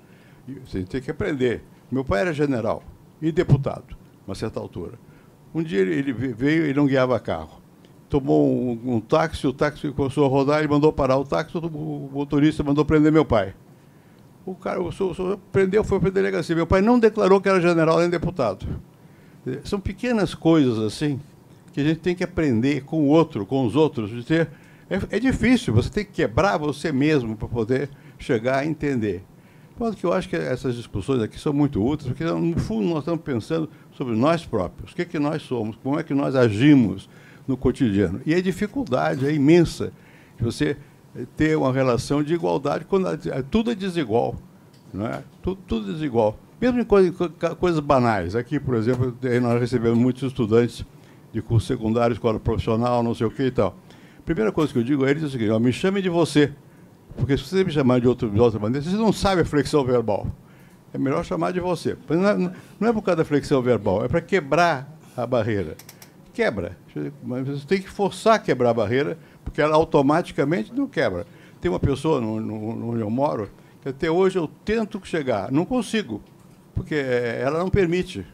você 0.66 0.82
tem 0.82 1.00
que 1.00 1.10
aprender. 1.10 1.62
Meu 1.88 2.04
pai 2.04 2.22
era 2.22 2.32
general 2.32 2.82
e 3.20 3.32
deputado, 3.32 3.96
uma 4.26 4.34
certa 4.34 4.60
altura. 4.60 4.98
Um 5.54 5.62
dia 5.62 5.80
ele 5.80 6.12
veio 6.12 6.66
e 6.66 6.74
não 6.74 6.86
guiava 6.86 7.18
carro. 7.20 7.62
Tomou 8.08 8.46
um, 8.46 8.96
um 8.96 9.00
táxi, 9.00 9.46
o 9.46 9.52
táxi 9.52 9.90
começou 9.92 10.24
a 10.26 10.28
rodar, 10.28 10.58
ele 10.58 10.68
mandou 10.68 10.92
parar 10.92 11.16
o 11.16 11.24
táxi, 11.24 11.56
o 11.56 12.10
motorista 12.12 12.62
mandou 12.62 12.84
prender 12.84 13.12
meu 13.12 13.24
pai. 13.24 13.54
O 14.44 14.54
cara 14.54 14.80
o 14.82 14.92
senhor, 14.92 15.12
o 15.12 15.14
senhor 15.14 15.38
prendeu, 15.50 15.82
foi 15.82 15.98
para 15.98 16.10
a 16.10 16.12
delegacia. 16.12 16.54
Meu 16.54 16.66
pai 16.66 16.82
não 16.82 16.98
declarou 16.98 17.40
que 17.40 17.48
era 17.48 17.60
general 17.60 17.98
nem 18.00 18.10
deputado. 18.10 18.66
São 19.64 19.80
pequenas 19.80 20.34
coisas 20.34 20.78
assim 20.78 21.20
que 21.72 21.80
a 21.80 21.84
gente 21.84 22.00
tem 22.00 22.14
que 22.14 22.22
aprender 22.22 22.84
com 22.84 23.02
o 23.02 23.06
outro, 23.06 23.44
com 23.44 23.66
os 23.66 23.74
outros. 23.74 24.10
De 24.10 24.22
ter, 24.22 24.48
é, 24.88 25.16
é 25.16 25.18
difícil, 25.18 25.74
você 25.74 25.90
tem 25.90 26.04
que 26.04 26.12
quebrar 26.12 26.56
você 26.56 26.92
mesmo 26.92 27.36
para 27.36 27.48
poder 27.48 27.90
chegar 28.18 28.58
a 28.58 28.66
entender. 28.66 29.24
Modo 29.78 29.96
que 29.96 30.04
eu 30.04 30.12
acho 30.12 30.28
que 30.28 30.36
essas 30.36 30.76
discussões 30.76 31.20
aqui 31.20 31.38
são 31.38 31.52
muito 31.52 31.84
úteis, 31.84 32.08
porque 32.08 32.24
no 32.24 32.58
fundo 32.60 32.88
nós 32.88 33.00
estamos 33.00 33.20
pensando 33.22 33.68
sobre 33.92 34.14
nós 34.14 34.46
próprios, 34.46 34.92
o 34.92 34.94
que, 34.94 35.02
é 35.02 35.04
que 35.04 35.18
nós 35.18 35.42
somos, 35.42 35.76
como 35.82 35.98
é 35.98 36.02
que 36.04 36.14
nós 36.14 36.36
agimos 36.36 37.08
no 37.46 37.56
cotidiano. 37.56 38.20
E 38.24 38.34
a 38.34 38.40
dificuldade 38.40 39.26
é 39.26 39.32
imensa 39.32 39.92
de 40.36 40.44
você 40.44 40.76
ter 41.36 41.56
uma 41.56 41.72
relação 41.72 42.22
de 42.22 42.34
igualdade 42.34 42.84
quando 42.84 43.06
tudo 43.50 43.70
é 43.70 43.74
desigual. 43.74 44.36
Não 44.92 45.06
é? 45.06 45.22
tudo, 45.42 45.60
tudo 45.66 45.90
é 45.90 45.92
desigual. 45.92 46.38
Mesmo 46.60 46.80
em 46.80 46.84
coisas, 46.84 47.14
coisas 47.58 47.80
banais. 47.80 48.36
Aqui, 48.36 48.60
por 48.60 48.76
exemplo, 48.76 49.16
nós 49.42 49.60
recebemos 49.60 49.98
muitos 49.98 50.22
estudantes 50.22 50.84
de 51.32 51.42
curso 51.42 51.66
secundário, 51.66 52.14
escola 52.14 52.38
profissional, 52.38 53.02
não 53.02 53.12
sei 53.12 53.26
o 53.26 53.30
que 53.30 53.42
e 53.42 53.50
tal. 53.50 53.76
Primeira 54.24 54.52
coisa 54.52 54.72
que 54.72 54.78
eu 54.78 54.84
digo 54.84 55.04
a 55.04 55.10
eles 55.10 55.22
é 55.22 55.26
o 55.26 55.30
seguinte: 55.30 55.50
ó, 55.50 55.58
me 55.58 55.72
chame 55.72 56.00
de 56.00 56.08
você. 56.08 56.52
Porque 57.16 57.36
se 57.36 57.44
você 57.44 57.64
me 57.64 57.70
chamar 57.70 58.00
de, 58.00 58.08
outro, 58.08 58.30
de 58.30 58.40
outra 58.40 58.58
maneira, 58.58 58.84
você 58.84 58.96
não 58.96 59.12
sabe 59.12 59.42
a 59.42 59.44
flexão 59.44 59.84
verbal. 59.84 60.26
É 60.92 60.98
melhor 60.98 61.24
chamar 61.24 61.52
de 61.52 61.60
você. 61.60 61.96
Não 62.08 62.28
é, 62.28 62.52
não 62.80 62.88
é 62.88 62.92
por 62.92 63.02
causa 63.02 63.16
da 63.16 63.24
flexão 63.24 63.60
verbal, 63.60 64.04
é 64.04 64.08
para 64.08 64.20
quebrar 64.20 64.88
a 65.16 65.26
barreira. 65.26 65.76
Quebra. 66.32 66.76
Mas 67.22 67.46
você 67.46 67.66
tem 67.66 67.80
que 67.80 67.88
forçar 67.88 68.34
a 68.34 68.38
quebrar 68.38 68.70
a 68.70 68.74
barreira, 68.74 69.18
porque 69.44 69.60
ela 69.60 69.74
automaticamente 69.74 70.72
não 70.72 70.86
quebra. 70.86 71.26
Tem 71.60 71.70
uma 71.70 71.80
pessoa 71.80 72.20
no, 72.20 72.40
no, 72.40 72.90
onde 72.90 73.00
eu 73.00 73.10
moro, 73.10 73.50
que 73.82 73.88
até 73.88 74.10
hoje 74.10 74.38
eu 74.38 74.48
tento 74.64 75.00
chegar, 75.04 75.50
não 75.50 75.64
consigo, 75.64 76.22
porque 76.74 76.94
ela 76.94 77.58
não 77.58 77.70
permite. 77.70 78.26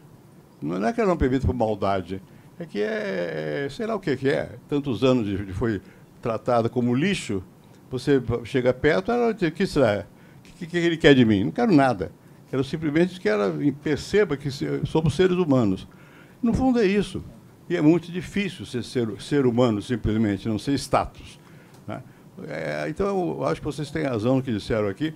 Não 0.60 0.84
é 0.86 0.92
que 0.92 1.00
ela 1.00 1.10
não 1.10 1.16
permite 1.16 1.46
por 1.46 1.54
maldade, 1.54 2.20
é 2.58 2.66
que 2.66 2.82
é, 2.82 3.66
sei 3.70 3.86
lá 3.86 3.94
o 3.94 4.00
que, 4.00 4.16
que 4.16 4.28
é. 4.28 4.50
Tantos 4.68 5.02
anos 5.02 5.24
de, 5.24 5.46
de 5.46 5.52
foi 5.52 5.80
tratada 6.20 6.68
como 6.68 6.94
lixo, 6.94 7.42
você 7.90 8.22
chega 8.44 8.72
perto, 8.72 9.10
ela 9.10 9.34
diz, 9.34 9.50
que 9.50 9.66
será? 9.66 10.06
O 10.38 10.58
que, 10.58 10.66
que, 10.66 10.76
ele 10.76 10.96
quer 10.96 11.14
de 11.14 11.24
mim? 11.24 11.44
Não 11.44 11.50
quero 11.50 11.72
nada. 11.72 12.12
Quero 12.48 12.62
simplesmente 12.62 13.20
que 13.20 13.28
ela 13.28 13.52
perceba 13.82 14.36
que 14.36 14.48
somos 14.86 15.14
seres 15.14 15.36
humanos. 15.36 15.86
No 16.42 16.54
fundo 16.54 16.78
é 16.78 16.86
isso. 16.86 17.22
E 17.68 17.76
é 17.76 17.80
muito 17.80 18.10
difícil 18.10 18.66
ser 18.66 18.82
ser, 18.82 19.08
ser 19.20 19.46
humano, 19.46 19.80
simplesmente, 19.80 20.48
não 20.48 20.58
ser 20.58 20.74
status. 20.74 21.38
Né? 21.86 22.02
É, 22.48 22.86
então, 22.88 23.06
eu 23.38 23.44
acho 23.44 23.60
que 23.60 23.64
vocês 23.64 23.90
têm 23.90 24.04
razão 24.04 24.36
no 24.36 24.42
que 24.42 24.52
disseram 24.52 24.88
aqui. 24.88 25.14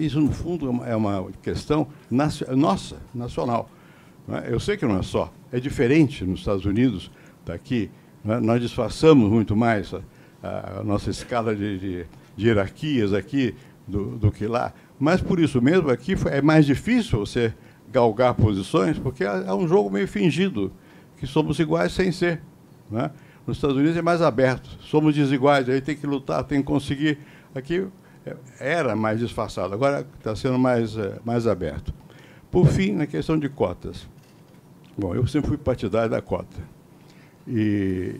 Isso, 0.00 0.20
no 0.20 0.32
fundo, 0.32 0.82
é 0.84 0.96
uma 0.96 1.28
é 1.28 1.32
questão 1.42 1.88
nossa, 2.10 2.96
nacional. 3.14 3.70
Né? 4.26 4.46
Eu 4.48 4.58
sei 4.58 4.76
que 4.76 4.86
não 4.86 4.98
é 4.98 5.02
só. 5.02 5.32
É 5.52 5.60
diferente 5.60 6.24
nos 6.24 6.40
Estados 6.40 6.64
Unidos 6.64 7.10
daqui. 7.44 7.90
Né? 8.24 8.40
Nós 8.40 8.60
disfarçamos 8.60 9.30
muito 9.30 9.54
mais 9.54 9.94
a, 10.42 10.82
nossa 10.84 11.10
escala 11.10 11.54
de, 11.54 11.78
de, 11.78 12.06
de, 12.36 12.46
hierarquias 12.46 13.12
aqui 13.12 13.54
do, 13.86 14.16
do 14.16 14.30
que 14.30 14.46
lá. 14.46 14.72
Mas, 14.98 15.20
por 15.20 15.38
isso 15.38 15.60
mesmo, 15.62 15.90
aqui 15.90 16.14
é 16.30 16.42
mais 16.42 16.66
difícil 16.66 17.20
você 17.20 17.54
galgar 17.90 18.34
posições, 18.34 18.98
porque 18.98 19.24
é 19.24 19.52
um 19.52 19.66
jogo 19.66 19.90
meio 19.90 20.06
fingido, 20.06 20.72
que 21.16 21.26
somos 21.26 21.58
iguais 21.58 21.92
sem 21.92 22.12
ser. 22.12 22.40
Né? 22.90 23.10
Nos 23.46 23.56
Estados 23.56 23.76
Unidos 23.76 23.96
é 23.96 24.02
mais 24.02 24.20
aberto, 24.20 24.68
somos 24.80 25.14
desiguais, 25.14 25.68
aí 25.68 25.80
tem 25.80 25.96
que 25.96 26.06
lutar, 26.06 26.44
tem 26.44 26.60
que 26.60 26.66
conseguir. 26.66 27.18
Aqui 27.54 27.86
é, 28.26 28.36
era 28.58 28.94
mais 28.94 29.20
disfarçado, 29.20 29.72
agora 29.72 30.06
está 30.18 30.36
sendo 30.36 30.58
mais, 30.58 30.96
é, 30.96 31.18
mais 31.24 31.46
aberto. 31.46 31.94
Por 32.50 32.66
fim, 32.66 32.92
na 32.92 33.06
questão 33.06 33.38
de 33.38 33.48
cotas. 33.48 34.08
Bom, 34.96 35.14
eu 35.14 35.26
sempre 35.26 35.48
fui 35.48 35.56
partidário 35.56 36.10
da 36.10 36.20
cota. 36.20 36.60
E 37.48 38.16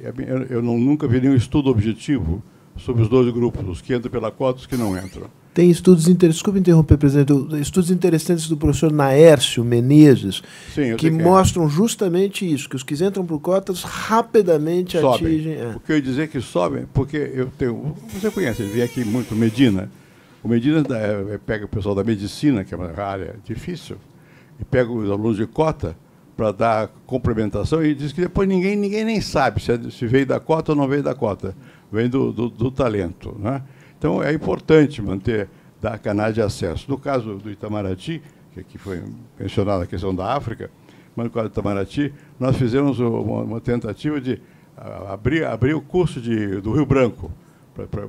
eu 0.48 0.62
não, 0.62 0.78
nunca 0.78 1.06
vi 1.06 1.20
nenhum 1.20 1.34
estudo 1.34 1.70
objetivo 1.70 2.42
sobre 2.76 3.02
os 3.02 3.08
dois 3.08 3.32
grupos, 3.32 3.68
os 3.68 3.80
que 3.82 3.94
entram 3.94 4.10
pela 4.10 4.30
cota 4.30 4.60
e 4.60 4.62
os 4.62 4.66
que 4.66 4.76
não 4.76 4.96
entram. 4.96 5.26
Tem 5.52 5.70
estudos 5.70 6.06
interessantes, 6.06 6.36
desculpe 6.36 6.60
interromper, 6.60 6.96
presidente, 6.96 7.32
estudos 7.60 7.90
interessantes 7.90 8.48
do 8.48 8.56
professor 8.56 8.92
Naércio 8.92 9.64
Menezes, 9.64 10.40
Sim, 10.72 10.94
que 10.96 11.10
mostram 11.10 11.66
é. 11.66 11.68
justamente 11.68 12.50
isso, 12.50 12.68
que 12.68 12.76
os 12.76 12.84
que 12.84 12.94
entram 12.94 13.26
por 13.26 13.40
cotas 13.40 13.82
rapidamente 13.82 14.98
sobem. 15.00 15.26
atingem. 15.26 15.54
É. 15.54 15.72
O 15.74 15.80
que 15.80 15.92
eu 15.92 15.96
ia 15.96 16.02
dizer 16.02 16.28
que 16.28 16.40
sobem, 16.40 16.86
porque 16.94 17.16
eu 17.34 17.50
tenho. 17.58 17.96
Você 18.14 18.30
conhece, 18.30 18.62
ele 18.62 18.72
vem 18.72 18.82
aqui 18.82 19.04
muito, 19.04 19.34
Medina. 19.34 19.90
O 20.44 20.48
Medina 20.48 20.84
é, 20.94 21.38
pega 21.44 21.64
o 21.64 21.68
pessoal 21.68 21.94
da 21.94 22.04
medicina, 22.04 22.62
que 22.62 22.72
é 22.72 22.76
uma 22.76 22.96
área 22.96 23.34
difícil, 23.44 23.96
e 24.60 24.64
pega 24.64 24.92
os 24.92 25.10
alunos 25.10 25.36
de 25.36 25.46
cota 25.46 25.96
para 26.38 26.52
dar 26.52 26.88
complementação 27.04 27.84
e 27.84 27.92
diz 27.96 28.12
que 28.12 28.20
depois 28.20 28.48
ninguém, 28.48 28.76
ninguém 28.76 29.04
nem 29.04 29.20
sabe 29.20 29.60
se, 29.60 29.72
é, 29.72 29.90
se 29.90 30.06
veio 30.06 30.24
da 30.24 30.38
cota 30.38 30.70
ou 30.70 30.76
não 30.76 30.86
veio 30.86 31.02
da 31.02 31.12
cota. 31.12 31.52
Vem 31.90 32.08
do, 32.08 32.30
do, 32.30 32.48
do 32.48 32.70
talento. 32.70 33.34
Né? 33.40 33.60
Então 33.98 34.22
é 34.22 34.32
importante 34.32 35.02
manter 35.02 35.48
dar 35.80 35.98
canais 35.98 36.36
de 36.36 36.40
acesso. 36.40 36.88
No 36.88 36.96
caso 36.96 37.34
do 37.34 37.50
Itamaraty, 37.50 38.22
que 38.54 38.60
aqui 38.60 38.78
foi 38.78 39.02
mencionada 39.36 39.82
a 39.82 39.86
questão 39.86 40.14
da 40.14 40.32
África, 40.32 40.70
mas 41.16 41.24
no 41.24 41.32
caso 41.32 41.48
do 41.48 41.52
Itamaraty, 41.52 42.14
nós 42.38 42.56
fizemos 42.56 43.00
uma, 43.00 43.42
uma 43.42 43.60
tentativa 43.60 44.20
de 44.20 44.40
abrir, 45.08 45.44
abrir 45.44 45.74
o 45.74 45.80
curso 45.80 46.20
de, 46.20 46.60
do 46.60 46.70
Rio 46.70 46.86
Branco. 46.86 47.32
Pra, 47.86 48.08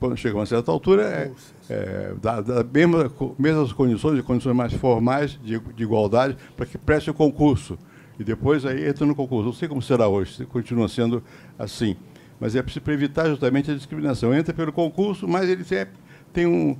quando 0.00 0.16
chega 0.16 0.34
a 0.34 0.40
uma 0.40 0.46
certa 0.46 0.72
altura, 0.72 1.04
é, 1.04 1.32
é, 1.68 2.14
dá, 2.20 2.40
dá 2.40 2.64
mesma, 2.64 3.12
mesmas 3.38 3.72
condições, 3.72 4.20
condições 4.22 4.56
mais 4.56 4.72
formais 4.72 5.38
de, 5.42 5.58
de 5.58 5.82
igualdade, 5.82 6.36
para 6.56 6.66
que 6.66 6.76
preste 6.76 7.10
o 7.10 7.14
concurso. 7.14 7.78
E 8.18 8.24
depois 8.24 8.66
aí 8.66 8.88
entra 8.88 9.06
no 9.06 9.14
concurso. 9.14 9.46
Não 9.46 9.52
sei 9.52 9.68
como 9.68 9.80
será 9.80 10.08
hoje, 10.08 10.44
continua 10.46 10.88
sendo 10.88 11.22
assim. 11.58 11.96
Mas 12.40 12.56
é 12.56 12.62
preciso 12.62 12.90
evitar 12.90 13.28
justamente 13.28 13.70
a 13.70 13.74
discriminação. 13.74 14.34
Entra 14.34 14.52
pelo 14.52 14.72
concurso, 14.72 15.28
mas 15.28 15.48
ele 15.48 15.62
tem, 15.62 15.86
tem 16.32 16.46
um, 16.46 16.76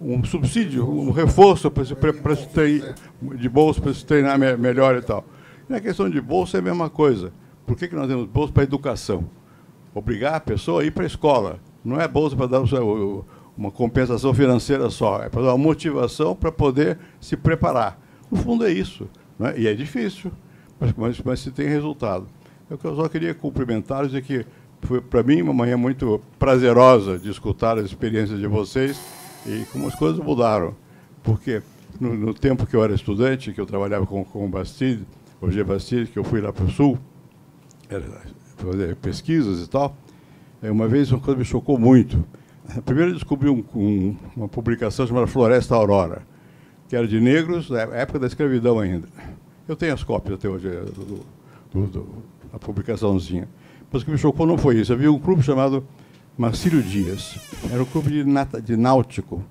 um 0.00 0.24
subsídio, 0.24 0.88
um 0.88 1.10
reforço 1.10 1.70
para 1.70 1.84
se, 1.84 1.94
para 1.94 2.36
se 2.36 2.48
treinar, 2.48 2.94
de 3.36 3.48
bolsa 3.48 3.80
para 3.80 3.92
se 3.92 4.04
treinar 4.04 4.38
me, 4.38 4.56
melhor 4.56 4.96
e 4.96 5.02
tal. 5.02 5.24
E 5.68 5.74
a 5.74 5.80
questão 5.80 6.08
de 6.08 6.20
bolsa 6.20 6.56
é 6.56 6.60
a 6.60 6.62
mesma 6.62 6.88
coisa. 6.88 7.32
Por 7.66 7.76
que, 7.76 7.86
que 7.86 7.94
nós 7.94 8.08
temos 8.08 8.26
bolsa 8.26 8.52
para 8.52 8.62
educação? 8.62 9.28
Obrigar 9.94 10.34
a 10.34 10.40
pessoa 10.40 10.82
a 10.82 10.84
ir 10.84 10.92
para 10.92 11.04
a 11.04 11.06
escola. 11.06 11.58
Não 11.84 12.00
é 12.00 12.06
bolsa 12.06 12.36
para 12.36 12.46
dar 12.46 12.62
uma 13.56 13.70
compensação 13.70 14.32
financeira 14.32 14.88
só, 14.90 15.22
é 15.22 15.28
para 15.28 15.42
dar 15.42 15.54
uma 15.54 15.64
motivação 15.64 16.34
para 16.34 16.52
poder 16.52 16.98
se 17.20 17.36
preparar. 17.36 17.98
No 18.30 18.38
fundo 18.38 18.64
é 18.64 18.70
isso. 18.70 19.08
Né? 19.38 19.54
E 19.58 19.66
é 19.66 19.74
difícil, 19.74 20.30
mas, 20.78 20.92
mas, 20.96 21.20
mas 21.20 21.40
se 21.40 21.50
tem 21.50 21.66
resultado. 21.66 22.26
Eu 22.70 22.78
só 22.94 23.08
queria 23.08 23.34
cumprimentá-los 23.34 24.14
e 24.14 24.22
que 24.22 24.46
foi 24.82 25.00
para 25.00 25.22
mim 25.22 25.42
uma 25.42 25.52
manhã 25.52 25.76
muito 25.76 26.20
prazerosa 26.38 27.18
de 27.18 27.30
escutar 27.30 27.78
as 27.78 27.86
experiências 27.86 28.38
de 28.38 28.46
vocês 28.46 29.00
e 29.46 29.64
como 29.72 29.88
as 29.88 29.94
coisas 29.94 30.22
mudaram. 30.22 30.74
Porque 31.22 31.62
no, 32.00 32.14
no 32.14 32.32
tempo 32.32 32.66
que 32.66 32.74
eu 32.74 32.84
era 32.84 32.94
estudante, 32.94 33.52
que 33.52 33.60
eu 33.60 33.66
trabalhava 33.66 34.06
com, 34.06 34.24
com 34.24 34.46
o 34.46 34.48
Bastide, 34.48 35.04
Roger 35.40 35.64
Bastide, 35.64 36.10
que 36.10 36.18
eu 36.18 36.24
fui 36.24 36.40
lá 36.40 36.52
para 36.52 36.64
o 36.64 36.70
Sul, 36.70 36.98
era, 37.88 38.04
fazer 38.66 38.96
pesquisas 38.96 39.64
e 39.64 39.68
tal, 39.68 39.96
é, 40.62 40.70
uma 40.70 40.86
vez 40.86 41.10
uma 41.10 41.20
coisa 41.20 41.38
me 41.38 41.44
chocou 41.44 41.78
muito. 41.78 42.24
Primeiro 42.84 43.10
eu 43.10 43.14
descobri 43.14 43.48
um, 43.48 43.64
um, 43.74 44.16
uma 44.36 44.48
publicação 44.48 45.06
chamada 45.06 45.26
Floresta 45.26 45.74
Aurora, 45.74 46.22
que 46.88 46.96
era 46.96 47.06
de 47.06 47.20
negros, 47.20 47.68
da 47.68 47.82
época 47.82 48.18
da 48.18 48.26
escravidão 48.26 48.78
ainda. 48.78 49.08
Eu 49.66 49.76
tenho 49.76 49.94
as 49.94 50.02
cópias 50.02 50.34
até 50.34 50.48
hoje 50.48 50.68
é, 50.68 50.80
do, 50.80 51.24
do, 51.72 51.86
do, 51.86 52.58
publicaçãozinha. 52.58 53.48
Mas 53.90 54.02
o 54.02 54.04
que 54.04 54.10
me 54.10 54.18
chocou 54.18 54.46
não 54.46 54.58
foi 54.58 54.76
isso. 54.76 54.92
Havia 54.92 55.10
um 55.10 55.18
clube 55.18 55.42
chamado 55.42 55.84
Marcílio 56.36 56.82
Dias. 56.82 57.38
Era 57.70 57.82
um 57.82 57.86
clube 57.86 58.10
de, 58.10 58.24
nata, 58.24 58.60
de 58.60 58.76
náutico, 58.76 59.44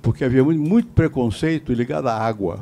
porque 0.00 0.24
havia 0.24 0.44
muito, 0.44 0.60
muito 0.60 0.88
preconceito 0.88 1.72
ligado 1.72 2.08
à 2.08 2.18
água. 2.18 2.60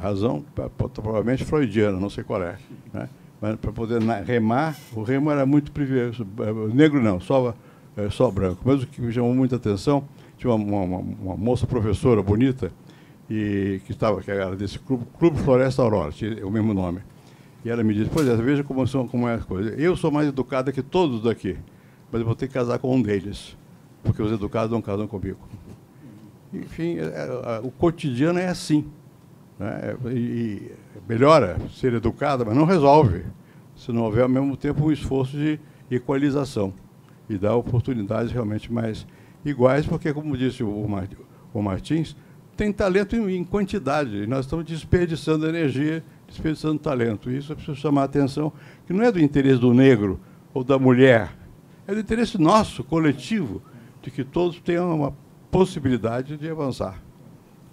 Razão 0.00 0.44
provavelmente 0.92 1.44
freudiana, 1.44 1.98
não 1.98 2.10
sei 2.10 2.24
qual 2.24 2.42
é. 2.42 2.58
Né? 2.92 3.08
Para 3.40 3.56
poder 3.56 4.00
remar, 4.24 4.76
o 4.94 5.02
remo 5.02 5.30
era 5.30 5.44
muito 5.44 5.70
privilégio. 5.70 6.26
Negro 6.72 7.02
não, 7.02 7.20
só, 7.20 7.54
é, 7.96 8.08
só 8.08 8.30
branco. 8.30 8.62
Mas 8.64 8.82
o 8.82 8.86
que 8.86 9.00
me 9.02 9.12
chamou 9.12 9.34
muita 9.34 9.56
atenção, 9.56 10.04
tinha 10.38 10.52
uma, 10.52 10.80
uma, 10.80 10.98
uma 10.98 11.36
moça 11.36 11.66
professora 11.66 12.22
bonita, 12.22 12.72
e 13.28 13.80
que 13.84 13.92
estava 13.92 14.20
que 14.20 14.30
era 14.30 14.54
desse 14.54 14.78
clube, 14.78 15.04
Clube 15.18 15.38
Floresta 15.38 15.82
Aurora, 15.82 16.12
tinha 16.12 16.46
o 16.46 16.50
mesmo 16.50 16.72
nome. 16.72 17.00
E 17.64 17.70
ela 17.70 17.82
me 17.82 17.94
disse, 17.94 18.10
pois 18.12 18.28
é, 18.28 18.36
veja 18.36 18.62
como, 18.62 18.86
são, 18.86 19.08
como 19.08 19.28
é 19.28 19.34
as 19.34 19.44
coisas. 19.44 19.78
Eu 19.78 19.96
sou 19.96 20.10
mais 20.10 20.28
educada 20.28 20.70
que 20.70 20.82
todos 20.82 21.22
daqui, 21.22 21.56
mas 22.12 22.20
eu 22.20 22.26
vou 22.26 22.34
ter 22.34 22.46
que 22.46 22.54
casar 22.54 22.78
com 22.78 22.94
um 22.94 23.00
deles, 23.00 23.56
porque 24.02 24.22
os 24.22 24.30
educados 24.30 24.70
não 24.70 24.82
casam 24.82 25.06
comigo. 25.06 25.38
Enfim, 26.52 26.98
é, 26.98 27.02
é, 27.02 27.60
o 27.62 27.70
cotidiano 27.70 28.38
é 28.38 28.48
assim. 28.48 28.84
Né? 29.58 29.96
E, 30.10 30.72
melhora 31.08 31.58
ser 31.70 31.94
educada, 31.94 32.44
mas 32.44 32.56
não 32.56 32.64
resolve, 32.64 33.24
se 33.76 33.92
não 33.92 34.02
houver 34.02 34.22
ao 34.22 34.28
mesmo 34.28 34.56
tempo 34.56 34.86
um 34.86 34.92
esforço 34.92 35.36
de 35.36 35.58
equalização 35.90 36.72
e 37.28 37.36
dar 37.38 37.54
oportunidades 37.56 38.32
realmente 38.32 38.72
mais 38.72 39.06
iguais, 39.44 39.86
porque, 39.86 40.12
como 40.12 40.36
disse 40.36 40.62
o, 40.62 41.62
Martins, 41.62 42.16
tem 42.56 42.72
talento 42.72 43.16
em, 43.16 43.44
quantidade, 43.44 44.22
e 44.22 44.26
nós 44.26 44.44
estamos 44.44 44.64
desperdiçando 44.64 45.46
energia 45.48 46.04
desperdiçando 46.26 46.78
talento. 46.78 47.30
Isso 47.30 47.52
é 47.52 47.54
preciso 47.54 47.76
chamar 47.76 48.02
a 48.02 48.04
atenção, 48.04 48.52
que 48.86 48.92
não 48.92 49.04
é 49.04 49.12
do 49.12 49.20
interesse 49.20 49.60
do 49.60 49.72
negro 49.72 50.20
ou 50.52 50.64
da 50.64 50.78
mulher, 50.78 51.36
é 51.86 51.94
do 51.94 52.00
interesse 52.00 52.38
nosso, 52.38 52.82
coletivo, 52.82 53.62
de 54.02 54.10
que 54.10 54.24
todos 54.24 54.60
tenham 54.60 54.94
uma 54.94 55.14
possibilidade 55.50 56.36
de 56.36 56.48
avançar. 56.48 57.03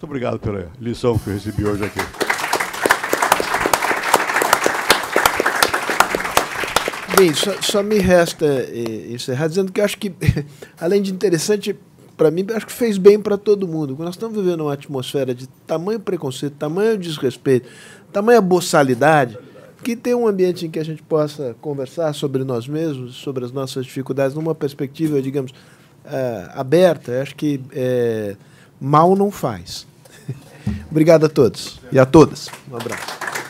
Muito 0.01 0.09
obrigado 0.09 0.39
pela 0.39 0.67
lição 0.79 1.15
que 1.15 1.29
eu 1.29 1.33
recebi 1.35 1.63
hoje 1.63 1.85
aqui. 1.85 1.99
Bem, 7.15 7.31
só, 7.35 7.61
só 7.61 7.83
me 7.83 7.99
resta 7.99 8.47
eh, 8.47 9.11
encerrar 9.11 9.47
dizendo 9.47 9.71
que 9.71 9.79
acho 9.79 9.99
que, 9.99 10.11
além 10.81 11.03
de 11.03 11.11
interessante, 11.11 11.77
para 12.17 12.31
mim, 12.31 12.43
acho 12.51 12.65
que 12.65 12.71
fez 12.73 12.97
bem 12.97 13.19
para 13.19 13.37
todo 13.37 13.67
mundo. 13.67 13.95
Nós 13.99 14.15
estamos 14.15 14.35
vivendo 14.35 14.61
uma 14.61 14.73
atmosfera 14.73 15.35
de 15.35 15.45
tamanho 15.67 15.99
preconceito, 15.99 16.53
tamanho 16.53 16.97
desrespeito, 16.97 17.69
tamanha 18.11 18.41
boçalidade, 18.41 19.37
que 19.83 19.95
tem 19.95 20.15
um 20.15 20.27
ambiente 20.27 20.65
em 20.65 20.71
que 20.71 20.79
a 20.79 20.83
gente 20.83 21.03
possa 21.03 21.55
conversar 21.61 22.11
sobre 22.15 22.43
nós 22.43 22.67
mesmos, 22.67 23.17
sobre 23.17 23.45
as 23.45 23.51
nossas 23.51 23.85
dificuldades, 23.85 24.35
numa 24.35 24.55
perspectiva, 24.55 25.21
digamos, 25.21 25.51
uh, 25.51 26.49
aberta. 26.55 27.21
Acho 27.21 27.35
que 27.35 27.61
é, 27.71 28.35
mal 28.79 29.15
não 29.15 29.29
faz. 29.29 29.90
Obrigado 30.89 31.25
a 31.25 31.29
todos 31.29 31.79
e 31.91 31.99
a 31.99 32.05
todas. 32.05 32.49
Um 32.71 32.75
abraço. 32.75 33.40